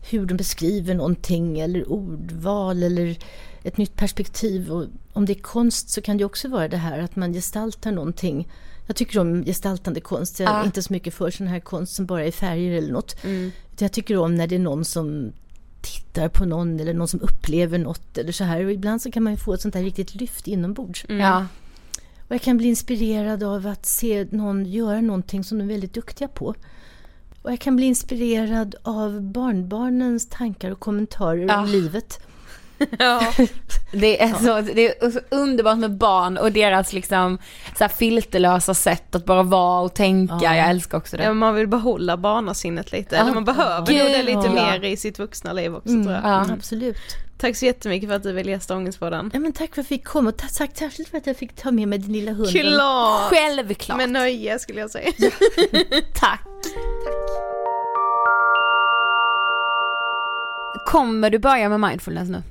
hur 0.09 0.25
de 0.25 0.37
beskriver 0.37 0.95
någonting 0.95 1.59
eller 1.59 1.91
ordval 1.91 2.83
eller 2.83 3.17
ett 3.63 3.77
nytt 3.77 3.95
perspektiv. 3.95 4.71
Och 4.71 4.85
om 5.13 5.25
det 5.25 5.33
är 5.33 5.41
konst 5.41 5.89
så 5.89 6.01
kan 6.01 6.17
det 6.17 6.25
också 6.25 6.47
vara 6.47 6.67
det 6.67 6.77
här 6.77 6.99
att 6.99 7.15
man 7.15 7.33
gestaltar 7.33 7.91
någonting. 7.91 8.47
Jag 8.87 8.95
tycker 8.95 9.19
om 9.19 9.43
gestaltande 9.45 9.99
konst. 10.01 10.39
Jag 10.39 10.49
är 10.49 10.57
Ja. 10.57 10.65
inte 10.65 10.83
så 10.83 10.93
mycket 10.93 11.13
för 11.13 11.31
sån 11.31 11.47
här 11.47 11.59
konst 11.59 11.95
som 11.95 12.05
bara 12.05 12.25
är 12.25 12.31
färger 12.31 12.71
eller 12.77 12.91
något. 12.93 13.23
Mm. 13.23 13.51
Jag 13.79 13.91
tycker 13.91 14.17
om 14.17 14.35
när 14.35 14.47
det 14.47 14.55
är 14.55 14.59
någon 14.59 14.85
som 14.85 15.31
tittar 15.81 16.27
på 16.29 16.45
någon 16.45 16.79
eller 16.79 16.93
någon 16.93 17.07
som 17.07 17.21
upplever 17.21 17.77
något 17.77 18.17
eller 18.17 18.31
så 18.31 18.43
här. 18.43 18.65
Och 18.65 18.71
ibland 18.71 19.01
så 19.01 19.11
kan 19.11 19.23
man 19.23 19.33
ju 19.33 19.37
få 19.37 19.53
ett 19.53 19.61
sånt 19.61 19.75
här 19.75 19.83
riktigt 19.83 20.15
lyft 20.15 20.47
inombords. 20.47 21.05
Ja. 21.09 21.45
Och 22.27 22.31
jag 22.35 22.41
kan 22.41 22.57
bli 22.57 22.67
inspirerad 22.67 23.43
av 23.43 23.67
att 23.67 23.85
se 23.85 24.27
någon 24.31 24.65
göra 24.65 25.01
någonting 25.01 25.43
som 25.43 25.57
de 25.57 25.63
är 25.63 25.67
väldigt 25.67 25.93
duktiga 25.93 26.27
på. 26.27 26.55
Och 27.41 27.51
jag 27.51 27.59
kan 27.59 27.75
bli 27.75 27.85
inspirerad 27.85 28.75
av 28.83 29.21
barnbarnens 29.21 30.29
tankar 30.29 30.71
och 30.71 30.79
kommentarer 30.79 31.45
Ja. 31.47 31.59
om 31.61 31.67
livet. 31.69 32.19
Ja. 32.99 33.33
Det 33.95 34.21
är, 34.23 34.33
så, 34.33 34.73
det 34.73 35.03
är 35.03 35.11
så 35.11 35.19
underbart 35.29 35.77
med 35.77 35.91
barn 35.97 36.37
och 36.37 36.51
deras 36.51 36.93
liksom 36.93 37.37
så 37.77 37.83
här 37.83 37.89
filterlösa 37.89 38.73
sätt 38.73 39.15
att 39.15 39.25
bara 39.25 39.43
vara 39.43 39.81
och 39.81 39.93
tänka. 39.93 40.39
Ja. 40.41 40.55
Jag 40.55 40.69
älskar 40.69 40.97
också 40.97 41.17
det. 41.17 41.23
Ja, 41.23 41.33
man 41.33 41.55
vill 41.55 41.67
behålla 41.67 42.17
barnasinnet 42.17 42.91
lite, 42.91 43.15
Ja. 43.15 43.21
eller 43.21 43.33
man 43.33 43.45
behöver 43.45 43.87
Gud, 43.87 43.97
nog 43.97 44.07
det 44.11 44.23
lite 44.23 44.39
ja. 44.45 44.51
mer 44.51 44.83
i 44.85 44.97
sitt 44.97 45.19
vuxna 45.19 45.53
liv 45.53 45.75
också 45.75 45.89
Mm, 45.89 46.03
tror 46.03 46.15
jag. 46.15 46.23
Ja. 46.25 46.45
Absolut. 46.53 46.97
Tack 47.37 47.55
så 47.55 47.65
jättemycket 47.65 48.09
för 48.09 48.15
att 48.15 48.23
du 48.23 48.31
ville 48.31 48.51
gästa 48.51 48.75
Ångestpodden. 48.75 49.31
Ja, 49.33 49.39
men 49.39 49.53
tack 49.53 49.59
för 49.59 49.71
att 49.71 49.77
jag 49.77 49.85
fick 49.85 50.05
komma 50.07 50.29
och 50.29 50.37
ta- 50.37 50.47
tack 50.57 50.77
särskilt 50.77 51.09
för 51.09 51.17
att 51.17 51.27
jag 51.27 51.37
fick 51.37 51.55
ta 51.55 51.71
med 51.71 51.87
mig 51.87 51.99
din 51.99 52.13
lilla 52.13 52.31
hund. 52.31 52.49
Klart! 52.49 53.21
Självklart. 53.29 53.97
Med 53.97 54.09
nöje 54.09 54.59
skulle 54.59 54.79
jag 54.79 54.89
säga. 54.91 55.11
Tack. 56.15 56.41
Kommer 60.85 61.29
du 61.29 61.39
börja 61.39 61.69
med 61.69 61.79
mindfulness 61.79 62.29
nu? 62.29 62.43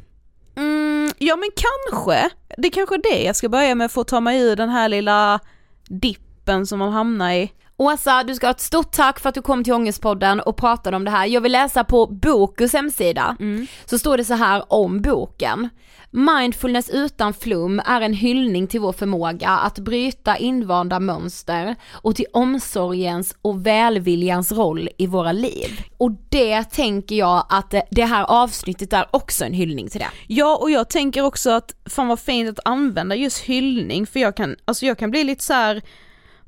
Mm, 1.23 1.29
ja 1.29 1.37
men 1.37 1.49
kanske. 1.57 2.31
Det 2.57 2.69
är 2.69 2.73
kanske 2.73 2.97
det 2.97 3.23
jag 3.23 3.37
ska 3.37 3.49
börja 3.49 3.75
med 3.75 3.91
för 3.91 4.01
att 4.01 4.09
ta 4.09 4.21
mig 4.21 4.41
ur 4.41 4.57
den 4.57 4.69
här 4.69 4.89
lilla 4.89 5.41
dippen 5.89 6.67
som 6.67 6.79
man 6.79 6.93
hamnar 6.93 7.33
i. 7.33 7.53
Åsa, 7.77 8.23
du 8.23 8.35
ska 8.35 8.47
ha 8.47 8.51
ett 8.51 8.61
stort 8.61 8.93
tack 8.93 9.21
för 9.21 9.29
att 9.29 9.35
du 9.35 9.43
kom 9.43 9.65
till 9.65 9.73
Ångestpodden 9.73 10.41
och 10.41 10.57
pratade 10.57 10.97
om 10.97 11.05
det 11.05 11.11
här. 11.11 11.27
Jag 11.27 11.41
vill 11.41 11.53
läsa 11.53 11.85
på 11.85 12.07
Bokus 12.07 12.73
hemsida, 12.73 13.37
så 13.85 13.99
står 13.99 14.17
det 14.17 14.25
så 14.25 14.35
här 14.35 14.63
om 14.69 15.03
boken. 15.03 15.69
Mindfulness 16.15 16.91
utan 16.91 17.35
flum 17.35 17.81
är 17.87 18.01
en 18.01 18.13
hyllning 18.15 18.67
till 18.67 18.81
vår 18.81 18.93
förmåga 18.93 19.49
att 19.49 19.79
bryta 19.79 20.37
invanda 20.37 21.01
mönster 21.01 21.77
och 21.93 22.17
till 22.17 22.27
omsorgens 22.33 23.35
och 23.43 23.67
välviljans 23.67 24.53
roll 24.53 24.89
i 24.99 25.07
våra 25.07 25.33
liv. 25.33 25.81
Och 25.99 26.11
det 26.29 26.65
tänker 26.65 27.17
jag 27.17 27.47
att 27.49 27.75
det- 27.91 28.05
här 28.05 28.25
avsnittet 28.29 28.93
är 28.93 29.07
också 29.11 29.45
en 29.45 29.53
hyllning 29.53 29.89
till 29.89 30.01
det. 30.01 30.09
Ja 30.27 30.57
och 30.61 30.71
jag 30.71 30.89
tänker 30.91 31.23
också 31.25 31.51
att 31.51 31.75
fan 31.91 32.09
vad 32.09 32.21
fint 32.21 32.51
att 32.59 32.67
använda 32.67 33.15
just 33.17 33.39
hyllning 33.39 34.07
för 34.07 34.21
jag 34.21 34.37
kan, 34.37 34.57
alltså 34.65 34.87
jag 34.87 34.99
kan 34.99 35.11
bli 35.11 35.25
lite 35.25 35.45
så 35.45 35.53
här. 35.53 35.83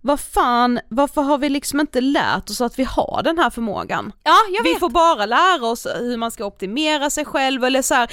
vad 0.07 0.20
fan, 0.20 0.81
varför 0.89 1.23
har 1.23 1.39
vi 1.39 1.49
liksom 1.49 1.81
inte 1.81 2.01
lärt 2.01 2.51
oss 2.51 2.61
att 2.61 2.78
vi 2.78 2.85
har 2.85 3.20
den 3.24 3.39
här 3.39 3.51
förmågan? 3.51 4.12
Ja, 4.24 4.35
jag 4.57 4.65
Vi 4.65 4.70
vet. 4.70 4.81
får 4.81 4.91
bara 4.91 5.27
lära 5.27 5.66
oss 5.66 5.86
hur 6.01 6.16
man 6.16 6.31
ska 6.31 6.45
optimera 6.45 7.11
sig 7.11 7.24
själv 7.24 7.65
eller 7.65 7.82
så 7.82 7.95
här, 7.95 8.11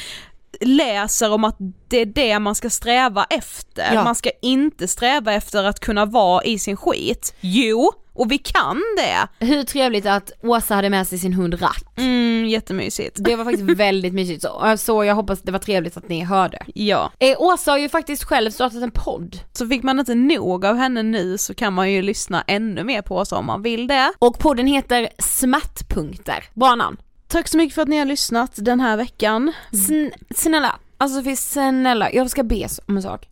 läser 0.61 1.31
om 1.31 1.43
att 1.43 1.57
det 1.87 1.97
är 1.97 2.05
det 2.05 2.39
man 2.39 2.55
ska 2.55 2.69
sträva 2.69 3.25
efter. 3.29 3.93
Ja. 3.93 4.03
Man 4.03 4.15
ska 4.15 4.29
inte 4.41 4.87
sträva 4.87 5.33
efter 5.33 5.63
att 5.63 5.79
kunna 5.79 6.05
vara 6.05 6.43
i 6.43 6.59
sin 6.59 6.77
skit. 6.77 7.35
Jo, 7.41 7.91
och 8.13 8.31
vi 8.31 8.37
kan 8.37 8.81
det. 8.97 9.45
Hur 9.45 9.63
trevligt 9.63 10.05
att 10.05 10.31
Åsa 10.43 10.75
hade 10.75 10.89
med 10.89 11.07
sig 11.07 11.19
sin 11.19 11.33
hund 11.33 11.61
Rack. 11.61 11.83
Mm, 11.97 12.45
jättemysigt. 12.45 13.15
Det 13.19 13.35
var 13.35 13.45
faktiskt 13.45 13.69
väldigt 13.77 14.13
mysigt 14.13 14.41
så, 14.41 14.75
så 14.77 15.03
jag 15.03 15.15
hoppas 15.15 15.41
det 15.41 15.51
var 15.51 15.59
trevligt 15.59 15.97
att 15.97 16.09
ni 16.09 16.23
hörde. 16.23 16.65
Ja, 16.75 17.11
Eh, 17.19 17.35
Åsa 17.41 17.71
har 17.71 17.77
ju 17.77 17.89
faktiskt 17.89 18.23
själv 18.23 18.51
startat 18.51 18.83
en 18.83 18.91
podd. 18.91 19.39
så 19.53 19.67
fick 19.67 19.83
man 19.83 19.99
inte 19.99 20.15
nog 20.15 20.65
av 20.65 20.75
henne 20.77 21.03
nu 21.03 21.37
så 21.37 21.53
kan 21.53 21.73
man 21.73 21.91
ju 21.91 22.01
lyssna 22.01 22.43
ännu 22.47 22.83
mer 22.83 23.01
på 23.01 23.17
oss 23.17 23.31
om 23.31 23.45
man 23.45 23.61
vill 23.61 23.87
det. 23.87 24.13
Och 24.19 24.39
podden 24.39 24.67
heter 24.67 25.09
Smärtpunkter. 25.19 26.43
Bra 26.53 26.75
namn. 26.75 26.97
Tack 27.31 27.47
så 27.47 27.57
mycket 27.57 27.75
för 27.75 27.81
att 27.81 27.87
ni 27.87 27.97
har 27.97 28.05
lyssnat 28.05 28.51
den 28.55 28.79
här 28.79 28.97
veckan. 28.97 29.53
Sn- 29.71 30.11
snälla, 30.35 30.75
alltså 30.97 31.17
Sofie 31.17 31.35
snälla, 31.35 32.11
jag 32.11 32.29
ska 32.29 32.43
be 32.43 32.67
om 32.87 32.95
en 32.97 33.03
sak. 33.03 33.27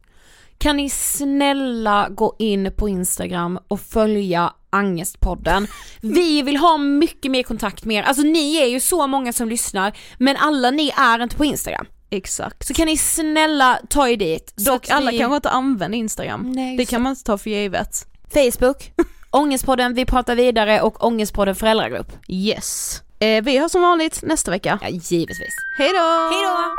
Kan 0.58 0.78
ni 0.78 0.90
snälla 0.90 2.08
gå 2.10 2.36
in 2.40 2.72
på 2.78 2.90
Instagram 2.90 3.60
och 3.68 3.80
följa 3.82 4.54
Angestpodden? 4.70 5.68
Vi 6.02 6.42
vill 6.42 6.58
ha 6.58 6.78
mycket 6.78 7.32
mer 7.32 7.44
kontakt 7.44 7.86
med 7.86 7.98
er, 7.98 8.04
alltså 8.04 8.24
ni 8.24 8.56
är 8.58 8.66
ju 8.66 8.80
så 8.80 9.08
många 9.08 9.34
som 9.34 9.50
lyssnar 9.50 9.98
men 10.18 10.38
alla 10.38 10.72
ni 10.72 10.92
är 10.98 11.24
inte 11.24 11.36
på 11.36 11.46
Instagram. 11.46 11.86
Exakt. 12.10 12.68
Så 12.68 12.74
kan 12.74 12.86
ni 12.86 12.98
snälla 12.98 13.80
ta 13.90 14.08
er 14.10 14.18
dit. 14.18 14.54
så 14.58 14.72
Dock 14.72 14.90
alla 14.90 15.12
vi- 15.12 15.18
kanske 15.18 15.36
inte 15.36 15.50
använder 15.50 15.98
Instagram. 15.98 16.52
Nej, 16.52 16.78
det 16.78 16.86
kan 16.86 17.02
man 17.02 17.10
inte 17.10 17.24
ta 17.24 17.38
för 17.38 17.50
givet. 17.50 18.06
Facebook, 18.34 18.92
Ångestpodden 19.32 19.94
Vi 19.94 20.06
pratar 20.06 20.36
vidare 20.36 20.82
och 20.82 21.04
Ångestpodden 21.06 21.56
föräldragrupp. 21.56 22.12
Yes. 22.28 23.02
Eh, 23.22 23.44
vi 23.44 23.60
hörs 23.60 23.72
som 23.72 23.82
vanligt 23.82 24.24
nästa 24.24 24.52
vecka. 24.52 24.80
Ja, 24.82 24.90
givetvis. 24.90 25.56
Hej 25.78 25.90
då! 25.94 26.30
Hej 26.32 26.44
då! 26.44 26.76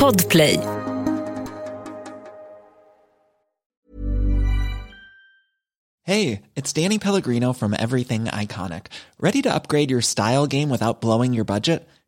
Podplay. 0.00 0.58
Hey, 6.06 6.42
it's 6.54 6.72
Danny 6.72 6.98
Pellegrino 6.98 7.54
from 7.54 7.74
Everything 7.74 8.26
Iconic. 8.26 8.86
Ready 9.18 9.42
to 9.42 9.54
upgrade 9.54 9.90
your 9.90 10.02
style 10.02 10.46
game 10.46 10.68
without 10.68 11.00
blowing 11.00 11.34
your 11.34 11.44
budget? 11.44 11.88